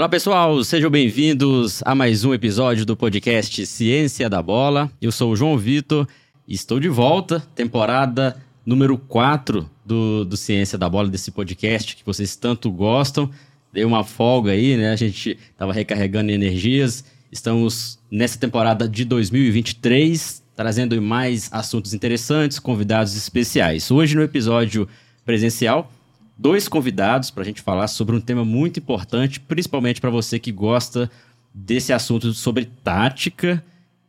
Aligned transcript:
Olá 0.00 0.08
pessoal, 0.08 0.64
sejam 0.64 0.90
bem-vindos 0.90 1.82
a 1.84 1.94
mais 1.94 2.24
um 2.24 2.32
episódio 2.32 2.86
do 2.86 2.96
podcast 2.96 3.66
Ciência 3.66 4.30
da 4.30 4.40
Bola. 4.40 4.90
Eu 4.98 5.12
sou 5.12 5.30
o 5.30 5.36
João 5.36 5.58
Vitor 5.58 6.08
e 6.48 6.54
estou 6.54 6.80
de 6.80 6.88
volta, 6.88 7.46
temporada 7.54 8.34
número 8.64 8.96
4 8.96 9.68
do, 9.84 10.24
do 10.24 10.38
Ciência 10.38 10.78
da 10.78 10.88
Bola, 10.88 11.10
desse 11.10 11.30
podcast 11.30 11.94
que 11.94 12.02
vocês 12.02 12.34
tanto 12.34 12.70
gostam. 12.70 13.30
Dei 13.74 13.84
uma 13.84 14.02
folga 14.02 14.52
aí, 14.52 14.74
né? 14.74 14.90
A 14.90 14.96
gente 14.96 15.38
estava 15.52 15.70
recarregando 15.70 16.32
energias. 16.32 17.04
Estamos 17.30 17.98
nessa 18.10 18.38
temporada 18.38 18.88
de 18.88 19.04
2023, 19.04 20.42
trazendo 20.56 21.02
mais 21.02 21.50
assuntos 21.52 21.92
interessantes, 21.92 22.58
convidados 22.58 23.14
especiais. 23.14 23.90
Hoje, 23.90 24.16
no 24.16 24.22
episódio 24.22 24.88
presencial, 25.26 25.92
dois 26.40 26.68
convidados 26.68 27.30
para 27.30 27.42
a 27.42 27.44
gente 27.44 27.60
falar 27.60 27.86
sobre 27.86 28.16
um 28.16 28.20
tema 28.20 28.46
muito 28.46 28.80
importante, 28.80 29.38
principalmente 29.38 30.00
para 30.00 30.08
você 30.08 30.38
que 30.38 30.50
gosta 30.50 31.10
desse 31.52 31.92
assunto 31.92 32.32
sobre 32.32 32.64
tática, 32.82 33.62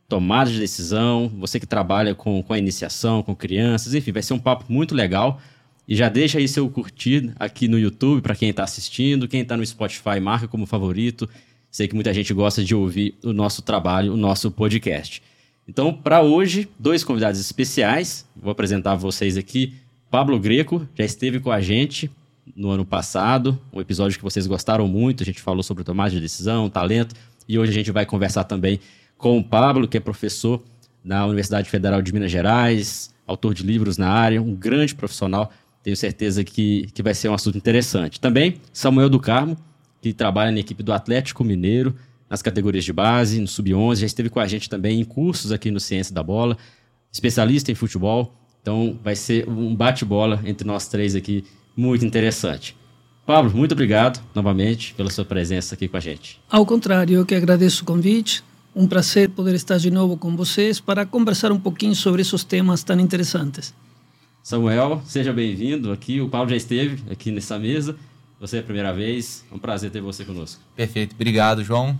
tomada 0.08 0.50
de 0.50 0.58
decisão, 0.58 1.28
você 1.28 1.60
que 1.60 1.66
trabalha 1.66 2.16
com, 2.16 2.42
com 2.42 2.54
a 2.54 2.58
iniciação, 2.58 3.22
com 3.22 3.36
crianças, 3.36 3.94
enfim, 3.94 4.14
vai 4.14 4.24
ser 4.24 4.34
um 4.34 4.40
papo 4.40 4.64
muito 4.70 4.96
legal. 4.96 5.42
E 5.86 5.94
já 5.94 6.08
deixa 6.08 6.38
aí 6.38 6.48
seu 6.48 6.70
curtir 6.70 7.34
aqui 7.38 7.68
no 7.68 7.78
YouTube 7.78 8.22
para 8.22 8.36
quem 8.36 8.50
está 8.50 8.64
assistindo, 8.64 9.28
quem 9.28 9.42
está 9.42 9.58
no 9.58 9.66
Spotify, 9.66 10.22
marca 10.22 10.48
como 10.48 10.66
favorito. 10.66 11.30
Sei 11.70 11.86
que 11.86 11.96
muita 11.96 12.14
gente 12.14 12.34
gosta 12.34 12.64
de 12.64 12.74
ouvir 12.74 13.14
o 13.26 13.34
nosso 13.34 13.62
trabalho, 13.62 14.14
o 14.14 14.18
nosso 14.18 14.50
podcast. 14.50 15.22
Então, 15.68 15.94
para 15.94 16.22
hoje, 16.22 16.70
dois 16.80 17.04
convidados 17.04 17.42
especiais. 17.42 18.26
Vou 18.38 18.52
apresentar 18.52 18.96
vocês 18.96 19.36
aqui. 19.36 19.74
Pablo 20.10 20.40
Greco 20.40 20.88
já 20.96 21.04
esteve 21.04 21.40
com 21.40 21.52
a 21.52 21.60
gente 21.60 22.10
no 22.56 22.70
ano 22.70 22.86
passado, 22.86 23.60
um 23.72 23.82
episódio 23.82 24.18
que 24.18 24.24
vocês 24.24 24.48
gostaram 24.48 24.88
muito. 24.88 25.24
A 25.24 25.26
gente 25.26 25.42
falou 25.42 25.64
sobre 25.64 25.84
tomada 25.84 26.10
de 26.10 26.20
decisão, 26.20 26.70
talento. 26.70 27.16
E 27.48 27.58
hoje 27.58 27.72
a 27.72 27.74
gente 27.74 27.92
vai 27.92 28.06
conversar 28.06 28.44
também 28.44 28.80
com 29.18 29.38
o 29.38 29.44
Pablo, 29.44 29.88
que 29.88 29.98
é 29.98 30.00
professor 30.00 30.62
na 31.04 31.26
Universidade 31.26 31.70
Federal 31.70 32.02
de 32.02 32.14
Minas 32.14 32.32
Gerais, 32.32 33.14
autor 33.26 33.54
de 33.54 33.64
livros 33.64 33.98
na 33.98 34.10
área, 34.10 34.42
um 34.42 34.56
grande 34.56 34.94
profissional. 34.94 35.52
Tenho 35.84 35.98
certeza 35.98 36.44
que, 36.44 36.88
que 36.94 37.02
vai 37.02 37.14
ser 37.14 37.30
um 37.30 37.34
assunto 37.34 37.58
interessante. 37.58 38.20
Também 38.20 38.58
Samuel 38.72 39.10
do 39.10 39.20
Carmo, 39.20 39.58
que 40.02 40.14
trabalha 40.14 40.52
na 40.52 40.60
equipe 40.60 40.84
do 40.84 40.94
Atlético 40.94 41.44
Mineiro, 41.44 41.96
nas 42.30 42.42
categorias 42.42 42.86
de 42.86 42.94
base, 42.94 43.42
no 43.42 43.48
Sub-11, 43.48 43.98
já 43.98 44.06
esteve 44.06 44.30
com 44.30 44.40
a 44.40 44.48
gente 44.48 44.70
também 44.70 45.02
em 45.02 45.04
cursos 45.04 45.52
aqui 45.52 45.70
no 45.70 45.80
Ciência 45.80 46.16
da 46.16 46.24
Bola, 46.24 46.58
especialista 47.12 47.72
em 47.72 47.76
futebol. 47.76 48.34
Então 48.62 48.98
vai 49.04 49.16
ser 49.16 49.50
um 49.50 49.76
bate-bola 49.76 50.42
entre 50.46 50.66
nós 50.66 50.88
três 50.88 51.16
aqui, 51.16 51.44
muito 51.76 52.06
interessante. 52.06 52.76
Pablo, 53.26 53.52
muito 53.56 53.74
obrigado 53.74 54.22
novamente 54.34 54.94
pela 54.94 55.10
sua 55.10 55.24
presença 55.24 55.76
aqui 55.76 55.88
com 55.88 55.98
a 55.98 56.00
gente. 56.00 56.40
Ao 56.50 56.66
contrário, 56.66 57.16
eu 57.16 57.26
que 57.26 57.36
agradeço 57.36 57.84
o 57.84 57.86
convite. 57.86 58.44
Um 58.76 58.88
prazer 58.88 59.30
poder 59.30 59.54
estar 59.54 59.78
de 59.78 59.92
novo 59.92 60.18
com 60.18 60.36
vocês 60.36 60.80
para 60.80 61.06
conversar 61.06 61.52
um 61.52 61.60
pouquinho 61.60 61.96
sobre 61.96 62.22
esses 62.22 62.44
temas 62.44 62.84
tão 62.84 63.00
interessantes. 63.00 63.74
Samuel, 64.42 65.02
seja 65.06 65.32
bem-vindo 65.32 65.92
aqui. 65.92 66.20
O 66.20 66.28
Paulo 66.28 66.50
já 66.50 66.56
esteve 66.56 67.04
aqui 67.12 67.32
nessa 67.32 67.60
mesa. 67.60 67.96
Você 68.40 68.58
é 68.58 68.60
a 68.62 68.64
primeira 68.64 68.92
vez. 68.92 69.46
É 69.52 69.56
um 69.56 69.60
prazer 69.60 69.92
ter 69.92 70.02
você 70.02 70.26
conosco. 70.26 70.62
Perfeito. 70.76 71.14
Obrigado, 71.14 71.64
João. 71.64 71.98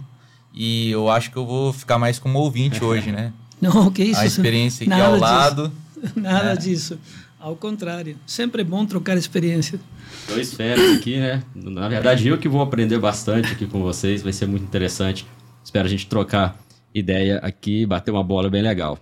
E 0.54 0.90
eu 0.90 1.10
acho 1.10 1.30
que 1.30 1.38
eu 1.38 1.46
vou 1.46 1.72
ficar 1.72 2.00
mais 2.00 2.18
como 2.18 2.40
ouvinte 2.40 2.84
hoje, 2.84 3.12
né? 3.12 3.32
Não, 3.62 3.92
que 3.92 4.04
isso. 4.04 4.20
A 4.20 4.26
experiência 4.26 4.84
aqui 4.84 4.90
Nada 4.90 5.06
ao 5.06 5.12
disso. 5.14 5.24
lado. 5.24 5.72
Nada 6.16 6.54
é. 6.54 6.56
disso. 6.56 6.98
Ao 7.42 7.56
contrário. 7.56 8.20
Sempre 8.28 8.62
é 8.62 8.64
bom 8.64 8.86
trocar 8.86 9.18
experiência. 9.18 9.80
Dois 10.28 10.54
férias 10.54 10.96
aqui, 10.96 11.18
né? 11.18 11.42
Na 11.56 11.90
verdade, 11.90 12.28
eu 12.28 12.38
que 12.38 12.48
vou 12.48 12.62
aprender 12.62 13.00
bastante 13.00 13.52
aqui 13.52 13.66
com 13.66 13.82
vocês. 13.82 14.22
Vai 14.22 14.32
ser 14.32 14.46
muito 14.46 14.64
interessante. 14.64 15.26
Espero 15.64 15.88
a 15.88 15.90
gente 15.90 16.06
trocar 16.06 16.56
ideia 16.94 17.40
aqui, 17.40 17.84
bater 17.84 18.12
uma 18.12 18.24
bola 18.24 18.48
bem 18.48 18.62
legal. 18.62 19.00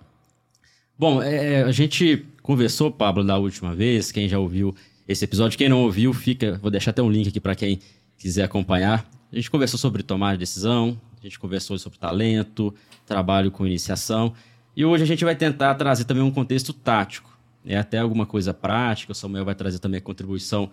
Bom, 0.97 1.22
é, 1.22 1.63
a 1.63 1.72
gente 1.74 2.25
conversou, 2.41 2.90
Pablo, 2.90 3.25
da 3.25 3.38
última 3.38 3.75
vez. 3.75 4.09
Quem 4.09 4.30
já 4.30 4.40
ouviu 4.40 4.74
esse 5.06 5.25
episódio, 5.25 5.58
quem 5.58 5.68
não 5.68 5.81
ouviu, 5.81 6.13
fica. 6.13 6.58
Vou 6.62 6.72
deixar 6.72 6.92
até 6.92 7.02
um 7.02 7.12
link 7.12 7.28
aqui 7.28 7.42
para 7.42 7.56
quem 7.56 7.80
quiser 8.18 8.44
acompanhar. 8.44 9.06
A 9.30 9.36
gente 9.36 9.52
conversou 9.52 9.78
sobre 9.78 10.02
tomar 10.02 10.38
decisão, 10.38 10.97
a 11.19 11.24
gente 11.24 11.38
conversou 11.38 11.78
sobre 11.78 12.00
talento, 12.00 12.74
trabalho 13.06 13.52
com 13.52 13.68
iniciação. 13.68 14.34
E 14.78 14.86
hoje 14.86 15.03
a 15.03 15.08
gente 15.08 15.25
vai 15.25 15.36
tentar 15.36 15.75
trazer 15.75 16.06
também 16.06 16.24
um 16.24 16.31
contexto 16.31 16.72
tático. 16.72 17.38
É 17.66 17.78
até 17.78 18.00
alguma 18.00 18.25
coisa 18.25 18.53
prática. 18.53 19.12
O 19.12 19.16
Samuel 19.16 19.46
vai 19.46 19.56
trazer 19.56 19.80
também 19.80 20.00
a 20.00 20.02
contribuição 20.02 20.70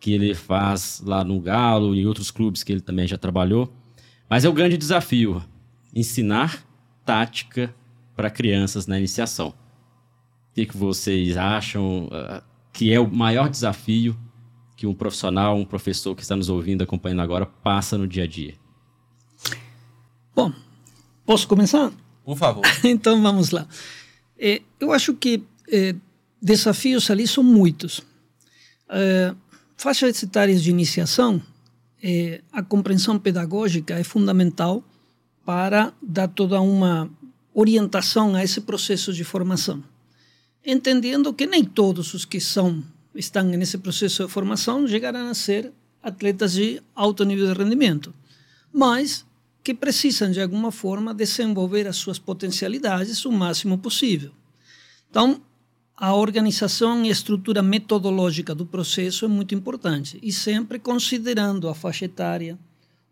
que 0.00 0.12
ele 0.12 0.34
faz 0.34 1.02
lá 1.04 1.24
no 1.24 1.40
Galo 1.40 1.94
e 1.94 2.00
em 2.00 2.06
outros 2.06 2.30
clubes 2.30 2.62
que 2.62 2.72
ele 2.72 2.80
também 2.80 3.06
já 3.06 3.18
trabalhou. 3.18 3.72
Mas 4.28 4.44
é 4.44 4.48
o 4.48 4.52
grande 4.52 4.76
desafio 4.76 5.42
ensinar 5.94 6.64
tática 7.04 7.74
para 8.14 8.30
crianças 8.30 8.86
na 8.86 8.98
iniciação. 8.98 9.48
O 9.48 10.54
que, 10.54 10.66
que 10.66 10.76
vocês 10.76 11.36
acham 11.36 12.06
uh, 12.06 12.42
que 12.72 12.92
é 12.92 13.00
o 13.00 13.10
maior 13.10 13.48
desafio 13.48 14.16
que 14.76 14.86
um 14.86 14.94
profissional, 14.94 15.56
um 15.56 15.64
professor 15.64 16.14
que 16.14 16.22
está 16.22 16.36
nos 16.36 16.48
ouvindo, 16.48 16.82
acompanhando 16.82 17.22
agora, 17.22 17.46
passa 17.46 17.98
no 17.98 18.06
dia 18.06 18.24
a 18.24 18.26
dia? 18.26 18.54
Bom, 20.34 20.52
posso 21.26 21.48
começar? 21.48 21.90
Por 22.24 22.36
favor. 22.36 22.62
então 22.84 23.20
vamos 23.20 23.50
lá. 23.50 23.66
É, 24.38 24.62
eu 24.78 24.92
acho 24.92 25.14
que 25.14 25.42
é, 25.70 25.94
desafios 26.40 27.10
ali 27.10 27.26
são 27.26 27.42
muitos. 27.42 28.02
É, 28.88 29.34
faixas 29.76 30.22
etárias 30.22 30.62
de 30.62 30.70
iniciação, 30.70 31.42
é, 32.02 32.40
a 32.52 32.62
compreensão 32.62 33.18
pedagógica 33.18 33.98
é 33.98 34.04
fundamental 34.04 34.82
para 35.44 35.92
dar 36.02 36.28
toda 36.28 36.60
uma 36.60 37.10
orientação 37.54 38.34
a 38.34 38.44
esse 38.44 38.60
processo 38.60 39.12
de 39.12 39.24
formação. 39.24 39.82
Entendendo 40.64 41.32
que 41.32 41.46
nem 41.46 41.64
todos 41.64 42.14
os 42.14 42.24
que 42.24 42.40
são 42.40 42.84
estão 43.14 43.44
nesse 43.44 43.78
processo 43.78 44.26
de 44.26 44.32
formação 44.32 44.86
chegarão 44.86 45.28
a 45.28 45.34
ser 45.34 45.72
atletas 46.02 46.52
de 46.52 46.80
alto 46.94 47.24
nível 47.24 47.52
de 47.52 47.58
rendimento, 47.58 48.14
mas 48.72 49.24
que 49.64 49.74
precisam 49.74 50.30
de 50.30 50.40
alguma 50.40 50.70
forma 50.70 51.12
desenvolver 51.12 51.86
as 51.86 51.96
suas 51.96 52.18
potencialidades 52.18 53.24
o 53.24 53.32
máximo 53.32 53.78
possível. 53.78 54.30
Então, 55.10 55.42
a 56.00 56.14
organização 56.14 57.04
e 57.04 57.10
estrutura 57.10 57.60
metodológica 57.60 58.54
do 58.54 58.64
processo 58.64 59.24
é 59.24 59.28
muito 59.28 59.52
importante 59.52 60.16
e 60.22 60.32
sempre 60.32 60.78
considerando 60.78 61.68
a 61.68 61.74
faixa 61.74 62.04
etária, 62.04 62.56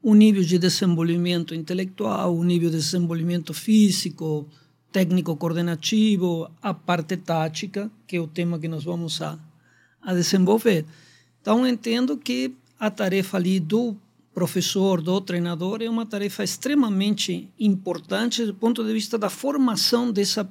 o 0.01 0.15
nível 0.15 0.45
de 0.45 0.57
desenvolvimento 0.57 1.53
intelectual, 1.53 2.37
o 2.37 2.45
nível 2.45 2.71
de 2.71 2.77
desenvolvimento 2.77 3.53
físico, 3.53 4.47
técnico 4.93 5.35
coordenativo, 5.35 6.49
a 6.63 6.73
parte 6.73 7.17
tática, 7.17 7.91
que 8.07 8.19
é 8.19 8.21
o 8.21 8.29
tema 8.29 8.57
que 8.57 8.69
nós 8.69 8.85
vamos 8.85 9.21
a, 9.21 9.37
a 10.01 10.15
desenvolver. 10.15 10.85
Então, 11.43 11.67
entendo 11.67 12.17
que 12.17 12.55
a 12.79 12.89
tarefa 12.89 13.37
ali 13.37 13.59
do 13.59 13.97
professor, 14.33 15.03
do 15.03 15.21
treinador, 15.21 15.83
é 15.83 15.91
uma 15.91 16.07
tarefa 16.07 16.45
extremamente 16.45 17.49
importante 17.59 18.47
do 18.47 18.55
ponto 18.55 18.85
de 18.85 18.93
vista 18.93 19.19
da 19.19 19.29
formação 19.29 20.13
dessa 20.13 20.49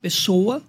pessoa, 0.00 0.60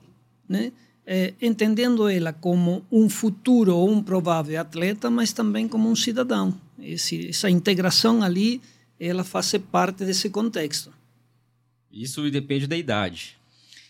né? 0.48 0.72
É, 1.08 1.34
entendendo 1.40 2.10
ela 2.10 2.34
como 2.34 2.84
um 2.92 3.08
futuro 3.08 3.76
ou 3.76 3.92
um 3.92 4.02
provável 4.02 4.60
atleta, 4.60 5.10
mas 5.10 5.32
também 5.32 5.68
como 5.68 5.90
um 5.90 5.96
cidadão. 5.96 6.60
Esse, 6.80 7.30
essa 7.30 7.50
integração 7.50 8.24
ali, 8.24 8.60
ela 9.00 9.24
faz 9.24 9.54
parte 9.72 10.04
desse 10.04 10.30
contexto. 10.30 10.92
Isso 11.92 12.30
depende 12.32 12.66
da 12.66 12.76
idade. 12.76 13.38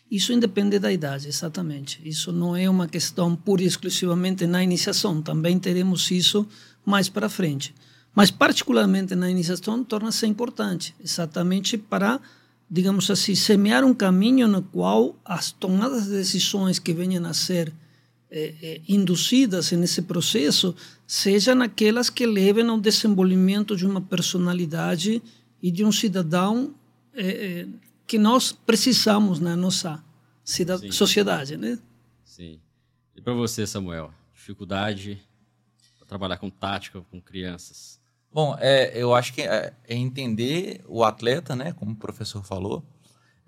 Isso 0.10 0.32
independe 0.32 0.78
da 0.78 0.92
idade, 0.92 1.28
exatamente. 1.28 2.00
Isso 2.06 2.32
não 2.32 2.56
é 2.56 2.70
uma 2.70 2.88
questão 2.88 3.36
pura 3.36 3.64
e 3.64 3.66
exclusivamente 3.66 4.46
na 4.46 4.64
iniciação. 4.64 5.22
Também 5.22 5.58
teremos 5.58 6.12
isso 6.12 6.48
mais 6.86 7.10
para 7.10 7.28
frente. 7.28 7.74
Mas, 8.14 8.30
particularmente 8.30 9.16
na 9.16 9.30
iniciação, 9.30 9.84
torna-se 9.84 10.26
importante, 10.28 10.96
exatamente 11.04 11.78
para, 11.78 12.22
digamos 12.70 13.10
assim, 13.10 13.36
semear 13.36 13.84
um 13.84 13.94
caminho 13.94 14.48
no 14.48 14.62
qual 14.62 15.16
as 15.24 15.52
tomadas 15.52 16.06
de 16.06 16.12
decisões 16.12 16.80
que 16.80 16.94
venham 16.94 17.26
a 17.26 17.34
ser 17.34 17.72
eh, 18.30 18.56
eh, 18.62 18.82
induzidas 18.88 19.72
nesse 19.72 20.02
processo 20.02 20.76
sejam 21.08 21.62
aquelas 21.62 22.10
que 22.10 22.26
levem 22.26 22.68
ao 22.68 22.80
desenvolvimento 22.80 23.76
de 23.76 23.86
uma 23.86 24.02
personalidade 24.02 25.22
e 25.62 25.72
de 25.72 25.86
um 25.86 25.92
cidadão 25.92 26.74
eh, 27.14 27.68
que 28.08 28.18
nós 28.18 28.52
precisamos 28.52 29.40
na 29.40 29.56
nossa 29.56 30.04
Sim. 30.44 30.92
sociedade, 30.92 31.58
né? 31.58 31.80
Sim. 32.24 32.60
E 33.16 33.22
para 33.22 33.34
você, 33.34 33.66
Samuel, 33.66 34.14
dificuldade 34.34 35.22
para 35.98 36.08
trabalhar 36.08 36.38
com 36.38 36.50
tática 36.50 37.02
com 37.10 37.22
crianças? 37.22 38.00
Bom, 38.36 38.54
é, 38.60 38.92
eu 38.94 39.16
acho 39.16 39.32
que 39.32 39.44
é, 39.44 39.72
é 39.88 39.96
entender 39.96 40.82
o 40.90 41.06
atleta, 41.06 41.56
né, 41.56 41.72
como 41.72 41.94
o 41.94 41.96
professor 41.96 42.44
falou, 42.44 42.84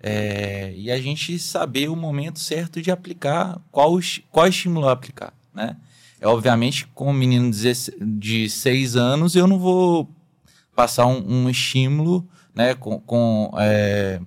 é, 0.00 0.72
e 0.74 0.90
a 0.90 0.98
gente 0.98 1.38
saber 1.38 1.90
o 1.90 1.94
momento 1.94 2.38
certo 2.38 2.80
de 2.80 2.90
aplicar, 2.90 3.60
qual, 3.70 3.98
qual 4.30 4.46
estímulo 4.46 4.88
aplicar, 4.88 5.34
né? 5.52 5.76
É, 6.18 6.26
obviamente, 6.26 6.86
com 6.94 7.10
um 7.10 7.12
menino 7.12 7.50
de 8.00 8.48
seis 8.48 8.96
anos, 8.96 9.36
eu 9.36 9.46
não 9.46 9.58
vou 9.58 10.08
passar 10.74 11.04
um, 11.04 11.42
um 11.44 11.50
estímulo 11.50 12.26
né, 12.54 12.74
com, 12.74 12.98
com, 12.98 13.50
é, 13.58 14.22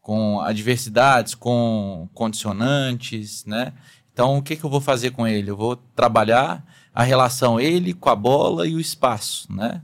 com 0.00 0.40
adversidades, 0.40 1.36
com 1.36 2.08
condicionantes, 2.12 3.44
né? 3.44 3.72
Então, 4.12 4.36
o 4.36 4.42
que, 4.42 4.56
que 4.56 4.64
eu 4.64 4.70
vou 4.70 4.80
fazer 4.80 5.12
com 5.12 5.28
ele? 5.28 5.48
Eu 5.48 5.56
vou 5.56 5.76
trabalhar 5.76 6.66
a 6.92 7.04
relação 7.04 7.60
ele 7.60 7.94
com 7.94 8.10
a 8.10 8.16
bola 8.16 8.66
e 8.66 8.74
o 8.74 8.80
espaço, 8.80 9.46
né? 9.52 9.80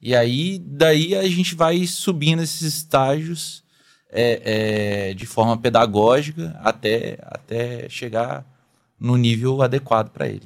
E 0.00 0.14
aí, 0.14 0.58
daí 0.58 1.14
a 1.14 1.28
gente 1.28 1.54
vai 1.54 1.86
subindo 1.86 2.42
esses 2.42 2.62
estágios 2.62 3.64
é, 4.10 5.10
é, 5.10 5.14
de 5.14 5.26
forma 5.26 5.56
pedagógica 5.56 6.58
até, 6.62 7.18
até 7.22 7.88
chegar 7.88 8.46
no 8.98 9.16
nível 9.16 9.60
adequado 9.62 10.10
para 10.10 10.28
ele. 10.28 10.42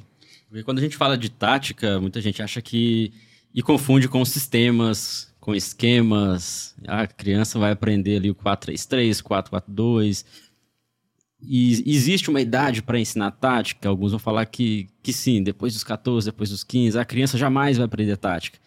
Quando 0.63 0.77
a 0.77 0.81
gente 0.81 0.97
fala 0.97 1.17
de 1.17 1.29
tática, 1.29 1.99
muita 1.99 2.21
gente 2.21 2.41
acha 2.41 2.61
que 2.61 3.11
e 3.53 3.61
confunde 3.61 4.07
com 4.07 4.23
sistemas, 4.25 5.33
com 5.39 5.53
esquemas. 5.53 6.75
A 6.87 7.05
criança 7.05 7.59
vai 7.59 7.71
aprender 7.71 8.17
ali 8.17 8.31
o 8.31 8.35
433, 8.35 9.21
442. 9.21 10.25
E 11.41 11.71
existe 11.85 12.29
uma 12.29 12.41
idade 12.41 12.81
para 12.81 12.99
ensinar 12.99 13.31
tática? 13.31 13.89
Alguns 13.89 14.11
vão 14.11 14.19
falar 14.19 14.45
que, 14.45 14.89
que 15.03 15.11
sim, 15.11 15.43
depois 15.43 15.73
dos 15.73 15.83
14, 15.83 16.25
depois 16.27 16.49
dos 16.49 16.63
15, 16.63 16.97
a 16.97 17.05
criança 17.05 17.37
jamais 17.37 17.77
vai 17.77 17.85
aprender 17.85 18.17
tática. 18.17 18.57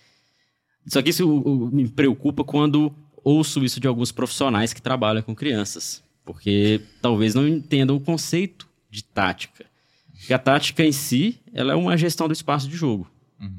Só 0.86 1.02
que 1.02 1.10
isso 1.10 1.70
me 1.72 1.88
preocupa 1.88 2.44
quando 2.44 2.94
ouço 3.24 3.64
isso 3.64 3.80
de 3.80 3.88
alguns 3.88 4.12
profissionais 4.12 4.72
que 4.72 4.80
trabalham 4.80 5.22
com 5.22 5.34
crianças, 5.34 6.02
porque 6.24 6.80
talvez 7.02 7.34
não 7.34 7.46
entendam 7.46 7.96
o 7.96 8.00
conceito 8.00 8.68
de 8.88 9.02
tática. 9.02 9.66
Porque 10.16 10.32
a 10.32 10.38
tática 10.38 10.84
em 10.84 10.92
si, 10.92 11.38
ela 11.52 11.72
é 11.72 11.76
uma 11.76 11.96
gestão 11.96 12.26
do 12.28 12.32
espaço 12.32 12.68
de 12.68 12.76
jogo. 12.76 13.10
Uhum. 13.40 13.52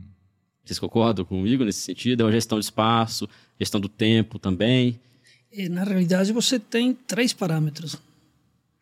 Vocês 0.63 0.79
concordam 0.79 1.25
comigo 1.25 1.63
nesse 1.63 1.79
sentido? 1.79 2.21
É 2.21 2.25
uma 2.25 2.31
gestão 2.31 2.59
de 2.59 2.65
espaço, 2.65 3.29
gestão 3.59 3.79
do 3.79 3.89
tempo 3.89 4.39
também. 4.39 4.99
E, 5.51 5.69
na 5.69 5.83
realidade, 5.83 6.31
você 6.31 6.59
tem 6.59 6.93
três 6.93 7.33
parâmetros. 7.33 7.97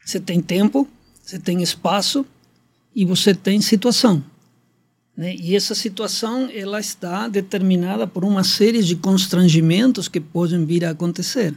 Você 0.03 0.19
tem 0.19 0.41
tempo, 0.41 0.87
você 1.21 1.39
tem 1.39 1.61
espaço 1.61 2.25
e 2.95 3.05
você 3.05 3.33
tem 3.33 3.59
situação. 3.59 4.23
Né? 5.15 5.35
E 5.35 5.55
essa 5.55 5.73
situação 5.73 6.49
ela 6.53 6.79
está 6.79 7.27
determinada 7.27 8.05
por 8.05 8.23
uma 8.23 8.43
série 8.43 8.83
de 8.83 8.95
constrangimentos 8.95 10.07
que 10.07 10.19
podem 10.19 10.65
vir 10.65 10.83
a 10.85 10.91
acontecer. 10.91 11.55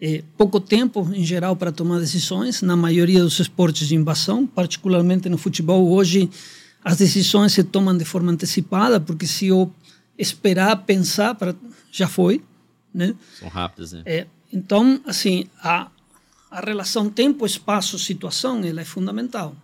É, 0.00 0.22
pouco 0.36 0.60
tempo, 0.60 1.08
em 1.14 1.24
geral, 1.24 1.56
para 1.56 1.72
tomar 1.72 1.98
decisões, 1.98 2.60
na 2.62 2.76
maioria 2.76 3.22
dos 3.22 3.38
esportes 3.38 3.88
de 3.88 3.94
invasão, 3.94 4.46
particularmente 4.46 5.28
no 5.28 5.38
futebol. 5.38 5.90
Hoje, 5.90 6.28
as 6.84 6.98
decisões 6.98 7.52
se 7.52 7.64
tomam 7.64 7.96
de 7.96 8.04
forma 8.04 8.30
antecipada, 8.30 9.00
porque 9.00 9.26
se 9.26 9.46
eu 9.46 9.72
esperar, 10.18 10.76
pensar, 10.84 11.34
pra, 11.34 11.54
já 11.90 12.06
foi. 12.06 12.42
Né? 12.92 13.14
São 13.38 13.48
rápidas, 13.48 13.92
né? 13.92 14.02
É, 14.06 14.26
então, 14.52 15.00
assim, 15.06 15.46
a, 15.62 15.90
a 16.50 16.60
relação 16.60 17.10
tempo-espaço-situação 17.10 18.64
ela 18.64 18.80
é 18.80 18.84
fundamental. 18.84 19.56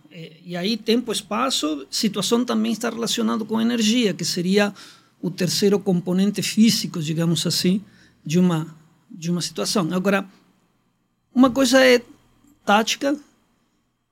E 0.45 0.55
aí, 0.55 0.77
tempo-espaço, 0.77 1.87
situação 1.89 2.43
também 2.43 2.73
está 2.73 2.89
relacionado 2.89 3.45
com 3.45 3.59
energia, 3.59 4.13
que 4.13 4.25
seria 4.25 4.73
o 5.21 5.31
terceiro 5.31 5.79
componente 5.79 6.41
físico, 6.41 7.01
digamos 7.01 7.47
assim, 7.47 7.81
de 8.25 8.37
uma, 8.37 8.67
de 9.09 9.31
uma 9.31 9.41
situação. 9.41 9.87
Agora, 9.93 10.27
uma 11.33 11.49
coisa 11.49 11.83
é 11.83 12.01
tática, 12.65 13.17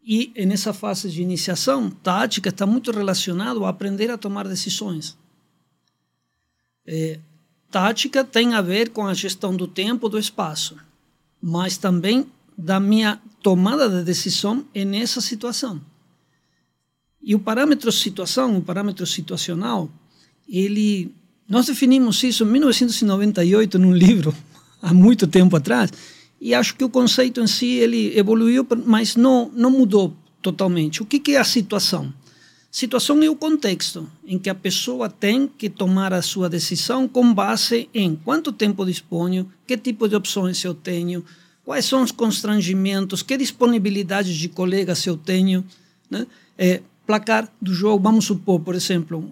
e 0.04 0.34
nessa 0.46 0.74
fase 0.74 1.10
de 1.10 1.22
iniciação, 1.22 1.90
tática 1.90 2.50
está 2.50 2.66
muito 2.66 2.92
relacionado 2.92 3.64
a 3.66 3.70
aprender 3.70 4.10
a 4.10 4.18
tomar 4.18 4.48
decisões. 4.48 5.18
É, 6.88 7.20
tática 7.70 8.24
tem 8.24 8.56
a 8.56 8.62
ver 8.62 8.90
com 8.90 9.06
a 9.06 9.14
gestão 9.14 9.56
do 9.56 9.68
tempo, 9.68 10.10
do 10.10 10.18
espaço, 10.18 10.78
mas 11.40 11.78
também 11.78 12.26
da 12.62 12.80
minha 12.80 13.20
tomada 13.42 13.90
de 13.90 14.04
decisão 14.04 14.66
é 14.74 14.86
nessa 14.86 15.20
situação. 15.20 15.82
E 17.22 17.34
o 17.36 17.40
parâmetro 17.40 17.92
situação, 17.92 18.58
o 18.58 18.62
parâmetro 18.62 19.06
situacional, 19.06 19.90
ele 20.48 21.14
nós 21.48 21.66
definimos 21.66 22.24
isso 22.24 22.44
em 22.44 22.48
1998 22.48 23.78
num 23.78 23.94
livro 23.94 24.34
há 24.82 24.94
muito 24.94 25.28
tempo 25.28 25.56
atrás 25.56 25.92
e 26.40 26.54
acho 26.54 26.76
que 26.76 26.84
o 26.84 26.90
conceito 26.90 27.42
em 27.42 27.48
si 27.48 27.68
ele 27.74 28.18
evoluiu, 28.18 28.66
mas 28.86 29.16
não 29.16 29.52
não 29.54 29.72
mudou 29.72 30.16
totalmente. 30.42 31.02
O 31.02 31.06
que, 31.06 31.20
que 31.20 31.36
é 31.36 31.40
a 31.40 31.44
situação? 31.44 32.14
Situação 32.72 33.22
é 33.22 33.30
o 33.30 33.36
contexto 33.36 34.10
em 34.26 34.40
que 34.40 34.50
a 34.50 34.56
pessoa 34.56 35.10
tem 35.10 35.46
que 35.46 35.70
tomar 35.70 36.14
a 36.14 36.22
sua 36.22 36.50
decisão 36.50 37.06
com 37.06 37.34
base 37.34 37.90
em 37.94 38.16
quanto 38.16 38.52
tempo 38.52 38.86
disponho, 38.86 39.52
que 39.68 39.78
tipo 39.78 40.08
de 40.08 40.16
opções 40.16 40.64
eu 40.64 40.74
tenho, 40.74 41.24
quais 41.66 41.86
são 41.86 42.04
os 42.04 42.12
constrangimentos, 42.12 43.22
que 43.22 43.38
disponibilidade 43.38 44.38
de 44.38 44.50
colegas 44.50 45.06
eu 45.06 45.18
tenho, 45.18 45.64
né? 46.10 46.28
É, 46.58 46.82
placar 47.06 47.52
do 47.62 47.74
jogo, 47.74 48.04
vamos 48.04 48.26
supor, 48.26 48.60
por 48.60 48.76
exemplo, 48.76 49.30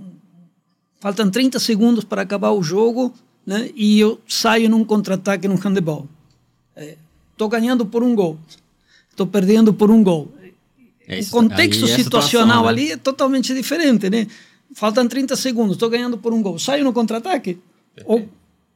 faltam 0.99 1.29
30 1.29 1.59
segundos 1.59 2.03
para 2.03 2.21
acabar 2.21 2.51
o 2.51 2.61
jogo 2.61 3.13
né? 3.45 3.69
e 3.75 3.99
eu 3.99 4.19
saio 4.27 4.69
num 4.69 4.83
contra-ataque 4.83 5.47
no 5.47 5.55
handebol. 5.55 6.07
Estou 7.31 7.47
é, 7.47 7.51
ganhando 7.51 7.85
por 7.85 8.03
um 8.03 8.15
gol, 8.15 8.37
estou 9.09 9.27
perdendo 9.27 9.73
por 9.73 9.89
um 9.91 10.03
gol. 10.03 10.31
É 11.07 11.19
o 11.19 11.29
contexto 11.29 11.85
é 11.85 11.87
situacional 11.87 12.03
situação, 12.03 12.63
né? 12.63 12.69
ali 12.69 12.91
é 12.91 12.97
totalmente 12.97 13.53
diferente, 13.53 14.09
né? 14.09 14.27
Faltam 14.73 15.07
30 15.07 15.35
segundos, 15.35 15.75
estou 15.75 15.89
ganhando 15.89 16.17
por 16.17 16.33
um 16.33 16.41
gol. 16.41 16.59
Saio 16.59 16.83
no 16.83 16.93
contra-ataque 16.93 17.57
ou 18.05 18.29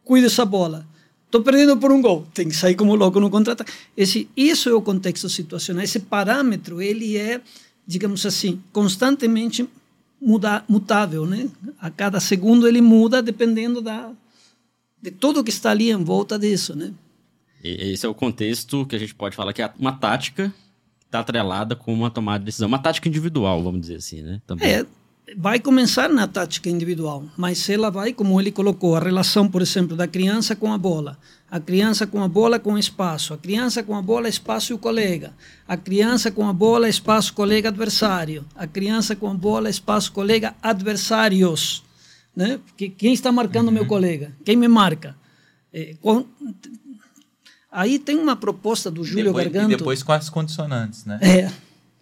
cuido 0.03 0.27
essa 0.27 0.43
bola? 0.43 0.87
Estou 1.33 1.41
perdendo 1.43 1.75
por 1.77 1.91
um 1.91 1.99
gol, 1.99 2.27
tem 2.31 2.47
que 2.47 2.55
sair 2.55 2.75
como 2.75 2.93
louco 2.93 3.19
no 3.19 3.27
contra-ataque. 3.27 3.73
Esse, 3.97 4.29
isso 4.37 4.69
é 4.69 4.73
o 4.75 4.83
contexto 4.83 5.27
situacional. 5.27 5.83
Esse 5.83 5.99
parâmetro, 5.99 6.79
ele 6.79 7.17
é, 7.17 7.41
digamos 7.87 8.23
assim, 8.23 8.61
constantemente 8.71 9.67
muda, 10.21 10.63
mutável, 10.69 11.25
né? 11.25 11.49
A 11.79 11.89
cada 11.89 12.19
segundo 12.19 12.67
ele 12.67 12.81
muda 12.81 13.19
dependendo 13.19 13.81
da 13.81 14.11
de 15.01 15.09
tudo 15.09 15.43
que 15.43 15.49
está 15.49 15.71
ali 15.71 15.89
em 15.89 16.03
volta 16.03 16.37
disso, 16.37 16.75
né? 16.75 16.93
Esse 17.63 18.05
é 18.05 18.09
o 18.09 18.13
contexto 18.13 18.85
que 18.85 18.95
a 18.95 18.99
gente 18.99 19.15
pode 19.15 19.35
falar 19.35 19.53
que 19.53 19.63
é 19.63 19.73
uma 19.79 19.93
tática 19.93 20.53
está 21.07 21.21
atrelada 21.21 21.75
com 21.75 21.91
uma 21.91 22.11
tomada 22.11 22.39
de 22.39 22.45
decisão, 22.45 22.67
uma 22.67 22.77
tática 22.77 23.09
individual, 23.09 23.63
vamos 23.63 23.81
dizer 23.81 23.95
assim, 23.95 24.21
né? 24.21 24.39
Também. 24.45 24.69
É, 24.69 24.85
vai 25.37 25.59
começar 25.59 26.09
na 26.09 26.27
tática 26.27 26.69
individual, 26.69 27.23
mas 27.37 27.69
ela 27.69 27.89
vai, 27.89 28.13
como 28.13 28.39
ele 28.39 28.51
colocou, 28.51 28.95
a 28.95 28.99
relação, 28.99 29.47
por 29.47 29.61
exemplo, 29.61 29.95
da 29.95 30.07
criança 30.07 30.55
com 30.55 30.73
a 30.73 30.77
bola, 30.77 31.17
a 31.49 31.59
criança 31.59 32.05
com 32.05 32.21
a 32.21 32.27
bola 32.27 32.59
com 32.59 32.77
espaço, 32.77 33.33
a 33.33 33.37
criança 33.37 33.81
com 33.83 33.95
a 33.95 34.01
bola, 34.01 34.27
espaço 34.27 34.73
e 34.73 34.75
o 34.75 34.77
colega, 34.77 35.33
a 35.67 35.77
criança 35.77 36.31
com 36.31 36.47
a 36.47 36.53
bola, 36.53 36.89
espaço, 36.89 37.33
colega, 37.33 37.69
adversário, 37.69 38.45
a 38.55 38.67
criança 38.67 39.15
com 39.15 39.29
a 39.29 39.33
bola, 39.33 39.69
espaço, 39.69 40.11
colega, 40.11 40.55
adversários. 40.61 41.83
Né? 42.35 42.59
Porque 42.65 42.89
quem 42.89 43.13
está 43.13 43.31
marcando 43.31 43.67
uhum. 43.67 43.73
meu 43.73 43.85
colega? 43.85 44.33
Quem 44.43 44.55
me 44.55 44.67
marca? 44.67 45.15
É, 45.71 45.95
com, 46.01 46.25
aí 47.71 47.99
tem 47.99 48.17
uma 48.17 48.35
proposta 48.35 48.89
do 48.89 49.03
Júlio 49.03 49.33
Garganto. 49.33 49.71
E 49.71 49.77
depois 49.77 50.01
com 50.01 50.11
as 50.11 50.29
condicionantes, 50.29 51.05
né? 51.05 51.19
É. 51.21 51.51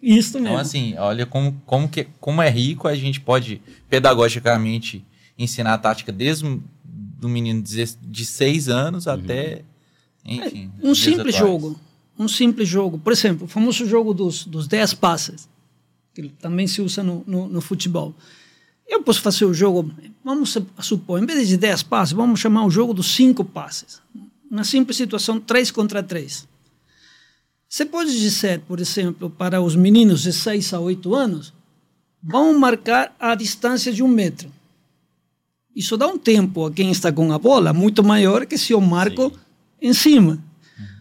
Isso 0.02 0.30
então, 0.30 0.40
mesmo. 0.40 0.54
Então, 0.54 0.60
assim, 0.60 0.94
olha 0.98 1.24
como, 1.24 1.62
como, 1.64 1.88
que, 1.88 2.08
como 2.18 2.42
é 2.42 2.50
rico 2.50 2.88
a 2.88 2.94
gente 2.96 3.20
pode, 3.20 3.62
pedagogicamente, 3.88 5.04
ensinar 5.38 5.74
a 5.74 5.78
tática 5.78 6.10
desde 6.10 6.60
do 6.84 7.28
menino 7.28 7.62
de 7.62 8.24
seis 8.24 8.68
anos 8.68 9.06
uhum. 9.06 9.12
até, 9.12 9.62
enfim... 10.24 10.72
É, 10.82 10.86
um 10.86 10.92
simples 10.92 11.36
atuais. 11.36 11.36
jogo. 11.36 11.80
Um 12.18 12.26
simples 12.26 12.68
jogo. 12.68 12.98
Por 12.98 13.12
exemplo, 13.12 13.44
o 13.44 13.48
famoso 13.48 13.86
jogo 13.86 14.12
dos, 14.12 14.44
dos 14.44 14.66
dez 14.66 14.92
passes, 14.92 15.48
que 16.12 16.28
também 16.28 16.66
se 16.66 16.82
usa 16.82 17.02
no, 17.02 17.22
no, 17.24 17.46
no 17.46 17.60
futebol. 17.60 18.12
Eu 18.88 19.02
posso 19.02 19.22
fazer 19.22 19.44
o 19.44 19.54
jogo, 19.54 19.90
vamos 20.24 20.58
supor, 20.80 21.22
em 21.22 21.26
vez 21.26 21.46
de 21.46 21.56
dez 21.56 21.82
passes, 21.82 22.12
vamos 22.12 22.40
chamar 22.40 22.66
o 22.66 22.70
jogo 22.70 22.92
dos 22.92 23.14
cinco 23.14 23.44
passes. 23.44 24.02
Uma 24.50 24.64
simples 24.64 24.96
situação, 24.96 25.40
três 25.40 25.70
contra 25.70 26.02
três. 26.02 26.46
Você 27.72 27.86
pode 27.86 28.20
dizer, 28.20 28.60
por 28.68 28.80
exemplo, 28.80 29.30
para 29.30 29.62
os 29.62 29.74
meninos 29.74 30.24
de 30.24 30.30
6 30.30 30.74
a 30.74 30.78
8 30.78 31.14
anos, 31.14 31.54
vão 32.22 32.52
marcar 32.58 33.16
a 33.18 33.34
distância 33.34 33.90
de 33.90 34.02
um 34.02 34.08
metro. 34.08 34.52
Isso 35.74 35.96
dá 35.96 36.06
um 36.06 36.18
tempo 36.18 36.66
a 36.66 36.70
quem 36.70 36.90
está 36.90 37.10
com 37.10 37.32
a 37.32 37.38
bola 37.38 37.72
muito 37.72 38.04
maior 38.04 38.44
que 38.44 38.58
se 38.58 38.74
eu 38.74 38.80
marco 38.82 39.30
Sim. 39.30 39.38
em 39.80 39.94
cima. 39.94 40.38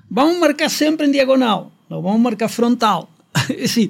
Vamos 0.09 0.39
marcar 0.39 0.69
sempre 0.69 1.05
em 1.05 1.11
diagonal, 1.11 1.73
não 1.89 2.01
vamos 2.01 2.21
marcar 2.21 2.47
frontal. 2.47 3.11
assim, 3.61 3.89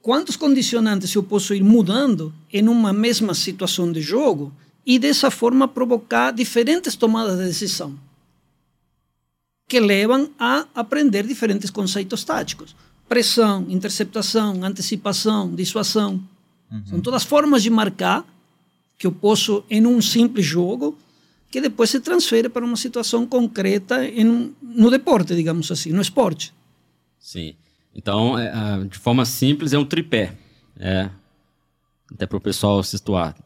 quantos 0.00 0.36
condicionantes 0.36 1.14
eu 1.14 1.22
posso 1.22 1.54
ir 1.54 1.62
mudando 1.62 2.32
em 2.50 2.66
uma 2.66 2.94
mesma 2.94 3.34
situação 3.34 3.92
de 3.92 4.00
jogo 4.00 4.50
e 4.86 4.98
dessa 4.98 5.30
forma 5.30 5.68
provocar 5.68 6.30
diferentes 6.30 6.96
tomadas 6.96 7.36
de 7.36 7.44
decisão 7.44 7.94
que 9.70 9.78
levam 9.78 10.28
a 10.36 10.66
aprender 10.74 11.24
diferentes 11.24 11.70
conceitos 11.70 12.24
táticos. 12.24 12.74
Pressão, 13.08 13.64
interceptação, 13.68 14.64
antecipação, 14.64 15.54
dissuasão. 15.54 16.20
Uhum. 16.68 16.86
São 16.86 17.00
todas 17.00 17.22
formas 17.22 17.62
de 17.62 17.70
marcar 17.70 18.26
que 18.98 19.06
eu 19.06 19.12
posso, 19.12 19.62
em 19.70 19.86
um 19.86 20.02
simples 20.02 20.44
jogo, 20.44 20.98
que 21.52 21.60
depois 21.60 21.88
se 21.88 22.00
transfere 22.00 22.48
para 22.48 22.64
uma 22.64 22.76
situação 22.76 23.24
concreta 23.24 24.04
em, 24.04 24.52
no 24.60 24.90
deporte, 24.90 25.36
digamos 25.36 25.70
assim, 25.70 25.92
no 25.92 26.02
esporte. 26.02 26.52
Sim. 27.20 27.54
Então, 27.94 28.36
é, 28.36 28.84
de 28.90 28.98
forma 28.98 29.24
simples, 29.24 29.72
é 29.72 29.78
um 29.78 29.84
tripé. 29.84 30.34
É, 30.80 31.08
até 32.12 32.26
para 32.26 32.38
o 32.38 32.40
pessoal 32.40 32.82
se 32.82 32.98
situar. 32.98 33.36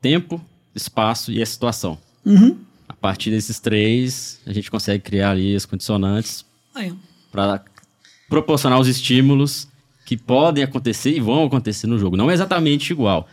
Tempo, 0.00 0.44
espaço 0.74 1.30
e 1.30 1.40
a 1.40 1.46
situação. 1.46 1.96
Uhum. 2.26 2.58
A 3.00 3.08
partir 3.08 3.30
desses 3.30 3.58
três, 3.58 4.38
a 4.46 4.52
gente 4.52 4.70
consegue 4.70 5.02
criar 5.02 5.30
ali 5.30 5.56
as 5.56 5.64
condicionantes 5.64 6.44
para 7.32 7.64
proporcionar 8.28 8.78
os 8.78 8.86
estímulos 8.86 9.66
que 10.04 10.18
podem 10.18 10.62
acontecer 10.62 11.16
e 11.16 11.18
vão 11.18 11.44
acontecer 11.44 11.86
no 11.86 11.98
jogo. 11.98 12.14
Não 12.14 12.30
é 12.30 12.34
exatamente 12.34 12.92
igual. 12.92 13.26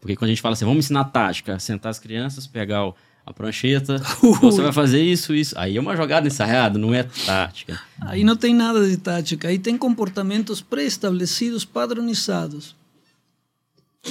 Porque 0.00 0.16
quando 0.16 0.30
a 0.30 0.32
gente 0.32 0.40
fala 0.40 0.54
assim, 0.54 0.64
vamos 0.64 0.86
ensinar 0.86 1.04
tática, 1.04 1.58
sentar 1.58 1.90
as 1.90 1.98
crianças, 1.98 2.46
pegar 2.46 2.86
o, 2.86 2.94
a 3.26 3.34
prancheta, 3.34 3.98
você 4.40 4.62
vai 4.62 4.72
fazer 4.72 5.02
isso, 5.02 5.34
isso. 5.34 5.54
Aí 5.58 5.76
é 5.76 5.80
uma 5.80 5.94
jogada 5.94 6.26
ensaiada, 6.26 6.78
não 6.78 6.94
é 6.94 7.02
tática. 7.02 7.78
Aí 8.00 8.24
não 8.24 8.34
tem 8.34 8.54
nada 8.54 8.88
de 8.88 8.96
tática, 8.96 9.48
aí 9.48 9.58
tem 9.58 9.76
comportamentos 9.76 10.62
pré-estabelecidos, 10.62 11.66
padronizados. 11.66 12.74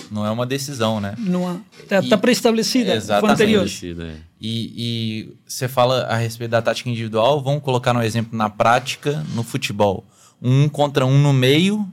Não 0.10 0.26
é 0.26 0.32
uma 0.32 0.46
decisão, 0.46 1.02
né? 1.02 1.16
Não 1.18 1.48
há. 1.48 1.58
Está 1.82 2.02
tá 2.02 2.18
pré-estabelecida, 2.18 2.96
Exatamente. 2.96 3.34
anterior. 3.34 3.68
É. 4.00 4.16
E, 4.40 4.74
e 4.78 5.38
você 5.46 5.68
fala 5.68 6.04
a 6.04 6.16
respeito 6.16 6.52
da 6.52 6.62
tática 6.62 6.90
individual, 6.90 7.42
vamos 7.42 7.62
colocar 7.62 7.96
um 7.96 8.02
exemplo 8.02 8.38
na 8.38 8.50
prática, 8.50 9.26
no 9.34 9.44
futebol. 9.44 10.06
Um 10.42 10.70
contra 10.70 11.06
um 11.06 11.18
no 11.20 11.34
meio 11.34 11.88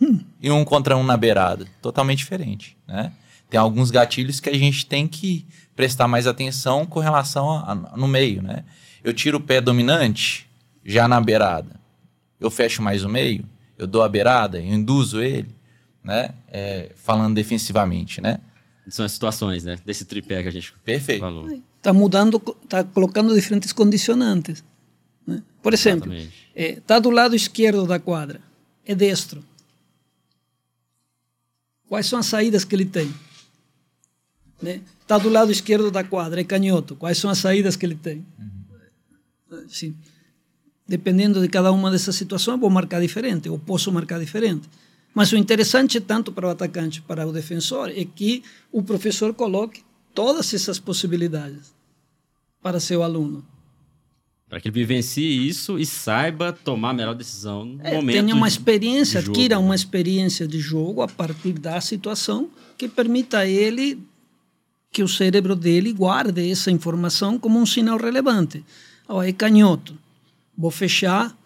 hum. 0.00 0.20
e 0.40 0.50
um 0.50 0.64
contra 0.64 0.96
um 0.96 1.02
na 1.02 1.16
beirada. 1.16 1.66
Totalmente 1.80 2.18
diferente, 2.18 2.76
né? 2.86 3.12
Tem 3.48 3.58
alguns 3.58 3.90
gatilhos 3.90 4.38
que 4.38 4.48
a 4.48 4.56
gente 4.56 4.86
tem 4.86 5.08
que 5.08 5.44
prestar 5.74 6.06
mais 6.06 6.26
atenção 6.26 6.86
com 6.86 7.00
relação 7.00 7.50
a, 7.50 7.72
a, 7.72 7.96
no 7.96 8.06
meio, 8.06 8.42
né? 8.42 8.64
Eu 9.02 9.14
tiro 9.14 9.38
o 9.38 9.40
pé 9.40 9.60
dominante 9.60 10.46
já 10.84 11.08
na 11.08 11.20
beirada. 11.20 11.80
Eu 12.38 12.50
fecho 12.50 12.82
mais 12.82 13.02
o 13.02 13.08
meio, 13.08 13.44
eu 13.76 13.86
dou 13.86 14.02
a 14.02 14.08
beirada, 14.08 14.58
eu 14.58 14.66
induzo 14.66 15.20
ele 15.20 15.48
né? 16.02 16.34
É, 16.48 16.92
falando 16.96 17.34
defensivamente, 17.34 18.20
né? 18.20 18.40
São 18.88 19.04
as 19.04 19.12
situações, 19.12 19.64
né? 19.64 19.78
Desse 19.84 20.04
tripé 20.04 20.42
que 20.42 20.48
a 20.48 20.52
gente 20.52 20.72
Perfeito. 20.84 21.20
falou. 21.20 21.48
Está 21.76 21.92
mudando, 21.92 22.42
está 22.64 22.82
colocando 22.82 23.34
diferentes 23.34 23.72
condicionantes. 23.72 24.64
Né? 25.26 25.42
Por 25.62 25.72
exemplo, 25.72 26.12
está 26.12 26.32
é, 26.54 26.72
tá 26.80 26.98
do 26.98 27.10
lado 27.10 27.36
esquerdo 27.36 27.86
da 27.86 27.98
quadra, 27.98 28.40
é 28.84 28.94
destro. 28.94 29.44
Quais 31.88 32.06
são 32.06 32.18
as 32.18 32.26
saídas 32.26 32.64
que 32.64 32.74
ele 32.74 32.84
tem? 32.84 33.12
Né? 34.60 34.80
Está 35.00 35.18
do 35.18 35.28
lado 35.28 35.50
esquerdo 35.50 35.90
da 35.90 36.04
quadra, 36.04 36.40
é 36.40 36.44
canhoto. 36.44 36.94
Quais 36.96 37.18
são 37.18 37.30
as 37.30 37.38
saídas 37.38 37.76
que 37.76 37.86
ele 37.86 37.96
tem? 37.96 38.24
Uhum. 38.38 39.68
Sim. 39.68 39.96
Dependendo 40.86 41.40
de 41.40 41.48
cada 41.48 41.72
uma 41.72 41.90
dessas 41.90 42.14
situações, 42.14 42.60
vou 42.60 42.70
marcar 42.70 43.00
diferente, 43.00 43.48
ou 43.48 43.58
posso 43.58 43.90
marcar 43.90 44.20
diferente. 44.20 44.68
Mas 45.14 45.32
o 45.32 45.36
interessante, 45.36 46.00
tanto 46.00 46.30
para 46.30 46.46
o 46.46 46.50
atacante 46.50 47.02
para 47.02 47.26
o 47.26 47.32
defensor, 47.32 47.90
é 47.90 48.04
que 48.04 48.42
o 48.70 48.82
professor 48.82 49.34
coloque 49.34 49.82
todas 50.14 50.52
essas 50.54 50.78
possibilidades 50.78 51.74
para 52.62 52.78
seu 52.78 53.02
aluno. 53.02 53.44
Para 54.48 54.60
que 54.60 54.68
ele 54.68 54.74
vivencie 54.74 55.48
isso 55.48 55.78
e 55.78 55.86
saiba 55.86 56.52
tomar 56.52 56.90
a 56.90 56.94
melhor 56.94 57.14
decisão 57.14 57.64
no 57.64 57.80
é, 57.86 57.94
momento. 57.94 58.16
Tenha 58.16 58.34
uma 58.34 58.48
experiência, 58.48 59.20
adquira 59.20 59.58
uma 59.58 59.74
experiência 59.74 60.46
de 60.46 60.58
jogo 60.58 61.02
a 61.02 61.08
partir 61.08 61.52
da 61.52 61.80
situação 61.80 62.50
que 62.76 62.88
permita 62.88 63.38
a 63.38 63.46
ele 63.46 63.98
que 64.90 65.04
o 65.04 65.08
cérebro 65.08 65.54
dele 65.54 65.92
guarde 65.92 66.50
essa 66.50 66.70
informação 66.70 67.38
como 67.38 67.60
um 67.60 67.66
sinal 67.66 67.96
relevante. 67.96 68.64
Oh, 69.08 69.22
é 69.22 69.32
canhoto. 69.32 69.96
Vou 70.58 70.70
fechar 70.70 71.36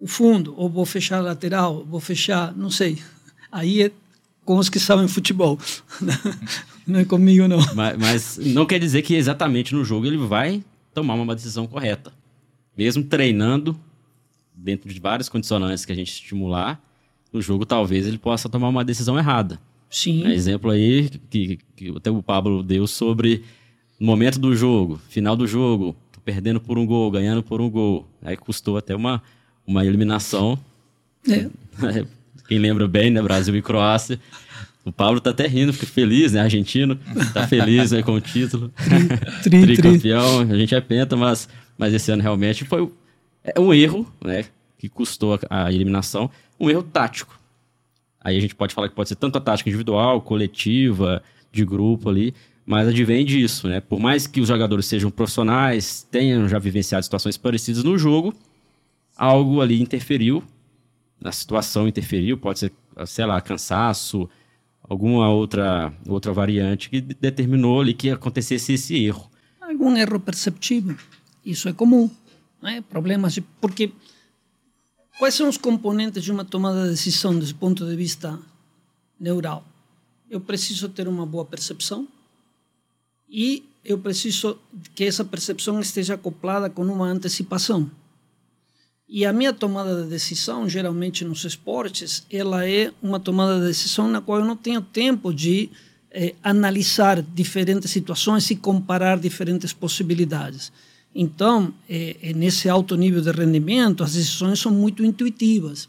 o 0.00 0.06
fundo, 0.06 0.54
ou 0.56 0.68
vou 0.68 0.86
fechar 0.86 1.18
a 1.18 1.22
lateral, 1.22 1.84
vou 1.84 2.00
fechar, 2.00 2.54
não 2.56 2.70
sei. 2.70 2.98
Aí 3.50 3.82
é 3.82 3.90
com 4.44 4.56
os 4.56 4.68
que 4.68 4.78
sabem 4.78 5.06
futebol. 5.08 5.58
não 6.86 7.00
é 7.00 7.04
comigo, 7.04 7.46
não. 7.46 7.58
Mas, 7.74 7.98
mas, 7.98 8.38
não 8.38 8.64
quer 8.64 8.78
dizer 8.78 9.02
que 9.02 9.14
exatamente 9.14 9.74
no 9.74 9.84
jogo 9.84 10.06
ele 10.06 10.16
vai 10.16 10.64
tomar 10.94 11.14
uma 11.14 11.34
decisão 11.34 11.66
correta. 11.66 12.12
Mesmo 12.76 13.04
treinando, 13.04 13.78
dentro 14.54 14.88
de 14.92 15.00
várias 15.00 15.28
condicionantes 15.28 15.84
que 15.84 15.92
a 15.92 15.94
gente 15.94 16.12
estimular, 16.12 16.80
no 17.32 17.42
jogo 17.42 17.66
talvez 17.66 18.06
ele 18.06 18.18
possa 18.18 18.48
tomar 18.48 18.68
uma 18.68 18.84
decisão 18.84 19.18
errada. 19.18 19.60
Sim. 19.90 20.26
Um 20.26 20.30
exemplo 20.30 20.70
aí 20.70 21.10
que, 21.30 21.58
que 21.76 21.94
até 21.96 22.10
o 22.10 22.22
Pablo 22.22 22.62
deu 22.62 22.86
sobre 22.86 23.44
momento 23.98 24.38
do 24.38 24.54
jogo, 24.54 25.00
final 25.08 25.36
do 25.36 25.46
jogo, 25.46 25.96
perdendo 26.24 26.60
por 26.60 26.78
um 26.78 26.86
gol, 26.86 27.10
ganhando 27.10 27.42
por 27.42 27.60
um 27.60 27.70
gol. 27.70 28.06
Aí 28.22 28.36
custou 28.36 28.76
até 28.76 28.94
uma 28.94 29.22
uma 29.68 29.84
eliminação. 29.84 30.58
É. 31.28 31.46
Quem 32.48 32.58
lembra 32.58 32.88
bem, 32.88 33.10
né? 33.10 33.20
Brasil 33.20 33.54
e 33.54 33.60
Croácia. 33.60 34.18
O 34.82 34.90
Pablo 34.90 35.20
tá 35.20 35.30
até 35.30 35.46
rindo, 35.46 35.70
fica 35.74 35.84
feliz, 35.84 36.32
né? 36.32 36.40
Argentino, 36.40 36.98
tá 37.34 37.46
feliz 37.46 37.92
né, 37.92 38.02
com 38.02 38.12
o 38.12 38.20
título. 38.20 38.72
Tri, 39.44 39.60
tri, 39.60 39.76
Tricampeão, 39.76 40.40
a 40.40 40.56
gente 40.56 40.74
é 40.74 40.80
penta, 40.80 41.14
mas, 41.14 41.46
mas 41.76 41.92
esse 41.92 42.10
ano 42.10 42.22
realmente 42.22 42.64
foi 42.64 42.90
é 43.44 43.60
um 43.60 43.74
erro, 43.74 44.10
né? 44.24 44.46
Que 44.78 44.88
custou 44.88 45.38
a, 45.50 45.66
a 45.66 45.72
eliminação, 45.72 46.30
um 46.58 46.70
erro 46.70 46.82
tático. 46.82 47.38
Aí 48.18 48.38
a 48.38 48.40
gente 48.40 48.54
pode 48.54 48.74
falar 48.74 48.88
que 48.88 48.94
pode 48.94 49.10
ser 49.10 49.16
tanto 49.16 49.36
a 49.36 49.40
tática 49.40 49.68
individual, 49.68 50.22
coletiva, 50.22 51.22
de 51.52 51.64
grupo 51.66 52.08
ali, 52.08 52.34
mas 52.64 52.88
advém 52.88 53.26
disso, 53.26 53.68
né? 53.68 53.80
Por 53.80 54.00
mais 54.00 54.26
que 54.26 54.40
os 54.40 54.48
jogadores 54.48 54.86
sejam 54.86 55.10
profissionais, 55.10 56.06
tenham 56.10 56.48
já 56.48 56.58
vivenciado 56.58 57.04
situações 57.04 57.36
parecidas 57.36 57.84
no 57.84 57.98
jogo, 57.98 58.34
algo 59.18 59.60
ali 59.60 59.82
interferiu, 59.82 60.44
na 61.20 61.32
situação 61.32 61.88
interferiu, 61.88 62.38
pode 62.38 62.60
ser, 62.60 62.72
sei 63.04 63.26
lá, 63.26 63.40
cansaço, 63.40 64.30
alguma 64.80 65.28
outra, 65.28 65.92
outra 66.06 66.32
variante 66.32 66.88
que 66.88 67.00
determinou 67.00 67.80
ali 67.80 67.92
que 67.92 68.10
acontecesse 68.10 68.74
esse 68.74 69.04
erro. 69.04 69.28
Algum 69.60 69.96
erro 69.96 70.20
perceptível, 70.20 70.96
isso 71.44 71.68
é 71.68 71.72
comum. 71.72 72.08
Né? 72.62 72.80
Problemas, 72.88 73.34
de, 73.34 73.40
porque 73.40 73.92
quais 75.18 75.34
são 75.34 75.48
os 75.48 75.56
componentes 75.56 76.22
de 76.22 76.30
uma 76.30 76.44
tomada 76.44 76.84
de 76.84 76.90
decisão 76.90 77.36
desse 77.36 77.54
ponto 77.54 77.84
de 77.84 77.96
vista 77.96 78.38
neural? 79.18 79.64
Eu 80.30 80.40
preciso 80.40 80.88
ter 80.88 81.08
uma 81.08 81.26
boa 81.26 81.44
percepção 81.44 82.06
e 83.28 83.64
eu 83.84 83.98
preciso 83.98 84.58
que 84.94 85.04
essa 85.04 85.24
percepção 85.24 85.80
esteja 85.80 86.14
acoplada 86.14 86.70
com 86.70 86.82
uma 86.82 87.06
antecipação. 87.06 87.90
E 89.08 89.24
a 89.24 89.32
minha 89.32 89.54
tomada 89.54 90.02
de 90.02 90.08
decisão, 90.10 90.68
geralmente 90.68 91.24
nos 91.24 91.44
esportes, 91.44 92.26
ela 92.30 92.68
é 92.68 92.92
uma 93.02 93.18
tomada 93.18 93.58
de 93.58 93.66
decisão 93.66 94.06
na 94.06 94.20
qual 94.20 94.40
eu 94.40 94.44
não 94.44 94.56
tenho 94.56 94.82
tempo 94.82 95.32
de 95.32 95.70
eh, 96.10 96.34
analisar 96.42 97.22
diferentes 97.22 97.90
situações 97.90 98.50
e 98.50 98.56
comparar 98.56 99.18
diferentes 99.18 99.72
possibilidades. 99.72 100.70
Então, 101.14 101.72
eh, 101.88 102.32
nesse 102.36 102.68
alto 102.68 102.96
nível 102.96 103.22
de 103.22 103.30
rendimento, 103.30 104.04
as 104.04 104.12
decisões 104.12 104.60
são 104.60 104.70
muito 104.70 105.02
intuitivas. 105.02 105.88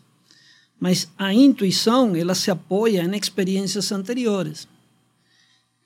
Mas 0.80 1.12
a 1.18 1.34
intuição, 1.34 2.16
ela 2.16 2.34
se 2.34 2.50
apoia 2.50 3.04
em 3.04 3.18
experiências 3.18 3.92
anteriores. 3.92 4.66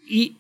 E 0.07 0.35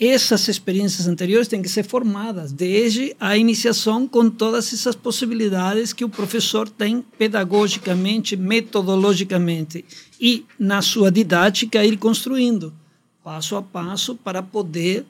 essas 0.00 0.48
experiências 0.48 1.06
anteriores 1.06 1.46
têm 1.46 1.62
que 1.62 1.68
ser 1.68 1.84
formadas 1.84 2.50
desde 2.50 3.14
a 3.20 3.36
iniciação 3.36 4.08
com 4.08 4.28
todas 4.28 4.72
essas 4.72 4.96
possibilidades 4.96 5.92
que 5.92 6.04
o 6.04 6.08
professor 6.08 6.68
tem 6.68 7.04
pedagogicamente, 7.16 8.36
metodologicamente 8.36 9.84
e 10.20 10.44
na 10.58 10.82
sua 10.82 11.12
didática 11.12 11.84
ir 11.84 11.96
construindo 11.96 12.74
passo 13.22 13.56
a 13.56 13.62
passo 13.62 14.16
para 14.16 14.42
poder, 14.42 15.06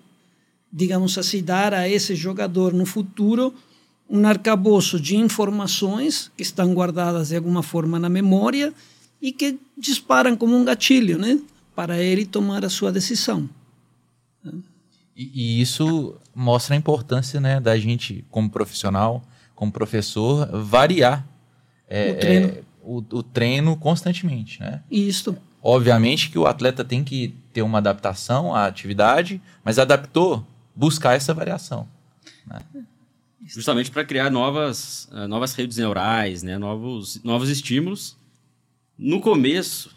digamos 0.71 1.17
assim, 1.17 1.43
dar 1.43 1.73
a 1.73 1.89
esse 1.89 2.15
jogador 2.15 2.73
no 2.73 2.85
futuro 2.85 3.55
um 4.09 4.27
arcabouço 4.27 5.01
de 5.01 5.17
informações 5.17 6.31
que 6.37 6.43
estão 6.43 6.75
guardadas 6.75 7.29
de 7.29 7.37
alguma 7.37 7.63
forma 7.63 7.99
na 7.99 8.11
memória 8.11 8.73
e 9.21 9.33
que 9.33 9.59
disparam 9.77 10.37
como 10.37 10.55
um 10.55 10.65
gatilho, 10.65 11.19
né, 11.19 11.41
para 11.75 12.01
ele 12.03 12.27
tomar 12.27 12.65
a 12.65 12.69
sua 12.69 12.93
decisão. 12.93 13.49
E, 15.17 15.31
e, 15.33 15.61
isso 15.61 16.17
mostra 16.35 16.75
a 16.75 16.79
importância 16.79 17.41
né, 17.41 17.61
da 17.61 17.79
gente, 17.79 18.25
como 18.31 18.51
profissional, 18.51 19.23
como 19.55 19.71
professor, 19.71 20.49
variar 20.63 21.27
é, 21.89 22.11
o, 22.11 22.19
treino. 22.19 22.47
É, 22.49 22.63
o, 22.83 22.97
o, 22.97 23.23
treino 23.23 23.77
constantemente. 23.77 24.61
Né? 24.61 24.83
Isso. 24.91 25.37
Obviamente 25.63 26.31
que 26.31 26.39
o 26.39 26.47
atleta 26.47 26.85
tem 26.85 27.05
que 27.05 27.35
ter 27.53 27.63
uma 27.63 27.79
adaptação 27.79 28.55
à 28.55 28.67
atividade, 28.67 29.41
mas 29.65 29.79
adaptou, 29.79 30.45
buscar 30.75 31.15
essa 31.15 31.33
variação. 31.33 31.89
Né? 32.47 32.61
Justamente 33.47 33.91
para 33.91 34.05
criar 34.05 34.31
novas, 34.31 35.09
uh, 35.13 35.29
novas 35.29 35.55
redes 35.55 35.77
neurais, 35.77 36.43
né? 36.43 36.59
novos, 36.59 37.23
novos 37.23 37.49
estímulos. 37.49 38.17
No 38.99 39.21
começo, 39.21 39.95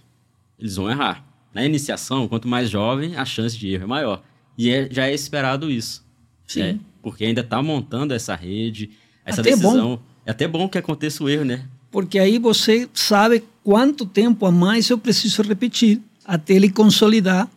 eles 0.59 0.75
vão 0.75 0.89
errar. 0.89 1.25
Na 1.53 1.65
iniciação, 1.65 2.27
quanto 2.27 2.47
mais 2.47 2.69
jovem, 2.69 3.15
a 3.15 3.25
chance 3.25 3.57
de 3.57 3.69
erro 3.73 3.83
é 3.83 3.87
maior. 3.87 4.23
E 4.57 4.69
é, 4.69 4.87
já 4.91 5.07
é 5.07 5.13
esperado 5.13 5.69
isso. 5.69 6.03
Sim. 6.47 6.59
Né? 6.61 6.79
Porque 7.01 7.25
ainda 7.25 7.41
está 7.41 7.61
montando 7.61 8.13
essa 8.13 8.35
rede, 8.35 8.89
essa 9.23 9.41
até 9.41 9.51
decisão. 9.51 9.97
Bom. 9.97 10.01
É 10.25 10.31
até 10.31 10.47
bom 10.47 10.67
que 10.67 10.77
aconteça 10.77 11.23
o 11.23 11.29
erro, 11.29 11.45
né? 11.45 11.65
Porque 11.91 12.19
aí 12.19 12.37
você 12.37 12.89
sabe 12.93 13.43
quanto 13.63 14.05
tempo 14.05 14.45
a 14.45 14.51
mais 14.51 14.89
eu 14.89 14.97
preciso 14.97 15.41
repetir 15.41 16.01
até 16.25 16.53
ele 16.53 16.69
consolidar 16.69 17.49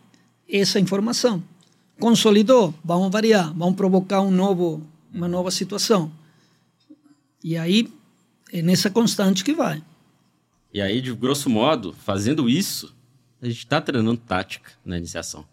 essa 0.49 0.79
informação. 0.79 1.43
Consolidou, 1.99 2.73
vamos 2.83 3.11
variar, 3.11 3.53
vamos 3.53 3.75
provocar 3.75 4.21
um 4.21 4.31
novo, 4.31 4.81
uma 5.13 5.27
nova 5.27 5.51
situação. 5.51 6.11
E 7.43 7.57
aí 7.57 7.91
é 8.53 8.61
nessa 8.61 8.89
constante 8.89 9.43
que 9.43 9.53
vai. 9.53 9.83
E 10.73 10.81
aí, 10.81 11.01
de 11.01 11.13
grosso 11.13 11.49
modo, 11.49 11.93
fazendo 11.93 12.49
isso, 12.49 12.95
a 13.41 13.45
gente 13.45 13.57
está 13.57 13.81
treinando 13.81 14.17
tática 14.17 14.71
na 14.85 14.97
iniciação. 14.97 15.45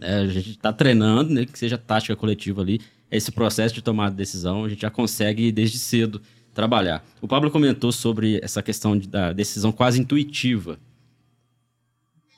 É, 0.00 0.16
a 0.16 0.26
gente 0.26 0.50
está 0.50 0.72
treinando, 0.72 1.32
né, 1.32 1.44
que 1.44 1.58
seja 1.58 1.76
tática 1.76 2.16
coletiva 2.16 2.62
ali. 2.62 2.80
Esse 3.10 3.30
processo 3.30 3.74
de 3.74 3.82
tomar 3.82 4.10
decisão, 4.10 4.64
a 4.64 4.68
gente 4.68 4.82
já 4.82 4.90
consegue 4.90 5.52
desde 5.52 5.78
cedo 5.78 6.20
trabalhar. 6.54 7.04
O 7.20 7.28
Pablo 7.28 7.50
comentou 7.50 7.92
sobre 7.92 8.40
essa 8.42 8.62
questão 8.62 8.98
de, 8.98 9.06
da 9.06 9.32
decisão 9.32 9.70
quase 9.70 10.00
intuitiva. 10.00 10.78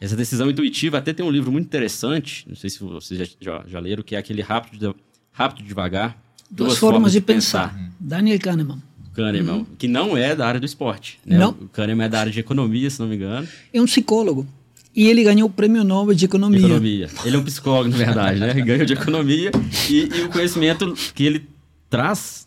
Essa 0.01 0.17
decisão 0.17 0.51
intuitiva, 0.51 0.99
até 0.99 1.13
tem 1.13 1.25
um 1.25 1.31
livro 1.31 1.51
muito 1.53 1.67
interessante, 1.67 2.45
não 2.49 2.57
sei 2.57 2.69
se 2.69 2.81
vocês 2.81 3.19
já, 3.19 3.27
já, 3.41 3.65
já 3.67 3.81
leram, 3.81 4.03
que 4.03 4.17
é 4.17 4.19
aquele 4.19 4.43
Rápido, 4.43 4.95
rápido 5.33 5.67
Devagar. 5.67 6.19
Duas, 6.51 6.69
Duas 6.69 6.79
formas, 6.79 6.97
formas, 6.97 7.13
de, 7.13 7.21
pensar. 7.21 7.73
pensar. 7.73 7.93
Daniel 7.99 8.39
Kahneman. 8.39 8.83
Kahneman, 9.15 9.59
uhum. 9.59 9.67
que 9.79 9.89
não 9.89 10.17
é 10.17 10.35
da 10.35 10.47
área 10.47 10.61
do 10.61 10.67
esporte. 10.67 11.19
Né? 11.25 11.39
Não. 11.39 11.51
O 11.51 11.69
Kahneman 11.69 12.05
é 12.05 12.09
da 12.09 12.21
área 12.21 12.33
de 12.33 12.41
economia, 12.41 12.91
se 12.91 13.01
não 13.01 13.07
me 13.07 13.15
engano. 13.15 13.49
É 13.73 13.81
um 13.81 13.87
psicólogo. 13.87 14.47
E 14.95 15.09
ele 15.09 15.25
ganhou 15.25 15.49
o 15.49 15.53
prêmio 15.53 15.83
Nobel 15.83 16.15
de 16.15 16.25
Economia. 16.25 16.61
Economia. 16.61 17.09
Ele 17.25 17.37
é 17.37 17.39
um 17.39 17.45
psicólogo, 17.45 17.91
na 17.91 17.97
verdade, 17.97 18.39
né? 18.39 18.51
Ele 18.51 18.63
ganhou 18.63 18.85
de 18.85 18.93
economia. 18.93 19.51
E, 19.91 20.09
e 20.15 20.23
o 20.23 20.29
conhecimento 20.29 20.95
que 21.15 21.25
ele 21.25 21.49
traz 21.91 22.47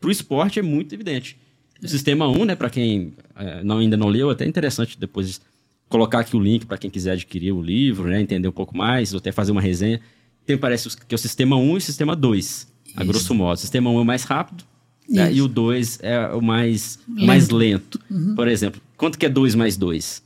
para 0.00 0.08
o 0.08 0.10
esporte 0.10 0.58
é 0.58 0.62
muito 0.62 0.94
evidente. 0.94 1.36
O 1.82 1.88
Sistema 1.88 2.28
1, 2.28 2.44
né, 2.44 2.56
para 2.56 2.70
quem 2.70 3.12
é, 3.36 3.62
não, 3.62 3.78
ainda 3.78 3.96
não 3.96 4.08
leu, 4.08 4.30
é 4.30 4.32
até 4.32 4.46
interessante 4.46 4.98
depois 4.98 5.40
colocar 5.88 6.20
aqui 6.20 6.36
o 6.36 6.40
link 6.40 6.66
para 6.66 6.76
quem 6.76 6.90
quiser 6.90 7.12
adquirir 7.12 7.52
o 7.52 7.62
livro, 7.62 8.08
né, 8.08 8.20
entender 8.20 8.48
um 8.48 8.52
pouco 8.52 8.76
mais, 8.76 9.12
ou 9.12 9.18
até 9.18 9.32
fazer 9.32 9.52
uma 9.52 9.60
resenha. 9.60 10.00
Tem, 10.44 10.56
parece 10.56 10.88
que 10.96 11.14
é 11.14 11.16
o 11.16 11.18
Sistema 11.18 11.56
1 11.56 11.74
e 11.74 11.76
o 11.76 11.80
Sistema 11.80 12.16
2, 12.16 12.68
a 12.96 13.04
grosso 13.04 13.34
modo. 13.34 13.56
O 13.56 13.60
Sistema 13.60 13.90
1 13.90 13.98
é 13.98 14.00
o 14.02 14.04
mais 14.04 14.24
rápido, 14.24 14.64
né, 15.08 15.32
e 15.32 15.40
o 15.40 15.48
2 15.48 16.00
é 16.02 16.28
o 16.28 16.42
mais 16.42 16.98
lento. 17.08 17.26
Mais 17.26 17.48
lento. 17.48 18.00
Uhum. 18.10 18.34
Por 18.34 18.48
exemplo, 18.48 18.80
quanto 18.96 19.18
que 19.18 19.26
é 19.26 19.28
2 19.28 19.54
mais 19.54 19.76
2? 19.76 20.22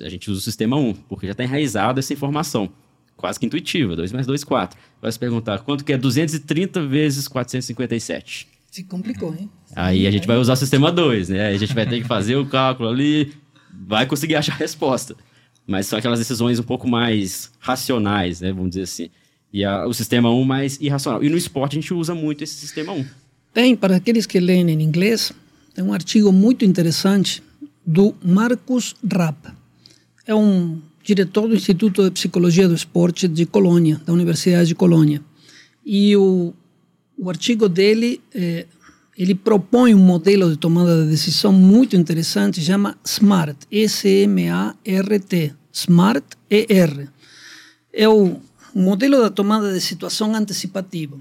A 0.00 0.08
gente 0.08 0.30
usa 0.30 0.40
o 0.40 0.42
sistema 0.42 0.76
1, 0.76 0.94
porque 1.08 1.26
já 1.26 1.32
está 1.32 1.44
enraizado 1.44 2.00
essa 2.00 2.12
informação. 2.12 2.68
Quase 3.16 3.38
que 3.38 3.46
intuitiva, 3.46 3.94
2 3.96 4.12
mais 4.12 4.26
2, 4.26 4.44
4. 4.44 4.78
Vai 5.00 5.10
se 5.10 5.18
perguntar, 5.18 5.60
quanto 5.60 5.84
que 5.84 5.92
é 5.92 5.96
230 5.96 6.86
vezes 6.86 7.28
457? 7.28 8.48
Se 8.70 8.82
complicou, 8.82 9.34
hein? 9.34 9.48
Aí 9.74 10.06
a 10.06 10.10
gente 10.10 10.26
vai 10.26 10.36
usar 10.36 10.54
o 10.54 10.56
sistema 10.56 10.92
2, 10.92 11.30
né? 11.30 11.46
Aí 11.46 11.54
a 11.54 11.58
gente 11.58 11.72
vai 11.72 11.86
ter 11.86 12.02
que 12.02 12.06
fazer 12.06 12.36
o 12.36 12.44
cálculo 12.46 12.88
ali, 12.88 13.32
vai 13.72 14.06
conseguir 14.06 14.34
achar 14.34 14.52
a 14.52 14.56
resposta. 14.56 15.16
Mas 15.66 15.86
são 15.86 15.98
aquelas 15.98 16.18
decisões 16.18 16.58
um 16.58 16.64
pouco 16.64 16.86
mais 16.86 17.50
racionais, 17.58 18.40
né? 18.40 18.52
Vamos 18.52 18.70
dizer 18.70 18.82
assim. 18.82 19.08
E 19.52 19.64
a, 19.64 19.86
o 19.86 19.94
sistema 19.94 20.30
1 20.30 20.44
mais 20.44 20.78
irracional. 20.80 21.24
E 21.24 21.28
no 21.28 21.36
esporte 21.36 21.78
a 21.78 21.80
gente 21.80 21.94
usa 21.94 22.14
muito 22.14 22.44
esse 22.44 22.54
sistema 22.54 22.92
1. 22.92 23.06
Tem, 23.54 23.74
para 23.74 23.96
aqueles 23.96 24.26
que 24.26 24.38
leem 24.38 24.68
em 24.68 24.82
inglês, 24.82 25.32
tem 25.74 25.82
um 25.82 25.94
artigo 25.94 26.30
muito 26.30 26.64
interessante 26.64 27.42
do 27.86 28.14
Marcus 28.22 28.94
Rapp 29.10 29.56
é 30.26 30.34
um 30.34 30.80
diretor 31.02 31.46
do 31.46 31.54
Instituto 31.54 32.02
de 32.02 32.10
Psicologia 32.10 32.66
do 32.66 32.74
Esporte 32.74 33.28
de 33.28 33.46
Colônia, 33.46 34.00
da 34.04 34.12
Universidade 34.12 34.68
de 34.68 34.74
Colônia. 34.74 35.22
E 35.84 36.16
o, 36.16 36.52
o 37.16 37.30
artigo 37.30 37.68
dele, 37.68 38.20
é, 38.34 38.66
ele 39.16 39.36
propõe 39.36 39.94
um 39.94 39.98
modelo 39.98 40.50
de 40.50 40.56
tomada 40.56 41.04
de 41.04 41.10
decisão 41.10 41.52
muito 41.52 41.94
interessante, 41.96 42.60
chama 42.60 42.98
SMART, 43.04 43.56
S-M-A-R-T, 43.70 45.54
SMART 45.72 46.24
E-R. 46.50 47.08
É 47.92 48.08
o 48.08 48.40
modelo 48.74 49.20
da 49.20 49.30
tomada 49.30 49.72
de 49.72 49.80
situação 49.80 50.34
antecipativa. 50.34 51.16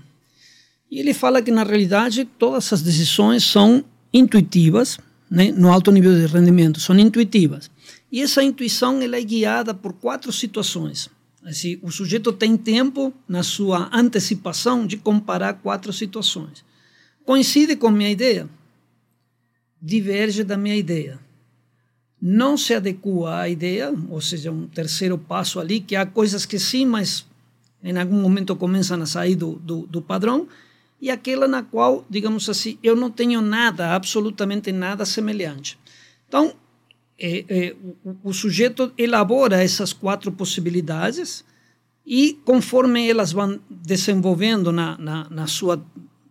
E 0.89 0.99
ele 0.99 1.13
fala 1.13 1.43
que, 1.43 1.51
na 1.51 1.63
realidade, 1.63 2.25
todas 2.39 2.73
as 2.73 2.81
decisões 2.81 3.43
são 3.43 3.85
intuitivas, 4.11 4.97
né, 5.29 5.51
no 5.51 5.71
alto 5.71 5.91
nível 5.91 6.13
de 6.13 6.25
rendimento, 6.25 6.79
são 6.79 6.97
intuitivas. 6.97 7.69
E 8.15 8.21
essa 8.21 8.41
intuição 8.41 9.01
ela 9.01 9.17
é 9.17 9.21
guiada 9.21 9.73
por 9.73 9.91
quatro 9.91 10.31
situações. 10.31 11.09
Assim, 11.43 11.77
o 11.81 11.91
sujeito 11.91 12.31
tem 12.31 12.55
tempo 12.55 13.13
na 13.27 13.43
sua 13.43 13.89
antecipação 13.91 14.87
de 14.87 14.95
comparar 14.95 15.55
quatro 15.55 15.91
situações. 15.91 16.63
Coincide 17.25 17.75
com 17.75 17.91
minha 17.91 18.09
ideia? 18.09 18.49
Diverge 19.81 20.45
da 20.45 20.55
minha 20.55 20.77
ideia. 20.77 21.19
Não 22.21 22.55
se 22.55 22.73
adequa 22.73 23.41
à 23.41 23.49
ideia, 23.49 23.93
ou 24.09 24.21
seja, 24.21 24.49
um 24.49 24.65
terceiro 24.65 25.17
passo 25.17 25.59
ali, 25.59 25.81
que 25.81 25.97
há 25.97 26.05
coisas 26.05 26.45
que 26.45 26.57
sim, 26.57 26.85
mas 26.85 27.25
em 27.83 27.97
algum 27.97 28.21
momento 28.21 28.55
começam 28.55 29.01
a 29.01 29.05
sair 29.05 29.35
do, 29.35 29.55
do, 29.55 29.85
do 29.87 30.01
padrão, 30.01 30.47
e 31.01 31.11
aquela 31.11 31.49
na 31.49 31.63
qual, 31.63 32.05
digamos 32.09 32.47
assim, 32.47 32.79
eu 32.81 32.95
não 32.95 33.11
tenho 33.11 33.41
nada, 33.41 33.93
absolutamente 33.93 34.71
nada 34.71 35.05
semelhante. 35.05 35.77
Então, 36.29 36.55
é, 37.17 37.45
é, 37.47 37.75
o, 38.03 38.29
o, 38.29 38.33
sujeito 38.33 38.91
elabora 38.97 39.63
essas 39.63 39.93
quatro 39.93 40.31
possibilidades 40.31 41.43
e, 42.05 42.37
conforme 42.43 43.09
elas 43.09 43.31
vão 43.31 43.59
desenvolvendo 43.69 44.71
na, 44.71 44.97
na, 44.97 45.29
na 45.29 45.47
sua 45.47 45.83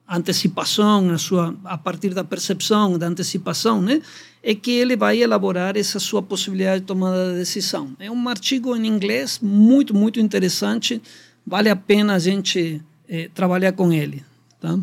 antecipação, 0.08 1.02
na 1.02 1.18
sua, 1.18 1.56
a 1.64 1.78
partir 1.78 2.10
da 2.10 2.22
percepção, 2.22 2.98
da 2.98 3.06
antecipação, 3.06 3.80
né, 3.80 4.02
é 4.42 4.54
que 4.54 4.70
ele 4.70 4.96
vai 4.96 5.22
elaborar 5.22 5.76
essa 5.76 5.98
sua 5.98 6.22
possibilidade 6.22 6.80
de 6.80 6.86
tomada 6.86 7.32
de 7.32 7.38
decisão. 7.38 7.96
É 7.98 8.10
um 8.10 8.28
artigo 8.28 8.76
em 8.76 8.86
inglês 8.86 9.40
muito, 9.42 9.94
muito 9.94 10.20
interessante, 10.20 11.00
vale 11.46 11.70
a 11.70 11.76
pena 11.76 12.14
a 12.14 12.18
gente 12.18 12.82
é, 13.08 13.30
trabalhar 13.34 13.72
com 13.72 13.90
ele. 13.90 14.22
Tá? 14.60 14.78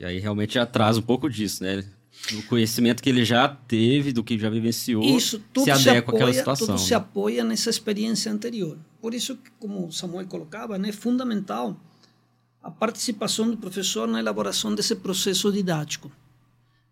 E 0.00 0.04
aí 0.04 0.18
realmente 0.18 0.58
atrasa 0.58 0.98
um 0.98 1.02
pouco 1.02 1.30
disso, 1.30 1.62
né? 1.62 1.84
Do 2.32 2.42
conhecimento 2.42 3.02
que 3.02 3.08
ele 3.08 3.24
já 3.24 3.48
teve, 3.48 4.12
do 4.12 4.22
que 4.22 4.38
já 4.38 4.50
vivenciou, 4.50 5.02
isso, 5.02 5.42
tudo 5.52 5.64
se 5.64 5.70
adequa 5.70 6.12
àquela 6.12 6.32
situação. 6.32 6.66
Tudo 6.66 6.78
se 6.78 6.94
apoia 6.94 7.42
nessa 7.42 7.70
experiência 7.70 8.30
anterior. 8.30 8.76
Por 9.00 9.14
isso, 9.14 9.38
como 9.58 9.90
Samuel 9.90 10.26
colocava, 10.26 10.76
né, 10.76 10.90
é 10.90 10.92
fundamental 10.92 11.78
a 12.62 12.70
participação 12.70 13.50
do 13.50 13.56
professor 13.56 14.06
na 14.06 14.18
elaboração 14.18 14.74
desse 14.74 14.94
processo 14.96 15.50
didático. 15.50 16.10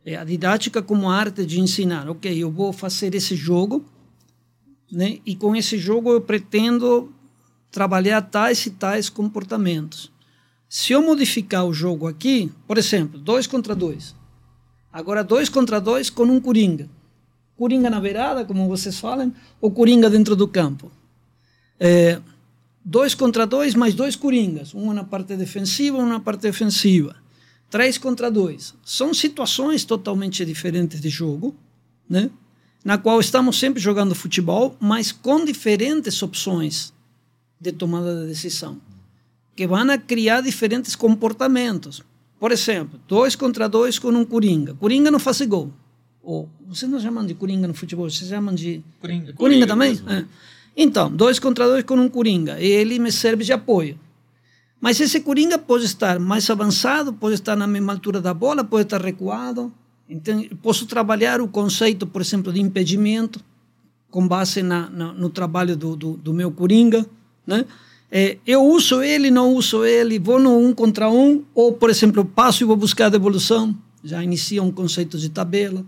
É 0.05 0.17
a 0.17 0.25
didática 0.25 0.81
como 0.81 1.11
arte 1.11 1.45
de 1.45 1.61
ensinar. 1.61 2.09
Ok, 2.09 2.33
eu 2.35 2.51
vou 2.51 2.73
fazer 2.73 3.15
esse 3.15 3.35
jogo, 3.35 3.85
né, 4.91 5.19
e 5.27 5.35
com 5.35 5.55
esse 5.55 5.77
jogo 5.77 6.13
eu 6.13 6.21
pretendo 6.21 7.13
trabalhar 7.71 8.23
tais 8.23 8.65
e 8.65 8.71
tais 8.71 9.11
comportamentos. 9.11 10.11
Se 10.69 10.93
eu 10.93 11.03
modificar 11.03 11.67
o 11.67 11.75
jogo 11.75 12.07
aqui, 12.07 12.51
por 12.67 12.79
exemplo, 12.79 13.19
dois 13.19 13.47
contra 13.47 13.75
dois, 13.75 14.15
Agora, 14.97 15.23
dois 15.23 15.51
contra 15.51 15.79
dois 15.79 16.09
com 16.09 16.23
um 16.25 16.41
Coringa. 16.41 16.89
Coringa 17.55 17.91
na 17.91 18.01
beirada, 18.01 18.47
como 18.47 18.67
vocês 18.67 18.99
falam, 18.99 19.31
ou 19.61 19.71
Coringa 19.71 20.09
dentro 20.09 20.35
do 20.35 20.49
campo. 20.49 20.91
É, 21.79 22.19
dois 22.83 23.15
contra 23.15 23.47
dois, 23.47 23.75
mais 23.75 23.93
dois 23.93 24.17
Coringas. 24.17 24.75
Um 24.75 24.95
na 24.95 25.05
parte 25.05 25.37
defensiva, 25.37 25.99
um 25.99 26.07
na 26.07 26.19
parte 26.19 26.49
ofensiva. 26.49 27.15
Três 27.69 27.99
contra 27.99 28.31
dois. 28.31 28.73
São 28.83 29.13
situações 29.13 29.85
totalmente 29.85 30.43
diferentes 30.47 30.99
de 30.99 31.11
jogo, 31.11 31.55
né? 32.09 32.31
na 32.83 32.97
qual 32.97 33.21
estamos 33.21 33.59
sempre 33.59 33.83
jogando 33.83 34.15
futebol, 34.15 34.79
mas 34.81 35.13
com 35.13 35.45
diferentes 35.45 36.23
opções 36.23 36.95
de 37.61 37.71
tomada 37.71 38.23
de 38.23 38.29
decisão, 38.29 38.81
que 39.55 39.67
vão 39.67 39.87
criar 39.99 40.41
diferentes 40.41 40.97
comportamentos. 40.97 42.03
Por 42.39 42.53
exemplo, 42.53 43.01
dois 43.09 43.35
contra 43.35 43.69
dois 43.69 43.99
com 43.99 44.09
um 44.09 44.25
Coringa. 44.25 44.75
Coringa 44.75 45.11
não 45.11 45.19
faz 45.19 45.41
gol. 45.43 45.73
Ou, 46.23 46.49
vocês 46.69 46.91
não 46.91 47.01
chamam 47.01 47.25
de 47.25 47.35
Coringa 47.35 47.69
no 47.69 47.75
futebol, 47.75 48.11
vocês 48.11 48.29
chamam 48.29 48.55
de... 48.55 48.83
Coringa. 49.01 49.33
Coringa, 49.33 49.35
Coringa 49.35 49.67
também? 49.67 50.01
É. 50.09 50.25
Então, 50.77 51.11
dois 51.11 51.39
contra 51.39 51.67
dois 51.67 51.85
com 51.85 51.95
um 51.95 52.09
Coringa. 52.09 52.61
Ele 52.61 52.99
me 52.99 53.11
serve 53.11 53.45
de 53.45 53.53
apoio. 53.53 53.99
Mas 54.81 55.01
esse 55.01 55.21
Coringa 55.21 55.59
pode 55.59 55.85
estar 55.85 56.19
mais 56.19 56.49
avançado, 56.51 57.13
pode 57.13 57.37
estar 57.37 57.57
na 57.57 57.67
mesma 57.67 57.95
altura 57.95 58.21
da 58.21 58.35
bola, 58.35 58.63
pode 58.63 58.83
estar 58.83 59.01
recuado. 59.01 59.73
Então, 60.09 60.45
posso 60.63 60.87
trabalhar 60.87 61.41
o 61.41 61.49
conceito, 61.49 62.07
por 62.07 62.21
exemplo, 62.21 62.53
de 62.53 62.61
impedimento, 62.61 63.41
com 64.11 64.27
base 64.29 64.63
na, 64.63 64.89
na 64.91 65.13
no 65.13 65.31
trabalho 65.31 65.77
do, 65.77 65.97
do, 65.97 66.17
do 66.17 66.33
meu 66.33 66.51
Coringa, 66.51 67.07
né? 67.47 67.65
É, 68.11 68.39
eu 68.47 68.65
uso 68.65 69.03
ele, 69.03 69.31
não 69.31 69.53
uso 69.55 69.85
ele, 69.85 70.19
vou 70.19 70.39
no 70.39 70.57
um 70.59 70.73
contra 70.73 71.11
um, 71.11 71.45
ou, 71.55 71.73
por 71.73 71.91
exemplo, 71.91 72.25
passo 72.25 72.63
e 72.63 72.67
vou 72.67 72.77
buscar 72.77 73.07
a 73.07 73.11
devolução, 73.11 73.77
já 74.03 74.23
inicia 74.23 74.63
um 74.63 74.71
conceito 74.71 75.19
de 75.19 75.29
tabela. 75.29 75.85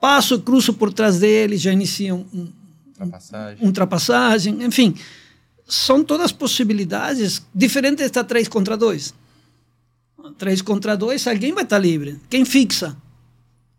Passo, 0.00 0.40
cruzo 0.40 0.74
por 0.74 0.92
trás 0.92 1.18
dele, 1.18 1.56
já 1.56 1.72
inicia 1.72 2.14
um, 2.14 2.24
um, 2.32 2.48
ultrapassagem. 2.88 3.62
Um, 3.62 3.66
ultrapassagem. 3.66 4.64
Enfim, 4.64 4.94
são 5.66 6.04
todas 6.04 6.30
possibilidades 6.30 7.42
diferentes 7.54 8.10
da 8.10 8.22
3 8.22 8.46
contra 8.46 8.76
2. 8.76 9.14
Três 10.38 10.60
contra 10.60 10.96
dois, 10.96 11.26
alguém 11.26 11.52
vai 11.52 11.64
estar 11.64 11.78
livre. 11.78 12.20
Quem 12.28 12.44
fixa? 12.44 12.96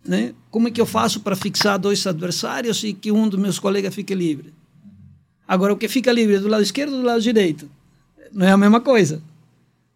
Né? 0.05 0.33
Como 0.49 0.67
é 0.67 0.71
que 0.71 0.79
eu 0.79 0.85
faço 0.85 1.19
para 1.19 1.35
fixar 1.35 1.77
dois 1.77 2.05
adversários 2.07 2.83
e 2.83 2.93
que 2.93 3.11
um 3.11 3.27
dos 3.27 3.39
meus 3.39 3.59
colegas 3.59 3.93
fique 3.93 4.15
livre? 4.15 4.53
Agora, 5.47 5.73
o 5.73 5.77
que 5.77 5.87
fica 5.87 6.11
livre 6.11 6.35
é 6.35 6.39
do 6.39 6.47
lado 6.47 6.63
esquerdo 6.63 6.93
ou 6.93 7.01
do 7.01 7.05
lado 7.05 7.21
direito? 7.21 7.69
Não 8.31 8.45
é 8.45 8.51
a 8.51 8.57
mesma 8.57 8.81
coisa. 8.81 9.21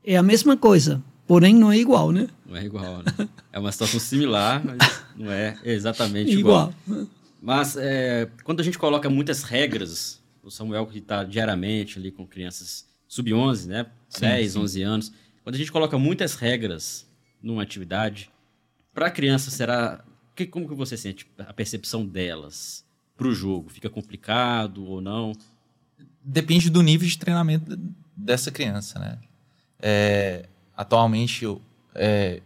É 0.04 0.18
a 0.18 0.24
mesma 0.24 0.58
coisa, 0.58 1.02
porém 1.28 1.56
não 1.56 1.72
é 1.72 1.78
igual, 1.78 2.12
né? 2.12 2.28
Não 2.46 2.58
é 2.58 2.66
igual, 2.66 2.98
né? 2.98 3.30
É 3.52 3.60
uma 3.60 3.72
situação 3.72 4.00
similar, 4.00 4.64
mas 4.66 5.04
não 5.16 5.32
é 5.32 5.58
exatamente 5.64 6.32
igual. 6.32 6.74
igual. 6.88 7.08
Mas 7.42 7.76
é, 7.78 8.30
quando 8.44 8.60
a 8.60 8.64
gente 8.64 8.78
coloca 8.78 9.10
muitas 9.10 9.44
regras, 9.44 10.22
o 10.44 10.50
Samuel 10.50 10.86
que 10.88 11.00
está 11.00 11.24
diariamente 11.24 11.98
ali 12.00 12.12
com 12.12 12.26
crianças 12.26 12.88
sub-11, 13.08 13.68
né? 13.68 13.86
Sim, 14.10 14.22
10, 14.22 14.52
sim. 14.54 14.60
11 14.60 14.82
anos. 14.82 15.12
Quando 15.44 15.56
a 15.56 15.58
gente 15.58 15.72
coloca 15.72 15.98
muitas 15.98 16.36
regras 16.36 17.06
numa 17.42 17.62
atividade, 17.64 18.30
para 18.94 19.08
a 19.08 19.12
criança 19.12 19.52
será... 19.52 20.04
Que, 20.36 20.46
como 20.46 20.68
que 20.68 20.74
você 20.74 20.96
sente 20.96 21.28
a 21.38 21.52
percepção 21.52 22.06
delas 22.06 22.86
para 23.18 23.28
o 23.28 23.34
jogo? 23.34 23.70
Fica 23.70 23.90
complicado 23.90 24.86
ou 24.86 25.02
não? 25.02 25.34
Depende 26.24 26.70
do 26.70 26.82
nível 26.82 27.08
de 27.08 27.18
treinamento 27.18 27.78
dessa 28.16 28.52
criança, 28.52 29.00
né? 29.00 29.18
É, 29.82 30.46
atualmente, 30.76 31.44
eu, 31.44 31.62
é, 31.96 32.42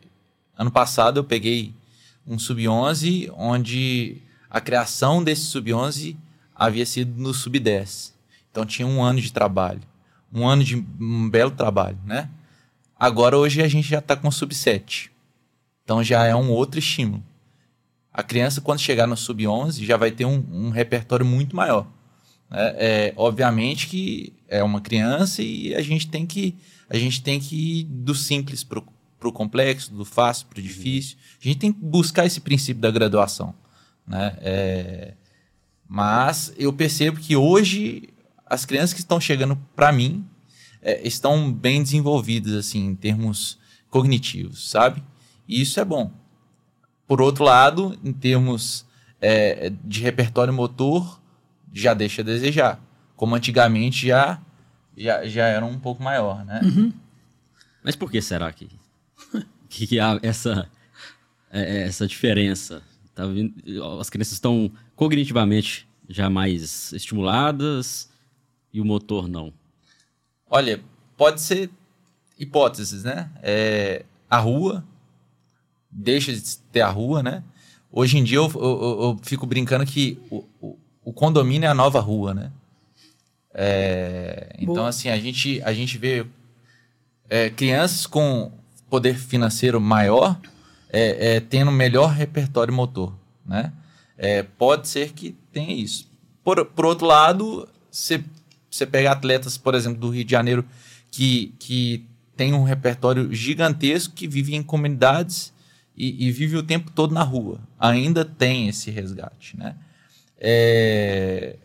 ano 0.58 0.71
passado 0.71 1.19
eu 1.19 1.23
peguei 1.23 1.73
um 2.25 2.39
sub-11 2.39 3.32
onde 3.36 4.21
a 4.49 4.62
criação 4.62 5.23
desse 5.23 5.43
sub-11 5.43 6.15
havia 6.56 6.86
sido 6.86 7.21
no 7.21 7.34
sub-10. 7.34 8.13
Então 8.49 8.65
tinha 8.65 8.88
um 8.88 9.04
ano 9.04 9.19
de 9.19 9.32
trabalho. 9.32 9.82
Um 10.34 10.47
ano 10.47 10.63
de 10.63 10.75
um 10.75 11.30
belo 11.30 11.51
trabalho, 11.51 11.97
né? 12.06 12.30
Agora 12.97 13.38
hoje 13.38 13.62
a 13.62 13.67
gente 13.67 13.88
já 13.88 13.99
está 13.99 14.15
com 14.15 14.32
sub-7. 14.32 15.10
Então 15.84 16.04
já 16.04 16.23
é 16.25 16.36
um 16.36 16.49
outro 16.49 16.80
estímulo. 16.80 17.23
A 18.12 18.23
criança, 18.23 18.62
quando 18.62 18.80
chegar 18.80 19.06
no 19.06 19.17
sub-11, 19.17 19.84
já 19.84 19.97
vai 19.97 20.10
ter 20.10 20.23
um, 20.23 20.43
um 20.51 20.69
repertório 20.69 21.25
muito 21.25 21.54
maior. 21.54 21.86
É, 22.49 23.10
é, 23.10 23.13
obviamente 23.17 23.88
que 23.88 24.32
é 24.47 24.63
uma 24.63 24.81
criança 24.81 25.41
e 25.41 25.73
a 25.75 25.81
gente 25.81 26.08
tem 26.08 26.25
que 26.25 26.55
a 26.89 26.97
gente 26.97 27.21
tem 27.21 27.39
que 27.39 27.79
ir 27.79 27.84
do 27.86 28.13
simples 28.13 28.63
para 28.63 28.79
o 29.23 29.31
complexo, 29.31 29.91
do 29.93 30.05
fácil 30.05 30.45
para 30.47 30.60
o 30.60 30.62
difícil. 30.62 31.17
A 31.41 31.43
gente 31.43 31.58
tem 31.58 31.73
que 31.73 31.79
buscar 31.79 32.25
esse 32.25 32.39
princípio 32.39 32.81
da 32.81 32.91
graduação. 32.91 33.55
Né? 34.08 34.38
É, 34.39 35.13
mas 35.88 36.53
eu 36.58 36.71
percebo 36.71 37.19
que 37.19 37.36
hoje 37.36 38.10
as 38.45 38.65
crianças 38.65 38.93
que 38.93 38.99
estão 38.99 39.19
chegando 39.19 39.58
para 39.75 39.91
mim 39.91 40.25
é, 40.81 41.05
estão 41.08 41.51
bem 41.51 41.81
desenvolvidas 41.81 42.53
assim 42.53 42.86
em 42.86 42.95
termos 42.95 43.58
cognitivos, 43.89 44.69
sabe? 44.69 45.03
E 45.47 45.62
isso 45.62 45.79
é 45.79 45.86
bom. 45.86 46.12
Por 47.08 47.21
outro 47.21 47.43
lado, 47.43 47.97
em 48.03 48.13
termos 48.13 48.86
é, 49.19 49.71
de 49.84 50.01
repertório 50.01 50.53
motor, 50.53 51.19
já 51.73 51.93
deixa 51.93 52.21
a 52.21 52.25
desejar. 52.25 52.79
Como 53.15 53.36
antigamente 53.36 54.08
já, 54.08 54.41
já, 54.97 55.25
já 55.25 55.45
era 55.47 55.65
um 55.65 55.80
pouco 55.80 56.04
maior, 56.04 56.43
né? 56.45 56.62
Uhum. 56.63 56.93
Mas 57.84 57.95
por 57.95 58.12
que 58.12 58.21
será 58.21 58.51
que, 58.51 58.69
que 59.69 59.99
há 59.99 60.19
essa, 60.21 60.69
é, 61.51 61.84
essa 61.84 62.08
diferença? 62.08 62.82
Tá 63.13 63.23
as 63.99 64.10
crianças 64.10 64.34
estão 64.34 64.71
cognitivamente 64.95 65.88
já 66.10 66.30
mais 66.30 66.91
estimuladas 66.91 68.10
e 68.73 68.82
o 68.82 68.86
motor 68.86 69.28
não? 69.28 69.54
Olha, 70.49 70.82
pode 71.15 71.41
ser 71.41 71.69
hipóteses, 72.38 73.04
né? 73.04 73.32
É, 73.41 74.06
a 74.30 74.38
rua 74.38 74.84
deixa 75.89 76.34
de 76.34 76.58
ter 76.71 76.82
a 76.82 76.89
rua, 76.89 77.23
né? 77.23 77.43
Hoje 77.91 78.17
em 78.17 78.23
dia 78.23 78.38
eu, 78.38 78.51
eu, 78.54 78.99
eu 79.01 79.19
fico 79.23 79.45
brincando 79.45 79.86
que 79.86 80.19
o, 80.30 80.43
o, 80.62 80.78
o, 81.06 81.13
condomínio 81.13 81.65
é 81.65 81.69
a 81.69 81.73
nova 81.73 82.01
rua, 82.01 82.34
né? 82.34 82.51
É, 83.57 84.53
então, 84.59 84.85
assim, 84.85 85.07
a 85.07 85.17
gente, 85.17 85.61
a 85.63 85.73
gente 85.73 85.97
vê 85.97 86.25
é, 87.29 87.49
crianças 87.49 88.05
com 88.05 88.51
poder 88.89 89.17
financeiro 89.17 89.79
maior 89.79 90.37
é, 90.89 91.35
é 91.35 91.39
tendo 91.39 91.71
melhor 91.71 92.11
repertório 92.11 92.73
motor, 92.73 93.13
né? 93.45 93.71
É, 94.17 94.43
pode 94.43 94.87
ser 94.87 95.13
que 95.13 95.35
tenha 95.51 95.73
isso. 95.73 96.09
Por, 96.43 96.65
por 96.65 96.85
outro 96.85 97.07
lado, 97.07 97.67
você 97.89 98.85
pega 98.85 99.11
atletas, 99.11 99.57
por 99.57 99.73
exemplo, 99.73 99.99
do 99.99 100.09
Rio 100.09 100.25
de 100.25 100.31
Janeiro, 100.31 100.65
que, 101.09 101.53
que 101.57 102.05
tem 102.35 102.53
um 102.53 102.63
repertório 102.63 103.33
gigantesco, 103.33 104.13
que 104.13 104.27
vive 104.27 104.53
em 104.53 104.61
comunidades 104.61 105.53
e, 105.95 106.27
e 106.27 106.31
vive 106.31 106.57
o 106.57 106.63
tempo 106.63 106.91
todo 106.91 107.13
na 107.13 107.23
rua. 107.23 107.59
Ainda 107.79 108.25
tem 108.25 108.67
esse 108.67 108.91
resgate, 108.91 109.57
né? 109.57 109.75
É... 110.37 111.55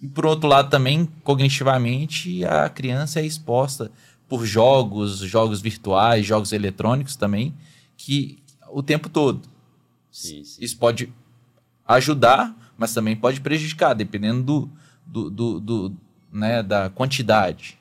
E 0.00 0.06
por 0.06 0.26
outro 0.26 0.48
lado 0.48 0.70
também, 0.70 1.06
cognitivamente, 1.24 2.44
a 2.44 2.68
criança 2.68 3.20
é 3.20 3.26
exposta 3.26 3.90
por 4.28 4.44
jogos, 4.44 5.18
jogos 5.18 5.60
virtuais, 5.60 6.24
jogos 6.24 6.52
eletrônicos 6.52 7.16
também, 7.16 7.54
que 7.96 8.38
o 8.70 8.82
tempo 8.82 9.08
todo. 9.08 9.48
Sim, 10.12 10.44
sim. 10.44 10.62
Isso 10.62 10.76
pode 10.76 11.12
ajudar, 11.86 12.54
mas 12.76 12.92
também 12.92 13.16
pode 13.16 13.40
prejudicar, 13.40 13.94
dependendo 13.94 14.42
do, 14.42 14.70
do, 15.06 15.30
do, 15.30 15.60
do 15.60 15.96
né, 16.32 16.62
da 16.62 16.90
quantidade. 16.90 17.78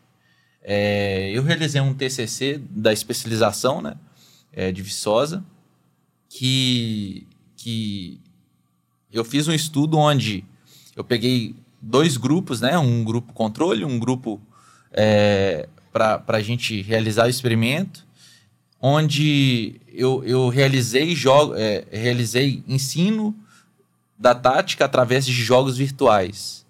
É, 0.64 1.32
eu 1.32 1.44
realizei 1.44 1.80
um 1.80 1.94
TCC 1.94 2.62
da 2.70 2.92
especialização 2.92 3.82
né, 3.82 3.96
é, 4.52 4.72
de 4.72 4.82
Viçosa, 4.82 5.46
que, 6.30 7.28
que 7.56 8.20
eu 9.12 9.24
fiz 9.24 9.48
um 9.48 9.54
estudo 9.54 9.98
onde 9.98 10.44
eu 10.96 11.04
peguei 11.04 11.56
dois 11.82 12.18
grupos, 12.18 12.62
né, 12.62 12.78
um 12.78 13.04
grupo 13.04 13.34
controle, 13.34 13.86
um 13.86 14.00
grupo 14.00 14.42
é, 14.92 15.68
para 15.92 16.24
a 16.28 16.42
gente 16.42 16.82
realizar 16.82 17.26
o 17.26 17.30
experimento, 17.30 18.06
onde 18.82 19.80
eu, 19.88 20.24
eu 20.24 20.50
realizei, 20.50 21.16
jogo, 21.16 21.56
é, 21.56 21.86
realizei 21.92 22.64
ensino 22.68 23.36
da 24.18 24.34
tática 24.34 24.86
através 24.86 25.26
de 25.26 25.32
jogos 25.32 25.78
virtuais. 25.78 26.66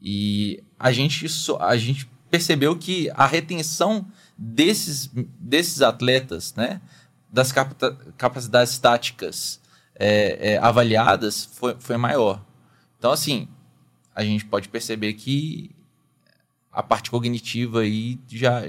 E 0.00 0.62
a 0.78 0.92
gente, 0.92 1.26
a 1.60 1.76
gente 1.76 2.08
percebeu 2.30 2.76
que 2.76 3.10
a 3.14 3.26
retenção 3.26 4.06
desses, 4.36 5.10
desses 5.40 5.82
atletas, 5.82 6.54
né, 6.54 6.80
das 7.30 7.52
capacidades 8.16 8.78
táticas 8.78 9.60
é, 9.94 10.52
é, 10.52 10.58
avaliadas, 10.58 11.44
foi, 11.44 11.76
foi 11.78 11.96
maior. 11.96 12.42
Então, 12.98 13.10
assim, 13.10 13.48
a 14.18 14.24
gente 14.24 14.44
pode 14.44 14.68
perceber 14.68 15.12
que 15.14 15.70
a 16.72 16.82
parte 16.82 17.08
cognitiva 17.08 17.82
aí 17.82 18.18
já, 18.28 18.64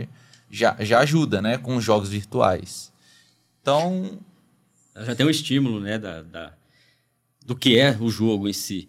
já, 0.49 0.77
já 0.79 0.99
ajuda, 0.99 1.41
né, 1.41 1.57
com 1.57 1.75
os 1.75 1.83
jogos 1.83 2.09
virtuais. 2.09 2.93
Então... 3.62 4.19
Já 5.05 5.15
tem 5.15 5.25
um 5.25 5.29
estímulo, 5.29 5.79
né, 5.79 5.97
da, 5.97 6.21
da 6.21 6.53
do 7.43 7.55
que 7.55 7.79
é 7.79 7.97
o 7.99 8.09
jogo 8.09 8.47
em 8.47 8.53
si. 8.53 8.88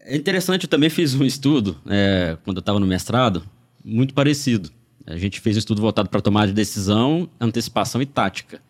É 0.00 0.14
interessante, 0.14 0.64
eu 0.64 0.68
também 0.68 0.90
fiz 0.90 1.14
um 1.14 1.24
estudo, 1.24 1.80
é, 1.86 2.36
quando 2.44 2.58
eu 2.58 2.60
estava 2.60 2.78
no 2.78 2.86
mestrado, 2.86 3.48
muito 3.82 4.12
parecido. 4.12 4.70
A 5.06 5.16
gente 5.16 5.40
fez 5.40 5.56
um 5.56 5.60
estudo 5.60 5.80
voltado 5.80 6.10
para 6.10 6.20
tomada 6.20 6.48
de 6.48 6.52
decisão, 6.52 7.30
antecipação 7.40 8.02
e 8.02 8.06
tática, 8.06 8.60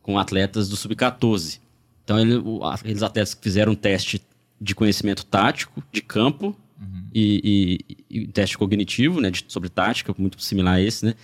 com 0.00 0.16
atletas 0.16 0.68
do 0.68 0.76
Sub-14. 0.76 1.58
Então, 2.04 2.20
ele, 2.20 2.36
o, 2.36 2.62
aqueles 2.62 3.02
atletas 3.02 3.34
que 3.34 3.42
fizeram 3.42 3.72
um 3.72 3.76
teste 3.76 4.22
de 4.60 4.74
conhecimento 4.74 5.24
tático, 5.24 5.82
de 5.90 6.02
campo, 6.02 6.56
uhum. 6.80 7.04
e, 7.14 7.78
e, 7.88 8.18
e, 8.22 8.26
teste 8.28 8.58
cognitivo, 8.58 9.20
né, 9.20 9.30
de, 9.30 9.44
sobre 9.48 9.68
tática, 9.68 10.14
muito 10.18 10.40
similar 10.42 10.74
a 10.74 10.80
esse, 10.80 11.06
né? 11.06 11.14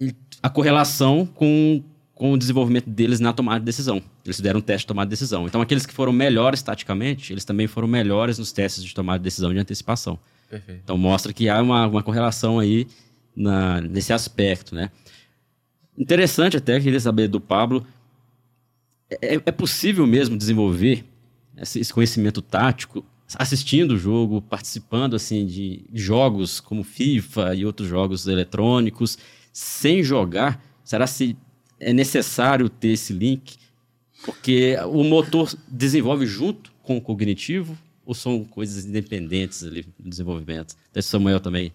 E 0.00 0.14
a 0.42 0.48
correlação 0.48 1.26
com 1.26 1.82
com 2.22 2.32
o 2.32 2.38
desenvolvimento 2.38 2.88
deles 2.88 3.18
na 3.18 3.32
tomada 3.32 3.58
de 3.58 3.66
decisão. 3.66 4.00
Eles 4.24 4.36
fizeram 4.36 4.60
um 4.60 4.62
teste 4.62 4.84
de 4.84 4.86
tomada 4.86 5.08
de 5.08 5.10
decisão. 5.10 5.44
Então, 5.46 5.60
aqueles 5.60 5.84
que 5.84 5.92
foram 5.92 6.12
melhores 6.12 6.62
taticamente, 6.62 7.32
eles 7.32 7.44
também 7.44 7.66
foram 7.66 7.88
melhores 7.88 8.38
nos 8.38 8.52
testes 8.52 8.84
de 8.84 8.94
tomada 8.94 9.18
de 9.18 9.24
decisão 9.24 9.52
de 9.52 9.58
antecipação. 9.58 10.16
Perfeito. 10.48 10.82
Então, 10.84 10.96
mostra 10.96 11.32
que 11.32 11.48
há 11.48 11.60
uma, 11.60 11.84
uma 11.88 12.00
correlação 12.00 12.60
aí 12.60 12.86
na, 13.34 13.80
nesse 13.80 14.12
aspecto, 14.12 14.72
né? 14.72 14.88
Interessante 15.98 16.56
até, 16.56 16.78
queria 16.78 17.00
saber 17.00 17.26
do 17.26 17.40
Pablo, 17.40 17.84
é, 19.10 19.34
é 19.34 19.50
possível 19.50 20.06
mesmo 20.06 20.36
desenvolver 20.36 21.04
esse, 21.56 21.92
conhecimento 21.92 22.40
tático 22.40 23.04
assistindo 23.36 23.92
o 23.92 23.98
jogo, 23.98 24.42
participando 24.42 25.16
assim 25.16 25.46
de 25.46 25.84
jogos 25.92 26.60
como 26.60 26.84
FIFA 26.84 27.54
e 27.54 27.64
outros 27.64 27.88
jogos 27.88 28.26
eletrônicos, 28.26 29.16
sem 29.52 30.02
jogar? 30.02 30.62
Será 30.84 31.06
se 31.06 31.36
é 31.80 31.92
necessário 31.92 32.68
ter 32.68 32.88
esse 32.88 33.12
link, 33.12 33.56
porque 34.24 34.76
o 34.86 35.02
motor 35.02 35.52
desenvolve 35.66 36.26
junto 36.26 36.72
com 36.82 36.96
o 36.98 37.00
cognitivo 37.00 37.76
ou 38.04 38.14
são 38.14 38.44
coisas 38.44 38.84
independentes 38.84 39.64
ali 39.64 39.86
no 39.98 40.10
desenvolvimento? 40.10 40.76
Até 40.90 41.00
Samuel 41.00 41.40
também 41.40 41.72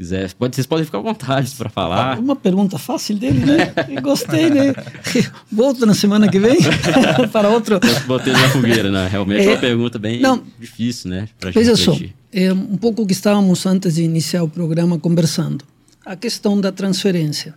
quiser, 0.00 0.32
pode, 0.32 0.56
vocês 0.56 0.66
podem 0.66 0.82
ficar 0.86 0.96
à 0.96 1.02
vontade 1.02 1.50
para 1.58 1.68
falar. 1.68 2.18
Uma 2.18 2.34
pergunta 2.34 2.78
fácil 2.78 3.18
dele, 3.18 3.44
né? 3.44 3.74
Gostei, 4.00 4.48
né? 4.48 4.72
Volto 5.52 5.84
na 5.84 5.92
semana 5.92 6.26
que 6.26 6.38
vem 6.38 6.56
para 7.30 7.50
outro. 7.50 7.74
Eu 7.74 8.06
botei 8.06 8.32
na 8.32 8.48
fogueira, 8.48 8.90
né? 8.90 9.06
Realmente 9.08 9.46
é 9.46 9.50
uma 9.50 9.58
pergunta 9.58 9.98
bem 9.98 10.18
não, 10.18 10.42
difícil, 10.58 11.10
né? 11.10 11.28
Veja 11.52 11.76
só, 11.76 11.94
é 12.32 12.50
um 12.50 12.78
pouco 12.78 13.02
o 13.02 13.06
que 13.06 13.12
estávamos 13.12 13.66
antes 13.66 13.96
de 13.96 14.02
iniciar 14.02 14.42
o 14.42 14.48
programa 14.48 14.98
conversando. 14.98 15.66
A 16.06 16.16
questão 16.16 16.58
da 16.58 16.72
transferência. 16.72 17.54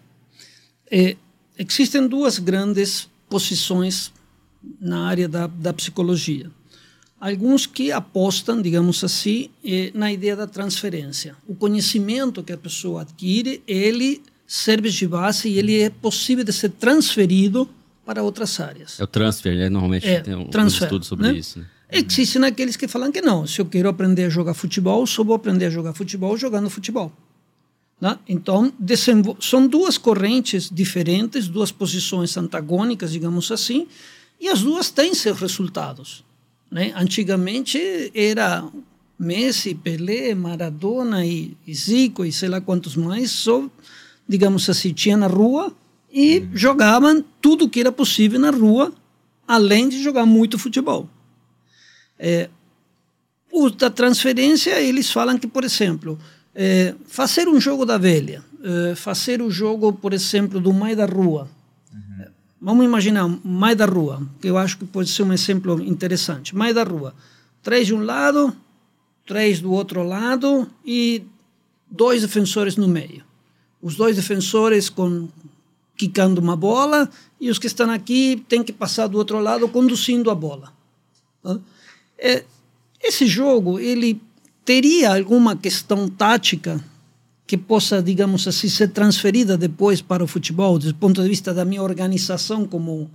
É, 0.91 1.15
existem 1.57 2.05
duas 2.09 2.39
grandes 2.39 3.07
posições 3.29 4.11
na 4.81 5.07
área 5.07 5.29
da, 5.29 5.47
da 5.47 5.71
psicologia 5.71 6.51
alguns 7.23 7.65
que 7.65 7.89
apostam, 7.89 8.61
digamos 8.61 9.01
assim, 9.01 9.49
eh, 9.63 9.91
na 9.93 10.11
ideia 10.11 10.35
da 10.35 10.45
transferência. 10.45 11.37
O 11.47 11.55
conhecimento 11.55 12.43
que 12.43 12.51
a 12.51 12.57
pessoa 12.57 13.03
adquire, 13.03 13.63
ele 13.65 14.21
serve 14.45 14.89
de 14.89 15.07
base 15.07 15.47
e 15.47 15.57
ele 15.57 15.79
é 15.79 15.89
possível 15.89 16.43
de 16.43 16.51
ser 16.51 16.71
transferido 16.71 17.69
para 18.05 18.21
outras 18.21 18.59
áreas. 18.59 18.99
É 18.99 19.05
o 19.05 19.07
transfer, 19.07 19.55
né? 19.55 19.69
Normalmente 19.69 20.05
é, 20.05 20.19
tem 20.19 20.35
um, 20.35 20.47
transfer, 20.47 20.83
um 20.83 20.85
estudo 20.87 21.05
sobre 21.05 21.31
né? 21.31 21.37
isso. 21.37 21.59
Né? 21.59 21.65
Existem 21.89 22.43
aqueles 22.43 22.75
que 22.75 22.89
falam 22.89 23.09
que 23.09 23.21
não. 23.21 23.47
Se 23.47 23.61
eu 23.61 23.65
quero 23.67 23.87
aprender 23.87 24.25
a 24.25 24.29
jogar 24.29 24.53
futebol, 24.53 25.07
só 25.07 25.23
vou 25.23 25.35
aprender 25.35 25.67
a 25.67 25.69
jogar 25.69 25.93
futebol 25.93 26.35
jogando 26.37 26.69
futebol. 26.69 27.09
Né? 28.01 28.19
Então, 28.27 28.73
são 29.39 29.65
duas 29.65 29.97
correntes 29.97 30.69
diferentes, 30.69 31.47
duas 31.47 31.71
posições 31.71 32.35
antagônicas, 32.35 33.13
digamos 33.13 33.49
assim, 33.49 33.87
e 34.41 34.49
as 34.49 34.61
duas 34.61 34.89
têm 34.89 35.13
seus 35.13 35.39
resultados. 35.39 36.25
Né? 36.73 36.91
Antigamente 36.95 37.79
era 38.15 38.67
Messi, 39.19 39.75
Pelé, 39.75 40.33
Maradona 40.33 41.23
e, 41.23 41.55
e 41.67 41.73
Zico 41.75 42.25
e 42.25 42.33
sei 42.33 42.49
lá 42.49 42.59
quantos 42.59 42.95
mais, 42.95 43.29
só, 43.29 43.69
digamos 44.27 44.67
assim, 44.67 44.91
tinha 44.91 45.15
na 45.15 45.27
rua 45.27 45.71
e 46.11 46.39
uhum. 46.39 46.49
jogavam 46.51 47.23
tudo 47.39 47.69
que 47.69 47.79
era 47.79 47.91
possível 47.91 48.39
na 48.39 48.49
rua, 48.49 48.91
além 49.47 49.87
de 49.87 50.01
jogar 50.01 50.25
muito 50.25 50.57
futebol. 50.57 51.07
É, 52.17 52.49
o 53.51 53.69
da 53.69 53.91
transferência, 53.91 54.81
eles 54.81 55.11
falam 55.11 55.37
que, 55.37 55.45
por 55.45 55.63
exemplo, 55.63 56.17
é, 56.55 56.95
fazer 57.05 57.47
um 57.47 57.61
jogo 57.61 57.85
da 57.85 57.99
velha, 57.99 58.43
é, 58.63 58.95
fazer 58.95 59.43
o 59.43 59.51
jogo, 59.51 59.93
por 59.93 60.11
exemplo, 60.11 60.59
do 60.59 60.73
mais 60.73 60.97
da 60.97 61.05
rua, 61.05 61.47
Vamos 62.65 62.85
imaginar 62.85 63.27
mais 63.43 63.75
da 63.75 63.85
rua, 63.85 64.25
que 64.39 64.47
eu 64.47 64.57
acho 64.57 64.77
que 64.77 64.85
pode 64.85 65.09
ser 65.09 65.23
um 65.23 65.33
exemplo 65.33 65.83
interessante. 65.83 66.55
Mais 66.55 66.73
da 66.73 66.85
rua. 66.85 67.13
Três 67.61 67.87
de 67.87 67.93
um 67.93 68.01
lado, 68.01 68.55
três 69.27 69.59
do 69.59 69.69
outro 69.73 70.01
lado 70.01 70.65
e 70.85 71.23
dois 71.91 72.21
defensores 72.21 72.77
no 72.77 72.87
meio. 72.87 73.21
Os 73.81 73.97
dois 73.97 74.15
defensores 74.15 74.87
com 74.87 75.27
quicando 75.97 76.39
uma 76.39 76.55
bola 76.55 77.09
e 77.37 77.49
os 77.49 77.59
que 77.59 77.67
estão 77.67 77.91
aqui 77.91 78.41
têm 78.47 78.63
que 78.63 78.71
passar 78.71 79.07
do 79.07 79.17
outro 79.17 79.39
lado 79.39 79.67
conduzindo 79.67 80.31
a 80.31 80.35
bola. 80.35 80.71
É, 82.17 82.45
esse 83.01 83.27
jogo 83.27 83.77
ele 83.77 84.21
teria 84.63 85.17
alguma 85.17 85.57
questão 85.57 86.07
tática 86.07 86.81
que 87.45 87.57
possa, 87.57 88.01
digamos 88.01 88.47
assim, 88.47 88.69
ser 88.69 88.89
transferida 88.89 89.57
depois 89.57 90.01
para 90.01 90.23
o 90.23 90.27
futebol, 90.27 90.79
do 90.79 90.93
ponto 90.95 91.21
de 91.21 91.27
vista 91.27 91.53
da 91.53 91.65
minha 91.65 91.81
organização 91.81 92.65
como 92.65 93.09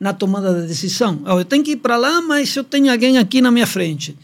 na 0.00 0.12
tomada 0.12 0.62
de 0.62 0.68
decisão. 0.68 1.20
Eu 1.26 1.44
tenho 1.44 1.62
que 1.62 1.72
ir 1.72 1.76
para 1.76 1.96
lá, 1.96 2.22
mas 2.22 2.54
eu 2.56 2.64
tenho 2.64 2.90
alguém 2.90 3.18
aqui 3.18 3.40
na 3.40 3.50
minha 3.50 3.66
frente. 3.66 4.16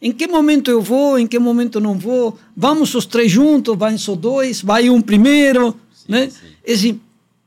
Em 0.00 0.12
que 0.12 0.26
momento 0.26 0.70
eu 0.70 0.80
vou, 0.80 1.18
em 1.18 1.26
que 1.26 1.38
momento 1.38 1.80
não 1.80 1.98
vou? 1.98 2.38
Vamos 2.56 2.94
os 2.94 3.06
três 3.06 3.30
juntos, 3.30 3.76
vai 3.76 3.96
só 3.98 4.14
dois, 4.14 4.60
vai 4.62 4.88
um 4.88 5.00
primeiro, 5.00 5.74
sim, 5.92 6.04
né? 6.12 6.30
Sim. 6.30 6.72
Assim, 6.72 7.00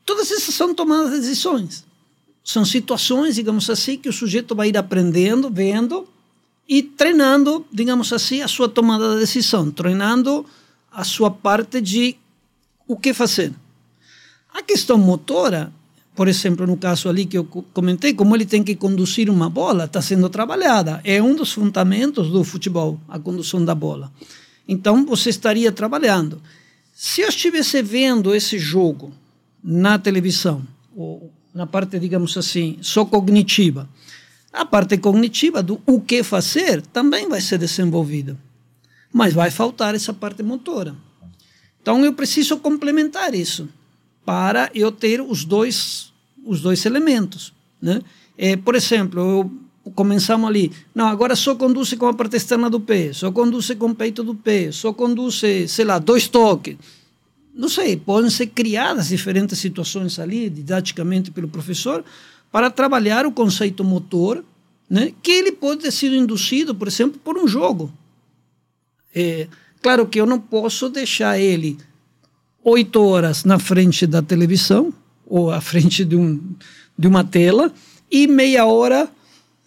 todas 0.05 0.31
essas 0.31 0.53
são 0.53 0.73
tomadas 0.73 1.11
de 1.11 1.19
decisões. 1.19 1.85
São 2.43 2.65
situações, 2.65 3.35
digamos 3.35 3.69
assim, 3.69 3.97
que 3.97 4.09
o 4.09 4.13
sujeito 4.13 4.55
vai 4.55 4.69
ir 4.69 4.77
aprendendo, 4.77 5.49
vendo 5.49 6.07
e 6.67 6.81
treinando, 6.81 7.65
digamos 7.71 8.11
assim, 8.11 8.41
a 8.41 8.47
sua 8.47 8.67
tomada 8.67 9.13
de 9.13 9.19
decisão, 9.19 9.69
treinando 9.71 10.45
a 10.91 11.03
sua 11.03 11.31
parte 11.31 11.81
de 11.81 12.17
o 12.87 12.97
que 12.97 13.13
fazer. 13.13 13.53
A 14.53 14.63
questão 14.63 14.97
motora, 14.97 15.71
por 16.15 16.27
exemplo, 16.27 16.65
no 16.65 16.75
caso 16.75 17.07
ali 17.07 17.25
que 17.25 17.37
eu 17.37 17.45
comentei, 17.45 18.13
como 18.13 18.35
ele 18.35 18.45
tem 18.45 18.63
que 18.63 18.75
conduzir 18.75 19.29
uma 19.29 19.49
bola, 19.49 19.85
está 19.85 20.01
sendo 20.01 20.27
trabalhada. 20.29 20.99
É 21.03 21.21
um 21.21 21.35
dos 21.35 21.53
fundamentos 21.53 22.29
do 22.29 22.43
futebol, 22.43 22.99
a 23.07 23.19
condução 23.19 23.63
da 23.63 23.75
bola. 23.75 24.11
Então, 24.67 25.05
você 25.05 25.29
estaria 25.29 25.71
trabalhando. 25.71 26.41
Se 26.93 27.21
eu 27.21 27.29
estivesse 27.29 27.81
vendo 27.81 28.33
esse 28.35 28.57
jogo 28.57 29.13
na 29.63 29.97
televisão, 29.97 30.65
ou 30.95 31.31
na 31.53 31.65
parte, 31.65 31.99
digamos 31.99 32.35
assim, 32.35 32.77
só 32.81 33.05
cognitiva, 33.05 33.87
a 34.51 34.65
parte 34.65 34.97
cognitiva 34.97 35.61
do 35.61 35.79
o 35.85 36.01
que 36.01 36.23
fazer 36.23 36.81
também 36.81 37.29
vai 37.29 37.39
ser 37.39 37.59
desenvolvida 37.59 38.37
mas 39.11 39.33
vai 39.33 39.49
faltar 39.51 39.95
essa 39.95 40.13
parte 40.13 40.43
motora. 40.43 40.95
Então 41.81 42.03
eu 42.05 42.13
preciso 42.13 42.57
complementar 42.57 43.33
isso 43.33 43.67
para 44.25 44.69
eu 44.73 44.91
ter 44.91 45.21
os 45.21 45.43
dois 45.43 46.13
os 46.45 46.61
dois 46.61 46.85
elementos, 46.85 47.53
né? 47.81 48.01
É, 48.37 48.55
por 48.55 48.73
exemplo, 48.73 49.19
eu, 49.19 49.51
começamos 49.93 50.49
ali, 50.49 50.71
não, 50.95 51.07
agora 51.07 51.35
só 51.35 51.55
conduz 51.55 51.93
com 51.93 52.07
a 52.07 52.13
parte 52.13 52.37
externa 52.37 52.69
do 52.69 52.79
pé, 52.79 53.11
só 53.13 53.31
conduz 53.31 53.69
com 53.71 53.87
o 53.87 53.95
peito 53.95 54.23
do 54.23 54.33
pé, 54.33 54.71
só 54.71 54.93
conduz, 54.93 55.41
sei 55.67 55.85
lá, 55.85 55.99
dois 55.99 56.27
toques. 56.27 56.77
Não 57.53 57.67
sei, 57.67 57.97
podem 57.97 58.29
ser 58.29 58.47
criadas 58.47 59.09
diferentes 59.09 59.59
situações 59.59 60.17
ali, 60.17 60.49
didaticamente 60.49 61.29
pelo 61.29 61.47
professor, 61.47 62.03
para 62.51 62.71
trabalhar 62.71 63.25
o 63.25 63.31
conceito 63.31 63.83
motor, 63.83 64.43
né? 64.89 65.13
que 65.21 65.31
ele 65.31 65.51
pode 65.51 65.81
ter 65.81 65.91
sido 65.91 66.15
induzido, 66.15 66.73
por 66.73 66.87
exemplo, 66.87 67.19
por 67.23 67.37
um 67.37 67.47
jogo. 67.47 67.91
É, 69.13 69.47
claro 69.81 70.07
que 70.07 70.19
eu 70.19 70.25
não 70.25 70.39
posso 70.39 70.89
deixar 70.89 71.39
ele 71.39 71.77
oito 72.63 73.01
horas 73.01 73.43
na 73.43 73.57
frente 73.57 74.05
da 74.05 74.21
televisão 74.21 74.93
ou 75.25 75.51
à 75.51 75.61
frente 75.61 76.03
de, 76.03 76.15
um, 76.15 76.39
de 76.97 77.07
uma 77.07 77.23
tela 77.23 77.71
e 78.11 78.27
meia 78.27 78.65
hora 78.65 79.09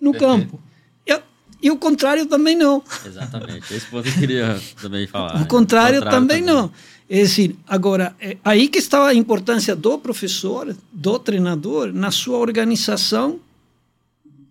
no 0.01 0.13
campo. 0.13 0.61
Eu, 1.07 1.23
e 1.63 1.71
o 1.71 1.77
contrário 1.77 2.27
também 2.27 2.57
não. 2.57 2.83
Exatamente. 3.07 3.73
Esse 3.73 3.87
ponto 3.87 4.09
eu 4.09 4.15
queria 4.15 4.61
também 4.81 5.07
falar. 5.07 5.41
O 5.41 5.47
contrário, 5.47 6.01
o 6.01 6.03
contrário 6.03 6.03
também, 6.03 6.43
também, 6.43 6.43
não. 6.43 6.73
É 7.09 7.21
assim, 7.21 7.55
agora, 7.69 8.17
é 8.21 8.37
aí 8.43 8.69
que 8.69 8.79
está 8.79 9.07
a 9.07 9.15
importância 9.15 9.77
do 9.77 9.99
professor, 9.99 10.75
do 10.93 11.19
treinador, 11.19 11.93
na 11.93 12.11
sua 12.11 12.39
organização 12.39 13.39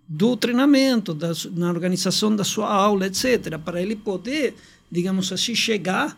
do 0.08 0.36
treinamento, 0.38 1.14
da, 1.14 1.32
na 1.56 1.70
organização 1.70 2.36
da 2.36 2.44
sua 2.44 2.72
aula, 2.72 3.08
etc., 3.08 3.58
para 3.58 3.82
ele 3.82 3.96
poder 3.96 4.56
digamos 4.92 5.32
assim, 5.32 5.56
chegar 5.56 6.18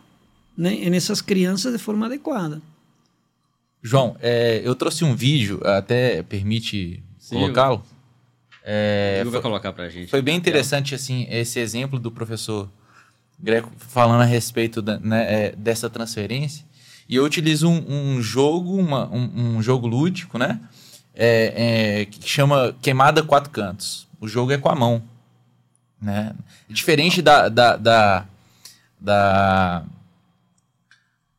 né, 0.56 0.88
nessas 0.90 1.20
crianças 1.20 1.72
de 1.72 1.78
forma 1.78 2.06
adequada. 2.06 2.60
João, 3.82 4.16
é, 4.20 4.62
eu 4.64 4.74
trouxe 4.74 5.04
um 5.04 5.14
vídeo, 5.14 5.60
até 5.64 6.22
permite 6.22 7.02
colocá-lo? 7.28 7.84
É, 8.64 9.22
vai 9.26 9.42
colocar 9.42 9.72
para 9.74 9.84
a 9.84 9.88
gente. 9.90 10.08
Foi 10.08 10.22
bem 10.22 10.36
interessante 10.36 10.94
assim 10.94 11.26
esse 11.30 11.60
exemplo 11.60 11.98
do 11.98 12.10
professor 12.10 12.70
Greco 13.38 13.70
falando 13.76 14.22
a 14.22 14.24
respeito 14.24 14.80
da, 14.80 14.98
né, 14.98 15.26
é, 15.28 15.54
dessa 15.54 15.90
transferência. 15.90 16.64
E 17.06 17.16
eu 17.16 17.24
utilizo 17.24 17.68
um, 17.68 17.84
um 18.16 18.22
jogo, 18.22 18.78
uma, 18.78 19.06
um, 19.10 19.56
um, 19.56 19.62
jogo 19.62 19.86
lúdico, 19.86 20.38
né? 20.38 20.58
É, 21.14 22.00
é, 22.00 22.04
que 22.06 22.26
chama 22.26 22.74
Queimada 22.80 23.22
Quatro 23.22 23.50
Cantos. 23.50 24.08
O 24.18 24.26
jogo 24.26 24.52
é 24.52 24.56
com 24.56 24.70
a 24.70 24.74
mão. 24.74 25.02
Né? 26.00 26.34
Diferente 26.68 27.20
da, 27.20 27.50
da, 27.50 27.76
da 27.76 28.26
da. 29.04 29.84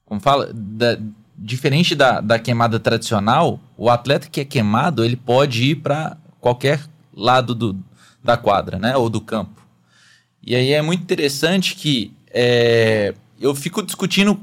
Como 0.06 0.22
fala? 0.22 0.52
Da, 0.54 0.98
diferente 1.38 1.96
da, 1.96 2.22
da 2.22 2.40
queimada 2.40 2.80
tradicional, 2.80 3.60
o 3.76 3.90
atleta 3.90 4.30
que 4.30 4.40
é 4.40 4.46
queimado, 4.46 5.04
ele 5.04 5.18
pode 5.18 5.64
ir 5.64 5.76
para 5.76 6.16
qualquer 6.40 6.80
lado 7.14 7.54
do, 7.54 7.78
da 8.24 8.38
quadra, 8.38 8.78
né? 8.80 8.96
Ou 8.96 9.10
do 9.10 9.20
campo. 9.20 9.66
E 10.42 10.56
aí 10.56 10.72
é 10.72 10.82
muito 10.82 11.02
interessante 11.02 11.76
que 11.76 12.14
é, 12.30 13.14
eu 13.40 13.56
fico 13.56 13.82
discutindo 13.82 14.40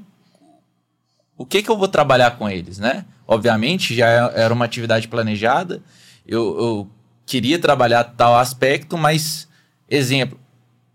o 1.36 1.46
que, 1.46 1.62
que 1.62 1.70
eu 1.70 1.78
vou 1.78 1.88
trabalhar 1.88 2.32
com 2.32 2.48
eles, 2.48 2.78
né? 2.78 3.04
Obviamente, 3.26 3.94
já 3.94 4.06
era 4.06 4.52
uma 4.52 4.64
atividade 4.64 5.08
planejada, 5.08 5.80
eu, 6.26 6.58
eu 6.58 6.90
queria 7.24 7.58
trabalhar 7.58 8.04
tal 8.04 8.36
aspecto, 8.36 8.98
mas, 8.98 9.48
exemplo, 9.88 10.38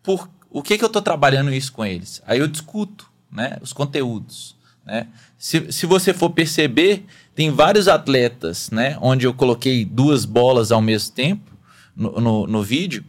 por 0.03 0.29
o 0.57 0.63
que, 0.63 0.75
que 0.75 0.83
eu 0.83 0.87
estou 0.87 1.01
trabalhando 1.01 1.53
isso 1.53 1.71
com 1.71 1.85
eles? 1.85 2.19
Aí 2.25 2.39
eu 2.39 2.47
discuto 2.47 3.07
né, 3.31 3.57
os 3.61 3.73
conteúdos. 3.73 4.55
Né? 4.83 5.07
Se, 5.37 5.71
se 5.71 5.85
você 5.85 6.15
for 6.15 6.31
perceber, 6.31 7.05
tem 7.35 7.51
vários 7.51 7.87
atletas 7.87 8.71
né, 8.71 8.97
onde 8.99 9.27
eu 9.27 9.33
coloquei 9.35 9.85
duas 9.85 10.25
bolas 10.25 10.71
ao 10.71 10.81
mesmo 10.81 11.13
tempo 11.13 11.51
no, 11.95 12.19
no, 12.19 12.47
no 12.47 12.63
vídeo, 12.63 13.05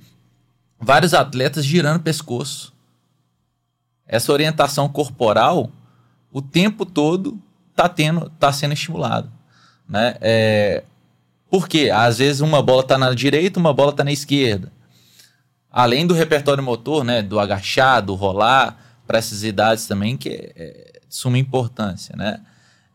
vários 0.79 1.15
atletas 1.15 1.65
girando 1.65 2.03
pescoço. 2.03 2.75
Essa 4.07 4.31
orientação 4.31 4.87
corporal 4.87 5.73
o 6.31 6.43
tempo 6.43 6.85
todo 6.85 7.41
tá 7.75 7.89
tendo, 7.89 8.31
tá 8.39 8.53
sendo 8.53 8.75
estimulado, 8.75 9.33
né? 9.89 10.17
É, 10.21 10.85
porque 11.51 11.89
às 11.91 12.19
vezes 12.19 12.43
uma 12.43 12.61
bola 12.63 12.83
tá 12.83 12.99
na 12.99 13.15
direita, 13.15 13.59
uma 13.59 13.73
bola 13.73 13.91
tá 13.91 14.05
na 14.05 14.13
esquerda. 14.13 14.71
Além 15.71 16.07
do 16.07 16.15
repertório 16.15 16.63
motor, 16.63 17.05
né, 17.05 17.23
do 17.23 17.39
agachar, 17.39 18.03
do 18.03 18.15
rolar, 18.15 18.79
para 19.07 19.19
essas 19.19 19.45
idades 19.45 19.87
também 19.87 20.17
que 20.17 20.29
é, 20.29 20.53
é 20.57 21.01
de 21.09 21.15
suma 21.15 21.39
importância, 21.39 22.15
né? 22.17 22.41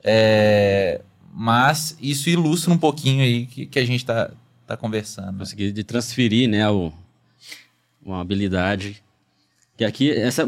É, 0.04 1.02
mas 1.34 1.98
isso 2.00 2.30
ilustra 2.30 2.72
um 2.72 2.78
pouquinho 2.78 3.24
aí 3.24 3.46
que, 3.48 3.66
que 3.66 3.80
a 3.80 3.86
gente 3.86 4.02
está 4.02 4.30
tá 4.68 4.78
conversando. 4.78 5.40
Conseguir 5.40 5.72
de 5.72 5.84
transferir, 5.84 6.48
né, 6.48 6.70
o, 6.70 6.94
uma 8.06 8.22
habilidade 8.22 9.04
que 9.76 9.84
aqui 9.84 10.12
essa 10.12 10.48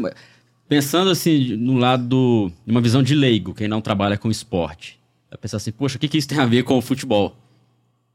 pensando 0.68 1.10
assim 1.10 1.56
no 1.56 1.74
lado 1.78 2.06
do, 2.06 2.52
de 2.64 2.70
uma 2.70 2.80
visão 2.80 3.02
de 3.02 3.14
leigo, 3.14 3.54
quem 3.54 3.68
não 3.68 3.80
trabalha 3.80 4.16
com 4.16 4.30
esporte, 4.30 4.98
vai 5.30 5.38
pensar 5.38 5.56
assim, 5.56 5.72
poxa, 5.72 5.96
o 5.96 6.00
que, 6.00 6.08
que 6.08 6.18
isso 6.18 6.28
tem 6.28 6.38
a 6.38 6.46
ver 6.46 6.62
com 6.62 6.76
o 6.76 6.82
futebol, 6.82 7.36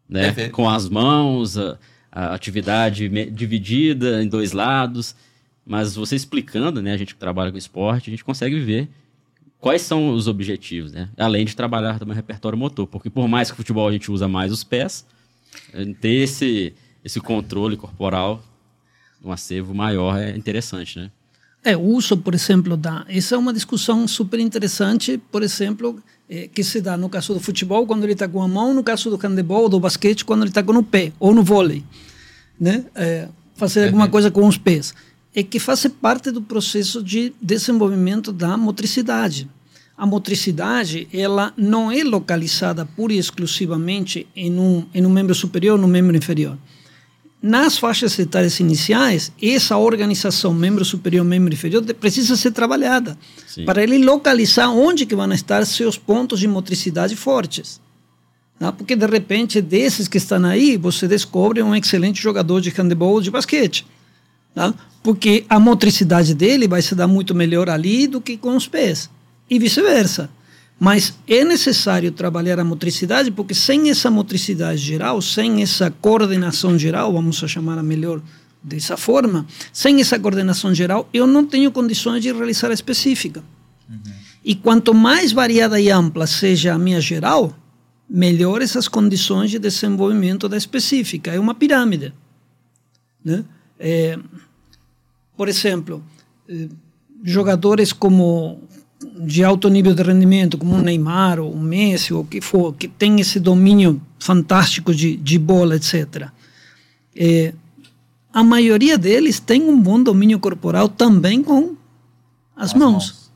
né? 0.07 0.25
Perfeito. 0.25 0.51
Com 0.51 0.69
as 0.69 0.87
mãos, 0.87 1.57
a, 1.57 1.77
a 2.11 2.33
atividade 2.33 3.07
dividida 3.31 4.21
em 4.21 4.27
dois 4.27 4.51
lados, 4.51 5.15
mas 5.65 5.95
você 5.95 6.15
explicando, 6.15 6.81
né, 6.81 6.93
a 6.93 6.97
gente 6.97 7.13
que 7.13 7.19
trabalha 7.19 7.51
com 7.51 7.57
esporte, 7.57 8.09
a 8.09 8.11
gente 8.11 8.23
consegue 8.23 8.59
ver 8.59 8.89
quais 9.59 9.83
são 9.83 10.09
os 10.09 10.27
objetivos, 10.27 10.91
né? 10.91 11.07
Além 11.17 11.45
de 11.45 11.55
trabalhar 11.55 11.99
também 11.99 12.13
o 12.13 12.15
repertório 12.15 12.57
motor, 12.57 12.87
porque 12.87 13.09
por 13.09 13.27
mais 13.27 13.49
que 13.49 13.53
o 13.53 13.57
futebol 13.57 13.87
a 13.87 13.91
gente 13.91 14.11
usa 14.11 14.27
mais 14.27 14.51
os 14.51 14.63
pés, 14.63 15.05
eh, 15.73 15.85
ter 16.01 16.23
esse 16.23 16.73
esse 17.03 17.19
controle 17.19 17.75
corporal 17.77 18.43
um 19.23 19.31
acervo 19.31 19.73
maior 19.73 20.17
é 20.17 20.35
interessante, 20.35 20.99
né? 20.99 21.11
É, 21.63 21.77
o 21.77 21.81
uso, 21.81 22.17
por 22.17 22.33
exemplo, 22.33 22.75
da. 22.75 23.05
Essa 23.07 23.35
é 23.35 23.37
uma 23.37 23.53
discussão 23.53 24.07
super 24.07 24.39
interessante, 24.39 25.21
por 25.31 25.43
exemplo, 25.43 26.01
eh, 26.27 26.49
que 26.51 26.63
se 26.63 26.81
dá 26.81 26.97
no 26.97 27.07
caso 27.07 27.35
do 27.35 27.39
futebol, 27.39 27.85
quando 27.85 28.03
ele 28.03 28.13
está 28.13 28.27
com 28.27 28.41
a 28.41 28.47
mão, 28.47 28.73
no 28.73 28.83
caso 28.83 29.11
do 29.11 29.17
handebol, 29.17 29.69
do 29.69 29.79
basquete, 29.79 30.25
quando 30.25 30.41
ele 30.41 30.49
está 30.49 30.63
com 30.63 30.73
o 30.73 30.83
pé, 30.83 31.13
ou 31.19 31.35
no 31.35 31.43
vôlei. 31.43 31.83
Né? 32.59 32.85
É, 32.95 33.27
fazer 33.55 33.85
alguma 33.85 34.07
coisa 34.07 34.31
com 34.31 34.47
os 34.47 34.57
pés. 34.57 34.93
É 35.35 35.43
que 35.43 35.59
faz 35.59 35.85
parte 35.87 36.31
do 36.31 36.41
processo 36.41 37.03
de 37.03 37.31
desenvolvimento 37.39 38.31
da 38.31 38.57
motricidade. 38.57 39.47
A 39.95 40.05
motricidade, 40.05 41.07
ela 41.13 41.53
não 41.55 41.91
é 41.91 42.03
localizada 42.03 42.85
pura 42.85 43.13
e 43.13 43.19
exclusivamente 43.19 44.27
em 44.35 44.57
um, 44.57 44.85
em 44.93 45.05
um 45.05 45.11
membro 45.11 45.35
superior 45.35 45.75
ou 45.75 45.81
no 45.81 45.87
membro 45.87 46.17
inferior. 46.17 46.57
Nas 47.41 47.75
faixas 47.75 48.19
etárias 48.19 48.59
iniciais, 48.59 49.31
essa 49.41 49.75
organização 49.75 50.53
membro 50.53 50.85
superior, 50.85 51.25
membro 51.25 51.51
inferior 51.51 51.83
precisa 51.95 52.35
ser 52.35 52.51
trabalhada 52.51 53.17
Sim. 53.47 53.65
para 53.65 53.81
ele 53.81 53.97
localizar 53.97 54.69
onde 54.69 55.07
que 55.07 55.15
vão 55.15 55.31
estar 55.33 55.65
seus 55.65 55.97
pontos 55.97 56.39
de 56.39 56.47
motricidade 56.47 57.15
fortes. 57.15 57.81
Tá? 58.59 58.71
Porque 58.71 58.95
de 58.95 59.07
repente 59.07 59.59
desses 59.59 60.07
que 60.07 60.19
estão 60.19 60.45
aí, 60.45 60.77
você 60.77 61.07
descobre 61.07 61.63
um 61.63 61.75
excelente 61.75 62.21
jogador 62.21 62.61
de 62.61 62.69
handebol 62.69 63.13
ou 63.13 63.21
de 63.21 63.31
basquete. 63.31 63.87
Tá? 64.53 64.71
Porque 65.01 65.43
a 65.49 65.59
motricidade 65.59 66.35
dele 66.35 66.67
vai 66.67 66.83
se 66.83 66.93
dar 66.93 67.07
muito 67.07 67.33
melhor 67.33 67.71
ali 67.71 68.05
do 68.05 68.21
que 68.21 68.37
com 68.37 68.55
os 68.55 68.67
pés. 68.67 69.09
E 69.49 69.57
vice-versa. 69.57 70.29
Mas 70.83 71.13
é 71.27 71.45
necessário 71.45 72.11
trabalhar 72.11 72.59
a 72.59 72.63
motricidade, 72.63 73.29
porque 73.29 73.53
sem 73.53 73.91
essa 73.91 74.09
motricidade 74.09 74.79
geral, 74.81 75.21
sem 75.21 75.61
essa 75.61 75.91
coordenação 75.91 76.75
geral, 76.75 77.13
vamos 77.13 77.43
a 77.43 77.47
chamar 77.47 77.77
a 77.77 77.83
melhor 77.83 78.19
dessa 78.63 78.97
forma, 78.97 79.45
sem 79.71 80.01
essa 80.01 80.19
coordenação 80.19 80.73
geral, 80.73 81.07
eu 81.13 81.27
não 81.27 81.45
tenho 81.45 81.71
condições 81.71 82.23
de 82.23 82.33
realizar 82.33 82.71
a 82.71 82.73
específica. 82.73 83.43
E 84.43 84.55
quanto 84.55 84.91
mais 84.91 85.31
variada 85.31 85.79
e 85.79 85.91
ampla 85.91 86.25
seja 86.25 86.73
a 86.73 86.79
minha 86.79 86.99
geral, 86.99 87.55
melhor 88.09 88.63
essas 88.63 88.87
condições 88.87 89.51
de 89.51 89.59
desenvolvimento 89.59 90.49
da 90.49 90.57
específica. 90.57 91.29
É 91.29 91.39
uma 91.39 91.53
pirâmide. 91.53 92.11
Né? 93.23 93.45
É, 93.79 94.17
por 95.37 95.47
exemplo, 95.47 96.03
eh, 96.49 96.69
jogadores 97.23 97.93
como 97.93 98.67
de 99.19 99.43
alto 99.43 99.69
nível 99.69 99.93
de 99.93 100.03
rendimento, 100.03 100.57
como 100.57 100.75
o 100.75 100.81
Neymar 100.81 101.39
ou 101.39 101.51
o 101.51 101.59
Messi, 101.59 102.13
ou 102.13 102.21
o 102.21 102.25
que 102.25 102.41
for, 102.41 102.73
que 102.73 102.87
tem 102.87 103.19
esse 103.19 103.39
domínio 103.39 104.01
fantástico 104.19 104.93
de, 104.93 105.17
de 105.17 105.37
bola, 105.37 105.75
etc. 105.75 106.29
É, 107.15 107.53
a 108.33 108.43
maioria 108.43 108.97
deles 108.97 109.39
tem 109.39 109.63
um 109.63 109.79
bom 109.79 110.01
domínio 110.01 110.39
corporal 110.39 110.87
também 110.87 111.43
com 111.43 111.75
as, 112.55 112.71
As 112.71 112.73
mãos. 112.73 112.91
mãos. 112.91 113.31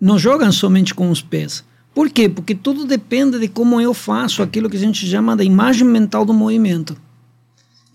Não 0.00 0.18
jogam 0.18 0.50
somente 0.52 0.94
com 0.94 1.10
os 1.10 1.22
pés. 1.22 1.64
Por 1.94 2.10
quê? 2.10 2.28
Porque 2.28 2.54
tudo 2.54 2.84
depende 2.84 3.38
de 3.38 3.48
como 3.48 3.80
eu 3.80 3.94
faço 3.94 4.42
aquilo 4.42 4.68
que 4.68 4.76
a 4.76 4.80
gente 4.80 5.06
chama 5.06 5.34
da 5.34 5.42
imagem 5.44 5.86
mental 5.86 6.24
do 6.24 6.34
movimento. 6.34 6.96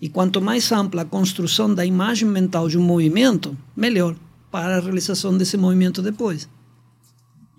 E 0.00 0.08
quanto 0.08 0.40
mais 0.40 0.72
ampla 0.72 1.02
a 1.02 1.04
construção 1.04 1.72
da 1.72 1.86
imagem 1.86 2.28
mental 2.28 2.68
de 2.68 2.76
um 2.76 2.82
movimento, 2.82 3.56
melhor 3.76 4.16
para 4.50 4.78
a 4.78 4.80
realização 4.80 5.36
desse 5.38 5.56
movimento 5.56 6.02
depois. 6.02 6.48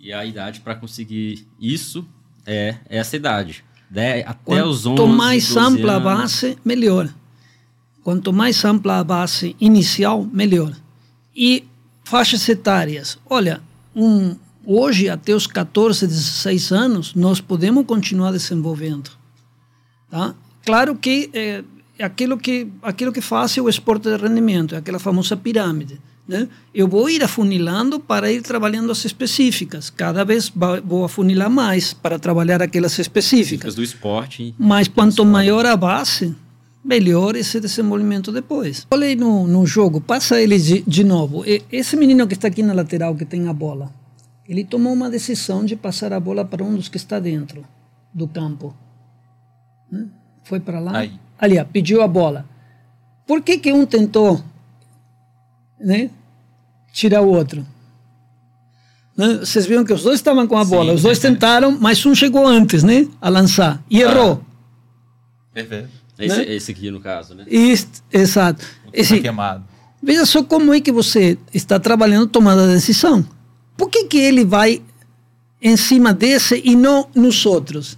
E 0.03 0.11
a 0.11 0.25
idade 0.25 0.59
para 0.59 0.75
conseguir 0.75 1.47
isso 1.57 2.05
é 2.45 2.75
essa 2.89 3.15
idade. 3.15 3.63
De- 3.89 4.21
até 4.23 4.61
os 4.65 4.85
11, 4.85 4.97
Quanto 4.97 5.07
mais 5.07 5.47
12 5.47 5.59
ampla 5.59 5.93
a 5.93 5.95
anos. 5.95 6.03
base, 6.19 6.57
melhor. 6.65 7.07
Quanto 8.03 8.33
mais 8.33 8.65
ampla 8.65 8.99
a 8.99 9.03
base 9.03 9.55
inicial, 9.61 10.25
melhor. 10.25 10.75
E 11.33 11.63
faixas 12.03 12.49
etárias. 12.49 13.17
Olha, 13.29 13.61
um, 13.95 14.35
hoje, 14.65 15.07
até 15.07 15.33
os 15.33 15.47
14, 15.47 16.05
16 16.05 16.73
anos, 16.73 17.15
nós 17.15 17.39
podemos 17.39 17.85
continuar 17.85 18.33
desenvolvendo. 18.33 19.09
Tá? 20.11 20.35
Claro 20.65 20.97
que 20.97 21.29
é, 21.33 21.63
é 21.97 22.03
aquilo 22.03 22.37
que 22.37 22.67
aquilo 22.81 23.13
que 23.13 23.21
faz 23.21 23.57
é 23.57 23.61
o 23.61 23.69
esporte 23.69 24.09
de 24.09 24.17
rendimento, 24.17 24.75
é 24.75 24.79
aquela 24.79 24.99
famosa 24.99 25.37
pirâmide. 25.37 25.97
Né? 26.27 26.47
Eu 26.73 26.87
vou 26.87 27.09
ir 27.09 27.21
afunilando 27.21 27.99
para 27.99 28.31
ir 28.31 28.41
trabalhando 28.41 28.91
as 28.91 29.03
específicas. 29.03 29.89
Cada 29.89 30.23
vez 30.23 30.51
vou 30.85 31.03
afunilar 31.03 31.49
mais 31.49 31.93
para 31.93 32.17
trabalhar 32.17 32.61
aquelas 32.61 32.97
específicas. 32.97 33.75
Do 33.75 33.83
esporte. 33.83 34.55
Mas 34.57 34.87
quanto 34.87 35.25
maior 35.25 35.65
a 35.65 35.75
base, 35.75 36.33
melhor 36.83 37.35
esse 37.35 37.59
desenvolvimento 37.59 38.31
depois. 38.31 38.87
Olha 38.89 39.05
aí 39.07 39.15
no, 39.17 39.45
no 39.45 39.65
jogo, 39.65 39.99
passa 39.99 40.41
ele 40.41 40.57
de, 40.57 40.81
de 40.87 41.03
novo. 41.03 41.43
E- 41.45 41.61
Esse 41.69 41.97
menino 41.97 42.25
que 42.25 42.35
está 42.35 42.47
aqui 42.47 42.63
na 42.63 42.73
lateral, 42.73 43.13
que 43.15 43.25
tem 43.25 43.49
a 43.49 43.53
bola, 43.53 43.91
ele 44.47 44.63
tomou 44.63 44.93
uma 44.93 45.09
decisão 45.09 45.65
de 45.65 45.75
passar 45.75 46.13
a 46.13 46.19
bola 46.21 46.45
para 46.45 46.63
um 46.63 46.73
dos 46.75 46.87
que 46.87 46.97
está 46.97 47.19
dentro 47.19 47.65
do 48.13 48.29
campo. 48.29 48.73
Né? 49.91 50.07
Foi 50.45 50.59
para 50.61 50.79
lá. 50.79 50.99
Aí. 50.99 51.11
Ali, 51.37 51.59
ó, 51.59 51.65
pediu 51.65 52.01
a 52.01 52.07
bola. 52.07 52.45
Por 53.27 53.41
que, 53.41 53.57
que 53.57 53.73
um 53.73 53.85
tentou 53.85 54.41
né, 55.79 56.09
tirar 56.91 57.21
o 57.21 57.27
outro? 57.29 57.65
Né? 59.15 59.35
Vocês 59.39 59.65
viram 59.65 59.83
que 59.83 59.93
os 59.93 60.03
dois 60.03 60.15
estavam 60.19 60.47
com 60.47 60.57
a 60.57 60.65
bola, 60.65 60.93
os 60.93 61.03
dois 61.03 61.19
tentaram, 61.19 61.77
mas 61.79 62.03
um 62.05 62.15
chegou 62.15 62.47
antes 62.47 62.83
né, 62.83 63.07
a 63.21 63.29
lançar 63.29 63.81
e 63.89 64.01
errou. 64.01 64.43
Perfeito. 65.53 65.89
Esse, 66.17 66.37
Né? 66.37 66.53
esse 66.53 66.71
aqui, 66.71 66.91
no 66.91 66.99
caso, 66.99 67.33
né? 67.35 67.45
Exato. 68.11 68.61
Tá 68.63 68.89
Esse, 68.93 69.19
queimado. 69.19 69.63
veja 70.01 70.25
só 70.25 70.43
como 70.43 70.73
é 70.73 70.79
que 70.79 70.91
você 70.91 71.37
está 71.53 71.79
trabalhando 71.79 72.27
tomando 72.27 72.61
a 72.61 72.67
decisão. 72.67 73.25
Por 73.75 73.89
que, 73.89 74.05
que 74.05 74.17
ele 74.17 74.45
vai 74.45 74.81
em 75.61 75.75
cima 75.75 76.13
desse 76.13 76.61
e 76.63 76.75
não 76.75 77.07
nos 77.15 77.45
outros? 77.45 77.97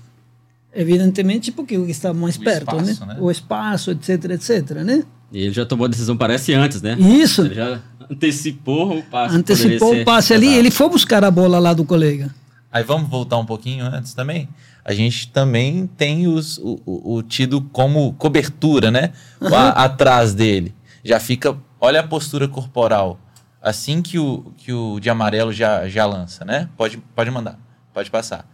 Evidentemente 0.74 1.52
porque 1.52 1.78
o 1.78 1.86
que 1.86 1.92
está 1.92 2.14
mais 2.14 2.36
O 2.38 2.42
perto, 2.42 2.76
espaço, 2.78 3.06
né? 3.06 3.14
né? 3.14 3.20
O 3.22 3.32
espaço, 3.32 3.92
etc, 3.92 4.32
etc, 4.32 4.72
né? 4.84 5.04
E 5.36 5.42
ele 5.44 5.54
já 5.54 5.66
tomou 5.66 5.84
a 5.86 5.90
decisão, 5.90 6.16
parece 6.16 6.54
antes, 6.54 6.82
né? 6.82 6.94
Isso. 6.98 7.42
Ele 7.42 7.56
já 7.56 7.82
antecipou 8.10 8.98
o 9.00 9.04
passe. 9.04 9.36
Antecipou 9.36 9.94
o 9.94 10.06
passe 10.06 10.34
ali, 10.34 10.48
ele 10.54 10.72
foi 10.72 10.88
buscar 10.88 11.26
a 11.26 11.30
bola 11.32 11.60
lá 11.60 11.74
do 11.74 11.84
colega. 11.84 12.34
Aí 12.72 12.84
vamos 12.84 13.10
voltar 13.10 13.38
um 13.38 13.46
pouquinho 13.46 13.86
antes 13.86 14.14
também. 14.14 14.48
A 14.86 14.94
gente 14.94 15.28
também 15.32 15.88
tem 15.98 16.26
os, 16.28 16.58
o, 16.60 16.80
o- 16.86 17.16
o 17.16 17.24
tido 17.24 17.60
como 17.62 18.14
cobertura, 18.14 18.90
né? 18.90 19.12
Lá 19.42 19.70
atrás 19.72 20.34
dele. 20.34 20.74
Já 21.04 21.20
fica. 21.20 21.58
Olha 21.82 22.00
a 22.00 22.08
postura 22.08 22.48
corporal. 22.48 23.20
Assim 23.62 24.02
que 24.02 24.18
o, 24.18 24.54
que 24.56 24.72
o 24.72 25.00
de 25.02 25.10
amarelo 25.10 25.52
já, 25.52 25.86
já 25.90 26.06
lança, 26.06 26.46
né? 26.46 26.70
Pode, 26.78 26.98
pode 27.16 27.30
mandar. 27.32 27.60
Pode 27.94 28.10
passar. 28.12 28.48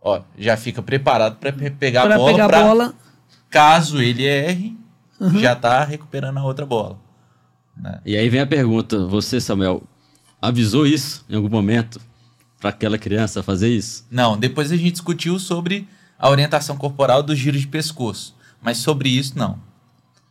Ó, 0.00 0.20
já 0.38 0.56
fica 0.56 0.80
preparado 0.82 1.36
para 1.36 1.52
pegar 1.52 2.02
a 2.04 2.06
Para 2.06 2.16
bola. 2.16 2.32
pegar 2.32 2.48
pra- 2.48 2.60
a 2.60 2.64
bola. 2.64 2.94
Caso 3.50 4.00
ele 4.00 4.24
erre, 4.24 4.78
já 5.38 5.54
tá 5.54 5.84
recuperando 5.84 6.38
a 6.38 6.44
outra 6.44 6.64
bola. 6.64 6.98
né? 7.76 8.00
E 8.04 8.16
aí 8.16 8.28
vem 8.28 8.40
a 8.40 8.46
pergunta: 8.46 9.06
você, 9.06 9.40
Samuel, 9.40 9.82
avisou 10.40 10.86
isso 10.86 11.24
em 11.28 11.36
algum 11.36 11.48
momento 11.48 12.00
para 12.60 12.70
aquela 12.70 12.98
criança 12.98 13.42
fazer 13.42 13.68
isso? 13.68 14.06
Não, 14.10 14.38
depois 14.38 14.70
a 14.70 14.76
gente 14.76 14.92
discutiu 14.92 15.38
sobre 15.38 15.88
a 16.18 16.28
orientação 16.28 16.76
corporal 16.76 17.22
do 17.22 17.34
giro 17.34 17.58
de 17.58 17.66
pescoço. 17.66 18.34
Mas 18.62 18.76
sobre 18.78 19.08
isso, 19.08 19.38
não. 19.38 19.58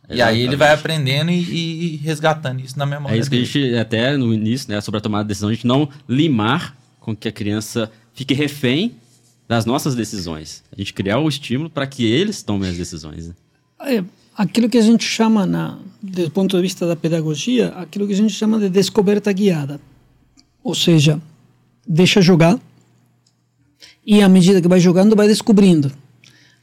E 0.08 0.20
aí 0.20 0.40
ele 0.40 0.56
vai 0.56 0.72
aprendendo 0.72 1.30
e, 1.30 1.94
e 1.94 1.96
resgatando 1.96 2.60
isso 2.60 2.78
na 2.78 2.84
memória. 2.84 3.16
É 3.16 3.18
isso 3.18 3.30
que 3.30 3.36
a 3.36 3.44
gente, 3.44 3.76
até 3.76 4.16
no 4.16 4.34
início, 4.34 4.68
né, 4.70 4.80
sobre 4.80 4.98
a 4.98 5.00
tomada 5.00 5.24
de 5.24 5.28
decisão, 5.28 5.48
a 5.48 5.52
gente 5.52 5.66
não 5.66 5.88
limar 6.08 6.76
com 6.98 7.14
que 7.14 7.28
a 7.28 7.32
criança 7.32 7.90
fique 8.12 8.34
refém 8.34 8.96
das 9.48 9.64
nossas 9.64 9.94
decisões. 9.94 10.64
A 10.72 10.76
gente 10.76 10.92
criar 10.92 11.18
o 11.18 11.28
estímulo 11.28 11.70
para 11.70 11.86
que 11.86 12.04
eles 12.04 12.42
tomem 12.42 12.70
as 12.70 12.76
decisões. 12.76 13.28
Né? 13.28 13.34
É, 13.82 14.04
aquilo 14.36 14.68
que 14.68 14.78
a 14.78 14.82
gente 14.82 15.04
chama, 15.04 15.46
na, 15.46 15.78
do 16.02 16.30
ponto 16.30 16.56
de 16.56 16.62
vista 16.62 16.86
da 16.86 16.96
pedagogia, 16.96 17.68
aquilo 17.76 18.06
que 18.06 18.12
a 18.12 18.16
gente 18.16 18.32
chama 18.32 18.58
de 18.58 18.68
descoberta 18.68 19.32
guiada. 19.32 19.80
Ou 20.62 20.74
seja, 20.74 21.20
deixa 21.86 22.20
jogar 22.20 22.58
e 24.04 24.22
à 24.22 24.28
medida 24.28 24.60
que 24.60 24.68
vai 24.68 24.80
jogando 24.80 25.14
vai 25.14 25.28
descobrindo. 25.28 25.92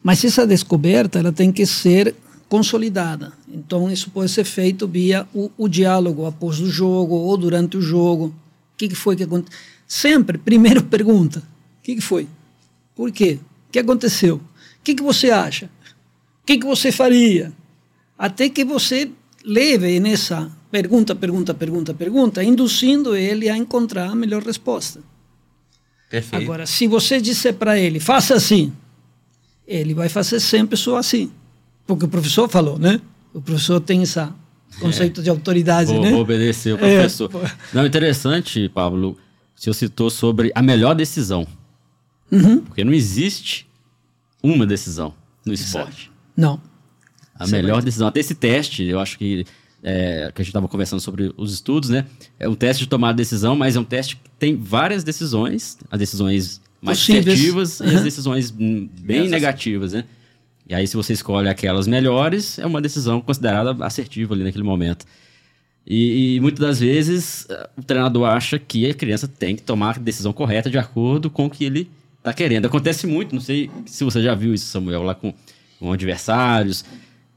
Mas 0.03 0.23
essa 0.23 0.45
descoberta 0.45 1.19
ela 1.19 1.31
tem 1.31 1.51
que 1.51 1.65
ser 1.65 2.15
consolidada. 2.49 3.33
Então 3.47 3.91
isso 3.91 4.09
pode 4.09 4.31
ser 4.31 4.43
feito 4.43 4.87
via 4.87 5.27
o, 5.33 5.51
o 5.57 5.67
diálogo 5.67 6.25
após 6.25 6.59
o 6.59 6.69
jogo 6.69 7.15
ou 7.15 7.37
durante 7.37 7.77
o 7.77 7.81
jogo. 7.81 8.27
O 8.27 8.77
que, 8.77 8.87
que 8.87 8.95
foi 8.95 9.15
que 9.15 9.23
aconteceu? 9.23 9.57
Sempre, 9.87 10.37
primeiro 10.37 10.83
pergunta: 10.85 11.39
o 11.39 11.83
que, 11.83 11.95
que 11.95 12.01
foi? 12.01 12.27
Por 12.95 13.11
quê? 13.11 13.39
O 13.67 13.71
que 13.71 13.79
aconteceu? 13.79 14.37
O 14.37 14.83
que, 14.83 14.95
que 14.95 15.03
você 15.03 15.29
acha? 15.29 15.69
O 16.47 16.47
que, 16.47 16.59
que 16.59 16.65
você 16.65 16.93
faria? 16.93 17.51
Até 18.17 18.47
que 18.47 18.63
você 18.63 19.11
leve 19.43 19.99
nessa 19.99 20.49
pergunta, 20.71 21.13
pergunta, 21.13 21.53
pergunta, 21.53 21.93
pergunta, 21.93 22.41
induzindo 22.41 23.17
ele 23.17 23.49
a 23.49 23.57
encontrar 23.57 24.11
a 24.11 24.15
melhor 24.15 24.41
resposta. 24.43 25.01
Perfeito. 26.09 26.41
Agora, 26.41 26.65
se 26.65 26.87
você 26.87 27.19
disser 27.19 27.53
para 27.53 27.77
ele, 27.77 27.99
faça 27.99 28.33
assim, 28.33 28.71
ele 29.67 29.93
vai 29.93 30.07
fazer 30.07 30.39
sempre 30.39 30.77
só 30.77 30.95
assim. 30.95 31.29
Porque 31.85 32.05
o 32.05 32.07
professor 32.07 32.47
falou, 32.47 32.79
né? 32.79 33.01
O 33.33 33.41
professor 33.41 33.81
tem 33.81 34.01
esse 34.01 34.25
conceito 34.79 35.19
é. 35.19 35.23
de 35.25 35.29
autoridade, 35.29 35.91
vou, 35.91 36.01
né? 36.01 36.11
Vou 36.11 36.21
obedecer 36.21 36.71
o 36.71 36.77
é, 36.77 36.95
professor. 36.95 37.29
É. 37.43 37.51
Não, 37.73 37.85
interessante, 37.85 38.69
Pablo, 38.69 39.17
o 39.53 39.61
senhor 39.61 39.73
citou 39.73 40.09
sobre 40.09 40.49
a 40.55 40.61
melhor 40.61 40.95
decisão. 40.95 41.45
Uhum. 42.31 42.61
Porque 42.61 42.85
não 42.85 42.93
existe 42.93 43.67
uma 44.41 44.65
decisão 44.65 45.13
no 45.45 45.51
esporte. 45.51 46.09
Não. 46.37 46.61
A 47.33 47.45
Você 47.45 47.51
melhor 47.51 47.81
decisão. 47.81 48.07
Até 48.07 48.19
esse 48.19 48.35
teste, 48.35 48.83
eu 48.83 48.99
acho 48.99 49.17
que 49.17 49.45
é, 49.83 50.31
que 50.33 50.41
a 50.41 50.43
gente 50.43 50.49
estava 50.49 50.67
conversando 50.67 50.99
sobre 50.99 51.33
os 51.37 51.53
estudos, 51.53 51.89
né? 51.89 52.05
É 52.39 52.47
um 52.47 52.55
teste 52.55 52.83
de 52.83 52.89
tomar 52.89 53.13
decisão, 53.13 53.55
mas 53.55 53.75
é 53.75 53.79
um 53.79 53.83
teste 53.83 54.15
que 54.15 54.29
tem 54.39 54.55
várias 54.55 55.03
decisões, 55.03 55.77
as 55.89 55.99
decisões 55.99 56.61
mais 56.81 56.99
assertivas 56.99 57.79
uhum. 57.79 57.87
e 57.87 57.95
as 57.95 58.03
decisões 58.03 58.51
bem 58.51 59.27
negativas, 59.29 59.93
né? 59.93 60.03
E 60.69 60.75
aí, 60.75 60.85
se 60.85 60.97
você 60.97 61.13
escolhe 61.13 61.47
aquelas 61.47 61.87
melhores, 61.87 62.59
é 62.59 62.65
uma 62.65 62.81
decisão 62.81 63.21
considerada 63.21 63.85
assertiva 63.85 64.33
ali 64.33 64.43
naquele 64.43 64.65
momento. 64.65 65.05
E, 65.85 66.35
e, 66.35 66.39
muitas 66.41 66.59
das 66.59 66.79
vezes 66.81 67.47
o 67.77 67.81
treinador 67.81 68.25
acha 68.25 68.59
que 68.59 68.89
a 68.89 68.93
criança 68.93 69.25
tem 69.25 69.55
que 69.55 69.61
tomar 69.61 69.95
a 69.95 69.99
decisão 69.99 70.33
correta 70.33 70.69
de 70.69 70.77
acordo 70.77 71.29
com 71.29 71.45
o 71.45 71.49
que 71.49 71.63
ele 71.63 71.89
está 72.17 72.33
querendo. 72.33 72.65
Acontece 72.65 73.07
muito, 73.07 73.33
não 73.33 73.41
sei 73.41 73.71
se 73.85 74.03
você 74.03 74.21
já 74.21 74.35
viu 74.35 74.53
isso, 74.53 74.65
Samuel, 74.65 75.03
lá 75.03 75.15
com, 75.15 75.33
com 75.79 75.91
adversários, 75.91 76.83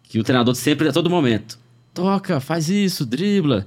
que 0.02 0.18
o 0.18 0.24
treinador 0.24 0.54
sempre, 0.54 0.88
a 0.88 0.92
todo 0.92 1.10
momento, 1.10 1.58
toca, 1.94 2.40
faz 2.40 2.68
isso, 2.68 3.04
dribla, 3.04 3.66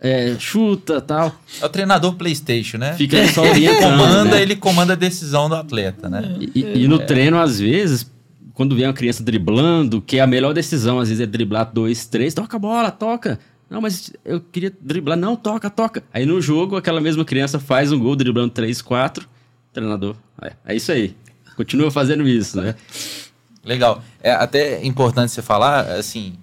é, 0.00 0.34
chuta 0.38 1.00
tal. 1.00 1.34
É 1.60 1.64
o 1.64 1.68
treinador 1.68 2.14
PlayStation, 2.14 2.76
né? 2.78 2.94
Fica 2.94 3.26
só 3.28 3.42
orientando. 3.42 3.98
comanda, 3.98 4.24
né? 4.36 4.42
ele 4.42 4.56
comanda 4.56 4.92
a 4.94 4.96
decisão 4.96 5.48
do 5.48 5.54
atleta, 5.54 6.08
né? 6.08 6.36
E, 6.54 6.82
e 6.82 6.88
no 6.88 7.00
é. 7.00 7.04
treino, 7.04 7.38
às 7.38 7.60
vezes, 7.60 8.10
quando 8.52 8.74
vem 8.74 8.86
uma 8.86 8.92
criança 8.92 9.22
driblando, 9.22 10.02
que 10.02 10.18
é 10.18 10.20
a 10.20 10.26
melhor 10.26 10.52
decisão, 10.52 10.98
às 10.98 11.08
vezes, 11.08 11.22
é 11.22 11.26
driblar 11.26 11.70
dois, 11.72 12.04
três, 12.04 12.34
toca 12.34 12.56
a 12.56 12.60
bola, 12.60 12.90
toca. 12.90 13.38
Não, 13.70 13.80
mas 13.80 14.12
eu 14.24 14.40
queria 14.40 14.72
driblar. 14.80 15.16
Não, 15.16 15.34
toca, 15.34 15.70
toca. 15.70 16.02
Aí 16.12 16.26
no 16.26 16.40
jogo, 16.40 16.76
aquela 16.76 17.00
mesma 17.00 17.24
criança 17.24 17.58
faz 17.60 17.92
um 17.92 17.98
gol 17.98 18.16
driblando 18.16 18.50
três, 18.50 18.82
quatro. 18.82 19.28
Treinador, 19.72 20.16
é, 20.42 20.52
é 20.66 20.76
isso 20.76 20.90
aí. 20.92 21.16
Continua 21.56 21.90
fazendo 21.90 22.26
isso, 22.26 22.60
né? 22.60 22.74
Legal. 23.64 24.02
É 24.22 24.32
até 24.32 24.84
importante 24.84 25.30
você 25.30 25.42
falar, 25.42 25.82
assim, 25.92 26.34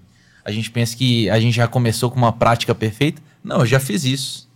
a 0.43 0.51
gente 0.51 0.71
pensa 0.71 0.95
que 0.95 1.29
a 1.29 1.39
gente 1.39 1.55
já 1.55 1.67
começou 1.67 2.09
com 2.09 2.17
uma 2.17 2.31
prática 2.31 2.73
perfeita. 2.73 3.21
Não, 3.43 3.59
eu 3.59 3.65
já 3.65 3.79
fiz 3.79 4.03
isso. 4.03 4.49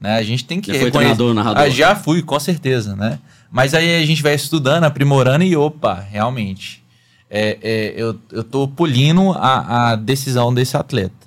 Né? 0.00 0.16
A 0.16 0.22
gente 0.22 0.44
tem 0.44 0.60
que 0.60 0.72
já 0.72 0.80
foi 0.80 0.90
treinador, 0.90 1.34
narrador? 1.34 1.62
Ah, 1.62 1.68
já 1.68 1.96
fui, 1.96 2.22
com 2.22 2.38
certeza, 2.38 2.94
né? 2.94 3.18
Mas 3.50 3.74
aí 3.74 4.02
a 4.02 4.06
gente 4.06 4.22
vai 4.22 4.34
estudando, 4.34 4.84
aprimorando 4.84 5.44
e 5.44 5.56
opa, 5.56 5.94
realmente. 5.94 6.84
É, 7.30 7.58
é, 7.62 7.94
eu, 7.96 8.18
eu 8.30 8.44
tô 8.44 8.68
polindo 8.68 9.32
a, 9.32 9.92
a 9.92 9.96
decisão 9.96 10.52
desse 10.52 10.76
atleta. 10.76 11.26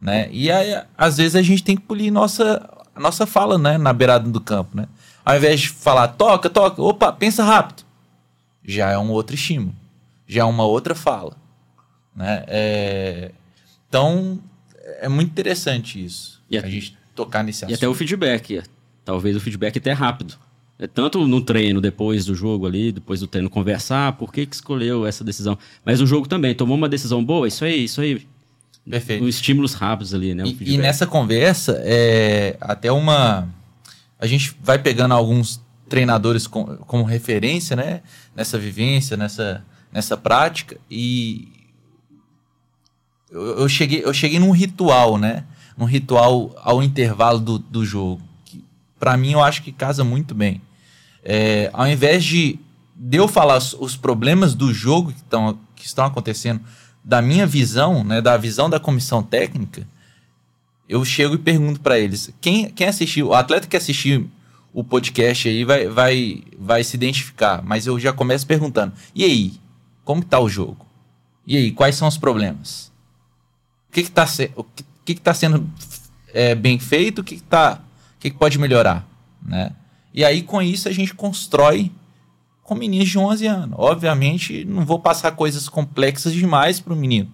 Né? 0.00 0.28
E 0.30 0.50
aí, 0.50 0.82
às 0.98 1.16
vezes, 1.16 1.36
a 1.36 1.42
gente 1.42 1.62
tem 1.62 1.76
que 1.76 1.82
polir 1.82 2.12
nossa, 2.12 2.68
nossa 2.96 3.26
fala 3.26 3.56
né? 3.56 3.78
na 3.78 3.92
beirada 3.92 4.28
do 4.28 4.40
campo. 4.40 4.76
Né? 4.76 4.86
Ao 5.24 5.36
invés 5.36 5.60
de 5.60 5.68
falar, 5.70 6.08
toca, 6.08 6.50
toca, 6.50 6.82
opa, 6.82 7.12
pensa 7.12 7.42
rápido. 7.44 7.84
Já 8.64 8.90
é 8.90 8.98
um 8.98 9.10
outro 9.10 9.34
estímulo. 9.34 9.74
Já 10.26 10.42
é 10.42 10.44
uma 10.44 10.64
outra 10.64 10.94
fala. 10.94 11.36
Né? 12.14 12.44
É... 12.46 13.30
Então, 13.88 14.40
é 15.00 15.08
muito 15.08 15.30
interessante 15.30 16.02
isso. 16.04 16.42
E 16.50 16.58
a, 16.58 16.66
gente 16.66 16.96
tocar 17.14 17.42
nesse 17.42 17.64
assunto. 17.64 17.74
E 17.74 17.74
até 17.74 17.88
o 17.88 17.94
feedback. 17.94 18.62
Talvez 19.04 19.36
o 19.36 19.40
feedback 19.40 19.78
até 19.78 19.92
rápido. 19.92 20.34
É 20.78 20.86
tanto 20.86 21.26
no 21.26 21.40
treino, 21.40 21.80
depois 21.80 22.24
do 22.24 22.34
jogo 22.34 22.66
ali, 22.66 22.90
depois 22.90 23.20
do 23.20 23.26
treino 23.26 23.48
conversar, 23.48 24.14
por 24.14 24.32
que, 24.32 24.44
que 24.44 24.54
escolheu 24.54 25.06
essa 25.06 25.22
decisão. 25.22 25.56
Mas 25.84 26.00
o 26.00 26.06
jogo 26.06 26.28
também, 26.28 26.54
tomou 26.54 26.76
uma 26.76 26.88
decisão 26.88 27.24
boa, 27.24 27.46
isso 27.46 27.64
aí, 27.64 27.84
isso 27.84 28.00
aí. 28.00 28.26
Perfeito. 28.88 29.24
Os 29.24 29.36
estímulos 29.36 29.72
rápidos 29.74 30.12
ali, 30.12 30.34
né? 30.34 30.44
E, 30.44 30.74
e, 30.74 30.78
nessa 30.78 31.06
conversa, 31.06 31.80
é, 31.84 32.56
até 32.60 32.92
uma. 32.92 33.48
A 34.18 34.26
gente 34.26 34.54
vai 34.62 34.78
pegando 34.78 35.14
alguns 35.14 35.60
treinadores 35.88 36.46
com, 36.46 36.64
como 36.78 37.04
referência, 37.04 37.76
né? 37.76 38.02
Nessa 38.34 38.58
vivência, 38.58 39.16
nessa, 39.16 39.64
nessa 39.94 40.16
prática. 40.16 40.76
E 40.90 41.48
eu, 43.30 43.60
eu, 43.60 43.68
cheguei, 43.68 44.04
eu 44.04 44.12
cheguei 44.12 44.40
num 44.40 44.50
ritual, 44.50 45.16
né? 45.16 45.44
Num 45.78 45.86
ritual 45.86 46.52
ao 46.60 46.82
intervalo 46.82 47.38
do, 47.38 47.58
do 47.58 47.84
jogo. 47.84 48.20
Que, 48.44 48.64
para 48.98 49.16
mim, 49.16 49.32
eu 49.32 49.42
acho 49.42 49.62
que 49.62 49.70
casa 49.70 50.02
muito 50.02 50.34
bem. 50.34 50.60
É, 51.22 51.70
ao 51.72 51.86
invés 51.86 52.24
de, 52.24 52.58
de 52.96 53.16
eu 53.16 53.28
falar 53.28 53.56
os, 53.56 53.72
os 53.74 53.96
problemas 53.96 54.54
do 54.54 54.74
jogo 54.74 55.12
que, 55.12 55.22
tão, 55.22 55.58
que 55.76 55.86
estão 55.86 56.04
acontecendo, 56.04 56.60
da 57.02 57.22
minha 57.22 57.46
visão, 57.46 58.02
né, 58.02 58.20
da 58.20 58.36
visão 58.36 58.68
da 58.68 58.80
comissão 58.80 59.22
técnica, 59.22 59.86
eu 60.88 61.04
chego 61.04 61.34
e 61.34 61.38
pergunto 61.38 61.80
para 61.80 61.98
eles: 61.98 62.30
quem, 62.40 62.68
quem 62.70 62.88
assistiu, 62.88 63.28
o 63.28 63.34
atleta 63.34 63.68
que 63.68 63.76
assistiu 63.76 64.28
o 64.72 64.82
podcast 64.82 65.48
aí 65.48 65.64
vai, 65.64 65.86
vai, 65.86 66.42
vai 66.58 66.82
se 66.82 66.96
identificar, 66.96 67.62
mas 67.62 67.86
eu 67.86 67.98
já 67.98 68.12
começo 68.12 68.46
perguntando: 68.46 68.92
e 69.14 69.24
aí, 69.24 69.63
como 70.04 70.22
está 70.22 70.38
o 70.38 70.48
jogo? 70.48 70.86
E 71.46 71.56
aí, 71.56 71.72
quais 71.72 71.96
são 71.96 72.08
os 72.08 72.18
problemas? 72.18 72.92
está 73.96 74.24
o 74.56 74.64
que, 74.64 74.84
que, 75.04 75.14
que 75.14 75.20
tá 75.20 75.32
sendo 75.32 75.68
é, 76.32 76.54
bem 76.54 76.78
feito, 76.78 77.20
o 77.20 77.24
que, 77.24 77.36
que, 77.36 77.42
tá, 77.42 77.80
o 78.16 78.20
que, 78.20 78.30
que 78.30 78.36
pode 78.36 78.58
melhorar, 78.58 79.06
né? 79.42 79.72
E 80.12 80.24
aí, 80.24 80.42
com 80.42 80.62
isso, 80.62 80.88
a 80.88 80.92
gente 80.92 81.14
constrói 81.14 81.90
com 82.62 82.74
meninos 82.74 83.08
de 83.08 83.18
11 83.18 83.46
anos. 83.46 83.76
Obviamente, 83.78 84.64
não 84.64 84.84
vou 84.84 84.98
passar 84.98 85.32
coisas 85.32 85.68
complexas 85.68 86.32
demais 86.32 86.80
para 86.80 86.92
o 86.92 86.96
menino, 86.96 87.30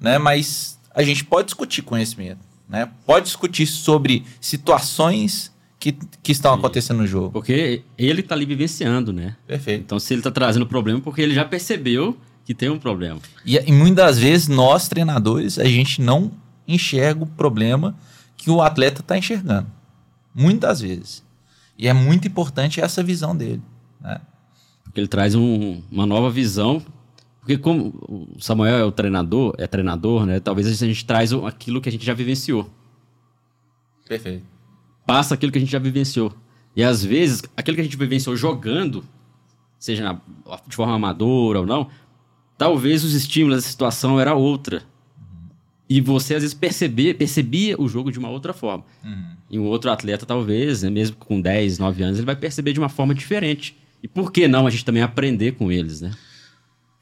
né? 0.00 0.18
Mas 0.18 0.78
a 0.94 1.02
gente 1.02 1.24
pode 1.24 1.46
discutir 1.46 1.82
conhecimento, 1.82 2.40
né? 2.68 2.88
Pode 3.06 3.26
discutir 3.26 3.66
sobre 3.66 4.24
situações 4.40 5.51
que, 5.82 5.98
que 6.22 6.30
estão 6.30 6.54
acontecendo 6.54 6.98
no 6.98 7.06
jogo. 7.08 7.32
Porque 7.32 7.82
ele 7.98 8.20
está 8.20 8.36
ali 8.36 8.46
vivenciando, 8.46 9.12
né? 9.12 9.36
Perfeito. 9.44 9.80
Então, 9.80 9.98
se 9.98 10.14
ele 10.14 10.20
está 10.20 10.30
trazendo 10.30 10.64
problema, 10.64 11.00
porque 11.00 11.20
ele 11.20 11.34
já 11.34 11.44
percebeu 11.44 12.16
que 12.44 12.54
tem 12.54 12.70
um 12.70 12.78
problema. 12.78 13.18
E, 13.44 13.56
e 13.56 13.72
muitas 13.72 14.16
vezes 14.16 14.46
nós, 14.46 14.86
treinadores, 14.86 15.58
a 15.58 15.64
gente 15.64 16.00
não 16.00 16.30
enxerga 16.68 17.24
o 17.24 17.26
problema 17.26 17.96
que 18.36 18.48
o 18.48 18.62
atleta 18.62 19.00
está 19.00 19.18
enxergando. 19.18 19.66
Muitas 20.32 20.80
vezes. 20.80 21.24
E 21.76 21.88
é 21.88 21.92
muito 21.92 22.28
importante 22.28 22.80
essa 22.80 23.02
visão 23.02 23.36
dele. 23.36 23.60
Né? 24.00 24.20
Porque 24.84 25.00
ele 25.00 25.08
traz 25.08 25.34
um, 25.34 25.82
uma 25.90 26.06
nova 26.06 26.30
visão. 26.30 26.80
Porque 27.40 27.58
como 27.58 27.86
o 28.08 28.40
Samuel 28.40 28.76
é 28.76 28.84
o 28.84 28.92
treinador, 28.92 29.52
é 29.58 29.66
treinador, 29.66 30.26
né? 30.26 30.38
Talvez 30.38 30.68
a 30.68 30.86
gente 30.86 31.04
traz 31.04 31.32
aquilo 31.32 31.80
que 31.80 31.88
a 31.88 31.92
gente 31.92 32.06
já 32.06 32.14
vivenciou. 32.14 32.70
Perfeito. 34.06 34.51
Passa 35.06 35.34
aquilo 35.34 35.52
que 35.52 35.58
a 35.58 35.60
gente 35.60 35.72
já 35.72 35.78
vivenciou. 35.78 36.32
E 36.74 36.82
às 36.82 37.04
vezes, 37.04 37.42
aquilo 37.56 37.74
que 37.74 37.80
a 37.80 37.84
gente 37.84 37.96
vivenciou 37.96 38.36
jogando, 38.36 39.04
seja 39.78 40.04
na, 40.04 40.20
de 40.66 40.74
forma 40.74 40.94
amadora 40.94 41.60
ou 41.60 41.66
não, 41.66 41.88
talvez 42.56 43.04
os 43.04 43.14
estímulos 43.14 43.62
da 43.62 43.68
situação 43.68 44.18
era 44.18 44.34
outra. 44.34 44.82
E 45.88 46.00
você 46.00 46.34
às 46.34 46.42
vezes 46.42 46.54
percebia, 46.54 47.14
percebia 47.14 47.78
o 47.78 47.88
jogo 47.88 48.10
de 48.10 48.18
uma 48.18 48.30
outra 48.30 48.54
forma. 48.54 48.84
Uhum. 49.04 49.24
E 49.50 49.58
um 49.58 49.64
outro 49.64 49.90
atleta, 49.90 50.24
talvez, 50.24 50.82
né, 50.82 50.88
mesmo 50.88 51.16
com 51.16 51.40
10, 51.40 51.78
9 51.78 52.02
anos, 52.02 52.18
ele 52.18 52.26
vai 52.26 52.36
perceber 52.36 52.72
de 52.72 52.78
uma 52.78 52.88
forma 52.88 53.14
diferente. 53.14 53.76
E 54.02 54.08
por 54.08 54.32
que 54.32 54.48
não 54.48 54.66
a 54.66 54.70
gente 54.70 54.84
também 54.84 55.02
aprender 55.02 55.52
com 55.52 55.70
eles, 55.70 56.00
né? 56.00 56.12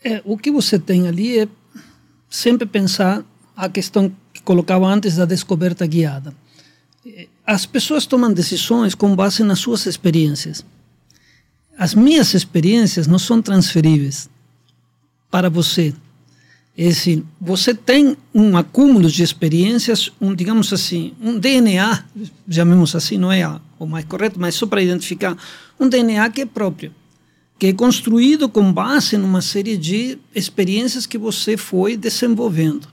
É, 0.03 0.21
o 0.25 0.37
que 0.37 0.51
você 0.51 0.79
tem 0.79 1.07
ali 1.07 1.39
é, 1.39 1.49
sempre 2.29 2.67
pensar 2.67 3.25
a 3.57 3.69
questão 3.69 4.11
que 4.33 4.43
colocava 4.43 4.87
antes 4.87 5.17
da 5.17 5.25
descoberta 5.25 5.87
guiada. 5.87 6.35
As 7.47 7.65
pessoas 7.65 8.05
tomam 8.05 8.33
decisões 8.33 8.95
com 8.95 9.17
base 9.17 9.43
nas 9.43 9.59
suas 9.59 9.87
experiências. 9.87 10.65
As 11.79 11.95
minhas 11.95 12.35
experiências 12.35 13.07
não 13.07 13.19
são 13.19 13.41
transferíveis 13.41 14.29
para 15.31 15.49
você. 15.49 15.95
É 16.77 16.89
assim, 16.89 17.25
você 17.41 17.75
tem 17.75 18.17
um 18.35 18.57
acúmulo 18.57 19.11
de 19.11 19.23
experiências, 19.23 20.11
um, 20.21 20.35
digamos 20.35 20.73
assim, 20.73 21.15
um 21.21 21.39
DNA, 21.39 22.05
chamemos 22.49 22.95
assim, 22.95 23.19
não 23.19 23.33
é 23.33 23.47
o 23.79 23.87
mais 23.87 24.05
correto, 24.05 24.39
mas 24.39 24.55
só 24.55 24.67
para 24.67 24.83
identificar, 24.83 25.37
um 25.79 25.89
DNA 25.89 26.29
que 26.31 26.43
é 26.43 26.47
próprio, 26.47 26.95
que 27.59 27.69
é 27.69 27.73
construído 27.73 28.49
com 28.49 28.73
base 28.73 29.17
numa 29.17 29.43
série 29.43 29.77
de 29.77 30.19
experiências 30.35 31.07
que 31.07 31.19
você 31.19 31.57
foi 31.57 31.97
desenvolvendo, 31.97 32.87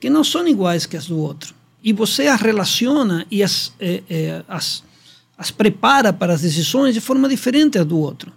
que 0.00 0.10
não 0.10 0.24
são 0.24 0.46
iguais 0.48 0.86
que 0.86 0.96
as 0.96 1.06
do 1.06 1.18
outro. 1.18 1.54
E 1.84 1.92
você 1.92 2.28
as 2.28 2.40
relaciona 2.40 3.26
e 3.30 3.42
as, 3.42 3.74
é, 3.78 4.02
é, 4.08 4.44
as, 4.48 4.82
as 5.36 5.50
prepara 5.50 6.14
para 6.14 6.32
as 6.32 6.40
decisões 6.40 6.94
de 6.94 7.00
forma 7.00 7.28
diferente 7.28 7.78
do 7.84 7.98
outro. 7.98 8.32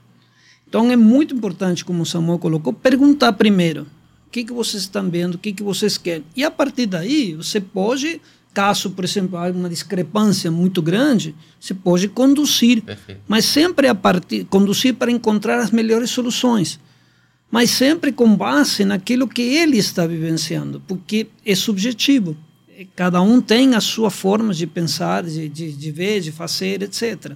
Então 0.67 0.91
é 0.91 0.97
muito 0.97 1.33
importante, 1.33 1.85
como 1.85 2.03
o 2.03 2.05
Samuel 2.05 2.39
colocou, 2.39 2.73
perguntar 2.73 3.31
primeiro 3.31 3.87
o 4.27 4.29
que, 4.29 4.43
que 4.43 4.51
vocês 4.51 4.83
estão 4.83 5.09
vendo, 5.09 5.35
o 5.35 5.37
que, 5.37 5.53
que 5.53 5.63
vocês 5.63 5.97
querem. 5.97 6.25
E 6.35 6.43
a 6.43 6.51
partir 6.51 6.87
daí, 6.87 7.35
você 7.35 7.61
pode, 7.61 8.21
caso, 8.53 8.89
por 8.89 9.05
exemplo, 9.05 9.37
haja 9.37 9.57
uma 9.57 9.69
discrepância 9.69 10.51
muito 10.51 10.81
grande, 10.81 11.33
você 11.57 11.73
pode 11.73 12.09
conduzir. 12.09 12.81
Perfeito. 12.81 13.21
Mas 13.25 13.45
sempre 13.45 13.87
a 13.87 13.95
partir, 13.95 14.43
conduzir 14.43 14.95
para 14.95 15.09
encontrar 15.09 15.59
as 15.59 15.71
melhores 15.71 16.09
soluções. 16.09 16.77
Mas 17.49 17.71
sempre 17.71 18.11
com 18.11 18.35
base 18.35 18.83
naquilo 18.83 19.25
que 19.25 19.41
ele 19.41 19.77
está 19.77 20.05
vivenciando, 20.05 20.81
porque 20.85 21.27
é 21.45 21.55
subjetivo. 21.55 22.35
Cada 22.95 23.21
um 23.21 23.41
tem 23.41 23.73
a 23.75 23.81
sua 23.81 24.11
forma 24.11 24.53
de 24.53 24.67
pensar, 24.67 25.23
de, 25.23 25.49
de, 25.49 25.71
de 25.71 25.91
ver, 25.91 26.21
de 26.21 26.31
fazer, 26.31 26.83
etc. 26.83 27.33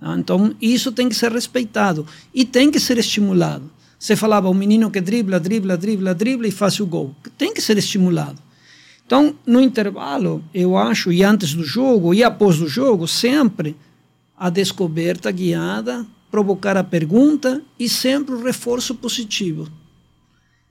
Ah, 0.00 0.16
então, 0.16 0.54
isso 0.60 0.92
tem 0.92 1.08
que 1.08 1.14
ser 1.14 1.32
respeitado 1.32 2.06
e 2.32 2.44
tem 2.44 2.70
que 2.70 2.78
ser 2.78 2.98
estimulado. 2.98 3.70
Você 3.98 4.14
falava, 4.14 4.48
o 4.48 4.54
menino 4.54 4.90
que 4.90 5.00
dribla, 5.00 5.40
dribla, 5.40 5.76
dribla, 5.76 6.14
dribla 6.14 6.46
e 6.46 6.52
faz 6.52 6.78
o 6.78 6.86
gol. 6.86 7.14
Tem 7.36 7.52
que 7.52 7.60
ser 7.60 7.76
estimulado. 7.78 8.40
Então, 9.04 9.34
no 9.44 9.60
intervalo, 9.60 10.44
eu 10.54 10.76
acho, 10.76 11.10
e 11.10 11.24
antes 11.24 11.54
do 11.54 11.64
jogo, 11.64 12.14
e 12.14 12.22
após 12.22 12.60
o 12.60 12.68
jogo, 12.68 13.08
sempre 13.08 13.74
a 14.36 14.50
descoberta 14.50 15.32
guiada, 15.32 16.06
provocar 16.30 16.76
a 16.76 16.84
pergunta 16.84 17.62
e 17.78 17.88
sempre 17.88 18.34
o 18.34 18.44
reforço 18.44 18.94
positivo. 18.94 19.66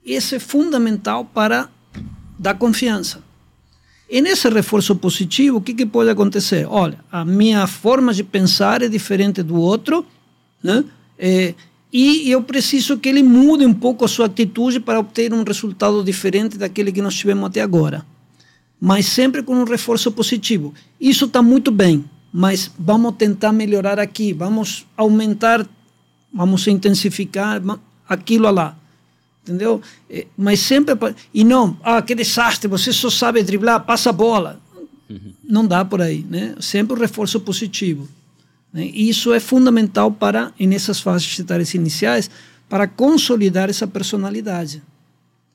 Esse 0.04 0.36
é 0.36 0.38
fundamental 0.38 1.24
para 1.26 1.68
dar 2.38 2.54
confiança. 2.54 3.27
E 4.10 4.22
nesse 4.22 4.48
reforço 4.48 4.96
positivo, 4.96 5.58
o 5.58 5.60
que, 5.60 5.74
que 5.74 5.84
pode 5.84 6.08
acontecer? 6.08 6.66
Olha, 6.66 6.98
a 7.12 7.24
minha 7.24 7.66
forma 7.66 8.14
de 8.14 8.24
pensar 8.24 8.80
é 8.80 8.88
diferente 8.88 9.42
do 9.42 9.56
outro, 9.56 10.04
né? 10.62 10.82
É, 11.18 11.54
e 11.92 12.30
eu 12.30 12.42
preciso 12.42 12.98
que 12.98 13.08
ele 13.08 13.22
mude 13.22 13.66
um 13.66 13.74
pouco 13.74 14.04
a 14.04 14.08
sua 14.08 14.26
atitude 14.26 14.80
para 14.80 14.98
obter 14.98 15.32
um 15.32 15.42
resultado 15.42 16.02
diferente 16.02 16.56
daquele 16.56 16.90
que 16.90 17.02
nós 17.02 17.14
tivemos 17.14 17.46
até 17.46 17.60
agora. 17.60 18.04
Mas 18.80 19.06
sempre 19.06 19.42
com 19.42 19.54
um 19.54 19.64
reforço 19.64 20.10
positivo. 20.12 20.72
Isso 21.00 21.26
está 21.26 21.42
muito 21.42 21.70
bem, 21.70 22.04
mas 22.32 22.70
vamos 22.78 23.14
tentar 23.16 23.52
melhorar 23.52 23.98
aqui, 23.98 24.32
vamos 24.32 24.86
aumentar, 24.96 25.66
vamos 26.32 26.66
intensificar 26.66 27.60
aquilo 28.08 28.50
lá 28.50 28.76
entendeu? 29.48 29.80
É, 30.10 30.26
mas 30.36 30.60
sempre 30.60 30.94
e 31.32 31.44
não, 31.44 31.76
ah, 31.82 32.02
que 32.02 32.14
desastre, 32.14 32.68
você 32.68 32.92
só 32.92 33.08
sabe 33.10 33.42
driblar, 33.42 33.84
passa 33.84 34.10
a 34.10 34.12
bola. 34.12 34.60
Uhum. 35.08 35.32
Não 35.42 35.66
dá 35.66 35.84
por 35.84 36.02
aí, 36.02 36.24
né? 36.28 36.54
Sempre 36.60 36.96
o 36.96 37.00
reforço 37.00 37.40
positivo. 37.40 38.08
Né? 38.72 38.90
E 38.92 39.08
isso 39.08 39.32
é 39.32 39.40
fundamental 39.40 40.10
para 40.12 40.52
nessas 40.60 41.00
fases 41.00 41.38
etárias 41.38 41.72
iniciais 41.74 42.30
para 42.68 42.86
consolidar 42.86 43.70
essa 43.70 43.86
personalidade. 43.86 44.82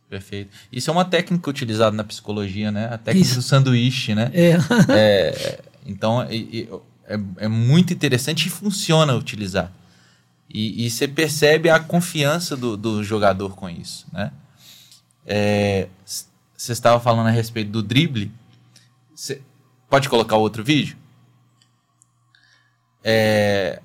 Perfeito. 0.09 0.49
Isso 0.71 0.89
é 0.89 0.93
uma 0.93 1.05
técnica 1.05 1.49
utilizada 1.49 1.95
na 1.95 2.03
psicologia, 2.03 2.71
né? 2.71 2.85
A 2.91 2.97
técnica 2.97 3.27
isso. 3.27 3.35
do 3.35 3.41
sanduíche, 3.41 4.15
né? 4.15 4.31
É. 4.33 4.57
é 4.89 5.59
então 5.85 6.21
é, 6.21 6.35
é, 7.07 7.19
é 7.37 7.47
muito 7.47 7.93
interessante 7.93 8.47
e 8.47 8.49
funciona 8.49 9.15
utilizar. 9.15 9.71
E, 10.49 10.85
e 10.85 10.89
você 10.89 11.07
percebe 11.07 11.69
a 11.69 11.79
confiança 11.79 12.55
do, 12.55 12.77
do 12.77 13.03
jogador 13.03 13.55
com 13.55 13.69
isso, 13.69 14.05
né? 14.11 14.31
É, 15.25 15.87
você 16.05 16.71
estava 16.71 16.99
falando 16.99 17.27
a 17.27 17.31
respeito 17.31 17.71
do 17.71 17.81
drible. 17.81 18.31
Cê, 19.15 19.41
pode 19.89 20.09
colocar 20.09 20.37
outro 20.37 20.63
vídeo? 20.63 20.97
É, 23.03 23.81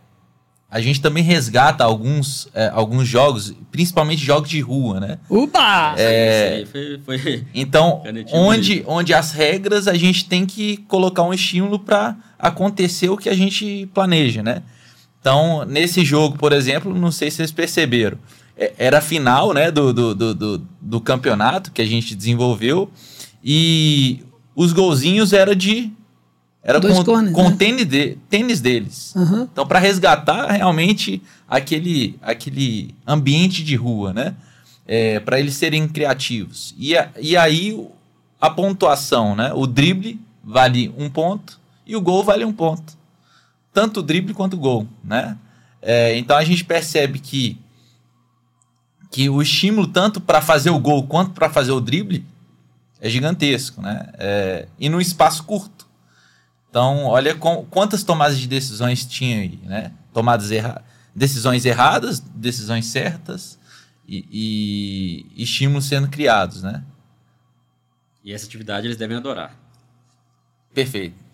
a 0.70 0.80
gente 0.80 1.00
também 1.00 1.22
resgata 1.22 1.82
alguns, 1.82 2.48
é, 2.52 2.68
alguns 2.68 3.09
jogos, 3.09 3.54
principalmente 3.72 4.22
jogos 4.22 4.50
de 4.50 4.61
rua, 4.61 5.00
né? 5.00 5.18
Upa! 5.30 5.94
É, 5.96 6.66
foi, 6.70 7.00
foi 7.04 7.46
então, 7.54 8.02
onde, 8.32 8.84
onde 8.86 9.14
as 9.14 9.32
regras 9.32 9.88
a 9.88 9.94
gente 9.94 10.28
tem 10.28 10.44
que 10.44 10.76
colocar 10.88 11.22
um 11.22 11.32
estímulo 11.32 11.78
para 11.78 12.16
acontecer 12.38 13.09
o 13.09 13.16
que 13.16 13.30
a 13.30 13.34
gente 13.34 13.88
planeja, 13.94 14.42
né? 14.42 14.62
Então, 15.20 15.64
nesse 15.64 16.04
jogo, 16.04 16.38
por 16.38 16.52
exemplo, 16.52 16.94
não 16.94 17.10
sei 17.10 17.30
se 17.30 17.38
vocês 17.38 17.52
perceberam, 17.52 18.18
é, 18.56 18.72
era 18.78 18.98
a 18.98 19.02
final 19.02 19.52
né, 19.52 19.70
do, 19.70 19.92
do, 19.92 20.14
do, 20.14 20.58
do, 20.80 21.00
campeonato 21.00 21.70
que 21.70 21.82
a 21.82 21.86
gente 21.86 22.14
desenvolveu 22.14 22.90
e 23.42 24.24
os 24.54 24.72
golzinhos 24.72 25.32
era 25.32 25.54
de 25.54 25.92
era 26.62 26.80
Dois 26.80 26.98
com, 26.98 27.04
cones, 27.04 27.32
com 27.32 27.48
né? 27.48 27.56
tênis, 27.56 27.86
de, 27.86 28.18
tênis 28.28 28.60
deles. 28.60 29.14
Uhum. 29.14 29.48
Então, 29.50 29.66
para 29.66 29.78
resgatar 29.78 30.50
realmente 30.50 31.22
aquele, 31.48 32.18
aquele 32.20 32.94
ambiente 33.06 33.62
de 33.62 33.74
rua, 33.76 34.12
né? 34.12 34.34
É, 34.86 35.20
para 35.20 35.38
eles 35.38 35.54
serem 35.54 35.86
criativos. 35.86 36.74
E, 36.76 36.96
a, 36.96 37.10
e 37.20 37.36
aí 37.36 37.88
a 38.40 38.50
pontuação, 38.50 39.36
né? 39.36 39.52
O 39.54 39.66
drible 39.66 40.20
vale 40.42 40.92
um 40.98 41.08
ponto 41.08 41.60
e 41.86 41.94
o 41.94 42.00
gol 42.00 42.24
vale 42.24 42.44
um 42.44 42.52
ponto 42.52 42.97
tanto 43.78 44.00
o 44.00 44.02
drible 44.02 44.34
quanto 44.34 44.54
o 44.54 44.58
gol, 44.58 44.88
né? 45.04 45.38
É, 45.80 46.18
então 46.18 46.36
a 46.36 46.42
gente 46.42 46.64
percebe 46.64 47.20
que 47.20 47.56
que 49.08 49.30
o 49.30 49.40
estímulo 49.40 49.86
tanto 49.86 50.20
para 50.20 50.42
fazer 50.42 50.70
o 50.70 50.80
gol 50.80 51.06
quanto 51.06 51.30
para 51.30 51.48
fazer 51.48 51.70
o 51.70 51.80
drible 51.80 52.26
é 53.00 53.08
gigantesco, 53.08 53.80
né? 53.80 54.10
É, 54.14 54.66
e 54.80 54.88
num 54.88 55.00
espaço 55.00 55.44
curto. 55.44 55.86
Então, 56.68 57.04
olha 57.04 57.36
com, 57.36 57.64
quantas 57.70 58.02
tomadas 58.02 58.36
de 58.36 58.48
decisões 58.48 59.06
tinha 59.06 59.42
aí, 59.42 59.60
né? 59.62 59.92
Tomadas 60.12 60.50
erra 60.50 60.84
decisões 61.14 61.64
erradas, 61.64 62.18
decisões 62.18 62.86
certas 62.86 63.60
e, 64.08 65.24
e 65.36 65.42
estímulos 65.42 65.84
sendo 65.84 66.08
criados, 66.08 66.64
né? 66.64 66.82
E 68.24 68.32
essa 68.32 68.44
atividade 68.44 68.88
eles 68.88 68.96
devem 68.96 69.16
adorar. 69.16 69.56
Perfeito. 70.74 71.27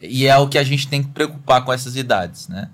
E 0.00 0.26
é 0.26 0.36
o 0.38 0.48
que 0.48 0.56
a 0.56 0.64
gente 0.64 0.88
tem 0.88 1.02
que 1.02 1.10
preocupar 1.10 1.64
com 1.64 1.72
essas 1.72 1.94
idades, 1.94 2.48
né? 2.48 2.70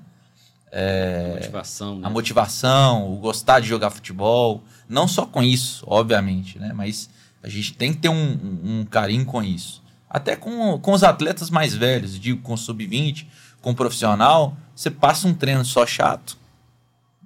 É, 0.70 1.31
a 1.33 1.35
motivação, 1.35 1.99
né? 1.99 2.07
A 2.07 2.11
motivação, 2.11 3.12
o 3.12 3.16
gostar 3.16 3.61
de 3.61 3.66
jogar 3.66 3.91
futebol. 3.91 4.62
Não 4.89 5.09
só 5.09 5.27
com 5.27 5.43
isso, 5.43 5.85
obviamente, 5.89 6.59
né? 6.59 6.72
Mas 6.72 7.11
a 7.43 7.49
gente 7.49 7.74
tem 7.74 7.93
que 7.93 7.99
ter 7.99 8.09
um, 8.09 8.61
um 8.64 8.85
carinho 8.85 9.24
com 9.24 9.43
isso. 9.43 9.83
Até 10.09 10.37
com, 10.37 10.79
com 10.79 10.93
os 10.93 11.03
atletas 11.03 11.51
mais 11.51 11.74
velhos, 11.74 12.18
digo, 12.18 12.41
com 12.43 12.57
sub-20, 12.57 13.27
com 13.61 13.74
profissional, 13.74 14.57
você 14.74 14.91
passa 14.91 15.27
um 15.27 15.35
treino 15.35 15.64
só 15.64 15.85
chato. 15.85 16.39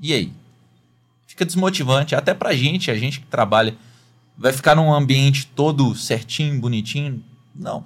E 0.00 0.14
aí? 0.14 0.32
Fica 1.26 1.44
desmotivante. 1.44 2.14
Até 2.14 2.32
pra 2.32 2.54
gente, 2.54 2.90
a 2.90 2.94
gente 2.94 3.20
que 3.20 3.26
trabalha, 3.26 3.76
vai 4.36 4.52
ficar 4.52 4.74
num 4.74 4.92
ambiente 4.92 5.46
todo 5.46 5.94
certinho, 5.94 6.58
bonitinho. 6.58 7.22
Não 7.54 7.84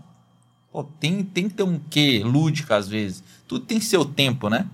Pô, 0.75 0.83
tem, 0.83 1.23
tem 1.23 1.49
que 1.49 1.55
ter 1.55 1.63
um 1.63 1.79
quê 1.79 2.21
lúdico 2.25 2.75
às 2.75 2.89
vezes. 2.89 3.23
Tudo 3.47 3.65
tem 3.65 3.81
seu 3.81 4.05
tempo, 4.05 4.49
né? 4.49 4.69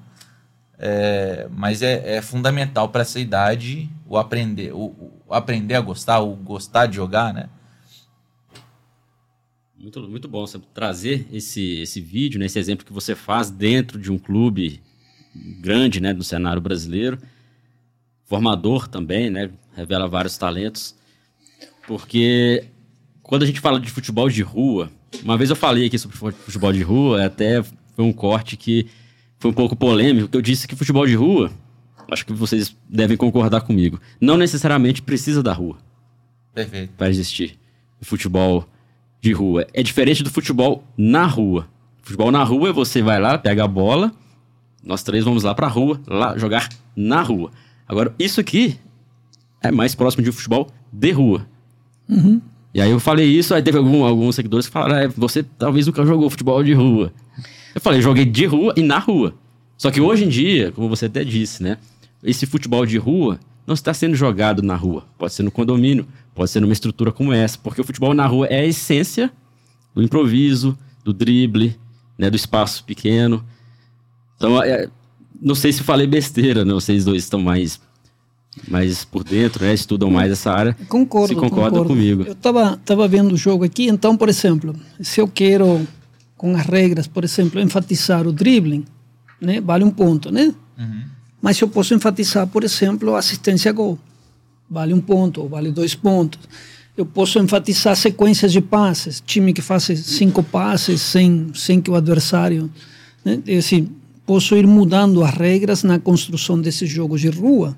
É, 0.79 1.47
mas 1.51 1.83
é, 1.83 2.17
é 2.17 2.23
fundamental 2.23 2.89
para 2.89 3.03
essa 3.03 3.21
idade 3.21 3.87
o 4.07 4.17
aprender, 4.17 4.73
o, 4.73 4.87
o, 5.29 5.35
aprender 5.35 5.75
a 5.75 5.81
gostar, 5.83 6.21
o 6.21 6.35
gostar 6.35 6.87
de 6.87 6.97
jogar, 6.97 7.35
né? 7.35 7.51
Muito, 9.79 10.01
muito 10.09 10.27
bom 10.27 10.47
você 10.47 10.59
trazer 10.73 11.29
esse, 11.31 11.83
esse 11.83 12.01
vídeo, 12.01 12.41
né, 12.41 12.47
esse 12.47 12.59
exemplo 12.59 12.87
que 12.87 12.95
você 12.95 13.15
faz 13.15 13.51
dentro 13.51 13.99
de 13.99 14.11
um 14.11 14.19
clube 14.19 14.81
grande 15.61 16.01
né, 16.01 16.15
no 16.15 16.25
cenário 16.25 16.63
brasileiro. 16.63 17.19
Formador 18.25 18.89
também, 18.89 19.29
né? 19.29 19.51
Revela 19.77 20.09
vários 20.09 20.39
talentos. 20.39 20.95
Porque 21.87 22.65
quando 23.23 23.43
a 23.43 23.47
gente 23.47 23.61
fala 23.61 23.79
de 23.79 23.91
futebol 23.91 24.31
de 24.31 24.41
rua, 24.41 24.91
uma 25.25 25.37
vez 25.37 25.51
eu 25.51 25.57
falei 25.57 25.87
aqui 25.87 25.99
sobre 25.99 26.17
futebol 26.17 26.73
de 26.73 26.83
rua, 26.83 27.25
até 27.25 27.63
foi 27.63 28.05
um 28.05 28.13
corte 28.13 28.57
que 28.57 28.87
foi 29.39 29.51
um 29.51 29.55
pouco 29.55 29.75
polêmico, 29.75 30.29
que 30.29 30.37
eu 30.37 30.43
disse 30.43 30.69
que 30.69 30.77
futebol 30.77 31.07
de 31.07 31.15
rua, 31.15 31.51
acho 32.11 32.27
que 32.27 32.33
vocês 32.33 32.77
devem 32.89 33.17
concordar 33.17 33.63
comigo, 33.63 34.01
não 34.21 34.37
necessariamente 34.37 35.03
precisa 35.03 35.43
da 35.43 35.53
rua. 35.53 35.77
Perfeito. 36.53 36.93
para 36.97 37.09
existir 37.09 37.57
o 38.01 38.05
futebol 38.05 38.67
de 39.21 39.33
rua. 39.33 39.67
É 39.73 39.83
diferente 39.83 40.23
do 40.23 40.31
futebol 40.31 40.83
na 40.97 41.25
rua. 41.25 41.69
Futebol 42.03 42.33
na 42.33 42.43
rua, 42.43 42.73
você 42.73 43.03
vai 43.03 43.21
lá, 43.21 43.39
pega 43.39 43.65
a 43.65 43.69
bola, 43.69 44.13
nós 44.83 45.03
três 45.03 45.25
vamos 45.25 45.45
lá 45.45 45.55
pra 45.55 45.69
rua, 45.69 46.01
lá 46.07 46.37
jogar 46.37 46.69
na 46.97 47.23
rua. 47.23 47.53
Agora, 47.87 48.15
isso 48.19 48.41
aqui 48.41 48.79
é 49.63 49.71
mais 49.71 49.95
próximo 49.95 50.25
de 50.25 50.31
um 50.31 50.33
futebol 50.33 50.69
de 50.93 51.13
rua. 51.13 51.47
E 52.73 52.81
aí 52.81 52.91
eu 52.91 53.01
falei 53.01 53.27
isso, 53.27 53.55
aí 53.55 53.63
teve 53.63 53.79
algum, 53.79 54.05
alguns 54.05 54.37
seguidores 54.37 54.67
que 54.67 54.73
falaram, 54.73 54.97
"É, 54.97 55.09
você 55.09 55.43
talvez 55.43 55.87
nunca 55.87 56.05
jogou 56.07 56.31
futebol 56.31 56.63
de 56.63 56.73
rua. 56.73 57.13
Eu 57.75 57.81
falei, 57.81 58.01
joguei 58.01 58.25
de 58.25 58.47
rua 58.47 58.75
e 58.77 58.83
na 58.83 58.99
rua. 58.99 59.35
Só 59.77 59.91
que 59.91 60.01
hoje 60.01 60.25
em 60.25 60.29
dia, 60.29 60.73
como 60.73 60.89
você 60.89 61.07
até 61.07 61.25
disse, 61.25 61.63
né? 61.63 61.79
Esse 62.23 62.47
futebol 62.47 62.85
de 62.85 62.99
rua 62.99 63.39
não 63.67 63.75
está 63.75 63.95
sendo 63.95 64.15
jogado 64.15 64.63
na 64.63 64.75
rua. 64.75 65.05
Pode 65.17 65.33
ser 65.33 65.43
no 65.43 65.51
condomínio, 65.51 66.07
pode 66.35 66.51
ser 66.51 66.61
numa 66.61 66.73
estrutura 66.73 67.13
como 67.13 67.33
essa. 67.33 67.59
Porque 67.59 67.81
o 67.81 67.85
futebol 67.85 68.13
na 68.13 68.27
rua 68.27 68.47
é 68.47 68.61
a 68.61 68.67
essência 68.67 69.33
do 69.95 70.03
improviso, 70.03 70.77
do 71.05 71.13
drible, 71.13 71.77
né? 72.19 72.29
Do 72.29 72.37
espaço 72.37 72.85
pequeno. 72.85 73.45
Então, 74.37 74.63
é, 74.63 74.89
não 75.41 75.55
sei 75.55 75.73
se 75.73 75.83
falei 75.83 76.07
besteira, 76.07 76.65
né? 76.65 76.75
Vocês 76.75 77.05
dois 77.05 77.23
estão 77.23 77.41
mais, 77.41 77.81
mais 78.69 79.05
por 79.05 79.25
dentro, 79.25 79.65
né? 79.65 79.75
Estudam 79.75 80.11
mais 80.11 80.33
essa 80.33 80.51
área. 80.51 80.77
Concordo. 80.89 81.29
Se 81.29 81.35
concorda 81.35 81.71
concordo. 81.71 81.89
comigo. 81.89 82.23
Eu 82.23 82.33
estava 82.33 82.77
tava 82.85 83.07
vendo 83.09 83.33
o 83.33 83.37
jogo 83.37 83.65
aqui, 83.65 83.89
então, 83.89 84.17
por 84.17 84.29
exemplo, 84.29 84.75
se 85.01 85.21
eu 85.21 85.29
quero, 85.29 85.87
com 86.37 86.55
as 86.55 86.67
regras, 86.67 87.07
por 87.07 87.25
exemplo, 87.25 87.61
enfatizar 87.61 88.27
o 88.27 88.33
dribbling, 88.33 88.85
né, 89.41 89.61
vale 89.61 89.85
um 89.85 89.91
ponto, 89.91 90.31
né? 90.31 90.55
Mas 91.43 91.61
eu 91.61 91.69
posso 91.69 91.95
enfatizar, 91.95 92.47
por 92.47 92.65
exemplo, 92.65 93.15
a 93.15 93.19
assistência 93.19 93.71
a 93.71 93.73
gol. 93.73 93.99
Vale 94.69 94.93
um 94.93 95.01
ponto, 95.01 95.41
ou 95.41 95.49
vale 95.49 95.71
dois 95.71 95.95
pontos. 95.95 96.41
Eu 96.97 97.07
posso 97.07 97.39
enfatizar 97.39 97.97
sequências 97.97 98.53
de 98.53 98.61
passes, 98.61 99.23
time 99.25 99.53
que 99.53 99.63
faz 99.63 99.85
cinco 99.85 100.43
passes 100.43 101.01
sem, 101.01 101.51
sem 101.55 101.81
que 101.81 101.91
o 101.91 101.95
adversário. 101.95 102.71
Né? 103.25 103.41
É 103.47 103.57
assim, 103.57 103.89
posso 104.27 104.55
ir 104.55 104.67
mudando 104.67 105.25
as 105.25 105.35
regras 105.35 105.83
na 105.83 105.99
construção 105.99 106.61
desses 106.61 106.91
jogos 106.91 107.21
de 107.21 107.29
rua 107.29 107.77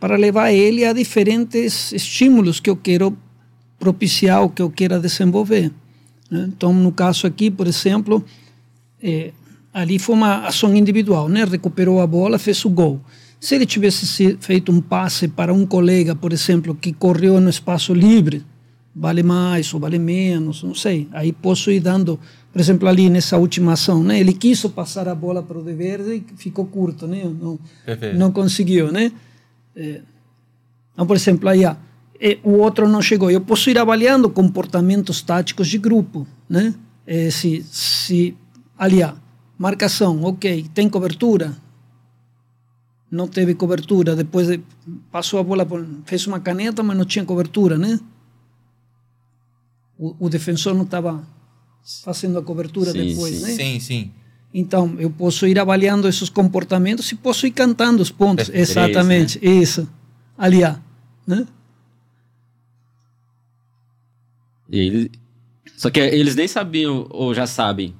para 0.00 0.16
levar 0.16 0.52
ele 0.52 0.84
a 0.84 0.92
diferentes 0.92 1.92
estímulos 1.92 2.60
que 2.60 2.68
eu 2.70 2.76
quero 2.76 3.16
propiciar 3.78 4.42
ou 4.42 4.48
que 4.48 4.62
eu 4.62 4.70
queira 4.70 4.98
desenvolver. 5.00 5.70
né? 6.30 6.46
Então, 6.48 6.72
no 6.72 6.92
caso 6.92 7.26
aqui, 7.26 7.50
por 7.50 7.66
exemplo, 7.66 8.24
eh, 9.02 9.32
ali 9.72 9.98
foi 9.98 10.14
uma 10.14 10.46
ação 10.46 10.74
individual, 10.76 11.28
né? 11.28 11.44
Recuperou 11.44 12.00
a 12.00 12.06
bola, 12.06 12.38
fez 12.38 12.64
o 12.64 12.70
gol. 12.70 13.00
Se 13.40 13.54
ele 13.54 13.66
tivesse 13.66 14.06
se- 14.06 14.36
feito 14.40 14.72
um 14.72 14.80
passe 14.80 15.28
para 15.28 15.52
um 15.52 15.66
colega, 15.66 16.14
por 16.14 16.32
exemplo, 16.32 16.74
que 16.74 16.92
correu 16.92 17.40
no 17.40 17.50
espaço 17.50 17.92
livre, 17.92 18.42
vale 18.94 19.22
mais 19.22 19.72
ou 19.74 19.80
vale 19.80 19.98
menos, 19.98 20.62
não 20.62 20.74
sei. 20.74 21.08
Aí 21.12 21.30
posso 21.32 21.70
ir 21.70 21.80
dando, 21.80 22.18
por 22.52 22.60
exemplo, 22.60 22.88
ali 22.88 23.10
nessa 23.10 23.36
última 23.36 23.72
ação, 23.74 24.02
né? 24.02 24.18
Ele 24.18 24.32
quis 24.32 24.62
passar 24.66 25.08
a 25.08 25.14
bola 25.14 25.42
para 25.42 25.58
o 25.58 25.62
de 25.62 25.74
verde 25.74 26.22
e 26.32 26.36
ficou 26.38 26.64
curto, 26.64 27.06
né? 27.06 27.22
Não, 27.24 27.58
Perfeito. 27.84 28.16
não 28.16 28.30
conseguiu, 28.32 28.90
né? 28.90 29.12
É, 29.76 30.00
então, 30.92 31.06
por 31.06 31.16
exemplo, 31.16 31.48
aí, 31.48 31.64
eh, 31.64 32.38
o 32.42 32.52
outro 32.52 32.88
não 32.88 33.02
chegou. 33.02 33.30
Eu 33.30 33.40
posso 33.40 33.68
ir 33.70 33.78
avaliando 33.78 34.30
comportamentos 34.30 35.20
táticos 35.22 35.68
de 35.68 35.78
grupo, 35.78 36.26
né? 36.48 36.74
Eh, 37.06 37.30
se, 37.30 37.62
se, 37.70 38.36
ali, 38.78 39.02
ah, 39.02 39.16
marcação, 39.58 40.22
ok, 40.22 40.66
tem 40.72 40.88
cobertura? 40.88 41.56
Não 43.10 43.28
teve 43.28 43.54
cobertura, 43.54 44.16
depois 44.16 44.48
de- 44.48 44.60
passou 45.10 45.38
a 45.38 45.42
bola, 45.42 45.64
por, 45.66 45.86
fez 46.04 46.26
uma 46.26 46.40
caneta, 46.40 46.82
mas 46.82 46.96
não 46.96 47.04
tinha 47.04 47.24
cobertura, 47.24 47.76
né? 47.78 48.00
O, 49.98 50.26
o 50.26 50.28
defensor 50.28 50.74
não 50.74 50.82
estava 50.84 51.24
fazendo 52.02 52.38
a 52.38 52.42
cobertura 52.42 52.90
Sim, 52.92 53.06
depois, 53.06 53.34
sim. 53.36 53.42
né? 53.42 53.50
Sim, 53.50 53.80
sim. 53.80 54.12
Então, 54.56 54.94
eu 55.00 55.10
posso 55.10 55.48
ir 55.48 55.58
avaliando 55.58 56.06
esses 56.06 56.28
comportamentos 56.28 57.10
e 57.10 57.16
posso 57.16 57.44
ir 57.44 57.50
cantando 57.50 58.00
os 58.00 58.10
pontos. 58.12 58.46
Três, 58.46 58.70
Exatamente, 58.70 59.40
isso. 59.42 59.88
Aliar, 60.38 60.80
né? 61.26 61.44
Ele- 64.70 65.10
Só 65.76 65.90
que 65.90 65.98
eles 66.00 66.36
nem 66.36 66.46
sabiam, 66.46 67.06
ou 67.10 67.34
já 67.34 67.46
sabem, 67.48 67.94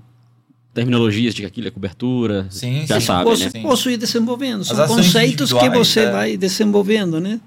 terminologias 0.73 1.35
de 1.35 1.43
que 1.43 1.47
aquilo 1.47 1.69
é 1.69 1.71
cobertura. 1.73 2.47
Sim, 2.51 2.87
já 2.87 3.01
sim. 3.01 3.07
sabem, 3.07 3.25
posso, 3.25 3.45
né? 3.45 3.51
Sim. 3.51 3.63
posso 3.63 3.91
ir 3.91 3.97
desenvolvendo. 3.97 4.65
São 4.65 4.81
As 4.81 4.89
conceitos 4.91 5.53
que 5.53 5.69
você 5.71 6.01
é. 6.01 6.11
vai 6.11 6.37
desenvolvendo, 6.37 7.21
né? 7.21 7.41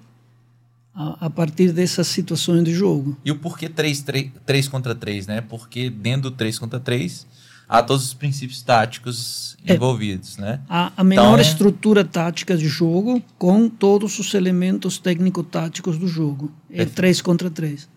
A, 0.94 1.28
a 1.28 1.30
partir 1.30 1.72
dessas 1.72 2.08
situações 2.08 2.64
de 2.64 2.74
jogo. 2.74 3.18
E 3.24 3.32
o 3.32 3.38
porquê 3.38 3.70
3, 3.70 4.02
3, 4.02 4.32
3 4.46 4.68
contra 4.68 4.94
3, 4.94 5.28
né? 5.28 5.42
Porque 5.42 5.90
dentro 5.90 6.30
do 6.30 6.36
3 6.36 6.58
contra 6.60 6.80
3 6.80 7.26
há 7.68 7.84
todos 7.84 8.06
os 8.06 8.14
princípios 8.14 8.62
táticos 8.62 9.58
É. 9.66 9.74
envolvidos, 9.76 10.38
né? 10.38 10.60
A, 10.70 10.92
a 10.96 11.04
menor 11.04 11.40
Então- 11.40 11.42
estrutura 11.42 12.04
tática 12.06 12.56
de 12.58 12.68
jogo 12.68 13.22
com 13.38 13.68
todos 13.70 14.18
os 14.20 14.34
elementos 14.34 14.98
técnico-táticos 14.98 15.98
do 15.98 16.08
jogo. 16.08 16.52
É 16.70 16.78
Perfeito. 16.78 16.96
3 16.96 17.22
contra 17.22 17.50
3. 17.50 17.88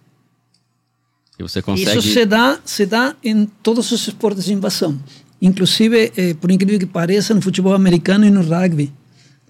E 1.39 1.43
você 1.43 1.63
consegue. 1.63 1.99
Isso 1.99 2.03
se 2.13 2.27
dá, 2.27 2.59
se 2.65 2.85
dá 2.87 3.15
em 3.25 3.47
todos 3.63 3.91
os 3.93 4.07
esportes 4.09 4.45
de 4.45 4.53
invasão. 4.53 4.99
Inclusive, 5.41 6.13
eh, 6.17 6.35
por 6.35 6.51
incrível 6.51 6.79
que 6.79 6.85
pareça, 6.87 7.33
no 7.33 7.41
futebol 7.41 7.73
americano 7.73 8.27
e 8.27 8.31
no 8.31 8.43
rugby. 8.43 8.93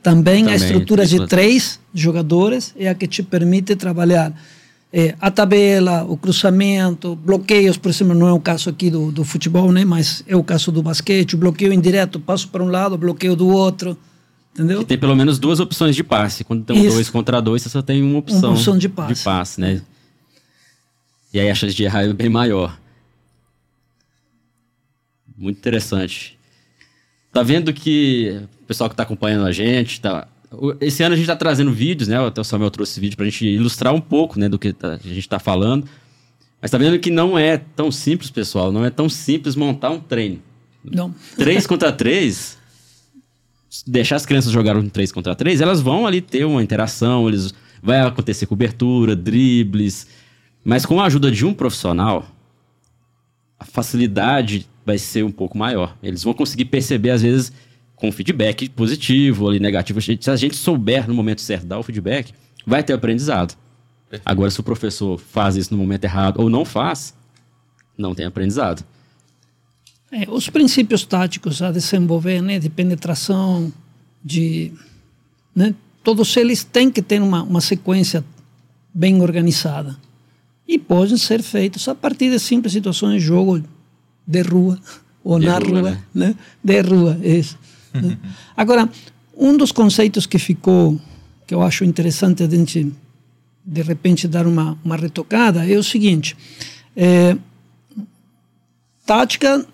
Também, 0.03 0.45
a 0.45 0.53
Também, 0.53 0.57
estrutura 0.57 1.05
de 1.05 1.11
tripla- 1.17 1.27
três 1.29 1.81
jogadores 1.93 2.73
é 2.79 2.89
a 2.89 2.95
que 2.95 3.07
te 3.09 3.23
permite 3.23 3.75
trabalhar 3.75 4.33
eh, 4.93 5.15
a 5.21 5.31
tabela, 5.31 6.05
o 6.05 6.17
cruzamento, 6.17 7.15
bloqueios, 7.15 7.77
por 7.77 7.91
exemplo, 7.91 8.15
não 8.15 8.27
é 8.27 8.33
o 8.33 8.41
caso 8.41 8.71
aqui 8.71 8.91
do, 8.91 9.13
do 9.13 9.25
futebol, 9.25 9.71
né? 9.71 9.85
mas 9.85 10.25
é 10.27 10.35
o 10.35 10.43
caso 10.43 10.73
do 10.73 10.83
basquete, 10.83 11.35
o 11.35 11.39
bloqueio 11.39 11.73
indireto, 11.73 12.19
passo 12.19 12.49
para 12.49 12.63
um 12.63 12.69
lado, 12.69 12.99
bloqueio 12.99 13.37
do 13.37 13.49
outro, 13.49 13.97
entendeu? 14.53 14.83
Tem 14.85 14.99
pelo 14.99 15.15
menos 15.15 15.39
duas 15.39 15.61
opções 15.61 15.95
de 15.95 16.03
passe. 16.03 16.43
Quando 16.43 16.65
tem 16.65 16.77
um 16.77 16.85
Isso. 16.85 16.95
dois 16.95 17.09
contra 17.09 17.41
dois, 17.41 17.63
você 17.63 17.69
só 17.69 17.83
tem 17.83 18.03
uma 18.03 18.19
opção, 18.19 18.53
opção 18.53 18.77
de 18.77 18.89
passe. 18.89 19.61
né? 19.61 19.81
E 21.33 21.39
aí 21.39 21.49
a 21.49 21.55
chance 21.55 21.75
de 21.75 21.85
errar 21.85 22.03
é 22.03 22.13
bem 22.13 22.29
maior. 22.29 22.77
Muito 25.39 25.59
interessante. 25.59 26.37
Tá 27.33 27.45
vendo 27.45 27.73
que 27.73 28.43
o 28.63 28.67
pessoal 28.67 28.91
que 28.91 28.97
tá 28.97 29.05
acompanhando 29.05 29.47
a 29.47 29.53
gente, 29.53 30.01
tá... 30.01 30.27
esse 30.81 31.03
ano 31.03 31.15
a 31.15 31.17
gente 31.17 31.27
tá 31.27 31.37
trazendo 31.37 31.73
vídeos, 31.73 32.09
né? 32.09 32.19
Até 32.25 32.41
o 32.41 32.45
Samuel 32.45 32.71
trouxe 32.71 32.93
esse 32.93 33.01
vídeo 33.01 33.17
pra 33.17 33.25
gente 33.27 33.47
ilustrar 33.47 33.95
um 33.95 34.01
pouco, 34.01 34.39
né, 34.39 34.49
do 34.49 34.59
que 34.59 34.73
tá- 34.73 34.95
a 34.95 35.09
gente 35.09 35.29
tá 35.29 35.39
falando. 35.39 35.87
Mas 36.61 36.71
tá 36.71 36.77
vendo 36.79 36.99
que 36.99 37.11
não 37.11 37.39
é 37.39 37.57
tão 37.59 37.91
simples, 37.91 38.31
pessoal. 38.31 38.71
Não 38.73 38.85
é 38.85 38.91
tão 38.91 39.09
simples 39.09 39.55
montar 39.57 39.91
um 39.91 40.01
treino. 40.01 40.41
Não. 40.85 41.15
3 41.37 41.67
contra 41.67 41.91
3, 41.93 42.59
deixar 43.87 44.17
as 44.17 44.27
crianças 44.27 44.51
jogarem 44.53 44.83
um 44.83 44.89
3 44.89 45.13
contra 45.13 45.35
3, 45.35 45.61
elas 45.61 45.81
vão 45.81 46.07
ali 46.07 46.21
ter 46.21 46.45
uma 46.45 46.63
interação, 46.63 47.29
eles 47.29 47.55
vai 47.83 48.01
acontecer 48.01 48.47
cobertura, 48.47 49.15
dribles, 49.17 50.07
mas 50.65 50.85
com 50.85 51.01
a 51.01 51.07
ajuda 51.07 51.31
de 51.31 51.47
um 51.47 51.55
profissional, 51.55 52.27
a 53.59 53.65
facilidade 53.65 54.67
vai 54.85 54.99
ser 54.99 55.25
um 55.25 55.31
pouco 55.31 55.57
maior. 55.57 55.97
Eles 56.03 56.23
vão 56.23 56.35
conseguir 56.35 56.67
perceber 56.67 57.11
às 57.11 57.23
vezes 57.23 57.53
com 58.01 58.11
feedback 58.11 58.69
positivo 58.71 59.45
ou 59.45 59.53
negativo. 59.53 60.01
Se 60.01 60.19
a 60.31 60.37
gente 60.37 60.57
souber 60.57 61.07
no 61.07 61.15
momento 61.15 61.43
certo 61.43 61.67
dar 61.67 61.79
o 61.79 61.83
feedback, 61.83 62.33
vai 62.67 62.83
ter 62.83 62.95
aprendizado. 62.95 63.57
Perfeito. 64.09 64.29
Agora, 64.29 64.51
se 64.51 64.59
o 64.59 64.63
professor 64.63 65.19
faz 65.19 65.57
isso 65.57 65.73
no 65.73 65.79
momento 65.79 66.05
errado 66.05 66.41
ou 66.41 66.49
não 66.49 66.65
faz, 66.65 67.15
não 67.97 68.15
tem 68.15 68.25
aprendizado. 68.25 68.83
É, 70.11 70.29
os 70.29 70.49
princípios 70.49 71.05
táticos 71.05 71.63
a 71.63 71.71
desenvolver, 71.71 72.41
né, 72.43 72.59
de 72.59 72.69
penetração, 72.69 73.73
de, 74.25 74.73
né, 75.55 75.75
todos 76.03 76.37
eles 76.37 76.65
têm 76.65 76.91
que 76.91 77.03
ter 77.03 77.23
uma, 77.23 77.43
uma 77.43 77.61
sequência 77.61 78.25
bem 78.93 79.21
organizada 79.23 79.97
e 80.67 80.79
podem 80.79 81.17
ser 81.17 81.43
feitos 81.43 81.87
a 81.87 81.95
partir 81.95 82.31
de 82.31 82.41
simples 82.41 82.73
situações 82.73 83.21
de 83.21 83.27
jogo 83.27 83.63
de 84.27 84.43
rua 84.43 84.81
ou 85.23 85.39
De 85.39 85.47
na 85.47 85.59
rua, 85.59 85.81
rua, 85.81 85.91
né? 85.91 86.03
né? 86.15 86.35
de 86.65 86.81
rua, 86.81 87.19
isso. 87.23 87.57
Né? 87.93 88.19
Agora, 88.57 88.89
um 89.37 89.57
dos 89.57 89.73
conceitos 89.73 90.27
que 90.27 90.39
ficou, 90.39 91.01
que 91.47 91.55
eu 91.55 91.63
acho 91.63 91.85
interessante 91.85 92.43
a 92.43 92.49
gente 92.49 92.93
de 93.65 93.83
repente 93.83 94.27
dar 94.27 94.47
uma, 94.47 94.79
uma 94.85 94.97
retocada 94.97 95.69
é 95.69 95.77
o 95.77 95.83
seguinte: 95.83 96.37
é, 96.97 97.37
tática, 99.07 99.67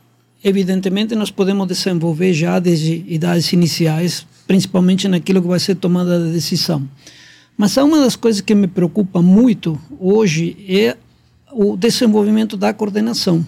evidentemente, 0.43 1.15
nós 1.15 1.31
podemos 1.31 1.67
desenvolver 1.67 2.33
já 2.33 2.59
desde 2.59 3.05
idades 3.09 3.53
iniciais, 3.53 4.27
principalmente 4.47 5.09
naquilo 5.09 5.43
que 5.43 5.49
vai 5.49 5.61
ser 5.61 5.77
tomada 5.77 6.25
de 6.25 6.33
decisão. 6.33 6.89
Mas 7.57 7.77
há 7.79 7.85
uma 7.85 7.99
das 8.01 8.17
coisas 8.17 8.41
que 8.43 8.55
me 8.55 8.67
preocupa 8.67 9.23
muito 9.23 9.81
hoje 9.99 10.57
é 10.69 10.97
o 11.51 11.77
desenvolvimento 11.77 12.57
da 12.57 12.73
coordenação. 12.75 13.47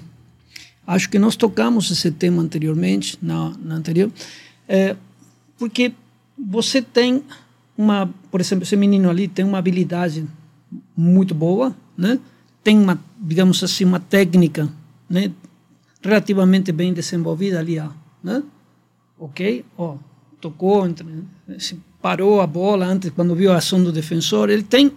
Acho 0.86 1.10
que 1.10 1.18
nós 1.18 1.36
tocamos 1.36 1.90
esse 1.90 2.10
tema 2.10 2.42
anteriormente, 2.42 3.18
na, 3.20 3.52
na 3.62 3.74
anterior, 3.74 4.10
é, 4.68 4.94
porque 5.58 5.92
você 6.38 6.82
tem 6.82 7.24
uma, 7.76 8.12
por 8.30 8.40
exemplo, 8.40 8.64
esse 8.64 8.76
menino 8.76 9.08
ali 9.08 9.26
tem 9.26 9.44
uma 9.44 9.58
habilidade 9.58 10.26
muito 10.96 11.34
boa, 11.34 11.74
né? 11.96 12.18
Tem 12.62 12.78
uma, 12.78 13.00
digamos 13.18 13.62
assim, 13.64 13.84
uma 13.84 13.98
técnica, 13.98 14.68
né? 15.08 15.32
Relativamente 16.02 16.70
bem 16.70 16.92
desenvolvida 16.92 17.58
ali, 17.58 17.76
né? 18.22 18.42
Ok? 19.18 19.64
Ó, 19.76 19.96
tocou, 20.40 20.86
parou 22.02 22.40
a 22.40 22.46
bola 22.46 22.86
antes, 22.86 23.10
quando 23.10 23.34
viu 23.34 23.52
a 23.52 23.56
ação 23.56 23.82
do 23.82 23.90
defensor. 23.90 24.50
Ele 24.50 24.62
tem 24.62 24.92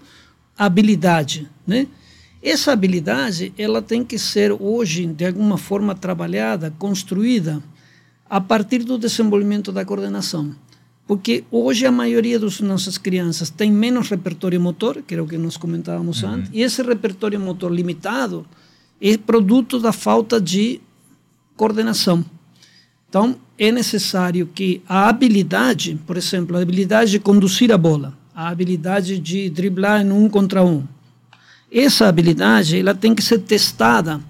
habilidade, 0.57 1.49
né? 1.65 1.87
Essa 2.43 2.71
habilidade, 2.71 3.53
ela 3.57 3.81
tem 3.81 4.03
que 4.03 4.17
ser 4.17 4.51
hoje, 4.51 5.05
de 5.05 5.25
alguma 5.25 5.57
forma, 5.57 5.95
trabalhada, 5.95 6.73
construída 6.77 7.61
a 8.31 8.39
partir 8.39 8.85
do 8.85 8.97
desenvolvimento 8.97 9.73
da 9.73 9.83
coordenação. 9.83 10.55
Porque 11.05 11.43
hoje 11.51 11.85
a 11.85 11.91
maioria 11.91 12.39
das 12.39 12.61
nossas 12.61 12.97
crianças 12.97 13.49
tem 13.49 13.69
menos 13.69 14.07
repertório 14.07 14.61
motor, 14.61 15.03
que 15.05 15.13
era 15.13 15.21
o 15.21 15.27
que 15.27 15.37
nós 15.37 15.57
comentávamos 15.57 16.23
uhum. 16.23 16.29
antes, 16.29 16.49
e 16.53 16.61
esse 16.61 16.81
repertório 16.81 17.37
motor 17.37 17.69
limitado 17.69 18.45
é 19.01 19.17
produto 19.17 19.81
da 19.81 19.91
falta 19.91 20.39
de 20.39 20.79
coordenação. 21.57 22.23
Então, 23.09 23.35
é 23.59 23.69
necessário 23.69 24.47
que 24.47 24.81
a 24.87 25.09
habilidade, 25.09 25.99
por 26.07 26.15
exemplo, 26.15 26.55
a 26.55 26.61
habilidade 26.61 27.11
de 27.11 27.19
conduzir 27.19 27.69
a 27.73 27.77
bola, 27.77 28.17
a 28.33 28.47
habilidade 28.47 29.19
de 29.19 29.49
driblar 29.49 30.05
em 30.05 30.11
um 30.13 30.29
contra 30.29 30.63
um, 30.63 30.85
essa 31.69 32.07
habilidade 32.07 32.79
ela 32.79 32.95
tem 32.95 33.13
que 33.13 33.21
ser 33.21 33.39
testada, 33.39 34.21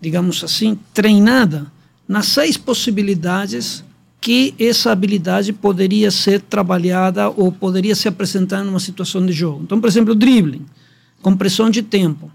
digamos 0.00 0.42
assim, 0.42 0.76
treinada 0.92 1.70
nas 2.08 2.26
seis 2.26 2.56
possibilidades 2.56 3.84
que 4.20 4.54
essa 4.58 4.90
habilidade 4.90 5.52
poderia 5.52 6.10
ser 6.10 6.40
trabalhada 6.40 7.28
ou 7.28 7.52
poderia 7.52 7.94
se 7.94 8.08
apresentar 8.08 8.64
numa 8.64 8.80
situação 8.80 9.24
de 9.24 9.32
jogo. 9.32 9.62
Então, 9.62 9.80
por 9.80 9.88
exemplo, 9.88 10.14
dribbling, 10.14 10.66
com 11.22 11.36
pressão 11.36 11.70
de 11.70 11.82
tempo. 11.82 12.30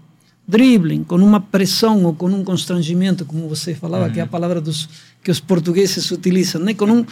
Dribbling 0.46 1.04
com 1.04 1.16
uma 1.16 1.40
pressão 1.40 2.04
ou 2.04 2.14
com 2.14 2.26
um 2.26 2.44
constrangimento, 2.44 3.24
como 3.24 3.48
você 3.48 3.74
falava, 3.74 4.06
uhum. 4.06 4.12
que 4.12 4.20
é 4.20 4.22
a 4.22 4.26
palavra 4.26 4.60
dos, 4.60 4.88
que 5.22 5.30
os 5.30 5.40
portugueses 5.40 6.10
utilizam, 6.10 6.62
né? 6.62 6.74
com 6.74 6.86
um, 6.86 7.04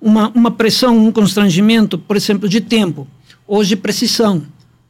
uma, 0.00 0.28
uma 0.30 0.50
pressão, 0.50 0.96
um 0.96 1.12
constrangimento, 1.12 1.98
por 1.98 2.16
exemplo, 2.16 2.48
de 2.48 2.60
tempo, 2.60 3.06
ou 3.46 3.64
de 3.64 3.76
precisão, 3.76 4.42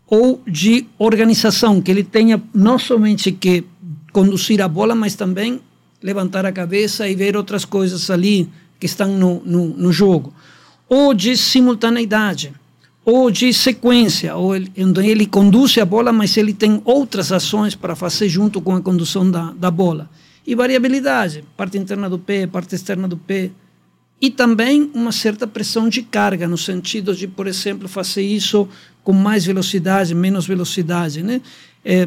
ou 0.07 0.43
de 0.47 0.87
organização, 0.99 1.81
que 1.81 1.91
ele 1.91 2.03
tenha 2.03 2.43
não 2.53 2.79
somente 2.79 3.33
que 3.33 3.65
conduzir 4.13 4.61
a 4.61 4.69
bola, 4.69 4.95
mas 4.95 5.15
também 5.15 5.61
levantar 6.03 6.47
a 6.47 6.53
cabeça 6.53 7.09
e 7.09 7.15
ver 7.15 7.37
outras 7.37 7.65
coisas 7.65 8.11
ali 8.11 8.49
que 8.79 8.87
estão 8.87 9.17
no, 9.17 9.43
no, 9.45 9.69
no 9.69 9.93
jogo. 9.93 10.33
Ou 10.89 11.15
de 11.15 11.37
simultaneidade, 11.37 12.53
ou 13.05 13.31
de 13.31 13.53
sequência, 13.53 14.37
ou 14.37 14.57
ele, 14.57 14.73
onde 14.79 15.07
ele 15.07 15.27
conduz 15.27 15.77
a 15.79 15.85
bola, 15.85 16.13
mas 16.13 16.37
ele 16.37 16.53
tem 16.53 16.81
outras 16.85 17.33
ações 17.33 17.75
para 17.75 17.95
fazer 17.95 18.29
junto 18.29 18.61
com 18.61 18.75
a 18.75 18.81
condução 18.81 19.31
da, 19.31 19.53
da 19.53 19.71
bola. 19.71 20.09
E 20.47 20.55
variabilidade, 20.55 21.45
parte 21.57 21.79
interna 21.79 22.09
do 22.09 22.19
pé, 22.19 22.47
parte 22.47 22.75
externa 22.75 23.07
do 23.07 23.17
pé. 23.17 23.51
E 24.21 24.31
também 24.31 24.91
uma 24.95 25.13
certa 25.13 25.47
pressão 25.47 25.89
de 25.89 26.03
carga, 26.03 26.47
no 26.47 26.59
sentido 26.59 27.15
de, 27.15 27.27
por 27.27 27.47
exemplo, 27.47 27.89
fazer 27.89 28.23
isso 28.23 28.69
com 29.03 29.13
mais 29.13 29.47
velocidade, 29.47 30.15
menos 30.15 30.47
velocidade, 30.47 31.23
né? 31.23 31.41
É, 31.85 32.07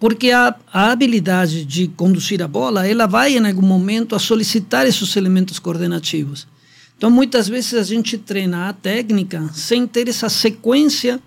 porque 0.00 0.30
a, 0.30 0.56
a, 0.72 0.90
habilidade 0.90 1.62
de 1.66 1.86
conduzir 1.88 2.42
a 2.42 2.48
bola, 2.48 2.88
ela 2.88 3.06
vai 3.06 3.36
em 3.36 3.46
algum 3.46 3.60
momento 3.60 4.16
a 4.16 4.18
solicitar 4.18 4.86
esses 4.86 5.14
elementos 5.14 5.58
coordenativos. 5.58 6.48
Então, 6.96 7.10
muitas 7.10 7.46
vezes 7.46 7.74
a 7.74 7.82
gente 7.82 8.16
treina 8.16 8.70
a 8.70 8.72
técnica 8.72 9.50
sem 9.52 9.86
ter 9.86 10.08
essa 10.08 10.30
sequência 10.30 11.20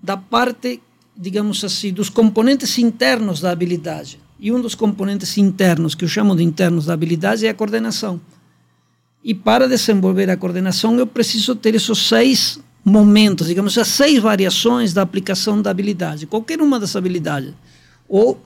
da 0.00 0.16
parte, 0.16 0.80
digamos 1.16 1.64
assim, 1.64 1.92
dos 1.92 2.08
componentes 2.08 2.78
internos 2.78 3.40
da 3.40 3.50
habilidade. 3.50 4.20
E 4.38 4.52
um 4.52 4.60
dos 4.60 4.76
componentes 4.76 5.36
internos, 5.36 5.96
que 5.96 6.04
eu 6.04 6.08
chamo 6.08 6.36
de 6.36 6.44
internos 6.44 6.86
da 6.86 6.94
habilidade, 6.94 7.46
é 7.46 7.48
a 7.48 7.54
coordenação. 7.54 8.20
E 9.24 9.34
para 9.34 9.66
desenvolver 9.66 10.30
a 10.30 10.36
coordenação, 10.36 10.96
eu 10.98 11.06
preciso 11.06 11.56
ter 11.56 11.74
esses 11.74 11.98
seis 11.98 12.60
momentos, 12.84 13.48
digamos, 13.48 13.76
as 13.76 13.88
seis 13.88 14.22
variações 14.22 14.92
da 14.92 15.02
aplicação 15.02 15.60
da 15.60 15.70
habilidade, 15.70 16.26
qualquer 16.26 16.60
uma 16.60 16.78
das 16.78 16.94
habilidades, 16.94 17.54
ou 18.08 18.40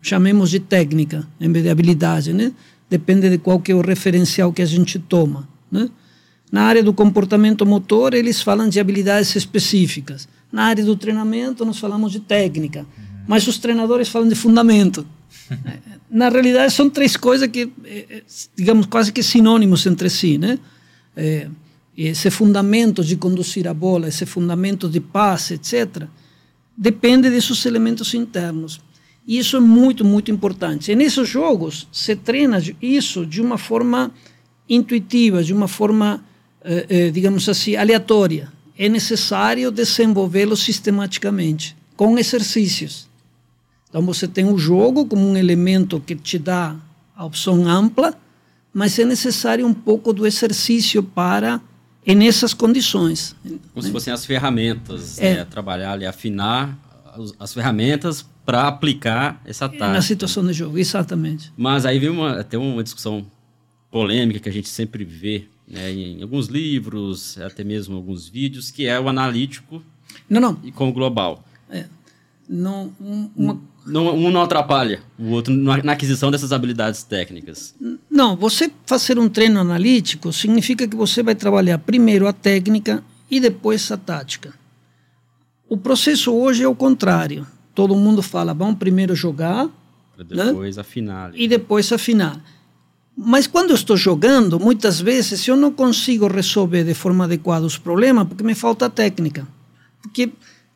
chamemos 0.00 0.50
de 0.50 0.60
técnica, 0.60 1.26
em 1.40 1.50
vez 1.50 1.64
de 1.64 1.70
habilidade, 1.70 2.32
né? 2.32 2.52
Depende 2.90 3.30
de 3.30 3.38
qual 3.38 3.60
que 3.60 3.72
é 3.72 3.74
o 3.74 3.80
referencial 3.80 4.52
que 4.52 4.62
a 4.62 4.66
gente 4.66 4.98
toma, 4.98 5.48
né? 5.70 5.88
Na 6.50 6.64
área 6.64 6.82
do 6.82 6.92
comportamento 6.92 7.64
motor, 7.64 8.12
eles 8.12 8.42
falam 8.42 8.68
de 8.68 8.78
habilidades 8.78 9.34
específicas. 9.34 10.28
Na 10.52 10.64
área 10.64 10.84
do 10.84 10.94
treinamento, 10.94 11.64
nós 11.64 11.78
falamos 11.78 12.12
de 12.12 12.20
técnica. 12.20 12.80
Uhum. 12.80 13.24
Mas 13.26 13.46
os 13.48 13.56
treinadores 13.56 14.10
falam 14.10 14.28
de 14.28 14.34
fundamento. 14.34 15.06
Na 16.10 16.28
realidade, 16.28 16.74
são 16.74 16.90
três 16.90 17.16
coisas 17.16 17.48
que, 17.48 17.72
eh, 17.86 18.06
eh, 18.10 18.22
digamos, 18.54 18.84
quase 18.84 19.10
que 19.10 19.22
sinônimos 19.22 19.86
entre 19.86 20.10
si, 20.10 20.36
né? 20.36 20.58
É, 21.16 21.48
esse 21.96 22.30
fundamento 22.30 23.02
de 23.02 23.16
conduzir 23.16 23.66
a 23.66 23.72
bola, 23.72 24.08
esse 24.08 24.26
fundamento 24.26 24.90
de 24.90 25.00
passe, 25.00 25.54
etc., 25.54 26.06
depende 26.76 27.30
desses 27.30 27.64
elementos 27.64 28.12
internos. 28.12 28.78
E 29.26 29.38
isso 29.38 29.56
é 29.56 29.60
muito, 29.60 30.04
muito 30.04 30.30
importante. 30.30 30.90
E 30.90 30.96
nesses 30.96 31.28
jogos 31.28 31.86
se 31.92 32.16
treina 32.16 32.60
isso 32.80 33.24
de 33.24 33.40
uma 33.40 33.56
forma 33.56 34.10
intuitiva, 34.68 35.42
de 35.42 35.52
uma 35.52 35.68
forma, 35.68 36.24
eh, 36.64 36.86
eh, 36.88 37.10
digamos 37.10 37.48
assim, 37.48 37.76
aleatória. 37.76 38.52
É 38.76 38.88
necessário 38.88 39.70
desenvolvê-lo 39.70 40.56
sistematicamente, 40.56 41.76
com 41.96 42.18
exercícios. 42.18 43.08
Então 43.88 44.02
você 44.02 44.26
tem 44.26 44.46
o 44.46 44.58
jogo 44.58 45.06
como 45.06 45.28
um 45.28 45.36
elemento 45.36 46.00
que 46.00 46.16
te 46.16 46.38
dá 46.38 46.74
a 47.14 47.24
opção 47.24 47.68
ampla, 47.68 48.18
mas 48.72 48.98
é 48.98 49.04
necessário 49.04 49.66
um 49.66 49.74
pouco 49.74 50.12
do 50.12 50.26
exercício 50.26 51.02
para 51.02 51.60
e 52.04 52.14
nessas 52.14 52.54
condições. 52.54 53.36
Como 53.42 53.60
né? 53.76 53.82
se 53.82 53.92
fossem 53.92 54.12
as 54.12 54.24
ferramentas, 54.24 55.18
é. 55.18 55.36
né? 55.36 55.44
trabalhar 55.44 55.92
ali, 55.92 56.06
afinar 56.06 56.76
as 57.38 57.52
ferramentas 57.52 58.24
para 58.44 58.66
aplicar 58.66 59.40
essa 59.44 59.68
tática. 59.68 59.88
Na 59.88 60.02
situação 60.02 60.44
de 60.46 60.52
jogo, 60.52 60.78
exatamente. 60.78 61.52
Mas 61.56 61.86
aí 61.86 61.98
vem 61.98 62.10
uma, 62.10 62.40
até 62.40 62.58
uma 62.58 62.82
discussão 62.82 63.24
polêmica 63.90 64.40
que 64.40 64.48
a 64.48 64.52
gente 64.52 64.68
sempre 64.68 65.04
vê 65.04 65.46
né, 65.68 65.92
em 65.92 66.22
alguns 66.22 66.48
livros, 66.48 67.38
até 67.38 67.62
mesmo 67.62 67.96
alguns 67.96 68.28
vídeos, 68.28 68.70
que 68.70 68.86
é 68.86 68.98
o 68.98 69.08
analítico 69.08 69.82
não, 70.28 70.40
não. 70.40 70.58
e 70.64 70.72
com 70.72 70.88
o 70.88 70.92
global. 70.92 71.44
É. 71.70 71.86
Não, 72.48 72.92
uma, 73.36 73.60
não, 73.86 74.14
um 74.14 74.30
não 74.30 74.42
atrapalha 74.42 75.00
o 75.18 75.30
outro 75.30 75.54
na 75.54 75.92
aquisição 75.92 76.30
dessas 76.30 76.52
habilidades 76.52 77.02
técnicas. 77.02 77.74
Não, 78.10 78.36
você 78.36 78.70
fazer 78.84 79.18
um 79.18 79.28
treino 79.28 79.60
analítico 79.60 80.32
significa 80.32 80.86
que 80.86 80.96
você 80.96 81.22
vai 81.22 81.34
trabalhar 81.34 81.78
primeiro 81.78 82.26
a 82.26 82.32
técnica 82.32 83.02
e 83.30 83.40
depois 83.40 83.90
a 83.90 83.96
tática. 83.96 84.52
O 85.68 85.76
processo 85.76 86.34
hoje 86.34 86.62
é 86.62 86.68
o 86.68 86.74
contrário. 86.74 87.46
Todo 87.74 87.94
mundo 87.94 88.22
fala, 88.22 88.52
vamos 88.52 88.76
primeiro 88.78 89.14
jogar. 89.14 89.68
Para 90.14 90.24
depois 90.24 90.76
né? 90.76 90.80
afinar. 90.80 91.30
E 91.34 91.48
depois 91.48 91.92
afinar. 91.92 92.42
Mas 93.16 93.46
quando 93.46 93.70
eu 93.70 93.76
estou 93.76 93.96
jogando, 93.96 94.58
muitas 94.58 95.00
vezes 95.00 95.46
eu 95.46 95.56
não 95.56 95.70
consigo 95.70 96.26
resolver 96.26 96.84
de 96.84 96.94
forma 96.94 97.24
adequada 97.24 97.66
os 97.66 97.76
problemas 97.76 98.26
porque 98.26 98.42
me 98.42 98.54
falta 98.54 98.88
técnica. 98.88 99.46
Porque 100.00 100.30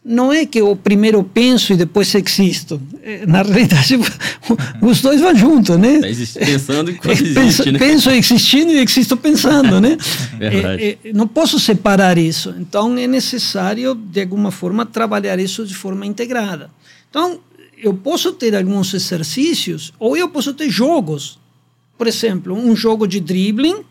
não 0.04 0.32
é 0.32 0.46
que 0.46 0.60
eu 0.60 0.76
primeiro 0.76 1.24
penso 1.24 1.72
e 1.72 1.76
depois 1.76 2.14
existo. 2.14 2.80
É, 3.02 3.26
na 3.26 3.42
realidade, 3.42 3.98
os 4.80 5.02
dois 5.02 5.20
vão 5.20 5.34
juntos, 5.34 5.76
né? 5.76 5.98
Está 6.08 6.46
pensando 6.46 6.90
enquanto 6.92 7.20
existe, 7.20 7.34
penso, 7.34 7.72
né? 7.72 7.78
Penso 7.78 8.10
existindo 8.10 8.70
e 8.70 8.78
existo 8.78 9.16
pensando, 9.16 9.80
né? 9.80 9.98
Verdade. 10.38 10.84
É, 10.84 10.98
é, 11.08 11.12
não 11.12 11.26
posso 11.26 11.58
separar 11.58 12.18
isso. 12.18 12.54
Então, 12.60 12.96
é 12.96 13.08
necessário, 13.08 13.96
de 13.96 14.20
alguma 14.20 14.52
forma, 14.52 14.86
trabalhar 14.86 15.40
isso 15.40 15.66
de 15.66 15.74
forma 15.74 16.06
integrada. 16.06 16.70
Então, 17.10 17.40
eu 17.76 17.94
posso 17.94 18.32
ter 18.32 18.54
alguns 18.54 18.92
exercícios 18.94 19.92
ou 19.98 20.16
eu 20.16 20.28
posso 20.28 20.54
ter 20.54 20.70
jogos. 20.70 21.38
Por 21.96 22.06
exemplo, 22.06 22.54
um 22.54 22.74
jogo 22.74 23.06
de 23.06 23.20
dribbling, 23.20 23.84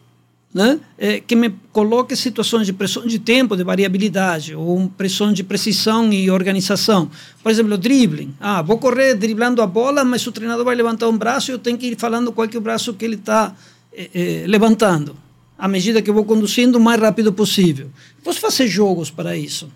né, 0.54 0.80
é, 0.98 1.20
que 1.20 1.36
me 1.36 1.54
coloque 1.74 2.16
situações 2.16 2.66
de 2.66 2.72
pressão 2.72 3.06
de 3.06 3.20
tempo, 3.20 3.58
de 3.58 3.64
variabilidade, 3.64 4.56
ou 4.56 4.90
pressão 4.96 5.34
de 5.34 5.44
precisão 5.44 6.14
e 6.14 6.32
organização. 6.32 7.12
Por 7.44 7.52
exemplo, 7.52 7.78
dribbling. 7.78 8.34
Ah, 8.40 8.62
vou 8.62 8.78
correr 8.78 9.16
driblando 9.16 9.62
a 9.62 9.68
bola, 9.68 10.06
mas 10.06 10.26
o 10.26 10.32
treinador 10.32 10.64
vai 10.64 10.76
levantar 10.76 11.10
um 11.10 11.18
braço 11.18 11.52
e 11.52 11.54
eu 11.54 11.60
tenho 11.60 11.78
que 11.78 11.88
ir 11.88 12.00
falando 12.00 12.32
qual 12.32 12.48
é 12.52 12.58
o 12.58 12.62
braço 12.62 12.94
que 12.94 13.04
ele 13.04 13.16
está 13.16 13.54
é, 13.92 14.10
é, 14.14 14.48
levantando, 14.48 15.16
à 15.58 15.68
medida 15.68 16.02
que 16.02 16.10
eu 16.10 16.14
vou 16.14 16.24
conduzindo 16.24 16.78
o 16.78 16.82
mais 16.82 17.02
rápido 17.02 17.34
possível. 17.34 17.90
Posso 18.24 18.40
fazer 18.40 18.68
jogos 18.68 19.12
para 19.12 19.36
isso. 19.36 19.70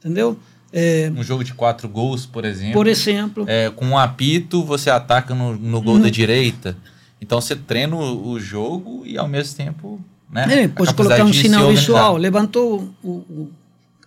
Entendeu? 0.00 0.36
É, 0.72 1.10
um 1.14 1.22
jogo 1.22 1.44
de 1.44 1.54
quatro 1.54 1.88
gols, 1.88 2.26
por 2.26 2.44
exemplo. 2.44 2.74
Por 2.74 2.86
exemplo. 2.86 3.44
É, 3.48 3.70
com 3.70 3.86
um 3.86 3.98
apito, 3.98 4.64
você 4.64 4.90
ataca 4.90 5.34
no, 5.34 5.56
no 5.56 5.80
gol 5.80 5.98
da 5.98 6.10
direita. 6.10 6.76
Então 7.20 7.40
você 7.40 7.56
treina 7.56 7.96
o, 7.96 8.30
o 8.30 8.40
jogo 8.40 9.02
e 9.04 9.16
ao 9.16 9.28
mesmo 9.28 9.56
tempo. 9.56 10.00
Né, 10.30 10.64
é, 10.64 10.68
pode 10.68 10.92
colocar 10.92 11.24
um 11.24 11.32
sinal 11.32 11.70
visual. 11.70 12.16
Levantou 12.16 12.92
o, 13.02 13.08
o, 13.08 13.50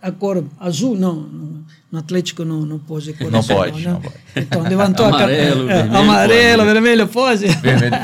a 0.02 0.12
cor 0.12 0.44
azul, 0.60 0.96
não, 0.96 1.16
no, 1.16 1.64
no 1.92 2.00
Atlético 2.00 2.46
não, 2.46 2.66
não 2.66 2.80
pode 2.80 3.14
cor 3.14 3.32
Não 3.32 3.40
azul, 3.40 3.56
pode, 3.56 3.82
né? 3.86 3.92
não 3.92 4.02
pode. 4.02 4.16
Então 4.36 4.62
levantou 4.64 5.06
Amarelo, 5.06 5.64
a 5.64 5.68
cara. 5.68 5.84
vermelho, 5.84 5.98
amarelo, 5.98 6.64
pode. 6.64 6.74
vermelho, 6.74 7.08
pode. 7.08 7.48
Vermelho. 7.48 7.96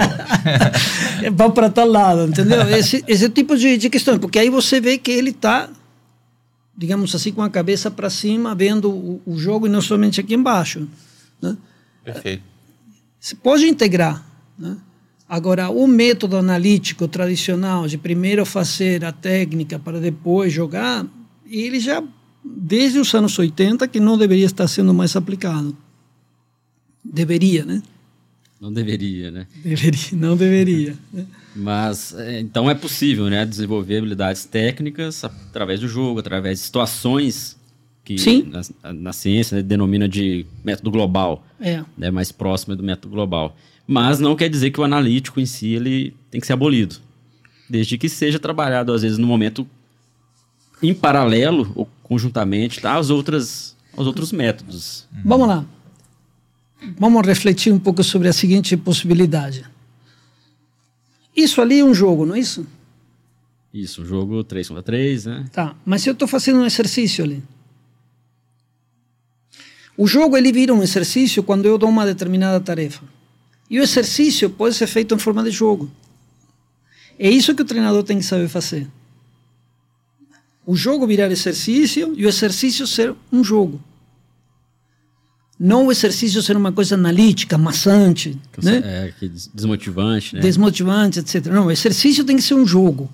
Vai 1.33 1.51
para 1.51 1.69
tal 1.69 1.87
lado, 1.87 2.25
entendeu? 2.25 2.67
Esse, 2.69 3.03
esse 3.07 3.29
tipo 3.29 3.55
de, 3.57 3.77
de 3.77 3.89
questão, 3.89 4.17
porque 4.17 4.39
aí 4.39 4.49
você 4.49 4.81
vê 4.81 4.97
que 4.97 5.11
ele 5.11 5.29
está, 5.29 5.69
digamos 6.77 7.13
assim, 7.15 7.31
com 7.31 7.41
a 7.41 7.49
cabeça 7.49 7.89
para 7.89 8.09
cima, 8.09 8.53
vendo 8.53 8.89
o, 8.89 9.21
o 9.25 9.37
jogo 9.37 9.67
e 9.67 9.69
não 9.69 9.81
somente 9.81 10.19
aqui 10.19 10.33
embaixo. 10.33 10.87
Né? 11.41 11.55
Perfeito. 12.03 12.43
Você 13.19 13.35
pode 13.35 13.65
integrar. 13.65 14.25
Né? 14.57 14.77
Agora, 15.27 15.69
o 15.69 15.87
método 15.87 16.37
analítico 16.37 17.07
tradicional 17.07 17.87
de 17.87 17.97
primeiro 17.97 18.45
fazer 18.45 19.03
a 19.03 19.11
técnica 19.11 19.79
para 19.79 19.99
depois 19.99 20.53
jogar, 20.53 21.05
ele 21.49 21.79
já, 21.79 22.03
desde 22.43 22.99
os 22.99 23.13
anos 23.15 23.37
80, 23.39 23.87
que 23.87 23.99
não 23.99 24.17
deveria 24.17 24.45
estar 24.45 24.67
sendo 24.67 24.93
mais 24.93 25.15
aplicado. 25.15 25.75
Deveria, 27.03 27.65
né? 27.65 27.81
Não 28.59 28.71
deveria, 28.71 29.31
né? 29.31 29.47
Deveria, 29.63 30.09
não 30.13 30.35
deveria. 30.35 30.95
né? 31.11 31.25
Mas, 31.55 32.13
é, 32.17 32.39
então 32.41 32.69
é 32.69 32.75
possível, 32.75 33.29
né? 33.29 33.45
Desenvolver 33.45 33.99
habilidades 33.99 34.43
técnicas 34.45 35.23
através 35.23 35.79
do 35.79 35.87
jogo, 35.87 36.19
através 36.19 36.59
de 36.59 36.65
situações 36.65 37.57
que. 38.03 38.15
Na, 38.83 38.93
na 38.93 39.13
ciência 39.13 39.57
né, 39.57 39.63
denomina 39.63 40.07
de 40.07 40.45
método 40.63 40.91
global, 40.91 41.45
É. 41.59 41.83
né? 41.97 42.11
Mais 42.11 42.31
próximo 42.31 42.75
do 42.75 42.83
método 42.83 43.09
global. 43.09 43.55
Mas 43.87 44.19
não 44.19 44.35
quer 44.35 44.49
dizer 44.49 44.71
que 44.71 44.81
o 44.81 44.83
analítico 44.83 45.39
em 45.39 45.45
si 45.45 45.73
ele 45.73 46.13
tem 46.29 46.41
que 46.41 46.47
ser 46.47 46.53
abolido. 46.53 46.97
Desde 47.69 47.97
que 47.97 48.09
seja 48.09 48.37
trabalhado, 48.39 48.91
às 48.91 49.01
vezes, 49.01 49.17
no 49.17 49.25
momento 49.27 49.67
em 50.83 50.93
paralelo 50.93 51.71
ou 51.75 51.89
conjuntamente 52.03 52.81
tá, 52.81 52.93
aos, 52.93 53.09
outras, 53.09 53.75
aos 53.95 54.05
outros 54.07 54.31
métodos. 54.31 55.07
Vamos 55.23 55.47
lá. 55.47 55.65
Vamos 56.99 57.25
refletir 57.25 57.71
um 57.73 57.79
pouco 57.79 58.03
sobre 58.03 58.27
a 58.27 58.33
seguinte 58.33 58.75
possibilidade. 58.75 59.65
Isso 61.35 61.61
ali 61.61 61.79
é 61.79 61.83
um 61.83 61.93
jogo, 61.93 62.25
não 62.25 62.35
é 62.35 62.39
isso? 62.39 62.65
Isso, 63.73 64.03
um 64.03 64.05
jogo 64.05 64.43
3 64.43 64.67
contra 64.69 64.83
3, 64.83 65.25
né? 65.25 65.45
Tá, 65.51 65.75
mas 65.85 66.01
se 66.01 66.09
eu 66.09 66.13
estou 66.13 66.27
fazendo 66.27 66.59
um 66.59 66.65
exercício 66.65 67.23
ali. 67.23 67.43
O 69.97 70.07
jogo 70.07 70.37
ele 70.37 70.51
vira 70.51 70.73
um 70.73 70.81
exercício 70.81 71.43
quando 71.43 71.65
eu 71.65 71.77
dou 71.77 71.89
uma 71.89 72.05
determinada 72.05 72.59
tarefa. 72.59 73.03
E 73.69 73.79
o 73.79 73.83
exercício 73.83 74.49
pode 74.49 74.75
ser 74.75 74.87
feito 74.87 75.13
em 75.15 75.19
forma 75.19 75.43
de 75.43 75.51
jogo. 75.51 75.89
É 77.17 77.29
isso 77.29 77.55
que 77.55 77.61
o 77.61 77.65
treinador 77.65 78.03
tem 78.03 78.19
que 78.19 78.25
saber 78.25 78.47
fazer. 78.47 78.87
O 80.65 80.75
jogo 80.75 81.07
virar 81.07 81.31
exercício 81.31 82.13
e 82.17 82.25
o 82.25 82.29
exercício 82.29 82.85
ser 82.87 83.15
um 83.31 83.43
jogo. 83.43 83.81
Não 85.65 85.87
o 85.87 85.91
exercício 85.91 86.43
ser 86.43 86.55
uma 86.55 86.71
coisa 86.71 86.93
analítica, 86.93 87.57
maçante, 87.57 88.37
né? 88.61 88.83
É, 88.85 89.13
desmotivante, 89.51 90.35
né? 90.35 90.41
desmotivante, 90.41 91.17
etc. 91.17 91.47
Não, 91.47 91.65
o 91.65 91.71
exercício 91.71 92.23
tem 92.23 92.35
que 92.35 92.43
ser 92.43 92.53
um 92.53 92.67
jogo 92.67 93.09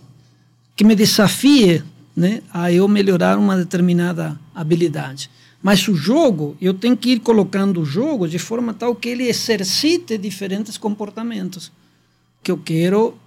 que 0.75 0.83
me 0.83 0.93
desafie 0.93 1.81
né, 2.13 2.41
a 2.53 2.69
eu 2.69 2.89
melhorar 2.89 3.37
uma 3.37 3.55
determinada 3.55 4.37
habilidade. 4.53 5.29
Mas 5.63 5.87
o 5.87 5.95
jogo, 5.95 6.57
eu 6.59 6.73
tenho 6.73 6.97
que 6.97 7.11
ir 7.11 7.19
colocando 7.21 7.79
o 7.79 7.85
jogo 7.85 8.27
de 8.27 8.37
forma 8.37 8.73
tal 8.73 8.93
que 8.95 9.07
ele 9.07 9.29
exercite 9.29 10.17
diferentes 10.17 10.77
comportamentos 10.77 11.71
que 12.43 12.51
eu 12.51 12.57
quero 12.57 13.17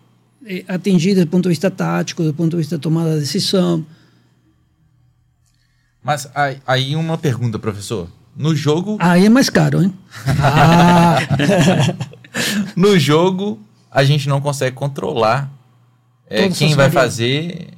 eh, 0.45 0.67
atingir 0.69 1.15
do 1.15 1.27
ponto 1.27 1.45
de 1.45 1.49
vista 1.49 1.71
tático, 1.71 2.23
do 2.23 2.35
ponto 2.35 2.51
de 2.51 2.57
vista 2.59 2.77
de 2.77 2.83
tomada 2.83 3.15
de 3.15 3.21
decisão. 3.21 3.87
Mas 6.03 6.29
aí 6.67 6.95
uma 6.95 7.17
pergunta, 7.17 7.59
professor. 7.59 8.07
No 8.37 8.55
jogo, 8.55 8.97
Aí 9.01 9.27
é 9.27 9.29
mais 9.29 9.49
caro, 9.49 9.83
hein? 9.83 9.93
Ah, 10.41 11.19
no 12.77 12.99
jogo 12.99 13.59
a 13.91 14.03
gente 14.05 14.29
não 14.29 14.41
consegue 14.41 14.75
controlar 14.75 15.51
é, 16.29 16.49
quem 16.49 16.75
vai 16.75 16.91
fazer 16.91 17.69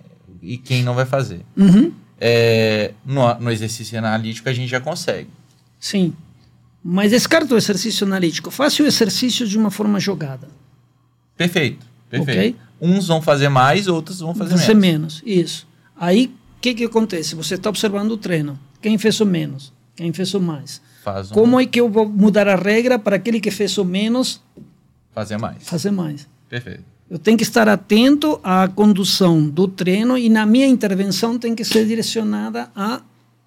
e 0.42 0.56
quem 0.56 0.82
não 0.82 0.94
vai 0.94 1.04
fazer. 1.04 1.40
uhum, 1.56 1.92
É, 2.18 2.92
no, 3.04 3.34
no 3.38 3.50
exercício 3.50 3.98
analítico 3.98 4.48
a 4.48 4.52
gente 4.52 4.68
já 4.70 4.80
consegue. 4.80 5.28
sim. 5.78 6.12
Mas 6.88 7.10
descarta 7.10 7.52
o 7.52 7.56
exercício 7.58 8.06
analítico. 8.06 8.48
Faça 8.48 8.80
o 8.80 8.86
exercício 8.86 9.44
de 9.44 9.58
uma 9.58 9.72
forma 9.72 9.98
jogada. 9.98 10.46
Perfeito, 11.36 11.84
perfeito. 12.08 12.56
Ok. 12.80 12.88
Uns 12.94 13.08
vão 13.08 13.20
fazer 13.20 13.48
mais, 13.48 13.88
outros 13.88 14.20
vão 14.20 14.32
fazer 14.32 14.52
Fazer 14.52 14.74
menos. 14.74 15.20
menos, 15.20 15.40
isso. 15.44 15.66
Aí, 15.98 16.26
o 16.26 16.60
que, 16.60 16.74
que 16.74 16.84
acontece? 16.84 17.34
Você 17.34 17.56
está 17.56 17.70
observando 17.70 18.12
o 18.12 18.16
treino. 18.16 18.56
Quem 18.80 18.96
fez 18.98 19.18
o 19.20 19.26
menos? 19.26 19.72
Quem 19.96 20.12
fez 20.12 20.32
o 20.34 20.40
mais? 20.40 20.80
Faz 21.02 21.30
um- 21.30 21.34
Como 21.34 21.58
é 21.58 21.66
que 21.66 21.80
eu 21.80 21.88
vou 21.88 22.06
mudar 22.08 22.46
a 22.46 22.54
regra 22.54 22.98
para 22.98 23.16
aquele 23.16 23.40
que 23.40 23.50
fez 23.50 23.76
o 23.78 23.84
menos 23.84 24.40
fazer 25.12 25.38
mais. 25.38 25.62
fazer 25.66 25.90
mais? 25.90 26.28
Perfeito. 26.48 26.84
Eu 27.08 27.18
tenho 27.18 27.36
que 27.36 27.44
estar 27.44 27.68
atento 27.68 28.38
à 28.42 28.66
condução 28.68 29.48
do 29.48 29.66
treino 29.68 30.18
e 30.18 30.28
na 30.28 30.44
minha 30.44 30.66
intervenção 30.66 31.38
tem 31.38 31.54
que 31.54 31.64
ser 31.64 31.86
direcionada 31.86 32.68
a 32.74 33.00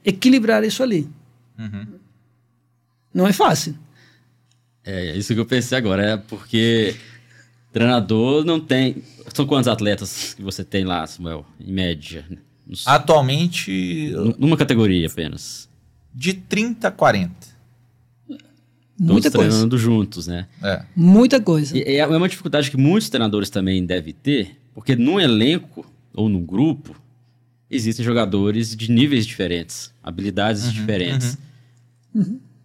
equilibrar 0.04 0.64
isso 0.64 0.82
ali. 0.82 1.10
Uhum. 1.58 1.86
Não 3.14 3.28
é 3.28 3.34
fácil. 3.34 3.76
É, 4.84 5.10
é 5.10 5.18
isso 5.18 5.34
que 5.34 5.40
eu 5.40 5.46
pensei 5.46 5.78
agora, 5.78 6.04
é 6.14 6.18
porque 6.18 6.96
treinador 7.74 8.46
não 8.46 8.60
tem. 8.60 9.04
São 9.34 9.46
quantos 9.46 9.68
atletas 9.68 10.34
que 10.34 10.42
você 10.42 10.64
tem 10.64 10.86
lá, 10.86 11.06
Samuel, 11.06 11.46
em 11.60 11.72
média? 11.72 12.26
Atualmente, 12.86 14.12
nu- 14.16 14.36
Numa 14.40 14.58
categoria 14.58 15.08
apenas. 15.08 15.69
De 16.14 16.34
30 16.34 16.88
a 16.88 16.92
40. 16.92 17.50
Todos 18.28 19.12
Muita 19.14 19.32
coisa. 19.32 19.50
treinando 19.50 19.78
juntos, 19.78 20.28
né? 20.28 20.48
É. 20.62 20.84
Muita 20.96 21.40
coisa. 21.40 21.78
E 21.78 21.96
é 21.98 22.06
uma 22.06 22.28
dificuldade 22.28 22.70
que 22.70 22.76
muitos 22.76 23.10
treinadores 23.10 23.50
também 23.50 23.86
devem 23.86 24.14
ter, 24.14 24.58
porque 24.74 24.96
num 24.96 25.20
elenco 25.20 25.86
ou 26.14 26.28
num 26.28 26.46
grupo 26.46 26.96
existem 27.72 28.04
jogadores 28.04 28.76
de 28.76 28.92
níveis 28.92 29.26
diferentes, 29.26 29.94
habilidades 30.04 30.74
diferentes. 30.74 31.38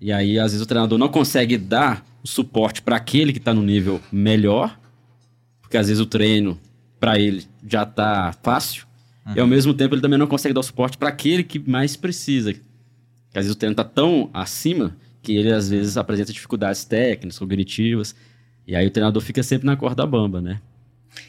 E 0.00 0.10
aí, 0.10 0.38
às 0.38 0.50
vezes, 0.50 0.60
o 0.60 0.66
treinador 0.66 0.98
não 0.98 1.08
consegue 1.08 1.56
dar 1.56 2.04
o 2.22 2.26
suporte 2.26 2.82
para 2.82 2.96
aquele 2.96 3.32
que 3.32 3.38
está 3.38 3.54
no 3.54 3.62
nível 3.62 4.00
melhor, 4.10 4.76
porque 5.60 5.76
às 5.76 5.86
vezes 5.86 6.00
o 6.00 6.06
treino 6.06 6.58
para 6.98 7.18
ele 7.18 7.44
já 7.66 7.84
está 7.84 8.34
fácil, 8.42 8.86
e 9.36 9.40
ao 9.40 9.46
mesmo 9.46 9.72
tempo 9.72 9.94
ele 9.94 10.02
também 10.02 10.18
não 10.18 10.26
consegue 10.26 10.52
dar 10.52 10.60
o 10.60 10.64
suporte 10.64 10.98
para 10.98 11.10
aquele 11.10 11.44
que 11.44 11.58
mais 11.58 11.96
precisa. 11.96 12.54
Às 13.34 13.44
vezes 13.44 13.52
o 13.52 13.58
treino 13.58 13.72
está 13.72 13.84
tão 13.84 14.30
acima 14.32 14.96
que 15.22 15.34
ele 15.34 15.52
às 15.52 15.68
vezes 15.68 15.96
apresenta 15.96 16.32
dificuldades 16.32 16.84
técnicas, 16.84 17.38
cognitivas, 17.38 18.14
e 18.66 18.76
aí 18.76 18.86
o 18.86 18.90
treinador 18.90 19.22
fica 19.22 19.42
sempre 19.42 19.66
na 19.66 19.76
corda 19.76 20.06
bamba, 20.06 20.40
né? 20.40 20.60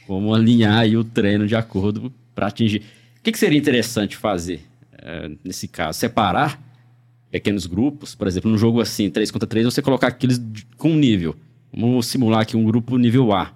Como 0.06 0.34
alinhar 0.34 0.80
aí 0.80 0.96
o 0.96 1.04
treino 1.04 1.48
de 1.48 1.56
acordo 1.56 2.14
para 2.34 2.48
atingir. 2.48 2.84
O 3.18 3.24
que, 3.24 3.32
que 3.32 3.40
seria 3.40 3.58
interessante 3.58 4.16
fazer 4.16 4.62
eh, 4.94 5.32
nesse 5.44 5.68
caso? 5.68 5.98
Separar 5.98 6.62
pequenos 7.32 7.66
grupos, 7.66 8.16
por 8.16 8.28
exemplo, 8.28 8.50
num 8.50 8.58
jogo 8.58 8.80
assim, 8.80 9.10
3 9.10 9.32
contra 9.32 9.48
3, 9.48 9.66
você 9.66 9.82
colocar 9.82 10.08
aqueles 10.08 10.42
com 10.78 10.92
um 10.92 10.96
nível. 10.96 11.36
Vamos 11.76 12.08
simular 12.08 12.42
aqui 12.42 12.56
um 12.56 12.64
grupo 12.64 12.98
nível 12.98 13.34
A. 13.34 13.54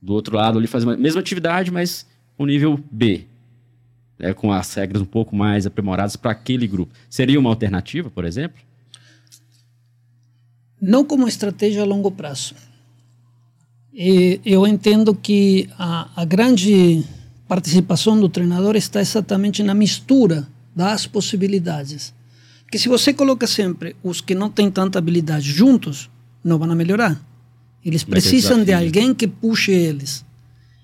Do 0.00 0.12
outro 0.12 0.36
lado 0.36 0.58
ali 0.58 0.66
fazer 0.66 0.88
a 0.88 0.96
mesma 0.96 1.20
atividade, 1.20 1.70
mas 1.70 2.06
com 2.36 2.46
nível 2.46 2.78
B. 2.90 3.24
né, 4.18 4.34
com 4.34 4.52
as 4.52 4.72
regras 4.74 5.02
um 5.02 5.06
pouco 5.06 5.34
mais 5.34 5.66
aprimoradas 5.66 6.16
para 6.16 6.30
aquele 6.30 6.66
grupo. 6.66 6.92
Seria 7.08 7.38
uma 7.38 7.50
alternativa, 7.50 8.10
por 8.10 8.24
exemplo? 8.24 8.60
não 10.80 11.04
como 11.04 11.26
estratégia 11.26 11.82
a 11.82 11.86
longo 11.86 12.10
prazo. 12.10 12.54
E 13.92 14.40
eu 14.44 14.66
entendo 14.66 15.14
que 15.14 15.68
a, 15.78 16.22
a 16.22 16.24
grande 16.24 17.02
participação 17.48 18.18
do 18.20 18.28
treinador 18.28 18.76
está 18.76 19.00
exatamente 19.00 19.62
na 19.62 19.74
mistura 19.74 20.46
das 20.74 21.06
possibilidades. 21.06 22.12
Que 22.70 22.78
se 22.78 22.88
você 22.88 23.14
coloca 23.14 23.46
sempre 23.46 23.96
os 24.02 24.20
que 24.20 24.34
não 24.34 24.50
têm 24.50 24.70
tanta 24.70 24.98
habilidade 24.98 25.50
juntos, 25.50 26.10
não 26.44 26.58
vão 26.58 26.74
melhorar. 26.74 27.18
Eles 27.84 28.04
precisam 28.04 28.62
de 28.62 28.72
alguém 28.72 29.14
que 29.14 29.28
puxe 29.28 29.70
eles. 29.70 30.25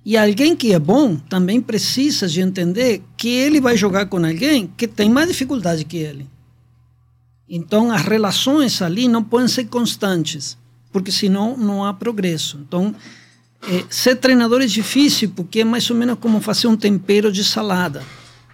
E 0.04 0.16
alguém 0.16 0.56
que 0.56 0.72
é 0.72 0.78
bom 0.78 1.16
também 1.16 1.60
precisa 1.60 2.26
de 2.26 2.40
entender 2.40 3.02
que 3.16 3.28
ele 3.28 3.60
vai 3.60 3.76
jogar 3.76 4.06
com 4.06 4.16
alguém 4.16 4.66
que 4.76 4.88
tem 4.88 5.08
mais 5.08 5.28
dificuldade 5.28 5.84
que 5.84 5.96
ele. 5.96 6.28
Então, 7.48 7.92
as 7.92 8.02
relações 8.02 8.82
ali 8.82 9.06
não 9.06 9.22
podem 9.22 9.46
ser 9.46 9.66
constantes, 9.66 10.56
porque 10.90 11.12
senão 11.12 11.56
não 11.56 11.84
há 11.84 11.94
progresso. 11.94 12.58
Então, 12.66 12.94
eh, 13.68 13.84
ser 13.90 14.16
treinador 14.16 14.60
é 14.60 14.66
difícil, 14.66 15.30
porque 15.36 15.60
é 15.60 15.64
mais 15.64 15.88
ou 15.88 15.96
menos 15.96 16.18
como 16.18 16.40
fazer 16.40 16.66
um 16.66 16.76
tempero 16.76 17.30
de 17.30 17.44
salada. 17.44 18.02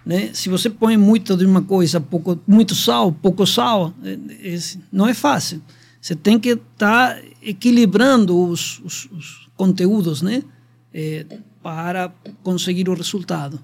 Né? 0.05 0.29
Se 0.33 0.49
você 0.49 0.69
põe 0.69 0.97
muito 0.97 1.35
de 1.35 1.45
uma 1.45 1.61
coisa, 1.61 1.99
pouco, 1.99 2.39
muito 2.47 2.75
sal, 2.75 3.11
pouco 3.11 3.45
sal, 3.47 3.93
eh, 4.03 4.19
eh, 4.43 4.59
não 4.91 5.07
é 5.07 5.13
fácil. 5.13 5.61
Você 6.01 6.15
tem 6.15 6.37
que 6.39 6.49
estar 6.49 7.19
equilibrando 7.41 8.37
os, 8.37 8.79
os, 8.83 9.09
os 9.11 9.49
conteúdos 9.55 10.21
né? 10.21 10.43
Eh, 10.93 11.25
para 11.61 12.09
conseguir 12.41 12.89
o 12.89 12.93
resultado. 12.93 13.59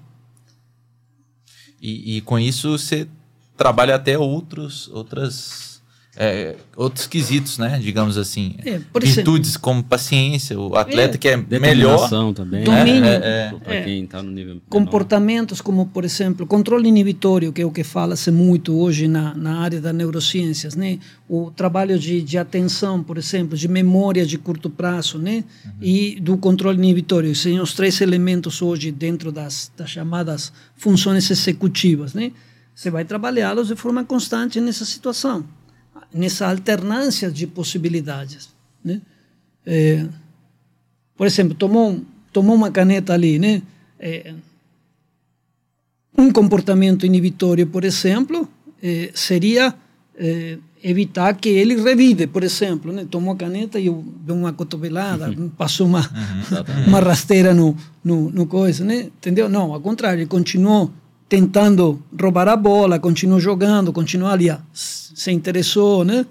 E, 1.80 2.16
e 2.16 2.20
com 2.20 2.38
isso 2.38 2.78
você 2.78 3.08
trabalha 3.56 3.94
até 3.94 4.18
outros, 4.18 4.88
outras 4.88 5.65
é, 6.18 6.56
outros 6.74 7.06
quesitos, 7.06 7.58
né? 7.58 7.78
Digamos 7.78 8.16
assim. 8.16 8.56
É, 8.64 8.80
Virtudes 8.98 9.56
como 9.56 9.84
paciência, 9.84 10.58
o 10.58 10.74
atleta 10.74 11.16
é, 11.16 11.18
que 11.18 11.28
é 11.28 11.36
melhor. 11.36 12.08
também. 12.32 12.64
Domínio. 12.64 13.04
É, 13.04 13.16
é, 13.16 13.52
é. 13.52 13.54
para 13.62 13.82
quem 13.82 14.04
está 14.04 14.22
no 14.22 14.30
nível. 14.30 14.60
Comportamentos 14.70 15.60
como, 15.60 15.86
por 15.86 16.04
exemplo, 16.06 16.46
controle 16.46 16.88
inibitório, 16.88 17.52
que 17.52 17.60
é 17.60 17.66
o 17.66 17.70
que 17.70 17.84
fala-se 17.84 18.30
muito 18.30 18.78
hoje 18.78 19.06
na, 19.06 19.34
na 19.34 19.60
área 19.60 19.78
das 19.78 19.94
neurociências, 19.94 20.74
né? 20.74 20.98
O 21.28 21.50
trabalho 21.50 21.98
de, 21.98 22.22
de 22.22 22.38
atenção, 22.38 23.02
por 23.02 23.18
exemplo, 23.18 23.56
de 23.56 23.68
memória 23.68 24.24
de 24.24 24.38
curto 24.38 24.70
prazo, 24.70 25.18
né? 25.18 25.44
Uhum. 25.64 25.72
E 25.82 26.18
do 26.18 26.38
controle 26.38 26.78
inibitório. 26.78 27.34
São 27.36 27.62
os 27.62 27.74
três 27.74 28.00
elementos 28.00 28.62
hoje 28.62 28.90
dentro 28.90 29.30
das, 29.30 29.70
das 29.76 29.90
chamadas 29.90 30.50
funções 30.76 31.30
executivas, 31.30 32.14
né? 32.14 32.32
Você 32.74 32.90
vai 32.90 33.04
trabalhá-los 33.04 33.68
de 33.68 33.76
forma 33.76 34.02
constante 34.02 34.60
nessa 34.60 34.84
situação 34.86 35.44
nessa 36.12 36.48
alternância 36.48 37.30
de 37.30 37.46
possibilidades. 37.46 38.48
Né? 38.84 39.00
É, 39.64 40.06
por 41.16 41.26
exemplo, 41.26 41.54
tomou, 41.54 42.00
tomou 42.32 42.54
uma 42.54 42.70
caneta 42.70 43.12
ali, 43.12 43.38
né? 43.38 43.62
É, 43.98 44.34
um 46.16 46.30
comportamento 46.32 47.04
inibitório, 47.04 47.66
por 47.66 47.84
exemplo, 47.84 48.48
é, 48.82 49.10
seria 49.14 49.74
é, 50.18 50.58
evitar 50.82 51.34
que 51.34 51.48
ele 51.48 51.76
revive, 51.76 52.26
por 52.26 52.42
exemplo, 52.42 52.92
né? 52.92 53.06
tomou 53.10 53.34
a 53.34 53.36
caneta 53.36 53.78
e 53.78 53.86
eu 53.86 54.04
dei 54.20 54.34
uma 54.34 54.52
cotovelada, 54.52 55.28
uhum. 55.28 55.48
passou 55.58 55.86
uma, 55.86 56.00
uhum, 56.00 56.86
uma 56.88 57.00
rasteira 57.00 57.52
no, 57.52 57.76
no, 58.02 58.30
no 58.30 58.46
coisa, 58.46 58.84
né? 58.84 59.10
entendeu? 59.18 59.48
Não, 59.48 59.72
ao 59.72 59.80
contrário, 59.80 60.20
ele 60.20 60.26
continuou 60.26 60.90
tentando 61.28 62.02
roubar 62.20 62.48
a 62.48 62.56
bola, 62.56 62.98
continuou 62.98 63.40
jogando, 63.40 63.92
continuou 63.92 64.30
ali, 64.30 64.46
se 64.72 65.30
interessou, 65.30 66.04
né? 66.04 66.24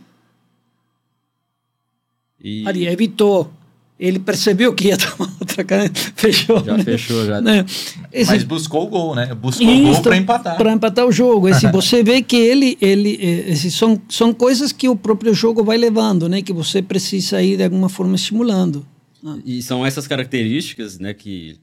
E... 2.41 2.67
Ali, 2.67 2.87
evitou. 2.87 3.51
Ele 3.97 4.19
percebeu 4.19 4.73
que 4.73 4.89
ia 4.89 4.97
tomar 4.99 5.33
outra 5.39 5.63
caneta, 5.63 5.99
fechou. 6.15 6.63
Já 6.63 6.77
né? 6.77 6.83
fechou, 6.83 7.25
já. 7.25 7.41
Né? 7.41 7.65
Esse... 8.11 8.31
Mas 8.31 8.43
buscou 8.43 8.85
o 8.85 8.87
gol, 8.87 9.15
né? 9.15 9.33
Buscou 9.33 9.67
o 9.67 9.81
gol 9.81 10.01
para 10.01 10.17
empatar. 10.17 10.57
Para 10.57 10.71
empatar 10.73 11.05
o 11.05 11.11
jogo. 11.11 11.47
Esse, 11.47 11.67
você 11.71 12.03
vê 12.03 12.21
que 12.21 12.35
ele, 12.35 12.77
ele 12.81 13.17
esse, 13.21 13.71
são, 13.71 13.99
são 14.09 14.33
coisas 14.33 14.71
que 14.71 14.89
o 14.89 14.95
próprio 14.95 15.33
jogo 15.33 15.63
vai 15.63 15.77
levando, 15.77 16.27
né? 16.27 16.41
Que 16.41 16.51
você 16.51 16.81
precisa 16.81 17.41
ir 17.41 17.57
de 17.57 17.63
alguma 17.63 17.87
forma 17.87 18.15
estimulando. 18.15 18.85
Ah. 19.25 19.37
E 19.45 19.61
são 19.61 19.85
essas 19.85 20.05
características, 20.07 20.99
né? 20.99 21.13
Que 21.13 21.57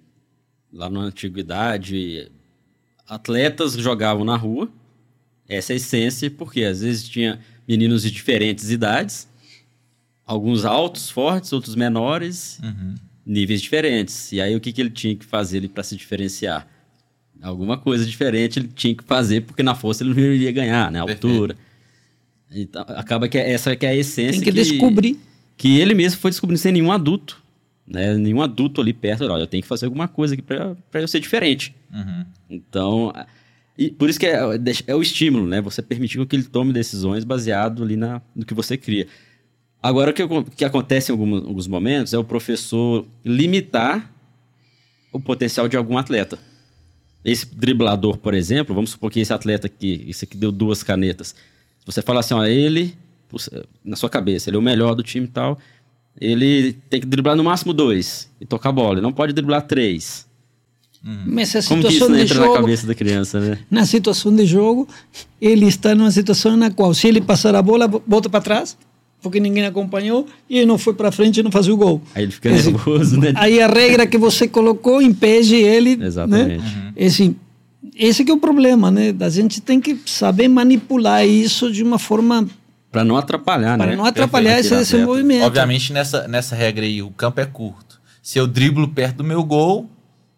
lá 0.73 0.89
na 0.89 1.01
antiguidade 1.01 2.31
atletas 3.15 3.75
jogavam 3.75 4.25
na 4.25 4.37
rua. 4.37 4.69
Essa 5.49 5.73
é 5.73 5.75
a 5.75 5.77
essência, 5.77 6.31
porque 6.31 6.65
às 6.65 6.81
vezes 6.81 7.09
tinha 7.09 7.39
meninos 7.69 8.03
de 8.03 8.11
diferentes 8.11 8.71
idades, 8.71 9.29
alguns 10.27 10.65
altos, 10.65 11.11
fortes, 11.11 11.53
outros 11.53 11.75
menores, 11.75 12.59
uhum. 12.63 12.95
níveis 13.27 13.61
diferentes. 13.61 14.33
E 14.33 14.41
aí 14.41 14.57
o 14.57 14.61
que, 14.61 14.73
que 14.73 14.81
ele 14.81 14.91
tinha 14.91 15.15
que 15.15 15.25
fazer 15.25 15.69
para 15.69 15.83
se 15.83 15.97
diferenciar? 15.97 16.67
Alguma 17.43 17.77
coisa 17.77 18.07
diferente 18.07 18.59
ele 18.59 18.69
tinha 18.69 18.95
que 18.95 19.05
fazer, 19.05 19.43
porque 19.43 19.63
na 19.63 19.75
força 19.75 20.05
ele 20.05 20.15
não 20.15 20.21
iria 20.21 20.53
ganhar, 20.53 20.91
né? 20.91 21.01
A 21.01 21.03
altura. 21.03 21.57
Então, 22.51 22.85
acaba 22.89 23.29
que 23.29 23.37
é, 23.37 23.51
essa 23.51 23.75
que 23.75 23.85
é 23.85 23.91
a 23.91 23.97
essência. 23.97 24.33
Tem 24.33 24.41
que, 24.41 24.53
que 24.53 24.71
descobrir. 24.71 25.19
Que 25.57 25.81
ele 25.81 25.95
mesmo 25.95 26.21
foi 26.21 26.31
descobrindo 26.31 26.61
sem 26.61 26.73
nenhum 26.73 26.93
adulto 26.93 27.43
né? 27.87 28.15
Nenhum 28.15 28.41
adulto 28.43 28.81
ali 28.81 28.93
perto, 28.93 29.25
olha, 29.25 29.43
eu 29.43 29.47
tenho 29.47 29.63
que 29.63 29.69
fazer 29.69 29.87
alguma 29.87 30.09
coisa 30.09 30.35
aqui 30.35 30.43
para 30.43 30.77
eu 30.95 31.09
ser 31.09 31.21
diferente. 31.21 31.75
Uhum. 31.93 32.25
Então, 32.49 33.13
e 33.77 33.91
por 33.91 34.09
isso 34.09 34.19
que 34.19 34.27
é, 34.27 34.39
é, 34.87 34.95
o 34.95 35.03
estímulo, 35.03 35.47
né? 35.47 35.61
Você 35.61 35.83
permitir 35.83 36.25
que 36.27 36.37
ele 36.37 36.45
tome 36.45 36.73
decisões 36.73 37.25
baseado 37.25 37.83
ali 37.83 37.97
na, 37.97 38.21
no 38.35 38.45
que 38.45 38.55
você 38.55 38.77
cria. 38.77 39.07
Agora, 39.83 40.11
o 40.11 40.15
que, 40.15 40.23
que 40.57 40.65
acontece 40.65 41.11
em 41.11 41.13
alguns, 41.13 41.45
alguns 41.45 41.67
momentos 41.67 42.15
é 42.15 42.19
o 42.19 42.25
professor 42.25 43.07
limitar 43.25 44.13
o 45.13 45.19
potencial 45.19 45.69
de 45.69 45.77
algum 45.77 45.99
atleta. 45.99 46.39
Esse 47.25 47.47
driblador, 47.55 48.17
por 48.17 48.35
exemplo, 48.35 48.75
vamos 48.75 48.91
supor 48.91 49.11
que 49.11 49.21
esse 49.21 49.33
atleta 49.33 49.67
aqui, 49.67 50.05
esse 50.09 50.25
aqui 50.25 50.37
deu 50.37 50.51
duas 50.51 50.83
canetas. 50.83 51.35
Você 51.85 52.01
fala 52.03 52.21
assim, 52.21 52.35
ó, 52.35 52.45
ele, 52.45 52.97
na 53.85 53.97
sua 53.97 54.09
cabeça, 54.09 54.49
ele 54.49 54.57
é 54.57 54.59
o 54.59 54.63
melhor 54.63 54.95
do 54.95 55.03
time 55.03 55.27
e 55.27 55.31
tal, 55.31 55.59
ele 56.21 56.75
tem 56.89 57.01
que 57.01 57.07
driblar 57.07 57.37
no 57.37 57.45
máximo 57.45 57.73
dois 57.73 58.31
e 58.41 58.47
tocar 58.47 58.69
a 58.71 58.73
bola. 58.73 58.95
Ele 58.95 59.01
não 59.01 59.13
pode 59.13 59.33
driblar 59.33 59.63
três. 59.63 60.29
Hum. 61.05 61.25
Mas 61.27 61.55
a 61.57 61.63
Como 61.63 61.83
que 61.83 61.95
isso 61.95 62.15
entra 62.15 62.35
jogo, 62.37 62.55
na 62.55 62.61
cabeça 62.61 62.87
da 62.87 62.95
criança, 62.95 63.41
né? 63.41 63.59
Na 63.71 63.85
situação 63.85 64.35
de 64.35 64.47
jogo, 64.47 64.87
ele 65.41 65.67
está 65.67 65.95
numa 65.95 66.11
situação 66.11 66.57
na 66.57 66.71
qual, 66.71 66.95
se 66.95 67.09
ele 67.09 67.21
passar 67.21 67.55
a 67.57 67.63
bola, 67.63 67.89
volta 68.07 68.29
para 68.29 68.41
trás, 68.41 68.77
porque 69.21 69.41
ninguém 69.41 69.65
acompanhou, 69.65 70.27
e 70.49 70.59
ele 70.59 70.67
não 70.67 70.79
foi 70.79 70.95
para 70.95 71.11
frente 71.11 71.41
e 71.41 71.43
não 71.43 71.51
faz 71.51 71.69
o 71.69 71.77
gol. 71.77 72.01
Aí 72.15 72.25
ele 72.25 72.33
fica 72.33 72.51
nervoso, 72.51 73.19
né? 73.19 73.33
Aí 73.35 73.61
a 73.61 73.67
regra 73.67 74.07
que 74.07 74.19
você 74.19 74.47
colocou 74.47 75.03
impede 75.03 75.57
ele. 75.57 75.97
Né? 75.97 76.07
Exatamente. 76.07 76.65
Né? 76.65 76.93
Uhum. 76.97 77.07
Assim, 77.07 77.37
esse 77.97 78.25
que 78.25 78.31
é 78.31 78.35
o 78.35 78.39
problema, 78.39 78.91
né? 78.91 79.15
A 79.21 79.29
gente 79.29 79.61
tem 79.61 79.81
que 79.81 79.99
saber 80.07 80.49
manipular 80.49 81.27
isso 81.27 81.71
de 81.71 81.83
uma 81.83 81.99
forma 81.99 82.47
para 82.93 83.05
não 83.05 83.17
atrapalhar, 83.17 83.79
pra 83.79 83.87
né? 83.87 83.93
Para 83.93 83.97
não 83.97 84.05
atrapalhar 84.05 84.61
esse, 84.61 84.75
esse 84.75 84.99
movimento. 84.99 85.47
Obviamente, 85.47 85.95
nessa, 85.95 86.29
nessa 86.29 86.55
regra 86.55 86.85
aí, 86.85 87.03
o 87.03 87.11
campo 87.11 87.41
é 87.41 87.47
curto. 87.47 87.99
Se 88.23 88.39
eu 88.39 88.47
driblo 88.47 88.87
perto 88.87 89.17
do 89.19 89.25
meu 89.25 89.43
gol, 89.43 89.89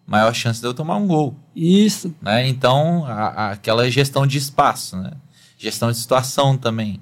maior 0.07 0.35
chance 0.35 0.61
de 0.61 0.67
eu 0.67 0.75
tomar 0.75 0.97
um 0.97 1.07
gol. 1.07 1.35
Isso. 1.55 2.15
Né? 2.21 2.49
Então, 2.49 3.05
a, 3.07 3.13
a, 3.13 3.51
aquela 3.53 3.91
gestão 3.91 4.27
de 4.27 4.39
espaço, 4.39 4.97
né? 4.97 5.13
Gestão 5.57 5.91
de 5.91 5.97
situação 5.97 6.57
também. 6.59 7.01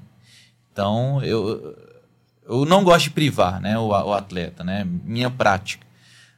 Então, 0.72 1.22
eu, 1.22 1.76
eu 2.48 2.64
não 2.64 2.84
gosto 2.84 3.04
de 3.04 3.10
privar 3.10 3.60
né, 3.60 3.78
o, 3.78 3.88
o 3.88 4.12
atleta, 4.12 4.62
né? 4.62 4.86
Minha 5.04 5.30
prática. 5.30 5.86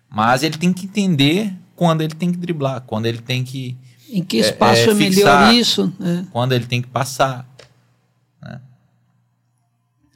Mas 0.08 0.42
ele 0.42 0.56
tem 0.56 0.72
que 0.72 0.86
entender 0.86 1.52
quando 1.74 2.02
ele 2.02 2.14
tem 2.14 2.30
que 2.30 2.38
driblar, 2.38 2.82
quando 2.82 3.06
ele 3.06 3.18
tem 3.18 3.44
que. 3.44 3.76
Em 4.08 4.22
que 4.22 4.36
espaço 4.36 4.82
é, 4.82 4.86
é, 4.86 4.90
é 4.90 4.94
melhor 4.94 5.54
isso? 5.54 5.92
É. 6.00 6.24
Quando 6.30 6.52
ele 6.52 6.66
tem 6.66 6.80
que 6.80 6.88
passar. 6.88 7.48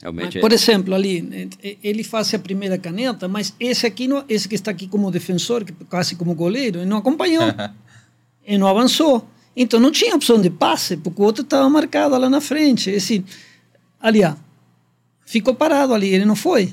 Realmente 0.01 0.39
Por 0.39 0.53
exemplo, 0.53 0.95
ali, 0.95 1.51
ele 1.83 2.05
faz 2.05 2.33
a 2.33 2.39
primeira 2.39 2.79
caneta, 2.79 3.27
mas 3.27 3.53
esse 3.59 3.85
aqui, 3.85 4.07
não, 4.07 4.25
esse 4.29 4.49
que 4.49 4.55
está 4.55 4.71
aqui 4.71 4.87
como 4.87 5.11
defensor, 5.11 5.65
quase 5.89 6.15
como 6.15 6.35
goleiro, 6.35 6.79
ele 6.79 6.87
não 6.87 6.99
acompanhou. 6.99 7.43
ele 8.45 8.59
não 8.59 8.69
avançou. 8.69 9.29
Então 9.57 9.81
não 9.81 9.91
tinha 9.91 10.15
opção 10.15 10.41
de 10.41 10.51
passe, 10.51 10.97
porque 10.97 11.21
o 11.21 11.25
outro 11.25 11.43
estava 11.43 11.69
marcado 11.69 12.17
lá 12.17 12.31
na 12.31 12.41
frente. 12.41 12.91
Esse, 12.91 13.25
ali, 14.01 14.25
ó, 14.25 14.35
ficou 15.27 15.53
parado 15.53 15.93
ali, 15.93 16.09
ele 16.09 16.25
não 16.25 16.37
foi. 16.37 16.73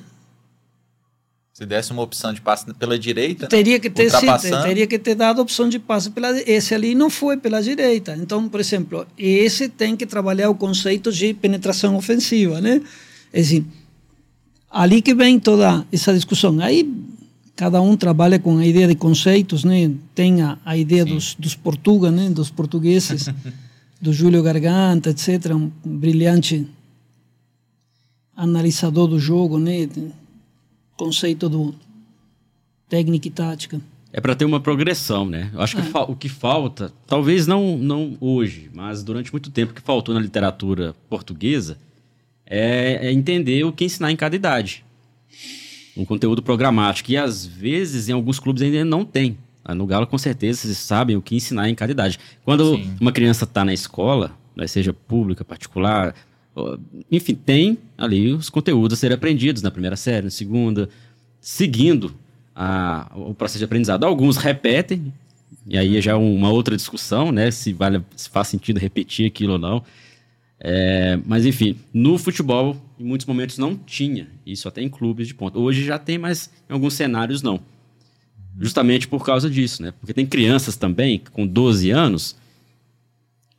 Se 1.51 1.65
desse 1.65 1.91
uma 1.91 2.03
opção 2.03 2.31
de 2.31 2.41
passe 2.41 2.71
pela 2.73 2.99
direita, 2.99 3.47
teria 3.47 3.79
que 3.79 3.89
ter 3.89 4.11
sido, 4.11 4.61
teria 4.61 4.85
que 4.85 4.99
ter 4.99 5.15
dado 5.15 5.41
opção 5.41 5.67
de 5.69 5.79
passe 5.79 6.11
pela 6.11 6.37
esse 6.41 6.75
ali 6.75 6.93
não 6.93 7.09
foi 7.09 7.37
pela 7.37 7.63
direita. 7.63 8.15
Então, 8.17 8.47
por 8.49 8.59
exemplo, 8.59 9.07
esse 9.17 9.69
tem 9.69 9.95
que 9.95 10.05
trabalhar 10.05 10.49
o 10.49 10.55
conceito 10.55 11.11
de 11.11 11.33
penetração 11.33 11.95
ofensiva, 11.95 12.59
né? 12.59 12.81
É 13.35 13.41
assim, 13.41 13.65
ali 14.71 15.01
que 15.01 15.13
vem 15.13 15.37
toda 15.37 15.85
essa 15.91 16.13
discussão. 16.13 16.57
Aí 16.61 16.89
cada 17.53 17.81
um 17.81 17.97
trabalha 17.97 18.39
com 18.39 18.57
a 18.57 18.65
ideia 18.65 18.87
de 18.87 18.95
conceitos, 18.95 19.65
né? 19.65 19.91
Tem 20.15 20.41
a, 20.41 20.57
a 20.63 20.77
ideia 20.77 21.03
dos, 21.03 21.35
dos 21.35 21.53
portugueses, 21.53 22.15
né? 22.15 22.29
Dos 22.29 22.49
portugueses, 22.49 23.27
do 24.01 24.13
Júlio 24.13 24.41
Garganta, 24.41 25.09
etc. 25.09 25.51
Um 25.53 25.69
brilhante 25.83 26.65
analisador 28.33 29.09
do 29.09 29.19
jogo, 29.19 29.59
né? 29.59 29.89
Conceito 30.95 31.49
do 31.49 31.75
técnica 32.87 33.27
e 33.27 33.31
tática. 33.31 33.81
É 34.13 34.21
para 34.21 34.33
ter 34.33 34.45
uma 34.45 34.61
progressão, 34.61 35.25
né? 35.25 35.51
Eu 35.53 35.59
acho 35.59 35.75
que 35.75 35.81
é. 35.81 36.01
o 36.07 36.15
que 36.15 36.29
falta, 36.29 36.89
talvez 37.05 37.45
não, 37.45 37.77
não 37.77 38.15
hoje, 38.21 38.71
mas 38.73 39.03
durante 39.03 39.29
muito 39.29 39.51
tempo 39.51 39.73
que 39.73 39.81
faltou 39.81 40.15
na 40.15 40.21
literatura 40.21 40.95
portuguesa, 41.09 41.77
é, 42.45 43.07
é 43.07 43.11
entender 43.11 43.63
o 43.63 43.71
que 43.71 43.85
ensinar 43.85 44.11
em 44.11 44.15
cada 44.15 44.35
idade. 44.35 44.83
Um 45.95 46.05
conteúdo 46.05 46.41
programático. 46.41 47.11
E 47.11 47.17
às 47.17 47.45
vezes, 47.45 48.09
em 48.09 48.13
alguns 48.13 48.39
clubes 48.39 48.61
ainda 48.61 48.83
não 48.83 49.05
tem. 49.05 49.37
No 49.75 49.87
Galo, 49.87 50.05
com 50.05 50.17
certeza, 50.17 50.61
vocês 50.61 50.77
sabem 50.77 51.15
o 51.15 51.21
que 51.21 51.35
ensinar 51.35 51.69
em 51.69 51.73
cada 51.73 51.91
idade. 51.91 52.19
Quando 52.43 52.75
Sim. 52.75 52.95
uma 53.01 53.11
criança 53.11 53.45
está 53.45 53.65
na 53.65 53.73
escola, 53.73 54.31
né, 54.55 54.67
seja 54.67 54.93
pública, 54.93 55.43
particular, 55.43 56.13
enfim, 57.11 57.33
tem 57.33 57.77
ali 57.97 58.31
os 58.31 58.49
conteúdos 58.49 58.97
a 58.97 58.99
serem 58.99 59.15
aprendidos 59.15 59.61
na 59.61 59.71
primeira 59.71 59.95
série, 59.95 60.25
na 60.25 60.31
segunda, 60.31 60.87
seguindo 61.41 62.13
a, 62.55 63.11
o 63.15 63.33
processo 63.33 63.59
de 63.59 63.65
aprendizado. 63.65 64.05
Alguns 64.05 64.37
repetem, 64.37 65.11
e 65.67 65.77
aí 65.77 65.99
já 65.99 66.11
é 66.11 66.15
uma 66.15 66.49
outra 66.49 66.75
discussão, 66.75 67.31
né? 67.31 67.49
Se, 67.49 67.73
vale, 67.73 68.03
se 68.15 68.29
faz 68.29 68.47
sentido 68.47 68.79
repetir 68.79 69.25
aquilo 69.25 69.53
ou 69.53 69.59
não. 69.59 69.83
É, 70.59 71.19
mas 71.25 71.45
enfim, 71.45 71.77
no 71.93 72.17
futebol, 72.17 72.77
em 72.99 73.03
muitos 73.03 73.27
momentos 73.27 73.57
não 73.57 73.75
tinha 73.75 74.27
isso, 74.45 74.67
até 74.67 74.81
em 74.81 74.89
clubes 74.89 75.27
de 75.27 75.33
ponta. 75.33 75.59
Hoje 75.59 75.83
já 75.83 75.99
tem, 75.99 76.17
mas 76.17 76.49
em 76.69 76.73
alguns 76.73 76.93
cenários 76.93 77.41
não. 77.41 77.59
Justamente 78.59 79.07
por 79.07 79.25
causa 79.25 79.49
disso, 79.49 79.83
né? 79.83 79.91
Porque 79.99 80.13
tem 80.13 80.25
crianças 80.25 80.77
também 80.77 81.21
com 81.31 81.45
12 81.45 81.89
anos 81.91 82.35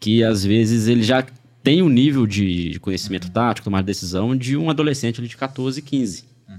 que 0.01 0.23
às 0.25 0.45
vezes 0.45 0.89
ele 0.89 1.03
já 1.03 1.27
tem 1.63 1.83
um 1.83 1.89
nível 1.89 2.27
de, 2.27 2.71
de 2.71 2.81
conhecimento 2.81 3.31
tático, 3.31 3.65
tomar 3.65 3.83
decisão 3.83 4.37
de 4.37 4.57
um 4.57 4.71
adolescente 4.71 5.21
ali 5.21 5.29
de 5.29 5.37
14, 5.37 5.83
15. 5.83 6.25
Uhum. 6.49 6.57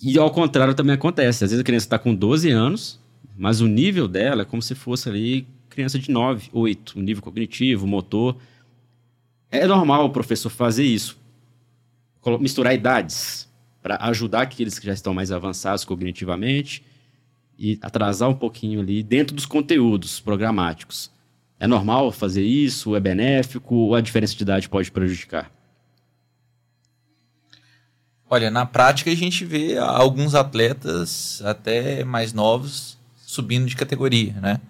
E 0.00 0.18
ao 0.18 0.30
contrário 0.30 0.74
também 0.74 0.94
acontece. 0.94 1.44
Às 1.44 1.50
vezes 1.50 1.60
a 1.60 1.64
criança 1.64 1.86
está 1.86 1.98
com 1.98 2.14
12 2.14 2.50
anos, 2.50 3.00
mas 3.36 3.60
o 3.60 3.66
nível 3.66 4.08
dela 4.08 4.42
é 4.42 4.44
como 4.44 4.62
se 4.62 4.74
fosse 4.74 5.08
ali 5.08 5.46
criança 5.78 5.96
de 5.96 6.10
9, 6.10 6.50
8, 6.52 6.98
o 6.98 7.02
nível 7.02 7.22
cognitivo, 7.22 7.86
motor. 7.86 8.36
É 9.48 9.64
normal 9.64 10.06
o 10.06 10.10
professor 10.10 10.50
fazer 10.50 10.82
isso. 10.82 11.16
Misturar 12.40 12.74
idades 12.74 13.48
para 13.80 13.96
ajudar 14.06 14.42
aqueles 14.42 14.76
que 14.76 14.84
já 14.84 14.92
estão 14.92 15.14
mais 15.14 15.30
avançados 15.30 15.84
cognitivamente 15.84 16.82
e 17.56 17.78
atrasar 17.80 18.28
um 18.28 18.34
pouquinho 18.34 18.80
ali 18.80 19.04
dentro 19.04 19.36
dos 19.36 19.46
conteúdos 19.46 20.18
programáticos. 20.18 21.12
É 21.60 21.66
normal 21.68 22.10
fazer 22.10 22.42
isso? 22.42 22.96
É 22.96 23.00
benéfico? 23.00 23.76
Ou 23.76 23.94
a 23.94 24.00
diferença 24.00 24.34
de 24.34 24.42
idade 24.42 24.68
pode 24.68 24.90
prejudicar? 24.90 25.48
Olha, 28.28 28.50
na 28.50 28.66
prática 28.66 29.12
a 29.12 29.14
gente 29.14 29.44
vê 29.44 29.78
alguns 29.78 30.34
atletas 30.34 31.40
até 31.44 32.02
mais 32.02 32.32
novos 32.32 32.98
subindo 33.24 33.66
de 33.66 33.76
categoria, 33.76 34.32
né? 34.40 34.60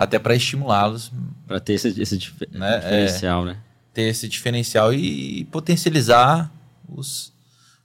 Até 0.00 0.18
para 0.18 0.34
estimulá-los. 0.34 1.12
Para 1.46 1.60
ter 1.60 1.74
esse, 1.74 2.00
esse 2.00 2.16
dif 2.16 2.34
né? 2.52 2.78
diferencial, 2.78 3.42
é, 3.42 3.46
né? 3.52 3.56
Ter 3.92 4.02
esse 4.04 4.26
diferencial 4.26 4.94
e 4.94 5.44
potencializar 5.52 6.50
os, 6.88 7.34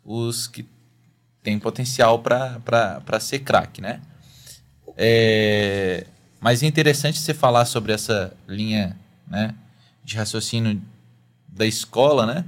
os 0.05 0.47
que 0.47 0.65
têm 1.43 1.59
potencial 1.59 2.19
para 2.19 3.19
ser 3.19 3.39
craque, 3.39 3.81
né? 3.81 3.99
É, 4.95 6.05
mas 6.39 6.63
é 6.63 6.67
interessante 6.67 7.19
você 7.19 7.33
falar 7.33 7.65
sobre 7.65 7.91
essa 7.91 8.31
linha 8.47 8.95
né, 9.27 9.53
de 10.01 10.15
raciocínio 10.15 10.81
da 11.49 11.65
escola, 11.65 12.25
né? 12.25 12.45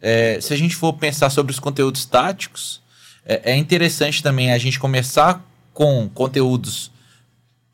É, 0.00 0.40
se 0.40 0.54
a 0.54 0.56
gente 0.56 0.74
for 0.74 0.94
pensar 0.94 1.28
sobre 1.28 1.52
os 1.52 1.60
conteúdos 1.60 2.06
táticos, 2.06 2.80
é, 3.26 3.52
é 3.52 3.56
interessante 3.56 4.22
também 4.22 4.52
a 4.52 4.58
gente 4.58 4.80
começar 4.80 5.44
com 5.74 6.08
conteúdos 6.08 6.91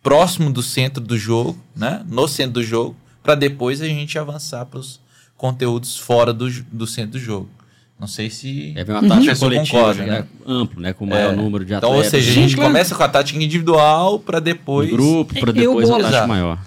próximo 0.03 0.51
do 0.51 0.63
centro 0.63 1.03
do 1.03 1.19
jogo, 1.19 1.59
né? 1.75 2.05
No 2.09 2.29
centro 2.29 2.55
do 2.55 2.63
jogo, 2.63 2.97
para 3.23 3.35
depois 3.35 3.81
a 3.81 3.87
gente 3.87 4.19
avançar 4.19 4.65
para 4.67 4.79
os 4.79 5.01
conteúdos 5.37 5.97
fora 5.97 6.33
do, 6.33 6.51
do 6.73 6.87
centro 6.87 7.13
do 7.13 7.19
jogo. 7.19 7.49
Não 7.99 8.07
sei 8.07 8.31
se 8.31 8.75
é 8.77 8.85
uma 8.85 9.09
tática 9.09 9.33
uhum. 9.33 9.39
coletiva, 9.39 9.79
concorda, 9.79 10.07
né? 10.07 10.27
amplo, 10.47 10.81
né, 10.81 10.93
com 10.93 11.05
o 11.05 11.09
maior 11.09 11.33
é. 11.33 11.37
número 11.37 11.65
de 11.65 11.75
atletas. 11.75 11.97
Então, 11.97 12.05
ou 12.05 12.11
seja, 12.11 12.31
a 12.31 12.35
gente 12.35 12.55
Sim, 12.55 12.63
começa 12.63 12.95
com 12.95 13.03
a 13.03 13.09
tática 13.09 13.43
individual 13.43 14.21
para 14.21 14.39
depois 14.39 14.89
grupo, 14.89 15.35
para 15.41 15.53
depois 15.53 15.91
a 15.91 15.99
tática 15.99 16.27
maior. 16.27 16.61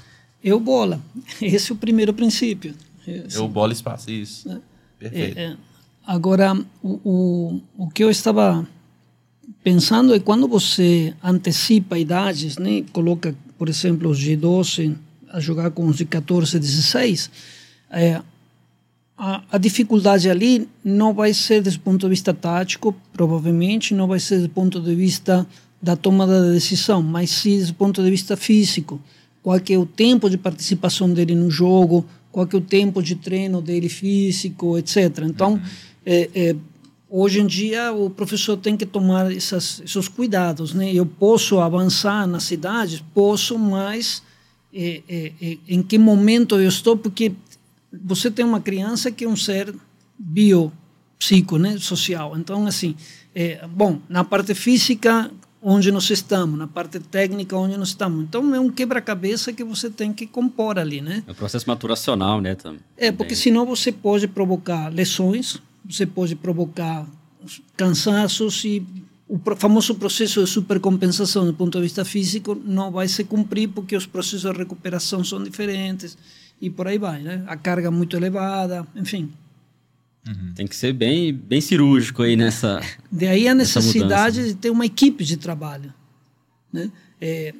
Eu 0.43 0.59
bola. 0.59 0.99
Esse 1.41 1.71
é 1.71 1.73
o 1.73 1.77
primeiro 1.77 2.13
princípio. 2.13 2.73
Esse. 3.07 3.37
Eu 3.37 3.47
bola 3.47 3.71
espaço, 3.71 4.11
isso. 4.11 4.51
É. 4.51 4.57
Perfeito. 4.99 5.37
É, 5.37 5.43
é. 5.43 5.57
agora, 6.05 6.53
o, 6.83 6.99
o, 7.03 7.61
o 7.77 7.89
que 7.89 8.03
eu 8.03 8.11
estava 8.11 8.67
pensando 9.63 10.13
é 10.13 10.19
quando 10.19 10.47
você 10.47 11.13
antecipa 11.23 11.97
idades, 11.97 12.57
né, 12.57 12.83
coloca, 12.91 13.35
por 13.57 13.69
exemplo, 13.69 14.09
os 14.09 14.19
de 14.19 14.35
12 14.35 14.95
a 15.29 15.39
jogar 15.39 15.71
com 15.71 15.85
os 15.87 15.97
de 15.97 16.05
14, 16.05 16.59
16, 16.59 17.29
é, 17.89 18.21
a, 19.17 19.43
a, 19.51 19.57
dificuldade 19.57 20.29
ali 20.29 20.67
não 20.83 21.13
vai 21.13 21.33
ser 21.33 21.61
do 21.61 21.79
ponto 21.79 22.05
de 22.05 22.09
vista 22.09 22.33
tático, 22.33 22.95
provavelmente, 23.13 23.93
não 23.93 24.07
vai 24.07 24.19
ser 24.19 24.39
do 24.39 24.49
ponto 24.49 24.81
de 24.81 24.95
vista 24.95 25.47
da 25.81 25.95
tomada 25.95 26.41
da 26.41 26.51
decisão, 26.53 27.01
mas 27.01 27.29
sim 27.29 27.63
do 27.63 27.73
ponto 27.73 28.03
de 28.03 28.09
vista 28.09 28.35
físico. 28.35 28.99
Qual 29.41 29.57
é 29.57 29.77
o 29.77 29.85
tempo 29.85 30.29
de 30.29 30.37
participação 30.37 31.11
dele 31.11 31.33
no 31.33 31.49
jogo, 31.49 32.05
qual 32.31 32.47
é 32.51 32.55
o 32.55 32.61
tempo 32.61 33.01
de 33.01 33.15
treino 33.15 33.61
dele 33.61 33.89
físico, 33.89 34.77
etc. 34.77 35.19
Então, 35.23 35.53
uhum. 35.53 35.61
é, 36.05 36.29
é, 36.33 36.55
hoje 37.11 37.41
em 37.41 37.45
dia, 37.45 37.91
o 37.91 38.09
professor 38.09 38.55
tem 38.55 38.77
que 38.77 38.85
tomar 38.85 39.29
essas, 39.31 39.81
esses 39.83 40.07
cuidados. 40.07 40.73
Né? 40.73 40.93
Eu 40.93 41.05
posso 41.05 41.59
avançar 41.59 42.25
nas 42.25 42.43
cidades, 42.43 43.03
posso, 43.13 43.59
mas 43.59 44.23
é, 44.73 45.03
é, 45.09 45.31
é, 45.41 45.57
em 45.67 45.83
que 45.83 45.97
momento 45.97 46.55
eu 46.55 46.69
estou, 46.69 46.95
porque 46.95 47.33
você 47.91 48.31
tem 48.31 48.45
uma 48.45 48.61
criança 48.61 49.11
que 49.11 49.25
é 49.25 49.27
um 49.27 49.35
ser 49.35 49.75
biopsico, 50.17 51.57
né, 51.57 51.77
social. 51.77 52.37
Então, 52.37 52.65
assim, 52.65 52.95
é, 53.35 53.67
bom, 53.67 53.99
na 54.07 54.23
parte 54.23 54.55
física, 54.55 55.29
onde 55.61 55.91
nós 55.91 56.09
estamos, 56.09 56.57
na 56.57 56.67
parte 56.67 56.99
técnica, 56.99 57.55
onde 57.57 57.75
nós 57.77 57.89
estamos. 57.89 58.23
Então, 58.23 58.55
é 58.55 58.59
um 58.59 58.69
quebra-cabeça 58.69 59.51
que 59.51 59.63
você 59.63 59.89
tem 59.89 60.13
que 60.13 60.25
compor 60.25 60.79
ali, 60.79 61.01
né? 61.01 61.23
É 61.27 61.31
um 61.31 61.35
processo 61.35 61.67
maturacional, 61.67 62.39
né? 62.39 62.55
Também. 62.55 62.79
É, 62.97 63.11
porque 63.11 63.35
senão 63.35 63.65
você 63.65 63.91
pode 63.91 64.27
provocar 64.27 64.87
lesões, 64.87 65.61
você 65.87 66.05
pode 66.05 66.35
provocar 66.35 67.07
cansaços 67.75 68.63
e 68.63 68.85
o 69.27 69.39
famoso 69.55 69.95
processo 69.95 70.43
de 70.43 70.49
supercompensação 70.49 71.45
do 71.45 71.53
ponto 71.53 71.77
de 71.77 71.83
vista 71.83 72.03
físico 72.03 72.53
não 72.65 72.91
vai 72.91 73.07
se 73.07 73.23
cumprir 73.23 73.69
porque 73.69 73.95
os 73.95 74.05
processos 74.05 74.51
de 74.51 74.57
recuperação 74.57 75.23
são 75.23 75.41
diferentes 75.41 76.17
e 76.59 76.69
por 76.69 76.87
aí 76.87 76.97
vai, 76.97 77.21
né? 77.21 77.43
A 77.47 77.55
carga 77.55 77.89
muito 77.89 78.15
elevada, 78.15 78.85
enfim. 78.95 79.31
Uhum. 80.27 80.53
Tem 80.53 80.67
que 80.67 80.75
ser 80.75 80.93
bem, 80.93 81.33
bem 81.33 81.61
cirúrgico 81.61 82.21
aí 82.21 82.35
nessa. 82.35 82.79
De 83.11 83.25
aí 83.25 83.47
a 83.47 83.55
necessidade 83.55 84.49
de 84.49 84.55
ter 84.55 84.69
uma 84.69 84.85
equipe 84.85 85.23
de 85.23 85.37
trabalho, 85.37 85.93
né? 86.71 86.91
É, 87.19 87.53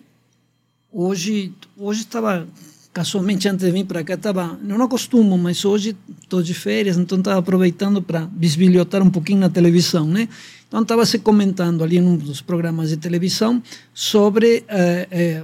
hoje, 0.91 1.53
hoje 1.75 2.01
estava 2.01 2.47
casualmente 2.93 3.47
antes 3.47 3.65
de 3.65 3.71
vir 3.71 3.85
para 3.85 4.03
cá 4.03 4.15
estava 4.15 4.59
não 4.61 4.81
acostumo 4.83 5.37
mas 5.37 5.63
hoje 5.63 5.95
estou 6.21 6.41
de 6.41 6.53
férias 6.53 6.97
então 6.97 7.17
estava 7.17 7.39
aproveitando 7.39 8.01
para 8.01 8.25
bisbilhotar 8.25 9.01
um 9.01 9.09
pouquinho 9.09 9.39
na 9.39 9.49
televisão 9.49 10.05
né 10.05 10.27
então 10.67 10.81
estava 10.81 11.05
se 11.05 11.19
comentando 11.19 11.83
ali 11.83 11.99
num 11.99 12.17
dos 12.17 12.41
programas 12.41 12.89
de 12.89 12.97
televisão 12.97 13.61
sobre 13.93 14.63
eh, 14.67 15.07
eh, 15.11 15.43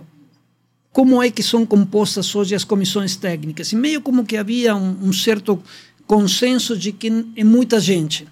como 0.98 1.22
é 1.22 1.30
que 1.30 1.44
são 1.44 1.64
compostas 1.64 2.34
hoje 2.34 2.56
as 2.56 2.64
comissões 2.64 3.16
técnicas. 3.16 3.72
E 3.72 3.76
meio 3.76 4.02
como 4.02 4.26
que 4.26 4.36
havia 4.36 4.76
um, 4.76 4.98
um 5.04 5.14
certo 5.14 5.62
consenso 6.08 6.76
de 6.76 6.92
que 6.92 7.24
é 7.36 7.44
muita 7.44 7.80
gente, 7.80 8.28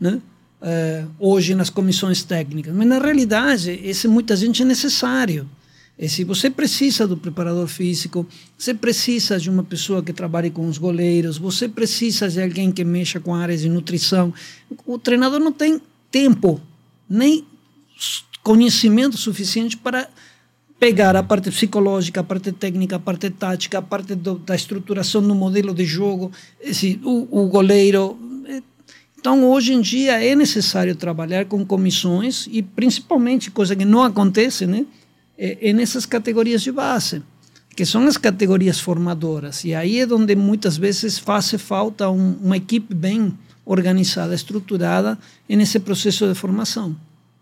né? 0.00 0.20
Uh, 0.60 1.08
hoje 1.20 1.54
nas 1.54 1.70
comissões 1.70 2.24
técnicas. 2.24 2.74
Mas, 2.74 2.88
na 2.88 2.98
realidade, 2.98 3.78
esse 3.84 4.08
muita 4.08 4.34
gente 4.34 4.60
é 4.60 4.64
necessário. 4.64 5.48
E 6.00 6.08
se 6.08 6.24
você 6.24 6.48
precisa 6.48 7.06
do 7.06 7.14
preparador 7.14 7.66
físico, 7.66 8.26
você 8.56 8.72
precisa 8.72 9.38
de 9.38 9.50
uma 9.50 9.62
pessoa 9.62 10.02
que 10.02 10.14
trabalhe 10.14 10.48
com 10.48 10.66
os 10.66 10.78
goleiros, 10.78 11.36
você 11.36 11.68
precisa 11.68 12.26
de 12.26 12.40
alguém 12.40 12.72
que 12.72 12.82
mexa 12.82 13.20
com 13.20 13.34
áreas 13.34 13.60
de 13.60 13.68
nutrição. 13.68 14.32
O 14.86 14.98
treinador 14.98 15.38
não 15.38 15.52
tem 15.52 15.78
tempo, 16.10 16.58
nem 17.06 17.44
conhecimento 18.42 19.18
suficiente 19.18 19.76
para 19.76 20.08
pegar 20.78 21.14
a 21.14 21.22
parte 21.22 21.50
psicológica, 21.50 22.20
a 22.20 22.24
parte 22.24 22.50
técnica, 22.50 22.96
a 22.96 22.98
parte 22.98 23.28
tática, 23.28 23.76
a 23.76 23.82
parte 23.82 24.14
do, 24.14 24.38
da 24.38 24.54
estruturação 24.54 25.20
do 25.20 25.34
modelo 25.34 25.74
de 25.74 25.84
jogo, 25.84 26.32
esse, 26.62 26.98
o, 27.04 27.42
o 27.42 27.46
goleiro. 27.48 28.18
Então, 29.18 29.44
hoje 29.50 29.74
em 29.74 29.82
dia, 29.82 30.24
é 30.24 30.34
necessário 30.34 30.96
trabalhar 30.96 31.44
com 31.44 31.62
comissões 31.62 32.48
e, 32.50 32.62
principalmente, 32.62 33.50
coisa 33.50 33.76
que 33.76 33.84
não 33.84 34.02
acontece, 34.02 34.66
né? 34.66 34.86
É, 35.42 35.70
é 35.70 35.72
nessas 35.72 36.04
categorias 36.04 36.60
de 36.60 36.70
base, 36.70 37.22
que 37.74 37.86
são 37.86 38.06
as 38.06 38.18
categorias 38.18 38.78
formadoras. 38.78 39.64
E 39.64 39.74
aí 39.74 40.00
é 40.00 40.06
onde 40.12 40.36
muitas 40.36 40.76
vezes 40.76 41.18
faz 41.18 41.50
falta 41.52 42.10
um, 42.10 42.34
uma 42.42 42.58
equipe 42.58 42.94
bem 42.94 43.32
organizada, 43.64 44.34
estruturada 44.34 45.18
nesse 45.48 45.80
processo 45.80 46.28
de 46.28 46.34
formação. 46.34 46.94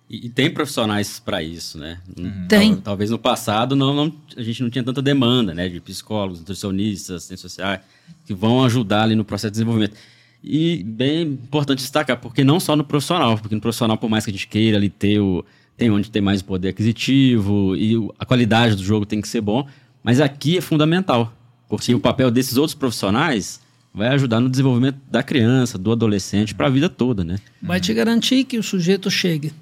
E, 0.08 0.26
e 0.26 0.28
tem 0.28 0.50
profissionais 0.50 1.18
para 1.18 1.42
isso, 1.42 1.78
né? 1.78 1.98
Uhum. 2.16 2.46
Tem. 2.48 2.74
Tal, 2.74 2.82
talvez 2.82 3.10
no 3.10 3.18
passado 3.18 3.74
não, 3.74 3.92
não, 3.92 4.14
a 4.36 4.42
gente 4.42 4.62
não 4.62 4.70
tinha 4.70 4.84
tanta 4.84 5.02
demanda, 5.02 5.52
né? 5.52 5.68
De 5.68 5.80
psicólogos, 5.80 6.38
nutricionistas, 6.38 7.16
assistentes 7.16 7.42
sociais, 7.42 7.80
que 8.24 8.32
vão 8.32 8.64
ajudar 8.64 9.02
ali 9.02 9.14
no 9.14 9.24
processo 9.24 9.50
de 9.50 9.56
desenvolvimento. 9.56 9.96
E 10.42 10.84
bem 10.84 11.22
importante 11.22 11.80
destacar, 11.80 12.18
porque 12.20 12.44
não 12.44 12.60
só 12.60 12.76
no 12.76 12.84
profissional, 12.84 13.36
porque 13.38 13.54
no 13.54 13.60
profissional, 13.60 13.98
por 13.98 14.08
mais 14.08 14.24
que 14.24 14.30
a 14.30 14.34
gente 14.34 14.46
queira 14.46 14.76
ali 14.76 14.88
ter 14.88 15.18
o. 15.18 15.44
Tem 15.78 15.90
onde 15.90 16.10
tem 16.10 16.20
mais 16.20 16.42
poder 16.42 16.68
aquisitivo 16.68 17.74
e 17.74 17.94
a 18.18 18.26
qualidade 18.26 18.76
do 18.76 18.84
jogo 18.84 19.06
tem 19.06 19.22
que 19.22 19.28
ser 19.28 19.40
bom, 19.40 19.66
mas 20.04 20.20
aqui 20.20 20.58
é 20.58 20.60
fundamental, 20.60 21.32
porque 21.70 21.86
Sim. 21.86 21.94
o 21.94 22.00
papel 22.00 22.30
desses 22.30 22.58
outros 22.58 22.74
profissionais 22.74 23.60
vai 23.94 24.08
ajudar 24.08 24.40
no 24.40 24.50
desenvolvimento 24.50 24.98
da 25.10 25.22
criança, 25.22 25.78
do 25.78 25.90
adolescente, 25.90 26.54
para 26.54 26.66
a 26.66 26.70
vida 26.70 26.90
toda, 26.90 27.24
né? 27.24 27.38
Vai 27.62 27.80
te 27.80 27.94
garantir 27.94 28.44
que 28.44 28.58
o 28.58 28.62
sujeito 28.62 29.10
chegue 29.10 29.52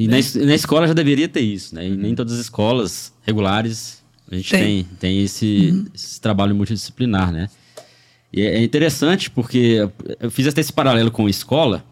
e 0.00 0.08
na, 0.08 0.16
na, 0.46 0.54
escola 0.54 0.86
já 0.86 0.94
deveria 0.94 1.28
ter 1.28 1.42
isso, 1.42 1.74
né? 1.74 1.86
E 1.86 1.90
nem 1.90 2.14
todas 2.14 2.32
as 2.32 2.40
escolas 2.40 3.12
regulares 3.22 4.02
a 4.30 4.34
gente 4.34 4.50
tem, 4.50 4.62
tem, 4.62 4.86
tem 4.98 5.22
esse, 5.22 5.70
uhum. 5.72 5.86
esse 5.94 6.18
trabalho 6.18 6.54
multidisciplinar, 6.54 7.30
né? 7.30 7.50
E 8.32 8.40
é, 8.40 8.56
é 8.56 8.62
interessante 8.62 9.30
porque 9.30 9.86
eu 10.18 10.30
fiz 10.30 10.46
até 10.46 10.62
esse 10.62 10.72
paralelo 10.72 11.10
com 11.10 11.26
a 11.26 11.30
escola, 11.30 11.84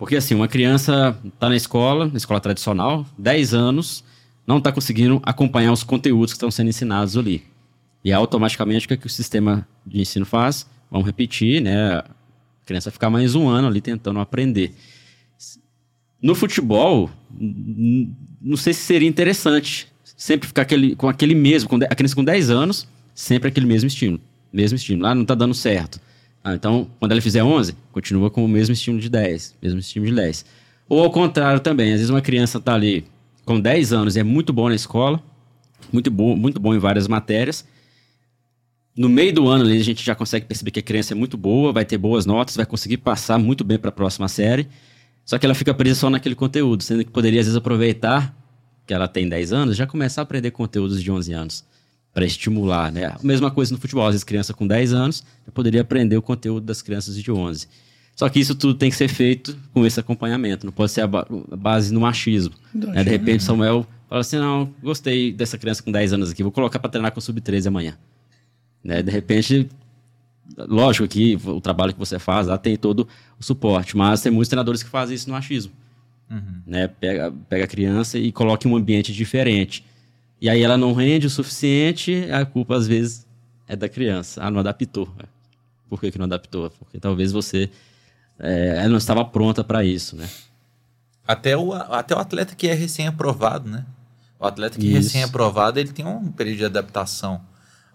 porque 0.00 0.16
assim, 0.16 0.34
uma 0.34 0.48
criança 0.48 1.14
está 1.22 1.50
na 1.50 1.54
escola, 1.54 2.06
na 2.06 2.16
escola 2.16 2.40
tradicional, 2.40 3.04
10 3.18 3.52
anos, 3.52 4.02
não 4.46 4.56
está 4.56 4.72
conseguindo 4.72 5.20
acompanhar 5.22 5.70
os 5.72 5.84
conteúdos 5.84 6.32
que 6.32 6.38
estão 6.38 6.50
sendo 6.50 6.70
ensinados 6.70 7.18
ali. 7.18 7.44
E 8.02 8.10
automaticamente 8.10 8.86
o 8.86 8.88
que, 8.88 8.94
é 8.94 8.96
que 8.96 9.06
o 9.06 9.10
sistema 9.10 9.68
de 9.86 10.00
ensino 10.00 10.24
faz? 10.24 10.66
Vamos 10.90 11.04
repetir, 11.04 11.60
né? 11.60 11.98
A 11.98 12.04
criança 12.64 12.90
ficar 12.90 13.10
mais 13.10 13.34
um 13.34 13.46
ano 13.46 13.68
ali 13.68 13.82
tentando 13.82 14.18
aprender. 14.20 14.74
No 16.22 16.34
futebol, 16.34 17.10
não 18.40 18.56
sei 18.56 18.72
se 18.72 18.80
seria 18.80 19.06
interessante 19.06 19.86
sempre 20.16 20.48
ficar 20.48 20.62
aquele, 20.62 20.96
com 20.96 21.10
aquele 21.10 21.34
mesmo, 21.34 21.68
com 21.68 21.76
a 21.76 21.94
criança 21.94 22.14
com 22.14 22.24
10 22.24 22.48
anos, 22.48 22.88
sempre 23.14 23.50
aquele 23.50 23.66
mesmo 23.66 23.88
estímulo. 23.88 24.22
Mesmo 24.50 24.76
estímulo. 24.76 25.06
Ah, 25.08 25.14
não 25.14 25.22
está 25.22 25.34
dando 25.34 25.52
certo. 25.52 26.00
Ah, 26.42 26.54
então, 26.54 26.90
quando 26.98 27.12
ela 27.12 27.20
fizer 27.20 27.44
11, 27.44 27.74
continua 27.92 28.30
com 28.30 28.44
o 28.44 28.48
mesmo 28.48 28.72
estímulo 28.72 29.02
de 29.02 29.10
10, 29.10 29.56
mesmo 29.62 29.78
estímulo 29.78 30.10
de 30.10 30.16
10. 30.16 30.44
Ou 30.88 31.02
ao 31.02 31.10
contrário 31.10 31.60
também, 31.60 31.92
às 31.92 31.98
vezes 31.98 32.10
uma 32.10 32.22
criança 32.22 32.58
está 32.58 32.74
ali 32.74 33.04
com 33.44 33.60
10 33.60 33.92
anos 33.92 34.16
e 34.16 34.20
é 34.20 34.22
muito 34.22 34.52
bom 34.52 34.68
na 34.68 34.74
escola, 34.74 35.22
muito 35.92 36.10
bom, 36.10 36.34
muito 36.34 36.58
bom 36.58 36.74
em 36.74 36.78
várias 36.78 37.06
matérias. 37.06 37.64
No 38.96 39.08
meio 39.08 39.32
do 39.32 39.48
ano 39.48 39.64
ali, 39.64 39.78
a 39.78 39.84
gente 39.84 40.04
já 40.04 40.14
consegue 40.14 40.46
perceber 40.46 40.70
que 40.70 40.80
a 40.80 40.82
criança 40.82 41.14
é 41.14 41.16
muito 41.16 41.36
boa, 41.36 41.72
vai 41.72 41.84
ter 41.84 41.98
boas 41.98 42.26
notas, 42.26 42.56
vai 42.56 42.66
conseguir 42.66 42.96
passar 42.96 43.38
muito 43.38 43.62
bem 43.62 43.78
para 43.78 43.90
a 43.90 43.92
próxima 43.92 44.26
série. 44.26 44.66
Só 45.24 45.38
que 45.38 45.46
ela 45.46 45.54
fica 45.54 45.72
presa 45.72 46.00
só 46.00 46.10
naquele 46.10 46.34
conteúdo, 46.34 46.82
sendo 46.82 47.04
que 47.04 47.10
poderia 47.10 47.40
às 47.40 47.46
vezes 47.46 47.56
aproveitar 47.56 48.34
que 48.86 48.92
ela 48.92 49.06
tem 49.06 49.28
10 49.28 49.52
anos, 49.52 49.76
já 49.76 49.86
começar 49.86 50.22
a 50.22 50.24
aprender 50.24 50.50
conteúdos 50.50 51.02
de 51.02 51.10
11 51.10 51.32
anos 51.32 51.64
para 52.12 52.24
estimular, 52.24 52.90
né? 52.90 53.06
A 53.06 53.18
mesma 53.22 53.50
coisa 53.50 53.72
no 53.72 53.80
futebol, 53.80 54.04
às 54.06 54.12
vezes 54.12 54.24
criança 54.24 54.52
com 54.52 54.66
10 54.66 54.92
anos 54.92 55.24
já 55.46 55.52
poderia 55.52 55.80
aprender 55.80 56.16
o 56.16 56.22
conteúdo 56.22 56.64
das 56.64 56.82
crianças 56.82 57.14
de 57.16 57.30
11. 57.30 57.68
Só 58.16 58.28
que 58.28 58.38
isso 58.38 58.54
tudo 58.54 58.74
tem 58.74 58.90
que 58.90 58.96
ser 58.96 59.08
feito 59.08 59.56
com 59.72 59.86
esse 59.86 59.98
acompanhamento, 59.98 60.66
não 60.66 60.72
pode 60.72 60.92
ser 60.92 61.02
a, 61.02 61.06
ba 61.06 61.26
a 61.50 61.56
base 61.56 61.92
no 61.92 62.00
machismo. 62.00 62.54
Né? 62.74 63.04
De 63.04 63.10
repente 63.10 63.42
Samuel 63.42 63.86
fala 64.08 64.20
assim, 64.20 64.36
não, 64.36 64.74
gostei 64.82 65.32
dessa 65.32 65.56
criança 65.56 65.82
com 65.82 65.92
10 65.92 66.12
anos 66.12 66.30
aqui, 66.30 66.42
vou 66.42 66.52
colocar 66.52 66.78
para 66.78 66.90
treinar 66.90 67.12
com 67.12 67.20
o 67.20 67.22
sub-13 67.22 67.68
amanhã. 67.68 67.96
Né? 68.82 69.02
De 69.02 69.10
repente, 69.10 69.68
lógico 70.58 71.06
que 71.06 71.38
o 71.46 71.60
trabalho 71.60 71.92
que 71.92 71.98
você 71.98 72.18
faz 72.18 72.48
lá 72.48 72.58
tem 72.58 72.76
todo 72.76 73.06
o 73.38 73.44
suporte, 73.44 73.96
mas 73.96 74.20
tem 74.20 74.32
muitos 74.32 74.48
treinadores 74.48 74.82
que 74.82 74.88
fazem 74.88 75.14
isso 75.14 75.30
no 75.30 75.36
achismo. 75.36 75.72
Uhum. 76.28 76.60
Né? 76.66 76.88
Pega, 76.88 77.32
pega 77.48 77.64
a 77.64 77.68
criança 77.68 78.18
e 78.18 78.32
coloca 78.32 78.66
em 78.66 78.70
um 78.70 78.76
ambiente 78.76 79.12
diferente. 79.12 79.84
E 80.40 80.48
aí 80.48 80.62
ela 80.62 80.76
não 80.76 80.92
rende 80.92 81.26
o 81.26 81.30
suficiente, 81.30 82.26
a 82.32 82.46
culpa 82.46 82.76
às 82.76 82.86
vezes 82.86 83.26
é 83.68 83.76
da 83.76 83.88
criança. 83.88 84.42
Ah, 84.42 84.50
não 84.50 84.60
adaptou. 84.60 85.08
Por 85.88 86.00
que, 86.00 86.10
que 86.10 86.18
não 86.18 86.24
adaptou? 86.24 86.70
Porque 86.70 86.98
talvez 86.98 87.32
você 87.32 87.70
é, 88.38 88.78
ela 88.78 88.88
não 88.88 88.96
estava 88.96 89.24
pronta 89.24 89.62
para 89.62 89.84
isso, 89.84 90.16
né? 90.16 90.28
Até 91.26 91.56
o, 91.56 91.72
até 91.74 92.14
o 92.14 92.18
atleta 92.18 92.54
que 92.54 92.66
é 92.66 92.74
recém-aprovado, 92.74 93.68
né? 93.68 93.84
O 94.38 94.46
atleta 94.46 94.78
que 94.78 94.88
é 94.88 94.94
recém-aprovado, 94.94 95.78
ele 95.78 95.92
tem 95.92 96.06
um 96.06 96.32
período 96.32 96.58
de 96.58 96.64
adaptação 96.64 97.42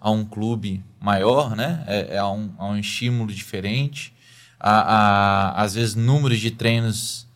a 0.00 0.10
um 0.10 0.24
clube 0.24 0.84
maior, 1.00 1.56
né? 1.56 1.82
É, 1.88 2.14
é 2.14 2.18
a, 2.18 2.28
um, 2.28 2.52
a 2.56 2.66
um 2.66 2.78
estímulo 2.78 3.32
diferente. 3.32 4.14
A, 4.58 4.70
a, 4.70 5.62
às 5.62 5.74
vezes, 5.74 5.96
números 5.96 6.38
de 6.38 6.52
treinos 6.52 7.26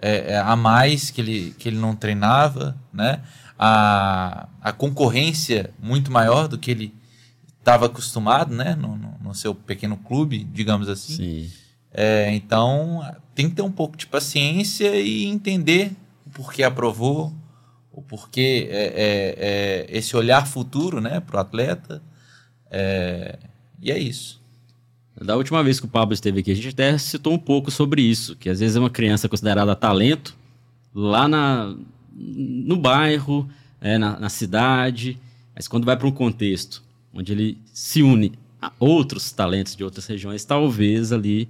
é, 0.00 0.34
é, 0.34 0.38
a 0.38 0.54
mais 0.54 1.10
que 1.10 1.20
ele, 1.20 1.54
que 1.58 1.68
ele 1.68 1.78
não 1.78 1.96
treinava, 1.96 2.76
né? 2.92 3.20
A, 3.64 4.48
a 4.60 4.72
concorrência 4.72 5.72
muito 5.80 6.10
maior 6.10 6.48
do 6.48 6.58
que 6.58 6.70
ele 6.70 6.94
estava 7.60 7.86
acostumado, 7.86 8.52
né? 8.52 8.74
No, 8.74 8.96
no, 8.96 9.14
no, 9.22 9.34
seu 9.34 9.54
pequeno 9.54 9.96
clube, 9.96 10.42
digamos 10.42 10.88
assim. 10.88 11.16
Sim. 11.16 11.50
É, 11.92 12.34
então, 12.34 13.00
tem 13.34 13.48
que 13.48 13.54
ter 13.54 13.62
um 13.62 13.70
pouco 13.70 13.96
de 13.96 14.06
paciência 14.06 14.96
e 14.96 15.26
entender 15.26 15.92
o 16.26 16.30
porquê 16.30 16.64
aprovou, 16.64 17.32
o 17.92 18.02
porquê 18.02 18.68
é, 18.70 18.84
é, 18.84 19.36
é 19.38 19.98
esse 19.98 20.16
olhar 20.16 20.46
futuro 20.46 21.00
né, 21.00 21.20
para 21.20 21.36
o 21.36 21.40
atleta. 21.40 22.02
É, 22.70 23.38
e 23.80 23.92
é 23.92 23.98
isso. 23.98 24.42
Da 25.20 25.36
última 25.36 25.62
vez 25.62 25.78
que 25.78 25.86
o 25.86 25.88
Pablo 25.88 26.14
esteve 26.14 26.40
aqui, 26.40 26.50
a 26.50 26.54
gente 26.54 26.68
até 26.70 26.96
citou 26.98 27.34
um 27.34 27.38
pouco 27.38 27.70
sobre 27.70 28.02
isso, 28.02 28.34
que 28.34 28.48
às 28.48 28.58
vezes 28.58 28.76
é 28.76 28.80
uma 28.80 28.90
criança 28.90 29.28
considerada 29.28 29.76
talento 29.76 30.36
lá 30.94 31.28
na, 31.28 31.76
no 32.14 32.76
bairro, 32.76 33.48
é, 33.80 33.98
na, 33.98 34.18
na 34.18 34.28
cidade, 34.28 35.18
mas 35.54 35.68
quando 35.68 35.84
vai 35.84 35.96
para 35.96 36.06
um 36.06 36.12
contexto 36.12 36.82
onde 37.12 37.32
ele 37.32 37.58
se 37.72 38.02
une 38.02 38.32
a 38.60 38.72
outros 38.78 39.32
talentos 39.32 39.74
de 39.74 39.84
outras 39.84 40.06
regiões, 40.06 40.44
talvez 40.44 41.12
ali 41.12 41.48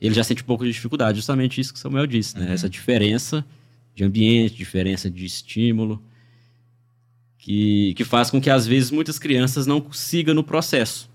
ele 0.00 0.14
já 0.14 0.24
sente 0.24 0.42
um 0.42 0.46
pouco 0.46 0.64
de 0.64 0.72
dificuldade, 0.72 1.16
justamente 1.16 1.60
isso 1.60 1.72
que 1.72 1.78
o 1.78 1.82
Samuel 1.82 2.06
disse, 2.06 2.38
né? 2.38 2.46
Uhum. 2.46 2.52
Essa 2.52 2.68
diferença 2.68 3.44
de 3.94 4.04
ambiente, 4.04 4.54
diferença 4.54 5.10
de 5.10 5.26
estímulo, 5.26 6.02
que, 7.38 7.94
que 7.94 8.04
faz 8.04 8.30
com 8.30 8.40
que 8.40 8.50
às 8.50 8.66
vezes 8.66 8.90
muitas 8.90 9.18
crianças 9.18 9.66
não 9.66 9.92
sigam 9.92 10.34
no 10.34 10.44
processo. 10.44 11.10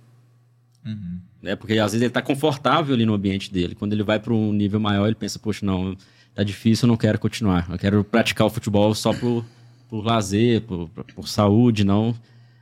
Uhum 0.85 1.19
né? 1.45 1.55
Porque 1.55 1.73
às 1.73 1.91
vezes 1.91 2.01
ele 2.01 2.09
está 2.09 2.23
confortável 2.23 2.95
ali 2.95 3.05
no 3.05 3.13
ambiente 3.13 3.53
dele. 3.53 3.75
Quando 3.75 3.93
ele 3.93 4.01
vai 4.01 4.19
para 4.19 4.33
um 4.33 4.51
nível 4.51 4.79
maior, 4.79 5.05
ele 5.05 5.15
pensa, 5.15 5.37
poxa, 5.37 5.63
não, 5.63 5.95
tá 6.35 6.43
difícil, 6.43 6.85
eu 6.85 6.89
não 6.89 6.97
quero 6.97 7.17
continuar. 7.17 7.65
Eu 7.69 7.77
quero 7.77 8.03
praticar 8.03 8.45
o 8.45 8.49
futebol 8.49 8.93
só 8.93 9.13
por, 9.13 9.45
por 9.89 10.03
lazer, 10.03 10.61
por, 10.61 10.89
por 10.89 11.27
saúde, 11.27 11.83
não, 11.83 12.13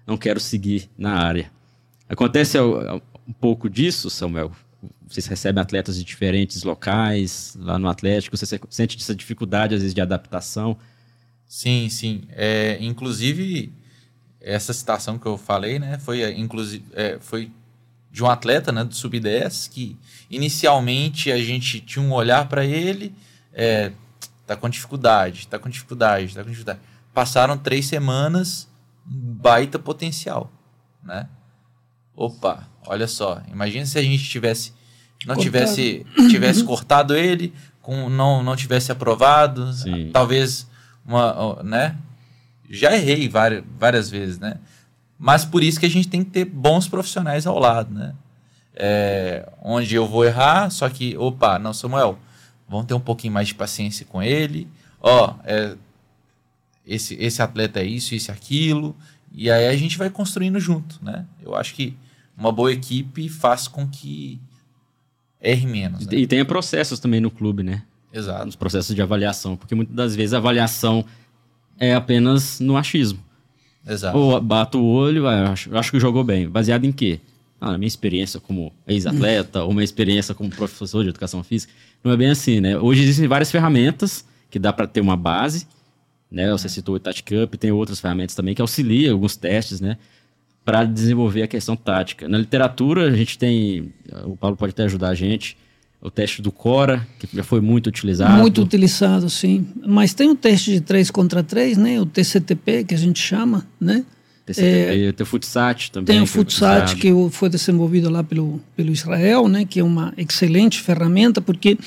não 0.06 0.16
quero 0.16 0.40
seguir 0.40 0.90
na 0.98 1.14
área. 1.14 1.52
Acontece 2.08 2.60
um 2.60 3.34
pouco 3.40 3.70
disso, 3.70 4.10
Samuel? 4.10 4.52
Vocês 5.08 5.26
recebem 5.26 5.62
atletas 5.62 5.98
de 5.98 6.04
diferentes 6.04 6.64
locais 6.64 7.58
lá 7.60 7.80
no 7.80 7.90
Atlético, 7.90 8.38
você 8.38 8.60
sente 8.70 8.98
essa 8.98 9.16
dificuldade, 9.16 9.74
às 9.74 9.82
vezes, 9.82 9.94
de 9.94 10.02
adaptação? 10.02 10.78
Sim, 11.48 11.90
sim. 11.90 12.24
É, 12.32 12.78
inclusive, 12.82 13.72
essa 14.42 14.74
citação 14.74 15.18
que 15.18 15.26
eu 15.26 15.38
falei, 15.38 15.80
né, 15.80 15.98
foi, 16.00 16.30
inclusive, 16.34 16.84
é, 16.94 17.18
foi 17.20 17.52
de 18.12 18.24
um 18.24 18.28
atleta 18.28 18.72
né, 18.72 18.84
do 18.84 18.94
sub-10 18.94 19.70
que 19.70 19.98
inicialmente 20.30 21.32
a 21.32 21.38
gente 21.38 21.80
tinha 21.80 22.04
um 22.04 22.12
olhar 22.12 22.48
para 22.48 22.64
ele, 22.66 23.14
é, 23.54 23.92
tá 24.46 24.56
com 24.56 24.68
dificuldade, 24.70 25.48
tá 25.48 25.60
com 25.60 25.70
dificuldade, 25.70 26.34
tá 26.34 26.44
com 26.44 26.50
dificuldade. 26.50 26.80
Passaram 27.14 27.58
três 27.58 27.86
semanas, 27.86 28.68
baita 29.06 29.78
potencial, 29.78 30.52
né? 31.04 31.28
Opa, 32.16 32.68
olha 32.86 33.08
só, 33.08 33.42
imagina 33.52 33.86
se 33.86 33.98
a 33.98 34.02
gente 34.02 34.24
tivesse 34.24 34.74
não 35.26 35.36
cortado. 35.36 35.42
tivesse 35.42 36.06
tivesse 36.30 36.64
cortado 36.64 37.16
ele, 37.16 37.54
com 37.82 38.10
não 38.10 38.44
não 38.44 38.56
tivesse 38.56 38.92
aprovado, 38.92 39.72
Sim. 39.74 40.10
talvez 40.12 40.68
uma, 41.06 41.62
né? 41.64 41.98
Já 42.70 42.94
errei 42.94 43.30
várias, 43.30 43.64
várias 43.78 44.10
vezes, 44.10 44.40
né? 44.40 44.58
Mas 45.18 45.46
por 45.46 45.64
isso 45.64 45.80
que 45.80 45.86
a 45.86 45.90
gente 45.90 46.08
tem 46.08 46.24
que 46.24 46.32
ter 46.32 46.46
bons 46.46 46.88
profissionais 46.88 47.46
ao 47.46 47.60
lado, 47.60 47.94
né? 47.94 48.14
É, 48.76 49.48
onde 49.62 49.94
eu 49.96 50.08
vou 50.08 50.26
errar, 50.26 50.72
só 50.72 50.90
que, 50.90 51.16
opa, 51.16 51.60
não, 51.60 51.74
Samuel, 51.74 52.18
vamos 52.68 52.86
ter 52.86 52.94
um 52.94 53.00
pouquinho 53.00 53.34
mais 53.34 53.48
de 53.48 53.56
paciência 53.56 54.06
com 54.06 54.22
ele. 54.22 54.68
Ó, 55.02 55.36
é, 55.44 55.76
esse, 56.86 57.16
esse 57.16 57.42
atleta 57.42 57.80
é 57.80 57.86
isso, 57.86 58.16
isso, 58.16 58.32
aquilo. 58.32 58.96
E 59.32 59.50
aí 59.50 59.68
a 59.68 59.76
gente 59.76 59.98
vai 59.98 60.10
construindo 60.10 60.60
junto, 60.60 61.04
né? 61.04 61.26
Eu 61.42 61.56
acho 61.56 61.74
que 61.74 61.96
uma 62.38 62.52
boa 62.52 62.72
equipe 62.72 63.30
faz 63.30 63.68
com 63.68 63.88
que 63.88 64.40
erre 65.42 65.66
menos. 65.66 66.06
Né? 66.06 66.16
E 66.16 66.28
tenha 66.28 66.46
processos 66.46 67.00
também 67.00 67.20
no 67.20 67.32
clube, 67.32 67.64
né? 67.64 67.84
Exato. 68.12 68.48
Os 68.48 68.56
processos 68.56 68.96
de 68.96 69.02
avaliação, 69.02 69.56
porque 69.56 69.74
muitas 69.74 69.96
das 69.96 70.16
vezes 70.16 70.34
a 70.34 70.38
avaliação 70.38 71.04
é 71.80 71.96
apenas 71.96 72.60
no 72.60 72.78
achismo. 72.78 73.20
Exato. 73.86 74.18
Ou 74.18 74.40
bato 74.40 74.80
o 74.80 74.86
olho, 74.86 75.28
ah, 75.28 75.52
acho, 75.52 75.76
acho 75.76 75.92
que 75.92 76.00
jogou 76.00 76.24
bem. 76.24 76.48
Baseado 76.48 76.86
em 76.86 76.92
quê? 76.92 77.20
Ah, 77.60 77.72
na 77.72 77.78
minha 77.78 77.88
experiência 77.88 78.40
como 78.40 78.72
ex-atleta, 78.88 79.64
ou 79.64 79.72
uma 79.72 79.84
experiência 79.84 80.36
como 80.36 80.50
professor 80.50 81.04
de 81.04 81.10
educação 81.10 81.44
física. 81.44 81.74
Não 82.04 82.12
é 82.12 82.18
bem 82.18 82.30
assim, 82.30 82.60
né? 82.60 82.78
Hoje 82.78 83.02
existem 83.04 83.28
várias 83.28 83.50
ferramentas 83.50 84.26
que 84.50 84.60
dá 84.60 84.74
para 84.74 84.86
ter 84.86 85.02
uma 85.02 85.16
base, 85.16 85.68
né? 86.30 86.52
Você 86.52 86.68
citou 86.68 86.96
o 86.96 87.00
Tati 87.00 87.24
Cup, 87.24 87.56
tem 87.56 87.72
outras 87.72 88.00
ferramentas 88.00 88.36
também 88.36 88.54
que 88.54 88.62
auxiliam 88.62 89.14
alguns 89.14 89.36
testes, 89.36 89.80
né? 89.80 89.98
Para 90.66 90.84
desenvolver 90.84 91.44
a 91.44 91.48
questão 91.48 91.76
tática. 91.76 92.28
Na 92.28 92.38
literatura, 92.38 93.08
a 93.08 93.16
gente 93.16 93.38
tem, 93.38 93.94
o 94.26 94.36
Paulo 94.36 94.56
pode 94.56 94.72
até 94.72 94.84
ajudar 94.84 95.10
a 95.10 95.16
gente, 95.16 95.58
o 96.02 96.12
teste 96.12 96.42
do 96.42 96.52
Cora, 96.52 97.08
que 97.18 97.28
já 97.34 97.44
foi 97.44 97.62
muito 97.62 97.88
utilizado. 97.88 98.42
Muito 98.42 98.62
utilizado, 98.62 99.30
sim. 99.30 99.66
Mas 99.86 100.14
tem 100.14 100.30
o 100.30 100.36
teste 100.36 100.72
de 100.72 100.82
3 100.82 101.10
contra 101.10 101.42
3, 101.42 101.78
né? 101.78 102.02
O 102.02 102.06
TCTP, 102.06 102.84
que 102.84 102.94
a 102.94 102.98
gente 102.98 103.20
chama, 103.20 103.66
né? 103.80 104.04
TCTP, 104.46 105.06
é, 105.08 105.12
tem 105.12 105.24
o 105.24 105.26
Futsat 105.26 105.92
também. 105.92 106.16
Tem 106.16 106.22
o 106.22 106.28
Futsat, 106.28 106.96
que, 106.96 107.08
é 107.08 107.12
que 107.12 107.30
foi 107.32 107.50
desenvolvido 107.50 108.10
lá 108.10 108.24
pelo, 108.24 108.60
pelo 108.76 108.92
Israel, 108.92 109.48
né? 109.48 109.66
Que 109.66 109.80
é 109.80 109.84
uma 109.84 110.14
excelente 110.18 110.82
ferramenta, 110.82 111.42
porque 111.42 111.78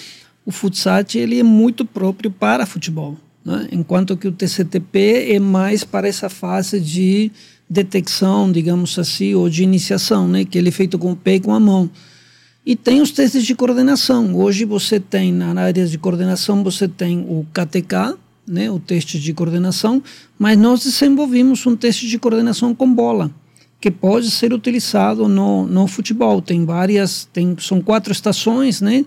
o 0.45 0.51
Futsat 0.51 1.19
ele 1.19 1.39
é 1.39 1.43
muito 1.43 1.85
próprio 1.85 2.31
para 2.31 2.65
futebol. 2.65 3.17
Né? 3.45 3.69
Enquanto 3.71 4.17
que 4.17 4.27
o 4.27 4.33
TCTP 4.33 5.35
é 5.35 5.39
mais 5.39 5.85
para 5.85 6.09
essa 6.09 6.29
fase 6.29 6.81
de 6.81 7.31
detecção, 7.69 8.51
digamos 8.51 8.99
assim, 8.99 9.35
ou 9.35 9.51
de 9.51 9.63
iniciação, 9.63 10.27
né? 10.27 10.45
Que 10.45 10.57
ele 10.57 10.69
é 10.69 10.73
feito 10.73 10.99
com 10.99 11.13
o 11.13 11.17
pé 11.17 11.35
e 11.35 11.41
com 11.41 11.53
a 11.53 11.61
mão. 11.61 11.91
E 12.65 12.75
tem 12.75 13.01
os 13.01 13.11
testes 13.11 13.45
de 13.45 13.55
coordenação. 13.55 14.35
Hoje 14.35 14.65
você 14.65 14.99
tem, 14.99 15.33
na 15.33 15.53
área 15.61 15.87
de 15.87 15.99
coordenação, 15.99 16.65
você 16.65 16.89
tem 16.89 17.21
o 17.21 17.47
KTK, 17.53 18.17
né, 18.47 18.71
o 18.71 18.79
teste 18.79 19.19
de 19.19 19.35
coordenação, 19.35 20.03
mas 20.39 20.57
nós 20.57 20.85
desenvolvimos 20.85 21.67
um 21.67 21.75
teste 21.75 22.07
de 22.07 22.19
coordenação 22.19 22.75
com 22.75 22.93
bola, 22.93 23.31
que 23.81 23.91
pode 23.91 24.31
ser 24.31 24.53
utilizado 24.53 25.29
no, 25.29 25.67
no 25.67 25.87
futebol. 25.87 26.41
Tem 26.41 26.65
várias, 26.65 27.29
tem, 27.33 27.57
são 27.59 27.81
quatro 27.81 28.13
estações, 28.13 28.81
né? 28.81 29.05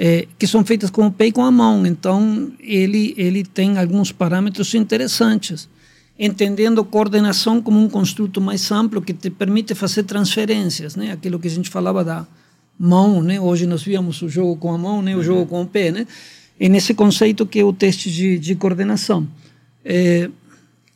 É, 0.00 0.28
que 0.38 0.46
são 0.46 0.64
feitas 0.64 0.90
com 0.90 1.08
o 1.08 1.12
pé 1.12 1.26
e 1.26 1.32
com 1.32 1.42
a 1.42 1.50
mão. 1.50 1.84
Então, 1.84 2.52
ele, 2.60 3.14
ele 3.16 3.42
tem 3.42 3.78
alguns 3.78 4.12
parâmetros 4.12 4.72
interessantes, 4.74 5.68
entendendo 6.16 6.84
coordenação 6.84 7.60
como 7.60 7.80
um 7.80 7.88
construto 7.88 8.40
mais 8.40 8.70
amplo 8.70 9.02
que 9.02 9.12
te 9.12 9.28
permite 9.28 9.74
fazer 9.74 10.04
transferências, 10.04 10.94
né? 10.94 11.10
Aquilo 11.10 11.38
que 11.38 11.48
a 11.48 11.50
gente 11.50 11.68
falava 11.68 12.04
da 12.04 12.24
mão, 12.78 13.20
né? 13.20 13.40
Hoje 13.40 13.66
nós 13.66 13.82
víamos 13.82 14.22
o 14.22 14.28
jogo 14.28 14.56
com 14.56 14.72
a 14.72 14.78
mão, 14.78 15.02
né? 15.02 15.16
O 15.16 15.22
jogo 15.22 15.46
com 15.46 15.62
o 15.62 15.66
pé, 15.66 15.90
né? 15.90 16.06
E 16.60 16.68
nesse 16.68 16.92
conceito 16.94 17.46
que 17.46 17.60
é 17.60 17.64
o 17.64 17.72
teste 17.72 18.10
de, 18.10 18.38
de 18.38 18.54
coordenação. 18.54 19.26
É, 19.84 20.28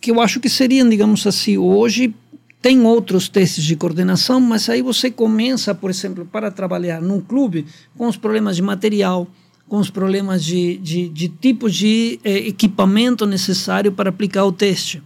que 0.01 0.11
eu 0.11 0.21
acho 0.21 0.41
que 0.41 0.49
seriam, 0.49 0.89
digamos 0.89 1.27
assim, 1.27 1.57
hoje 1.57 2.15
tem 2.61 2.81
outros 2.85 3.29
testes 3.29 3.65
de 3.65 3.77
coordenação, 3.77 4.41
mas 4.41 4.69
aí 4.69 4.83
você 4.83 5.11
começa, 5.11 5.75
por 5.75 5.91
exemplo, 5.91 6.25
para 6.25 6.51
trabalhar 6.51 7.01
num 7.01 7.21
clube 7.21 7.67
com 7.97 8.07
os 8.09 8.17
problemas 8.17 8.57
de 8.57 8.63
material, 8.63 9.29
com 9.69 9.79
os 9.79 9.91
problemas 9.91 10.45
de, 10.45 10.77
de, 10.79 11.09
de 11.09 11.29
tipo 11.29 11.71
de 11.71 12.21
eh, 12.25 12.49
equipamento 12.49 13.27
necessário 13.27 13.93
para 13.93 14.11
aplicar 14.11 14.45
o 14.45 14.53
teste. 14.53 15.03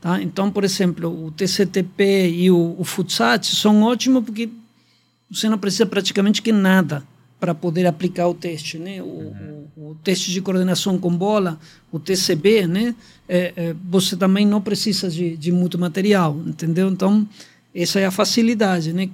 Tá? 0.00 0.22
Então, 0.22 0.50
por 0.50 0.64
exemplo, 0.64 1.26
o 1.26 1.30
TCTP 1.30 2.30
e 2.30 2.50
o, 2.50 2.76
o 2.78 2.84
FUTSAT 2.84 3.54
são 3.54 3.82
ótimos 3.82 4.24
porque 4.24 4.48
você 5.30 5.48
não 5.48 5.58
precisa 5.58 5.86
praticamente 5.86 6.40
que 6.40 6.52
nada 6.52 7.04
para 7.38 7.54
poder 7.54 7.86
aplicar 7.86 8.28
o 8.28 8.34
teste, 8.34 8.78
né? 8.78 9.02
O, 9.02 9.06
uhum. 9.06 9.66
o, 9.76 9.90
o, 9.90 9.94
teste 10.02 10.30
de 10.32 10.40
coordenação 10.40 10.98
com 10.98 11.14
bola, 11.14 11.58
o 11.92 11.98
TCB, 11.98 12.66
né? 12.66 12.94
É, 13.28 13.52
é, 13.56 13.76
você 13.88 14.16
também 14.16 14.46
não 14.46 14.60
precisa 14.60 15.10
de, 15.10 15.36
de 15.36 15.52
muito 15.52 15.78
material, 15.78 16.40
entendeu? 16.46 16.88
Então, 16.88 17.28
essa 17.74 18.00
é 18.00 18.06
a 18.06 18.10
facilidade, 18.10 18.92
né? 18.92 19.10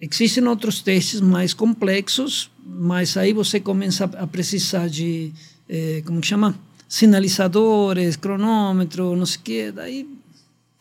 Existem 0.00 0.46
outros 0.46 0.82
testes 0.82 1.20
mais 1.20 1.54
complexos, 1.54 2.50
mas 2.66 3.16
aí 3.16 3.32
você 3.32 3.60
começa 3.60 4.04
a 4.04 4.26
precisar 4.26 4.88
de, 4.88 5.32
é, 5.68 6.02
como 6.04 6.20
que 6.20 6.26
chama? 6.26 6.54
Sinalizadores, 6.88 8.16
cronômetro, 8.16 9.16
não 9.16 9.24
sei 9.24 9.38
o 9.38 9.42
quê, 9.42 9.72
daí 9.72 10.06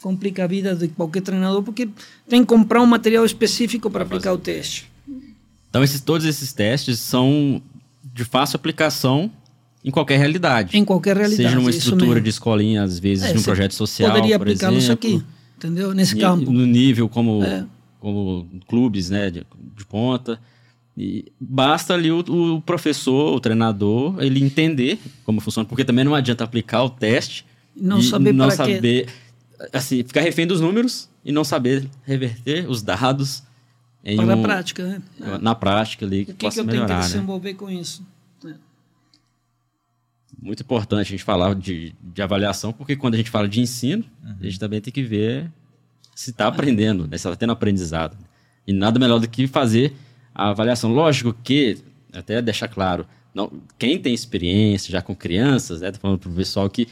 complica 0.02 0.44
a 0.44 0.48
vida 0.48 0.76
de 0.76 0.90
qualquer 0.90 1.22
treinador, 1.22 1.64
porque 1.64 1.88
tem 2.28 2.42
que 2.42 2.48
comprar 2.48 2.82
um 2.82 2.86
material 2.86 3.26
específico 3.26 3.90
para 3.90 4.04
aplicar 4.04 4.34
o 4.34 4.38
teste. 4.38 4.92
Então, 5.74 5.84
esses, 5.84 6.02
todos 6.02 6.24
esses 6.28 6.54
testes 6.54 7.00
são 7.00 7.60
de 8.04 8.24
fácil 8.24 8.58
aplicação 8.58 9.32
em 9.84 9.90
qualquer 9.90 10.20
realidade. 10.20 10.78
Em 10.78 10.86
qualquer 10.86 11.18
realidade. 11.18 11.50
Seja 11.50 11.56
numa 11.56 11.72
estrutura 11.72 12.22
de 12.22 12.30
escolinha, 12.30 12.84
às 12.84 13.00
vezes, 13.00 13.26
é, 13.26 13.34
num 13.34 13.42
projeto 13.42 13.74
social. 13.74 14.12
Poderia 14.12 14.36
aplicá-lo 14.36 14.78
isso 14.78 14.92
aqui, 14.92 15.24
entendeu? 15.58 15.92
Nesse 15.96 16.16
campo. 16.16 16.52
No 16.52 16.64
nível 16.68 17.10
como, 17.10 17.44
é. 17.44 17.66
como 18.00 18.48
clubes 18.68 19.10
né, 19.10 19.32
de, 19.32 19.48
de 19.76 19.86
ponta. 19.88 20.40
E 20.96 21.26
basta 21.42 21.96
ali 21.96 22.12
o, 22.12 22.20
o, 22.20 22.62
professor, 22.62 23.34
o 23.34 23.40
treinador, 23.40 24.18
ele 24.20 24.44
entender 24.44 25.00
como 25.26 25.42
funciona, 25.42 25.68
porque 25.68 25.84
também 25.84 26.06
não 26.06 26.14
adianta 26.14 26.44
aplicar 26.44 26.84
o 26.84 26.90
teste 26.92 27.48
não 27.76 27.98
e 27.98 28.04
saber 28.04 28.32
não 28.32 28.52
saber, 28.52 29.08
quê. 29.08 29.70
assim, 29.74 30.04
ficar 30.04 30.22
refém 30.22 30.46
dos 30.46 30.62
números 30.62 31.10
e 31.26 31.32
não 31.32 31.44
saber 31.44 31.90
reverter 32.06 32.70
os 32.70 32.84
dados 32.84 33.42
em 34.04 34.18
Para 34.18 34.26
um, 34.26 34.40
a 34.40 34.44
prática, 34.44 34.88
né? 34.88 35.02
Na 35.42 35.56
prática 35.56 36.06
ali, 36.06 36.26
que, 36.26 36.32
o 36.32 36.36
que, 36.36 36.46
possa 36.46 36.56
que 36.56 36.60
eu 36.62 36.66
melhorar, 36.66 36.88
tenho 36.88 37.00
que 37.00 37.06
né? 37.06 37.14
desenvolver 37.14 37.54
com 37.54 37.70
isso? 37.70 38.06
É. 38.46 38.54
Muito 40.42 40.62
importante 40.62 41.08
a 41.08 41.12
gente 41.12 41.24
falar 41.24 41.56
de, 41.56 41.96
de 42.02 42.22
avaliação, 42.22 42.74
porque 42.74 42.96
quando 42.96 43.14
a 43.14 43.18
gente 43.18 43.30
fala 43.30 43.48
de 43.48 43.62
ensino, 43.62 44.04
uhum. 44.24 44.36
a 44.42 44.44
gente 44.44 44.60
também 44.60 44.82
tem 44.82 44.92
que 44.92 45.04
ver 45.04 45.50
se 46.14 46.32
está 46.32 46.48
aprendendo, 46.48 47.04
né? 47.04 47.18
se 47.18 47.28
está 47.28 47.36
tendo 47.36 47.54
aprendizado. 47.54 48.18
E 48.68 48.74
nada 48.74 49.00
melhor 49.00 49.20
do 49.20 49.28
que 49.28 49.48
fazer 49.48 49.94
a 50.36 50.50
avaliação. 50.50 50.92
Lógico 50.92 51.34
que, 51.44 51.78
até 52.12 52.42
deixar 52.42 52.68
claro, 52.68 53.06
não, 53.34 53.52
quem 53.80 53.98
tem 54.00 54.14
experiência 54.14 54.92
já 54.92 55.02
com 55.02 55.16
crianças, 55.16 55.82
né? 55.82 55.92
Tô 55.92 56.00
falando 56.00 56.20
para 56.20 56.30
o 56.30 56.34
pessoal 56.34 56.70
que 56.70 56.88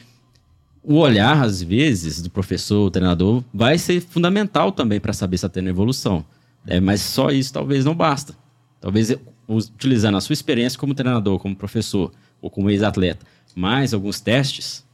o 0.82 0.96
olhar, 0.96 1.40
às 1.40 1.62
vezes, 1.62 2.20
do 2.20 2.28
professor, 2.28 2.86
o 2.86 2.90
treinador, 2.90 3.44
vai 3.54 3.78
ser 3.78 4.00
fundamental 4.00 4.72
também 4.72 4.98
para 4.98 5.12
saber 5.12 5.38
se 5.38 5.46
está 5.46 5.48
tendo 5.48 5.68
evolução. 5.68 6.24
É, 6.66 6.80
mas 6.80 7.00
só 7.00 7.30
isso 7.30 7.52
talvez 7.52 7.84
não 7.84 7.94
basta. 7.94 8.36
Talvez 8.80 9.14
utilizando 9.48 10.16
a 10.16 10.20
sua 10.20 10.32
experiência 10.32 10.78
como 10.78 10.94
treinador, 10.94 11.38
como 11.38 11.54
professor 11.54 12.12
ou 12.40 12.50
como 12.50 12.70
ex-atleta, 12.70 13.24
mais 13.54 13.94
alguns 13.94 14.20
testes, 14.20 14.84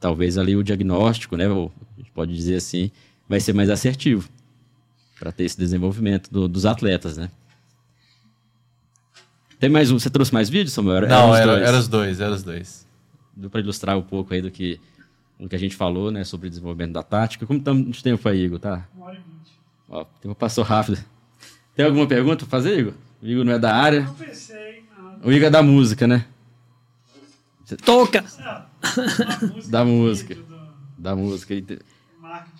talvez 0.00 0.38
ali 0.38 0.56
o 0.56 0.62
diagnóstico, 0.62 1.36
né, 1.36 1.48
ou, 1.48 1.72
a 1.96 2.00
gente 2.00 2.10
pode 2.12 2.34
dizer 2.34 2.56
assim, 2.56 2.90
vai 3.28 3.40
ser 3.40 3.52
mais 3.52 3.68
assertivo 3.68 4.28
para 5.18 5.32
ter 5.32 5.44
esse 5.44 5.58
desenvolvimento 5.58 6.30
do, 6.30 6.48
dos 6.48 6.64
atletas, 6.64 7.16
né? 7.16 7.30
Tem 9.58 9.68
mais 9.68 9.90
um? 9.90 9.98
Você 9.98 10.08
trouxe 10.08 10.32
mais 10.32 10.48
vídeos, 10.48 10.72
Samuel? 10.72 10.98
Era, 10.98 11.08
Não, 11.08 11.34
era, 11.34 11.58
era, 11.58 11.78
os 11.78 11.88
dois, 11.88 12.20
era 12.20 12.32
os 12.32 12.44
dois. 12.44 12.86
Deu 13.36 13.50
para 13.50 13.60
ilustrar 13.60 13.98
um 13.98 14.02
pouco 14.02 14.32
aí 14.32 14.40
do 14.40 14.52
que, 14.52 14.80
do 15.38 15.48
que 15.48 15.56
a 15.56 15.58
gente 15.58 15.74
falou, 15.74 16.12
né, 16.12 16.22
sobre 16.22 16.46
o 16.46 16.50
desenvolvimento 16.50 16.92
da 16.92 17.02
tática. 17.02 17.44
Como 17.44 17.58
estamos 17.58 17.96
de 17.96 18.02
tempo 18.02 18.28
aí, 18.28 18.44
Igor? 18.44 18.60
Tá? 18.60 18.86
Uma 18.94 19.06
hora 19.06 19.18
e 19.18 19.37
Ó, 19.88 20.02
o 20.02 20.04
tempo 20.20 20.34
passou 20.34 20.64
rápido. 20.64 20.98
Tem 21.74 21.86
alguma 21.86 22.06
pergunta 22.06 22.38
pra 22.38 22.48
fazer, 22.48 22.78
Igor? 22.78 22.94
O 23.22 23.26
Igor 23.26 23.44
não 23.44 23.52
é 23.52 23.58
da 23.58 23.74
área. 23.74 24.02
Não 24.02 24.14
pensei, 24.14 24.84
não. 24.96 25.28
O 25.28 25.32
Igor 25.32 25.46
é 25.46 25.50
da 25.50 25.62
música, 25.62 26.06
né? 26.06 26.24
Toca! 27.84 28.24
da 29.68 29.84
música. 29.84 30.36
Da 30.96 31.14
música. 31.14 31.54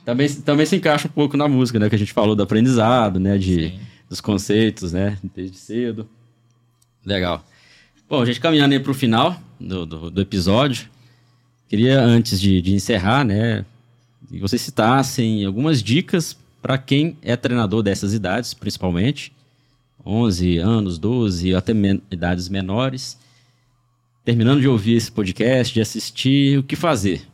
Também, 0.04 0.28
também 0.28 0.66
se 0.66 0.76
encaixa 0.76 1.08
um 1.08 1.10
pouco 1.10 1.36
na 1.36 1.48
música, 1.48 1.78
né? 1.78 1.88
Que 1.88 1.94
a 1.94 1.98
gente 1.98 2.12
falou 2.12 2.34
do 2.34 2.42
aprendizado, 2.42 3.20
né? 3.20 3.36
De, 3.36 3.78
dos 4.08 4.20
conceitos, 4.20 4.92
né? 4.92 5.18
Desde 5.34 5.56
cedo. 5.56 6.08
Legal. 7.04 7.44
Bom, 8.08 8.22
a 8.22 8.24
gente 8.24 8.40
caminhando 8.40 8.72
aí 8.72 8.80
para 8.80 8.90
o 8.90 8.94
final 8.94 9.40
do, 9.60 9.84
do, 9.84 10.10
do, 10.10 10.20
episódio, 10.20 10.88
queria, 11.68 12.00
antes 12.00 12.40
de, 12.40 12.62
de 12.62 12.74
encerrar, 12.74 13.24
né? 13.24 13.64
Que 14.28 14.38
vocês 14.38 14.60
citassem 14.62 15.44
algumas 15.44 15.82
dicas 15.82 16.36
para 16.60 16.76
quem 16.78 17.16
é 17.22 17.36
treinador 17.36 17.82
dessas 17.82 18.12
idades, 18.12 18.54
principalmente, 18.54 19.32
11 20.04 20.58
anos, 20.58 20.98
12, 20.98 21.54
até 21.54 21.74
men 21.74 22.02
idades 22.10 22.48
menores, 22.48 23.18
terminando 24.24 24.60
de 24.60 24.68
ouvir 24.68 24.94
esse 24.94 25.10
podcast, 25.10 25.72
de 25.72 25.80
assistir, 25.80 26.58
o 26.58 26.62
que 26.62 26.76
fazer 26.76 27.26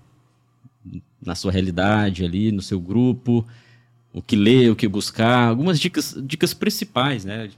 na 1.24 1.34
sua 1.34 1.51
realidade 1.51 2.24
ali, 2.24 2.52
no 2.52 2.60
seu 2.60 2.78
grupo, 2.78 3.46
o 4.12 4.20
que 4.20 4.36
ler, 4.36 4.70
o 4.70 4.76
que 4.76 4.86
buscar, 4.86 5.48
algumas 5.48 5.80
dicas, 5.80 6.14
dicas 6.22 6.52
principais, 6.52 7.24
né? 7.24 7.51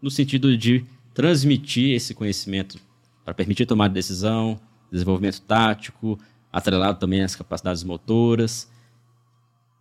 No 0.00 0.10
sentido 0.10 0.56
de 0.56 0.84
transmitir 1.12 1.94
esse 1.94 2.14
conhecimento 2.14 2.78
para 3.24 3.34
permitir 3.34 3.66
tomar 3.66 3.88
decisão, 3.88 4.58
desenvolvimento 4.90 5.40
tático, 5.42 6.18
atrelado 6.52 6.98
também 6.98 7.22
às 7.22 7.36
capacidades 7.36 7.84
motoras. 7.84 8.70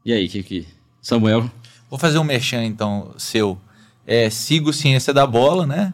E 0.04 0.12
aí, 0.12 0.26
o 0.26 0.30
que, 0.30 0.44
que 0.44 0.68
Samuel. 1.02 1.50
Vou 1.90 1.98
fazer 1.98 2.20
um 2.20 2.24
merchan, 2.24 2.64
então, 2.64 3.12
seu. 3.18 3.58
É, 4.06 4.30
sigo 4.30 4.74
Ciência 4.74 5.14
da 5.14 5.26
Bola, 5.26 5.66
né? 5.66 5.94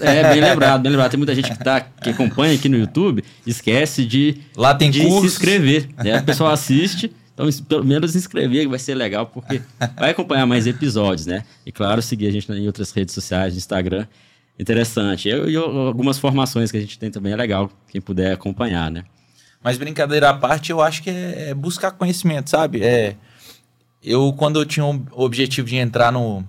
É, 0.00 0.32
bem 0.32 0.40
lembrado, 0.40 0.80
bem 0.80 0.92
lembrado. 0.92 1.10
Tem 1.10 1.18
muita 1.18 1.34
gente 1.34 1.50
que, 1.50 1.58
tá, 1.58 1.80
que 1.80 2.10
acompanha 2.10 2.54
aqui 2.54 2.68
no 2.68 2.78
YouTube, 2.78 3.24
esquece 3.44 4.04
de, 4.04 4.40
Lá 4.56 4.74
tem 4.74 4.90
de 4.90 5.02
se 5.02 5.26
inscrever. 5.26 5.88
Né? 5.96 6.20
O 6.20 6.24
pessoal 6.24 6.52
assiste, 6.52 7.12
então 7.34 7.48
pelo 7.68 7.84
menos 7.84 8.12
se 8.12 8.18
inscrever, 8.18 8.62
que 8.62 8.68
vai 8.68 8.78
ser 8.78 8.94
legal, 8.94 9.26
porque 9.26 9.60
vai 9.98 10.10
acompanhar 10.10 10.46
mais 10.46 10.68
episódios, 10.68 11.26
né? 11.26 11.44
E 11.66 11.72
claro, 11.72 12.00
seguir 12.00 12.28
a 12.28 12.30
gente 12.30 12.50
em 12.52 12.66
outras 12.66 12.92
redes 12.92 13.12
sociais, 13.12 13.56
Instagram. 13.56 14.06
Interessante. 14.58 15.28
E, 15.28 15.32
e 15.32 15.56
algumas 15.56 16.18
formações 16.18 16.70
que 16.70 16.76
a 16.76 16.80
gente 16.80 16.96
tem 16.96 17.10
também 17.10 17.32
é 17.32 17.36
legal, 17.36 17.68
quem 17.88 18.00
puder 18.00 18.32
acompanhar, 18.32 18.88
né? 18.88 19.02
Mas 19.64 19.78
brincadeira 19.78 20.30
à 20.30 20.34
parte, 20.34 20.70
eu 20.70 20.80
acho 20.80 21.02
que 21.02 21.10
é, 21.10 21.50
é 21.50 21.54
buscar 21.54 21.90
conhecimento, 21.92 22.50
sabe? 22.50 22.82
É 22.82 23.16
eu, 24.02 24.32
quando 24.32 24.60
eu 24.60 24.66
tinha 24.66 24.84
o 24.84 25.06
objetivo 25.12 25.68
de 25.68 25.76
entrar 25.76 26.10
no, 26.10 26.44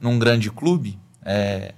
num 0.00 0.18
grande 0.18 0.50
clube, 0.50 0.98
é, 1.24 1.74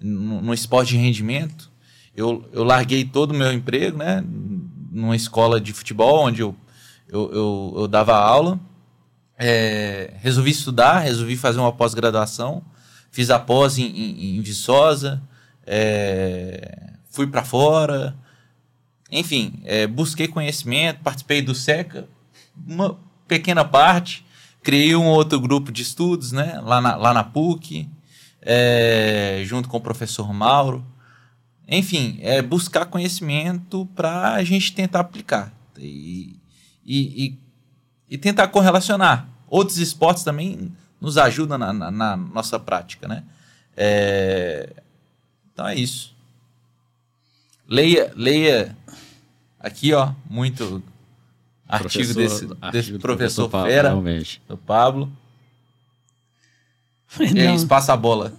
no, 0.00 0.54
esporte 0.54 0.90
de 0.90 0.96
rendimento, 0.96 1.70
eu, 2.16 2.48
eu 2.52 2.64
larguei 2.64 3.04
todo 3.04 3.32
o 3.32 3.34
meu 3.34 3.52
emprego, 3.52 3.98
né? 3.98 4.24
Numa 4.90 5.14
escola 5.14 5.60
de 5.60 5.72
futebol, 5.72 6.26
onde 6.26 6.40
eu, 6.40 6.56
eu, 7.08 7.30
eu, 7.32 7.74
eu 7.78 7.88
dava 7.88 8.16
aula. 8.16 8.58
É, 9.38 10.14
resolvi 10.20 10.50
estudar, 10.50 11.00
resolvi 11.00 11.36
fazer 11.36 11.60
uma 11.60 11.72
pós-graduação. 11.72 12.62
Fiz 13.10 13.30
a 13.30 13.38
pós 13.38 13.78
em, 13.78 13.84
em, 13.84 14.36
em 14.36 14.40
Viçosa. 14.40 15.22
É, 15.66 16.94
fui 17.10 17.26
para 17.26 17.44
fora. 17.44 18.16
Enfim, 19.10 19.60
é, 19.64 19.86
busquei 19.86 20.26
conhecimento, 20.26 21.00
participei 21.02 21.42
do 21.42 21.54
SECA, 21.54 22.08
uma 22.66 22.98
pequena 23.26 23.64
parte 23.64 24.24
Criei 24.62 24.94
um 24.94 25.06
outro 25.06 25.40
grupo 25.40 25.72
de 25.72 25.82
estudos, 25.82 26.32
né? 26.32 26.60
Lá 26.62 26.80
na, 26.80 26.96
lá 26.96 27.14
na 27.14 27.24
PUC, 27.24 27.88
é, 28.42 29.42
junto 29.44 29.68
com 29.68 29.76
o 29.76 29.80
professor 29.80 30.32
Mauro. 30.32 30.84
Enfim, 31.66 32.18
é 32.20 32.42
buscar 32.42 32.86
conhecimento 32.86 33.86
para 33.94 34.34
a 34.34 34.44
gente 34.44 34.72
tentar 34.72 35.00
aplicar 35.00 35.52
e, 35.78 36.36
e, 36.84 37.26
e, 37.26 37.38
e, 38.10 38.18
tentar 38.18 38.48
correlacionar 38.48 39.28
outros 39.46 39.78
esportes 39.78 40.24
também 40.24 40.72
nos 41.00 41.16
ajudam 41.16 41.56
na, 41.56 41.72
na, 41.72 41.90
na 41.90 42.16
nossa 42.16 42.58
prática, 42.58 43.06
né? 43.06 43.24
É, 43.76 44.82
então 45.52 45.66
é 45.66 45.74
isso. 45.74 46.14
Leia, 47.68 48.12
leia 48.16 48.76
aqui, 49.58 49.92
ó, 49.92 50.12
muito 50.28 50.82
artigo 51.70 52.14
desse, 52.14 52.44
artigo 52.44 52.70
desse 52.72 52.98
professor, 52.98 53.48
professor 53.48 53.68
Fera, 53.68 53.88
realmente. 53.90 54.42
do 54.48 54.56
Pablo. 54.56 55.10
Não. 57.18 57.26
E 57.26 57.40
aí, 57.40 57.66
passa 57.66 57.92
a 57.92 57.96
bola. 57.96 58.32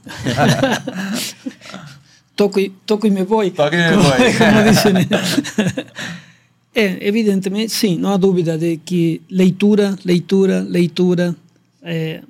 toco, 2.36 2.60
toco 2.86 3.08
e 3.08 3.10
me 3.10 3.24
vou. 3.24 3.50
Toco 3.52 3.76
e 3.76 3.78
me. 3.78 3.98
Como 3.98 4.04
né? 4.94 5.08
É, 6.74 7.06
evidentemente, 7.06 7.74
sim, 7.74 7.98
não 7.98 8.14
há 8.14 8.18
dúvida 8.18 8.58
de 8.58 8.78
que 8.78 9.22
leitura, 9.30 9.94
leitura, 10.06 10.62
leitura 10.62 11.36
é, 11.82 12.24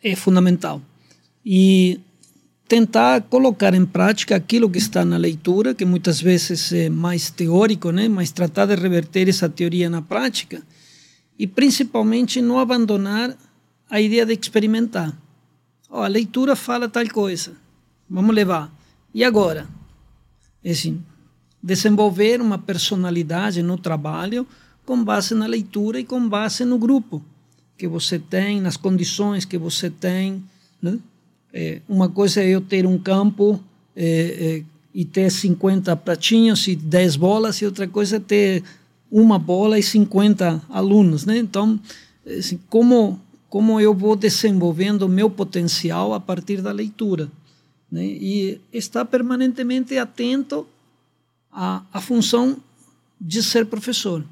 é 0.00 0.14
fundamental. 0.14 0.80
E 1.44 1.98
tentar 2.68 3.22
colocar 3.22 3.74
em 3.74 3.86
prática 3.86 4.34
aquilo 4.34 4.68
que 4.68 4.78
está 4.78 5.04
na 5.04 5.16
leitura, 5.16 5.74
que 5.74 5.84
muitas 5.84 6.20
vezes 6.20 6.72
é 6.72 6.88
mais 6.88 7.30
teórico, 7.30 7.90
né? 7.90 8.08
mas 8.08 8.32
tratar 8.32 8.66
de 8.66 8.74
reverter 8.74 9.28
essa 9.28 9.48
teoria 9.48 9.88
na 9.88 10.02
prática 10.02 10.62
e 11.38 11.46
principalmente 11.46 12.40
não 12.40 12.58
abandonar 12.58 13.36
a 13.88 14.00
ideia 14.00 14.26
de 14.26 14.32
experimentar. 14.32 15.16
Oh, 15.88 16.00
a 16.00 16.08
leitura 16.08 16.56
fala 16.56 16.88
tal 16.88 17.08
coisa, 17.08 17.52
vamos 18.10 18.34
levar. 18.34 18.72
E 19.14 19.22
agora? 19.22 19.68
É 20.64 20.72
assim, 20.72 21.00
desenvolver 21.62 22.40
uma 22.40 22.58
personalidade 22.58 23.62
no 23.62 23.78
trabalho 23.78 24.46
com 24.84 25.02
base 25.04 25.34
na 25.34 25.46
leitura 25.46 26.00
e 26.00 26.04
com 26.04 26.28
base 26.28 26.64
no 26.64 26.78
grupo 26.78 27.24
que 27.78 27.86
você 27.86 28.18
tem, 28.18 28.60
nas 28.60 28.76
condições 28.76 29.44
que 29.44 29.58
você 29.58 29.88
tem, 29.88 30.42
né? 30.82 30.98
É, 31.58 31.80
uma 31.88 32.06
coisa 32.06 32.42
é 32.42 32.48
eu 32.50 32.60
ter 32.60 32.84
um 32.84 32.98
campo 32.98 33.58
é, 33.96 34.04
é, 34.04 34.62
e 34.92 35.06
ter 35.06 35.30
50 35.30 35.96
pratinhos 35.96 36.68
e 36.68 36.76
10 36.76 37.16
bolas, 37.16 37.62
e 37.62 37.64
outra 37.64 37.88
coisa 37.88 38.16
é 38.16 38.20
ter 38.20 38.62
uma 39.10 39.38
bola 39.38 39.78
e 39.78 39.82
50 39.82 40.62
alunos. 40.68 41.24
Né? 41.24 41.38
Então, 41.38 41.80
assim, 42.26 42.60
como, 42.68 43.18
como 43.48 43.80
eu 43.80 43.94
vou 43.94 44.14
desenvolvendo 44.14 45.04
o 45.04 45.08
meu 45.08 45.30
potencial 45.30 46.12
a 46.12 46.20
partir 46.20 46.60
da 46.60 46.72
leitura? 46.72 47.32
Né? 47.90 48.04
E 48.04 48.60
estar 48.70 49.06
permanentemente 49.06 49.96
atento 49.96 50.66
à, 51.50 51.82
à 51.90 52.02
função 52.02 52.58
de 53.18 53.42
ser 53.42 53.64
professor. 53.64 54.22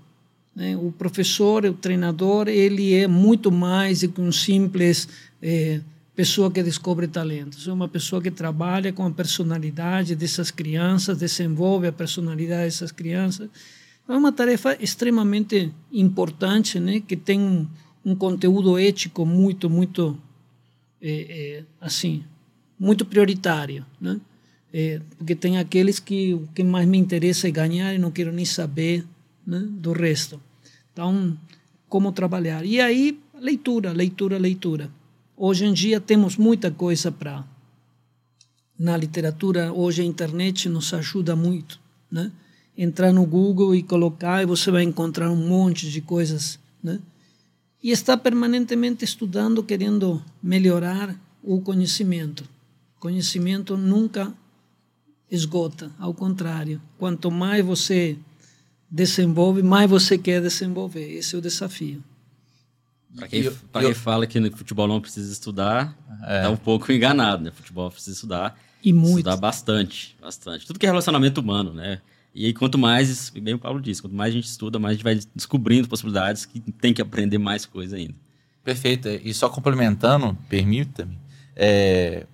Né? 0.54 0.76
O 0.76 0.92
professor, 0.92 1.64
o 1.64 1.72
treinador, 1.72 2.48
ele 2.48 2.92
é 2.92 3.08
muito 3.08 3.50
mais 3.50 4.00
do 4.00 4.10
que 4.10 4.20
um 4.20 4.30
simples 4.30 5.08
é, 5.40 5.80
pessoa 6.14 6.50
que 6.50 6.62
descobre 6.62 7.08
talentos, 7.08 7.66
é 7.66 7.72
uma 7.72 7.88
pessoa 7.88 8.22
que 8.22 8.30
trabalha 8.30 8.92
com 8.92 9.04
a 9.04 9.10
personalidade 9.10 10.14
dessas 10.14 10.50
crianças, 10.50 11.18
desenvolve 11.18 11.88
a 11.88 11.92
personalidade 11.92 12.64
dessas 12.64 12.92
crianças. 12.92 13.50
É 14.08 14.12
uma 14.12 14.30
tarefa 14.30 14.76
extremamente 14.80 15.72
importante, 15.90 16.78
né, 16.78 17.00
que 17.00 17.16
tem 17.16 17.40
um, 17.40 17.66
um 18.04 18.14
conteúdo 18.14 18.78
ético 18.78 19.26
muito, 19.26 19.68
muito, 19.68 20.16
é, 21.00 21.10
é, 21.10 21.64
assim, 21.80 22.22
muito 22.78 23.04
prioritário, 23.04 23.84
né? 24.00 24.20
É, 24.76 25.00
porque 25.16 25.36
tem 25.36 25.56
aqueles 25.56 26.00
que 26.00 26.34
o 26.34 26.48
que 26.52 26.64
mais 26.64 26.86
me 26.86 26.98
interessa 26.98 27.46
é 27.46 27.50
ganhar 27.50 27.94
e 27.94 27.98
não 27.98 28.10
quero 28.10 28.32
nem 28.32 28.44
saber 28.44 29.04
né, 29.46 29.64
do 29.70 29.92
resto. 29.92 30.40
Então, 30.92 31.38
como 31.88 32.10
trabalhar? 32.10 32.64
E 32.64 32.80
aí, 32.80 33.16
leitura, 33.38 33.92
leitura, 33.92 34.36
leitura. 34.36 34.90
Hoje 35.36 35.64
em 35.64 35.72
dia 35.72 36.00
temos 36.00 36.36
muita 36.36 36.70
coisa 36.70 37.10
para 37.10 37.44
na 38.78 38.96
literatura. 38.96 39.72
Hoje 39.72 40.02
a 40.02 40.04
internet 40.04 40.68
nos 40.68 40.94
ajuda 40.94 41.34
muito, 41.34 41.80
né? 42.10 42.30
Entrar 42.76 43.12
no 43.12 43.26
Google 43.26 43.74
e 43.74 43.82
colocar 43.82 44.42
e 44.42 44.46
você 44.46 44.70
vai 44.70 44.84
encontrar 44.84 45.30
um 45.30 45.48
monte 45.48 45.90
de 45.90 46.00
coisas, 46.00 46.58
né? 46.82 47.00
E 47.82 47.90
está 47.90 48.16
permanentemente 48.16 49.04
estudando, 49.04 49.62
querendo 49.62 50.22
melhorar 50.42 51.14
o 51.42 51.60
conhecimento. 51.60 52.44
Conhecimento 53.00 53.76
nunca 53.76 54.32
esgota, 55.30 55.90
ao 55.98 56.14
contrário. 56.14 56.80
Quanto 56.96 57.30
mais 57.30 57.64
você 57.64 58.16
desenvolve, 58.88 59.62
mais 59.62 59.90
você 59.90 60.16
quer 60.16 60.40
desenvolver. 60.40 61.12
Esse 61.12 61.34
é 61.34 61.38
o 61.38 61.42
desafio. 61.42 62.02
Para 63.16 63.28
quem, 63.28 63.50
pra 63.72 63.82
quem 63.82 63.94
fala 63.94 64.26
que 64.26 64.40
no 64.40 64.50
futebol 64.56 64.88
não 64.88 65.00
precisa 65.00 65.32
estudar, 65.32 65.96
é 66.24 66.42
tá 66.42 66.50
um 66.50 66.56
pouco 66.56 66.90
enganado, 66.92 67.44
né? 67.44 67.50
Futebol 67.50 67.90
precisa 67.90 68.14
estudar. 68.14 68.58
E 68.82 68.92
muito. 68.92 69.18
Estudar 69.18 69.36
bastante, 69.36 70.16
bastante. 70.20 70.66
Tudo 70.66 70.78
que 70.78 70.86
é 70.86 70.88
relacionamento 70.88 71.40
humano, 71.40 71.72
né? 71.72 72.00
E 72.34 72.46
aí, 72.46 72.52
quanto 72.52 72.76
mais, 72.76 73.30
bem 73.30 73.54
o 73.54 73.58
Paulo 73.58 73.80
disse, 73.80 74.02
quanto 74.02 74.14
mais 74.14 74.32
a 74.32 74.36
gente 74.36 74.48
estuda, 74.48 74.78
mais 74.78 74.92
a 74.92 74.94
gente 74.94 75.04
vai 75.04 75.20
descobrindo 75.34 75.88
possibilidades 75.88 76.44
que 76.44 76.58
tem 76.58 76.92
que 76.92 77.00
aprender 77.00 77.38
mais 77.38 77.64
coisa 77.64 77.96
ainda. 77.96 78.14
Perfeito. 78.64 79.08
E 79.08 79.32
só 79.32 79.48
complementando, 79.48 80.36
permita-me, 80.48 81.16
é, 81.54 82.26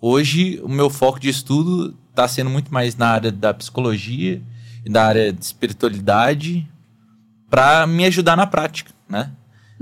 hoje 0.00 0.60
o 0.62 0.68
meu 0.68 0.90
foco 0.90 1.20
de 1.20 1.28
estudo 1.28 1.96
está 2.10 2.26
sendo 2.26 2.50
muito 2.50 2.72
mais 2.74 2.96
na 2.96 3.08
área 3.08 3.30
da 3.30 3.54
psicologia 3.54 4.42
e 4.84 4.90
da 4.90 5.04
área 5.04 5.32
de 5.32 5.44
espiritualidade 5.44 6.68
para 7.48 7.86
me 7.86 8.04
ajudar 8.06 8.36
na 8.36 8.46
prática, 8.46 8.92
né? 9.08 9.30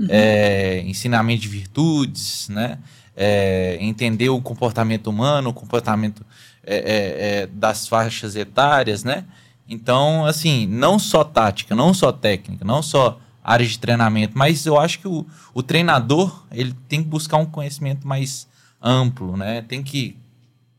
É, 0.09 0.81
ensinamento 0.85 1.41
de 1.41 1.47
virtudes, 1.47 2.49
né? 2.49 2.79
É, 3.15 3.77
entender 3.79 4.29
o 4.29 4.41
comportamento 4.41 5.07
humano, 5.07 5.49
o 5.49 5.53
comportamento 5.53 6.25
é, 6.63 6.75
é, 6.75 7.41
é, 7.43 7.47
das 7.47 7.87
faixas 7.87 8.35
etárias, 8.35 9.03
né? 9.03 9.25
Então, 9.67 10.25
assim, 10.25 10.67
não 10.67 10.99
só 10.99 11.23
tática, 11.23 11.75
não 11.75 11.93
só 11.93 12.11
técnica, 12.11 12.65
não 12.65 12.81
só 12.81 13.19
área 13.43 13.65
de 13.65 13.77
treinamento, 13.79 14.37
mas 14.37 14.65
eu 14.65 14.79
acho 14.79 14.99
que 14.99 15.07
o, 15.07 15.25
o 15.53 15.63
treinador 15.63 16.45
ele 16.51 16.73
tem 16.89 17.03
que 17.03 17.09
buscar 17.09 17.37
um 17.37 17.45
conhecimento 17.45 18.07
mais 18.07 18.47
amplo, 18.81 19.37
né? 19.37 19.61
Tem 19.61 19.83
que 19.83 20.17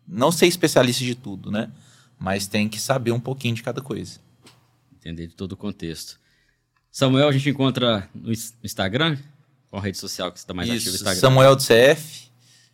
não 0.06 0.30
ser 0.30 0.46
especialista 0.46 1.04
de 1.04 1.14
tudo, 1.14 1.50
né? 1.50 1.70
Mas 2.18 2.46
tem 2.46 2.68
que 2.68 2.80
saber 2.80 3.12
um 3.12 3.20
pouquinho 3.20 3.54
de 3.54 3.62
cada 3.62 3.80
coisa. 3.80 4.20
Entender 4.94 5.28
de 5.28 5.34
todo 5.34 5.52
o 5.52 5.56
contexto. 5.56 6.18
Samuel 6.96 7.28
a 7.28 7.32
gente 7.32 7.50
encontra 7.50 8.08
no 8.14 8.32
Instagram? 8.64 9.18
Qual 9.68 9.82
rede 9.82 9.98
social 9.98 10.32
que 10.32 10.38
você 10.38 10.44
está 10.44 10.54
mais 10.54 10.66
isso, 10.66 10.76
ativo? 10.88 10.94
Instagram? 10.94 11.20
Samuel 11.20 11.54
do 11.54 11.62
CF. 11.62 12.30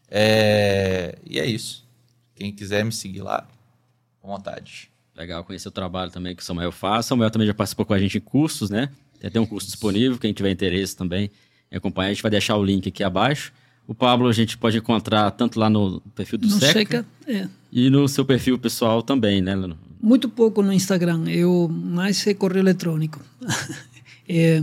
É... 0.09 1.19
E 1.29 1.41
é 1.41 1.45
isso. 1.45 1.85
Quem 2.37 2.53
quiser 2.53 2.85
me 2.85 2.93
seguir 2.93 3.21
lá, 3.21 3.49
com 4.21 4.29
vontade. 4.29 4.89
Legal 5.17 5.43
conhecer 5.43 5.67
o 5.67 5.73
trabalho 5.73 6.13
também 6.13 6.37
que 6.37 6.43
o 6.43 6.45
Samuel 6.45 6.71
faz. 6.71 7.07
Samuel 7.07 7.33
também 7.33 7.49
já 7.49 7.53
participou 7.53 7.85
com 7.85 7.95
a 7.95 7.99
gente 7.99 8.19
em 8.19 8.21
cursos, 8.21 8.71
né? 8.71 8.91
Tem 9.19 9.27
até 9.27 9.41
um 9.41 9.45
curso 9.45 9.67
disponível, 9.67 10.17
quem 10.17 10.33
tiver 10.33 10.53
interesse 10.53 10.97
também 10.97 11.29
em 11.69 11.77
acompanhar, 11.77 12.11
a 12.11 12.13
gente 12.13 12.23
vai 12.23 12.31
deixar 12.31 12.57
o 12.57 12.63
link 12.63 12.89
aqui 12.89 13.03
abaixo. 13.03 13.53
O 13.89 13.95
Pablo 13.95 14.29
a 14.29 14.33
gente 14.33 14.57
pode 14.57 14.79
encontrar 14.79 15.33
tanto 15.33 15.59
lá 15.59 15.69
no 15.69 16.01
perfil 16.15 16.39
do 16.39 16.47
no 16.47 16.61
Seca, 16.61 16.73
Seca 16.73 17.07
é. 17.27 17.49
e 17.73 17.91
no 17.91 18.07
seu 18.07 18.25
perfil 18.25 18.57
pessoal 18.57 19.03
também, 19.03 19.43
né, 19.43 19.57
Leno? 19.57 19.77
Muito 20.01 20.29
pouco 20.29 20.63
no 20.63 20.73
Instagram, 20.73 21.29
eu 21.29 21.69
mais 21.69 22.25
é 22.25 22.35
correio 22.35 22.63
eletrônico. 22.63 23.21
É, 24.29 24.63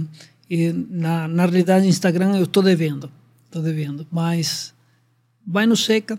na, 0.89 1.27
na 1.27 1.45
realidade, 1.45 1.87
Instagram 1.87 2.37
eu 2.37 2.43
estou 2.43 2.63
devendo, 2.63 3.11
estou 3.45 3.61
devendo, 3.61 4.05
mas 4.11 4.73
vai 5.45 5.65
no 5.65 5.75
Seca 5.75 6.17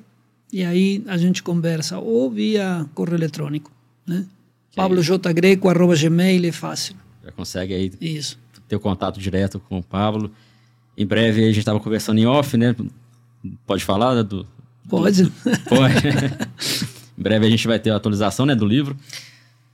e 0.53 0.65
aí 0.65 1.03
a 1.07 1.17
gente 1.17 1.43
conversa, 1.43 1.99
ou 1.99 2.31
via 2.31 2.87
correio 2.95 3.17
eletrônico, 3.17 3.71
né? 4.07 4.27
pablojgreco.gmail 4.75 6.47
é 6.47 6.53
fácil. 6.53 6.95
Já 7.25 7.33
consegue 7.33 7.75
aí 7.75 7.93
Isso. 8.01 8.39
ter 8.69 8.77
o 8.77 8.81
contato 8.81 9.21
direto 9.21 9.61
com 9.61 9.79
o 9.79 9.83
Pablo. 9.83 10.31
Em 10.97 11.07
breve 11.07 11.43
a 11.43 11.47
gente 11.47 11.59
estava 11.59 11.81
conversando 11.81 12.19
em 12.19 12.27
off, 12.27 12.57
né? 12.57 12.75
Pode 13.67 13.85
falar, 13.85 14.15
né, 14.15 14.23
do... 14.23 14.47
Pode. 14.89 15.25
Do... 15.25 15.31
Pode. 15.69 16.07
em 17.19 17.23
breve 17.23 17.47
a 17.47 17.51
gente 17.51 17.67
vai 17.67 17.79
ter 17.79 17.91
a 17.91 17.97
atualização, 17.97 18.47
né, 18.47 18.55
do 18.55 18.67
livro. 18.67 18.97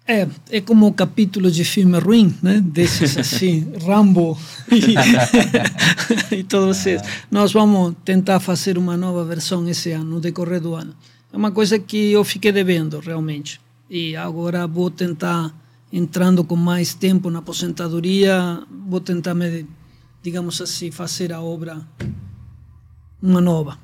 É, 0.09 0.29
é 0.51 0.61
como 0.61 0.87
um 0.87 0.93
capítulo 0.93 1.51
de 1.51 1.65
filme 1.65 1.99
ruim, 1.99 2.33
né? 2.41 2.61
Desses 2.61 3.17
assim, 3.19 3.73
Rambo 3.85 4.39
e, 4.71 4.95
e 6.37 6.45
todos 6.45 6.77
vocês. 6.77 7.03
Nós 7.29 7.53
vamos 7.53 7.97
tentar 8.05 8.39
fazer 8.39 8.79
uma 8.79 8.97
nova 8.97 9.25
versão 9.25 9.69
esse 9.69 9.91
ano, 9.91 10.05
no 10.05 10.21
decorrer 10.21 10.61
do 10.61 10.75
ano. 10.75 10.95
É 11.33 11.37
uma 11.37 11.51
coisa 11.51 11.77
que 11.79 12.13
eu 12.13 12.23
fiquei 12.23 12.53
devendo, 12.53 13.01
realmente. 13.01 13.61
E 13.91 14.15
agora 14.15 14.67
vou 14.67 14.91
tentar, 14.91 15.53
entrando 15.93 16.45
com 16.45 16.57
mais 16.57 16.95
tempo 16.95 17.29
na 17.29 17.41
aposentadoria, 17.41 18.63
vou 18.87 19.01
tentar, 19.01 19.35
me, 19.35 19.67
digamos 20.23 20.61
assim, 20.61 20.93
fazer 20.93 21.33
a 21.33 21.41
obra 21.41 21.85
uma 23.21 23.41
nova. 23.41 23.77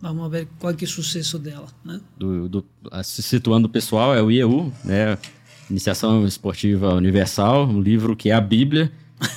Vamos 0.00 0.30
ver 0.30 0.46
qual 0.58 0.72
que 0.74 0.84
é 0.84 0.88
o 0.88 0.90
sucesso 0.90 1.38
dela, 1.38 1.66
né? 1.84 2.00
Do, 2.16 2.48
do, 2.48 2.64
situando 3.02 3.66
o 3.66 3.70
pessoal, 3.70 4.14
é 4.14 4.22
o 4.22 4.30
IEU, 4.30 4.72
né? 4.84 5.18
Iniciação 5.70 6.26
Esportiva 6.26 6.94
Universal, 6.94 7.66
um 7.66 7.80
livro 7.80 8.14
que 8.14 8.30
é 8.30 8.34
a 8.34 8.40
Bíblia 8.40 8.90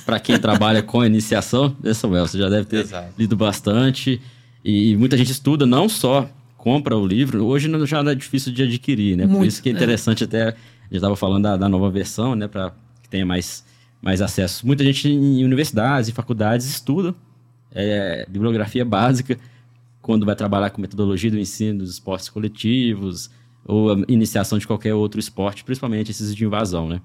para 0.04 0.20
quem 0.20 0.36
trabalha 0.40 0.82
com 0.82 1.04
iniciação, 1.04 1.76
né, 1.82 1.94
Samuel? 1.94 2.26
Você 2.26 2.38
já 2.38 2.48
deve 2.48 2.66
ter 2.66 2.80
Exato. 2.80 3.12
lido 3.18 3.36
bastante. 3.36 4.20
E 4.64 4.96
muita 4.96 5.16
gente 5.16 5.32
estuda, 5.32 5.66
não 5.66 5.88
só 5.88 6.28
compra 6.56 6.96
o 6.96 7.06
livro, 7.06 7.44
hoje 7.44 7.70
já 7.86 8.02
não 8.02 8.10
é 8.10 8.14
difícil 8.14 8.52
de 8.52 8.62
adquirir, 8.62 9.16
né? 9.16 9.24
Muito, 9.24 9.38
Por 9.38 9.46
isso 9.46 9.62
que 9.62 9.68
é, 9.68 9.72
é. 9.72 9.74
interessante 9.74 10.24
é. 10.24 10.26
até, 10.26 10.46
gente 10.48 10.96
estava 10.96 11.16
falando 11.16 11.44
da, 11.44 11.56
da, 11.56 11.68
nova 11.68 11.90
versão, 11.90 12.34
né? 12.34 12.48
Para 12.48 12.72
que 13.02 13.08
tenha 13.08 13.24
mais, 13.24 13.64
mais 14.02 14.20
acesso. 14.20 14.66
Muita 14.66 14.84
gente 14.84 15.08
em 15.08 15.44
universidades 15.44 16.08
e 16.08 16.12
faculdades 16.12 16.66
estuda 16.66 17.14
é, 17.72 18.26
bibliografia 18.28 18.84
básica 18.84 19.38
quando 20.00 20.24
vai 20.24 20.34
trabalhar 20.34 20.70
com 20.70 20.80
metodologia 20.80 21.30
do 21.30 21.38
ensino 21.38 21.80
dos 21.80 21.90
esportes 21.92 22.28
coletivos 22.28 23.30
ou 23.64 23.92
a 23.92 23.96
iniciação 24.08 24.58
de 24.58 24.66
qualquer 24.66 24.94
outro 24.94 25.20
esporte, 25.20 25.64
principalmente 25.64 26.10
esses 26.10 26.34
de 26.34 26.44
invasão, 26.44 26.88
né? 26.88 27.00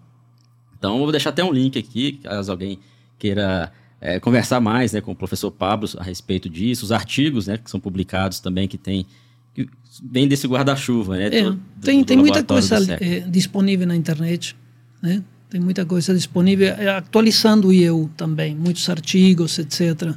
Então, 0.78 0.94
eu 0.94 1.04
vou 1.04 1.12
deixar 1.12 1.30
até 1.30 1.44
um 1.44 1.52
link 1.52 1.78
aqui, 1.80 2.20
caso 2.24 2.52
alguém 2.52 2.80
queira 3.18 3.72
é, 4.02 4.20
conversar 4.20 4.60
mais 4.60 4.92
né, 4.92 5.00
com 5.00 5.14
o 5.14 5.16
professor 5.16 5.50
Pablo 5.50 5.88
a 5.98 6.04
respeito 6.04 6.50
disso, 6.50 6.84
os 6.84 6.92
artigos 6.92 7.48
né, 7.48 7.58
que 7.58 7.70
são 7.70 7.80
publicados 7.80 8.42
também, 8.42 8.68
que 8.68 8.78
tem 8.78 9.06
que 9.54 9.70
vem 10.04 10.28
desse 10.28 10.48
guarda-chuva, 10.48 11.16
né? 11.16 11.28
É, 11.28 11.44
do, 11.44 11.60
tem, 11.80 12.00
do 12.00 12.06
tem 12.06 12.18
muita 12.18 12.44
coisa 12.44 12.76
é, 13.00 13.20
disponível 13.22 13.86
na 13.86 13.96
internet, 13.96 14.56
né? 15.02 15.24
Tem 15.50 15.62
muita 15.62 15.86
coisa 15.86 16.14
disponível, 16.14 16.68
é, 16.70 16.90
atualizando 16.90 17.72
eu 17.72 18.10
também, 18.18 18.56
muitos 18.56 18.90
artigos, 18.90 19.60
etc., 19.60 20.16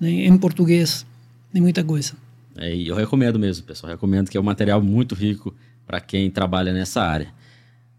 né, 0.00 0.08
em 0.08 0.38
português, 0.38 1.04
tem 1.52 1.60
muita 1.60 1.82
coisa. 1.82 2.14
É, 2.56 2.74
e 2.74 2.86
eu 2.86 2.94
recomendo 2.94 3.38
mesmo, 3.38 3.66
pessoal, 3.66 3.90
recomendo 3.90 4.30
que 4.30 4.36
é 4.36 4.40
um 4.40 4.44
material 4.44 4.80
muito 4.80 5.14
rico 5.14 5.52
para 5.86 6.00
quem 6.00 6.30
trabalha 6.30 6.72
nessa 6.72 7.02
área. 7.02 7.28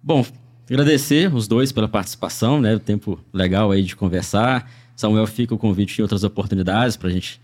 Bom, 0.03 0.25
agradecer 0.69 1.33
os 1.33 1.47
dois 1.47 1.71
pela 1.71 1.87
participação, 1.87 2.61
né? 2.61 2.75
O 2.75 2.79
tempo 2.79 3.19
legal 3.33 3.71
aí 3.71 3.83
de 3.83 3.95
conversar. 3.95 4.69
Samuel 4.95 5.27
fica 5.27 5.53
o 5.53 5.57
convite 5.57 5.99
em 5.99 6.01
outras 6.01 6.23
oportunidades 6.23 6.97
para 6.97 7.09
a 7.09 7.11
gente 7.11 7.39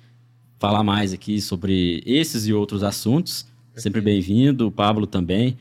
falar 0.60 0.84
mais 0.84 1.14
aqui 1.14 1.41
sobre 1.41 2.02
esses 2.06 2.48
e 2.48 2.53
outros 2.53 2.84
assuntos. 2.84 3.45
Sempre 3.76 4.02
bem-vindo, 4.02 4.68
o 4.68 4.72
Pablo 4.72 5.07
também. 5.07 5.57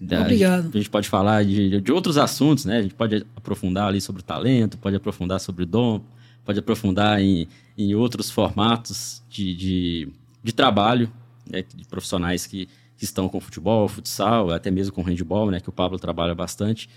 Obrigado. 0.00 0.70
A 0.74 0.76
gente 0.76 0.90
pode 0.90 1.08
falar 1.08 1.44
de, 1.44 1.80
de 1.80 1.92
outros 1.92 2.18
assuntos, 2.18 2.64
né? 2.64 2.78
A 2.78 2.82
gente 2.82 2.94
pode 2.94 3.24
aprofundar 3.36 3.88
ali 3.88 4.00
sobre 4.00 4.22
talento, 4.22 4.76
pode 4.76 4.96
aprofundar 4.96 5.40
sobre 5.40 5.64
dom, 5.64 6.02
pode 6.44 6.58
aprofundar 6.58 7.20
em, 7.20 7.46
em 7.76 7.94
outros 7.94 8.30
formatos 8.30 9.22
de, 9.30 9.54
de, 9.54 10.08
de 10.42 10.52
trabalho, 10.52 11.10
né? 11.48 11.64
de 11.74 11.86
profissionais 11.86 12.46
que, 12.46 12.68
estão 13.04 13.28
com 13.28 13.40
futebol, 13.40 13.88
futsal, 13.88 14.50
até 14.50 14.70
mesmo 14.70 14.92
com 14.92 15.02
handball, 15.02 15.50
né? 15.50 15.60
Que 15.60 15.68
o 15.68 15.72
Pablo 15.72 15.98
trabalha 15.98 16.34
bastante, 16.34 16.88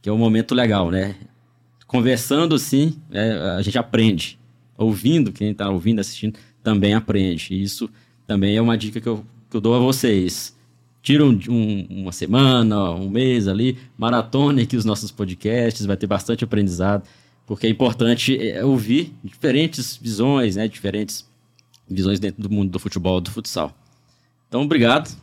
que 0.00 0.08
é 0.08 0.12
um 0.12 0.18
momento 0.18 0.54
legal, 0.54 0.90
né? 0.90 1.16
Conversando 1.86 2.54
assim, 2.54 2.96
é, 3.10 3.32
a 3.56 3.62
gente 3.62 3.78
aprende. 3.78 4.38
Ouvindo, 4.76 5.32
quem 5.32 5.50
está 5.50 5.68
ouvindo, 5.68 6.00
assistindo, 6.00 6.38
também 6.62 6.94
aprende. 6.94 7.54
E 7.54 7.62
isso 7.62 7.88
também 8.26 8.56
é 8.56 8.62
uma 8.62 8.76
dica 8.76 9.00
que 9.00 9.08
eu, 9.08 9.24
que 9.50 9.56
eu 9.56 9.60
dou 9.60 9.74
a 9.74 9.78
vocês. 9.78 10.56
Tira 11.02 11.24
um, 11.24 11.38
um, 11.48 11.86
uma 12.02 12.12
semana, 12.12 12.90
um 12.90 13.08
mês 13.08 13.48
ali, 13.48 13.78
maratone 13.96 14.62
aqui 14.62 14.76
os 14.76 14.84
nossos 14.84 15.10
podcasts, 15.10 15.86
vai 15.86 15.96
ter 15.96 16.06
bastante 16.06 16.44
aprendizado, 16.44 17.04
porque 17.46 17.66
é 17.66 17.70
importante 17.70 18.36
é, 18.38 18.62
ouvir 18.64 19.14
diferentes 19.24 19.96
visões, 19.96 20.56
né, 20.56 20.68
diferentes 20.68 21.26
visões 21.88 22.20
dentro 22.20 22.42
do 22.42 22.50
mundo 22.50 22.70
do 22.70 22.78
futebol, 22.78 23.20
do 23.20 23.30
futsal. 23.30 23.74
Então, 24.48 24.62
obrigado. 24.62 25.16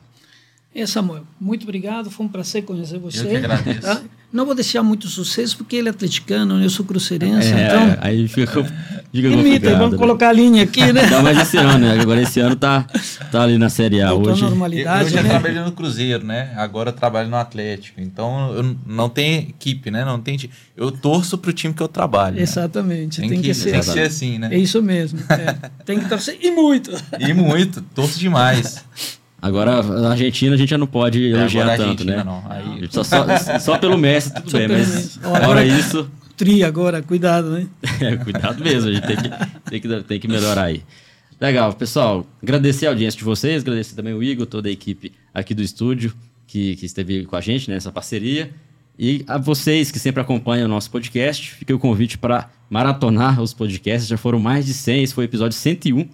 É, 0.76 0.86
Samuel, 0.86 1.24
muito 1.40 1.64
obrigado, 1.64 2.12
foi 2.12 2.26
um 2.26 2.30
prazer 2.30 2.66
conhecer 2.66 3.00
você. 3.00 3.22
Eu 3.22 3.30
que 3.30 3.36
agradeço. 3.38 3.80
Tá? 3.80 4.02
Não 4.34 4.46
vou 4.46 4.54
deixar 4.54 4.84
muito 4.84 5.08
sucesso, 5.08 5.56
porque 5.56 5.78
ele 5.78 5.88
é 5.88 5.92
atleticano, 5.92 6.62
eu 6.62 6.70
sou 6.70 6.86
cruzeirense, 6.86 7.54
é, 7.54 7.68
então... 7.68 7.98
Aí 8.02 8.28
fica, 8.28 8.62
fica 9.10 9.28
Imita, 9.30 9.78
vamos 9.78 9.94
né? 9.94 9.98
colocar 9.98 10.28
a 10.28 10.34
linha 10.34 10.64
aqui, 10.64 10.92
né? 10.92 11.10
Não, 11.10 11.24
mas 11.24 11.38
esse 11.38 11.56
ano, 11.56 11.78
né? 11.78 11.98
Agora 12.02 12.22
esse 12.22 12.42
ano 12.42 12.58
tá, 12.58 12.86
tá 13.32 13.44
ali 13.44 13.58
na 13.58 13.70
Série 13.70 14.02
A. 14.02 14.14
Hoje, 14.14 14.42
normalidade, 14.42 15.04
eu, 15.04 15.06
eu 15.06 15.14
já 15.14 15.24
né? 15.24 15.30
trabalhei 15.30 15.62
no 15.62 15.72
Cruzeiro, 15.72 16.26
né? 16.26 16.52
Agora 16.58 16.90
eu 16.90 16.94
trabalho 16.94 17.30
no 17.30 17.38
Atlético. 17.38 18.02
Então, 18.02 18.54
eu 18.54 18.76
não 18.86 19.08
tem 19.08 19.38
equipe, 19.38 19.90
né? 19.90 20.04
Não 20.04 20.20
tem... 20.20 20.38
Eu 20.76 20.92
torço 20.92 21.38
pro 21.38 21.54
time 21.54 21.74
que 21.74 21.82
eu 21.82 21.88
trabalho. 21.88 22.38
Exatamente. 22.38 23.22
Né? 23.22 23.30
Tem, 23.30 23.36
tem, 23.36 23.42
que, 23.42 23.48
que 23.48 23.54
ser, 23.54 23.72
tem 23.72 23.80
que 23.80 23.86
ser 23.86 24.02
assim, 24.02 24.38
né? 24.38 24.50
É 24.52 24.58
isso 24.58 24.84
mesmo. 24.84 25.20
É. 25.30 25.70
Tem 25.86 25.98
que 25.98 26.10
torcer 26.10 26.38
e 26.42 26.52
muito. 26.52 26.92
E 27.18 27.34
muito. 27.34 27.82
Torço 27.82 28.20
demais. 28.20 28.84
Agora, 29.46 29.84
na 29.84 30.10
Argentina 30.10 30.56
a 30.56 30.58
gente 30.58 30.70
já 30.70 30.78
não 30.78 30.88
pode 30.88 31.24
é, 31.24 31.38
elogiar 31.38 31.78
tanto, 31.78 32.04
né? 32.04 32.24
Não. 32.24 32.44
Aí... 32.50 32.88
Só, 32.90 33.04
só, 33.04 33.24
só, 33.60 33.78
pelo 33.78 33.96
Messi, 33.96 34.34
tudo 34.34 34.50
só 34.50 34.58
bem, 34.58 34.70
mas 34.70 35.18
fora 35.22 35.44
agora, 35.44 35.64
isso... 35.64 36.10
Tri 36.36 36.64
agora, 36.64 37.04
cuidado, 37.04 37.52
né? 37.52 37.68
é, 38.02 38.16
cuidado 38.18 38.64
mesmo, 38.64 38.90
a 38.90 38.94
gente 38.94 39.06
tem 39.06 39.16
que, 39.16 39.30
tem, 39.70 39.82
que, 39.82 40.04
tem 40.04 40.20
que 40.20 40.28
melhorar 40.28 40.64
aí. 40.64 40.82
Legal, 41.40 41.72
pessoal, 41.74 42.26
agradecer 42.42 42.88
a 42.88 42.90
audiência 42.90 43.20
de 43.20 43.24
vocês, 43.24 43.62
agradecer 43.62 43.96
também 43.96 44.16
o 44.16 44.24
Igor, 44.24 44.48
toda 44.48 44.68
a 44.68 44.72
equipe 44.72 45.14
aqui 45.32 45.54
do 45.54 45.62
estúdio 45.62 46.12
que, 46.48 46.76
que 46.76 46.88
esteve 46.88 47.26
com 47.26 47.36
a 47.36 47.42
gente 47.42 47.70
nessa 47.70 47.92
parceria. 47.92 48.50
E 48.98 49.24
a 49.28 49.38
vocês 49.38 49.92
que 49.92 50.00
sempre 50.00 50.22
acompanham 50.22 50.66
o 50.66 50.70
nosso 50.70 50.90
podcast, 50.90 51.52
fica 51.52 51.76
o 51.76 51.78
convite 51.78 52.18
para 52.18 52.50
maratonar 52.68 53.40
os 53.40 53.54
podcasts. 53.54 54.08
Já 54.08 54.18
foram 54.18 54.40
mais 54.40 54.66
de 54.66 54.74
100, 54.74 55.04
esse 55.04 55.14
foi 55.14 55.26
o 55.26 55.28
episódio 55.28 55.56
101 55.56 56.10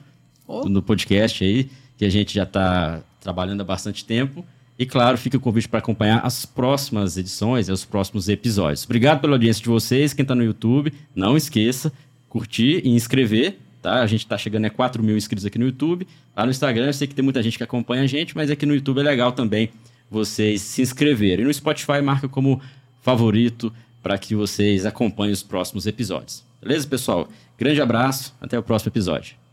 oh. 0.46 0.68
no 0.68 0.82
podcast 0.82 1.46
aí, 1.46 1.70
que 1.98 2.04
a 2.04 2.10
gente 2.10 2.34
já 2.34 2.44
está 2.44 3.02
trabalhando 3.22 3.62
há 3.62 3.64
bastante 3.64 4.04
tempo. 4.04 4.46
E 4.78 4.86
claro, 4.86 5.18
fica 5.18 5.38
o 5.38 5.40
convite 5.40 5.70
para 5.70 5.80
acompanhar 5.80 6.26
as 6.26 6.46
próximas 6.46 7.16
edições, 7.16 7.70
os 7.70 7.86
próximos 7.86 8.28
episódios. 8.28 8.84
Obrigado 8.84 9.22
pela 9.22 9.34
audiência 9.34 9.62
de 9.62 9.70
vocês. 9.70 10.14
Quem 10.14 10.24
está 10.24 10.36
no 10.36 10.44
YouTube, 10.44 10.92
não 11.16 11.38
esqueça, 11.38 11.94
curtir 12.28 12.82
e 12.84 12.90
inscrever. 12.90 13.58
Tá? 13.82 14.02
A 14.02 14.08
gente 14.08 14.22
está 14.22 14.38
chegando 14.38 14.66
a 14.66 14.70
4 14.70 15.02
mil 15.04 15.16
inscritos 15.16 15.46
aqui 15.46 15.58
no 15.58 15.66
YouTube. 15.66 16.08
Lá 16.36 16.46
no 16.46 16.52
Instagram, 16.52 16.88
eu 16.88 16.94
sei 16.94 17.08
que 17.08 17.16
tem 17.16 17.24
muita 17.24 17.42
gente 17.42 17.58
que 17.58 17.64
acompanha 17.64 18.04
a 18.04 18.08
gente, 18.08 18.36
mas 18.36 18.50
aqui 18.50 18.66
no 18.66 18.74
YouTube 18.74 19.00
é 19.00 19.04
legal 19.04 19.32
também 19.32 19.70
vocês 20.12 20.62
se 20.62 20.82
inscreverem. 20.82 21.44
E 21.44 21.48
no 21.48 21.54
Spotify 21.54 22.02
marca 22.04 22.28
como 22.28 22.62
favorito 23.02 23.74
para 24.04 24.18
que 24.18 24.36
vocês 24.36 24.86
acompanhem 24.86 25.32
os 25.32 25.42
próximos 25.42 25.88
episódios. 25.88 26.44
Beleza, 26.62 26.88
pessoal? 26.88 27.30
Grande 27.58 27.82
abraço, 27.82 28.36
até 28.42 28.60
o 28.60 28.64
próximo 28.64 28.90
episódio. 28.90 29.41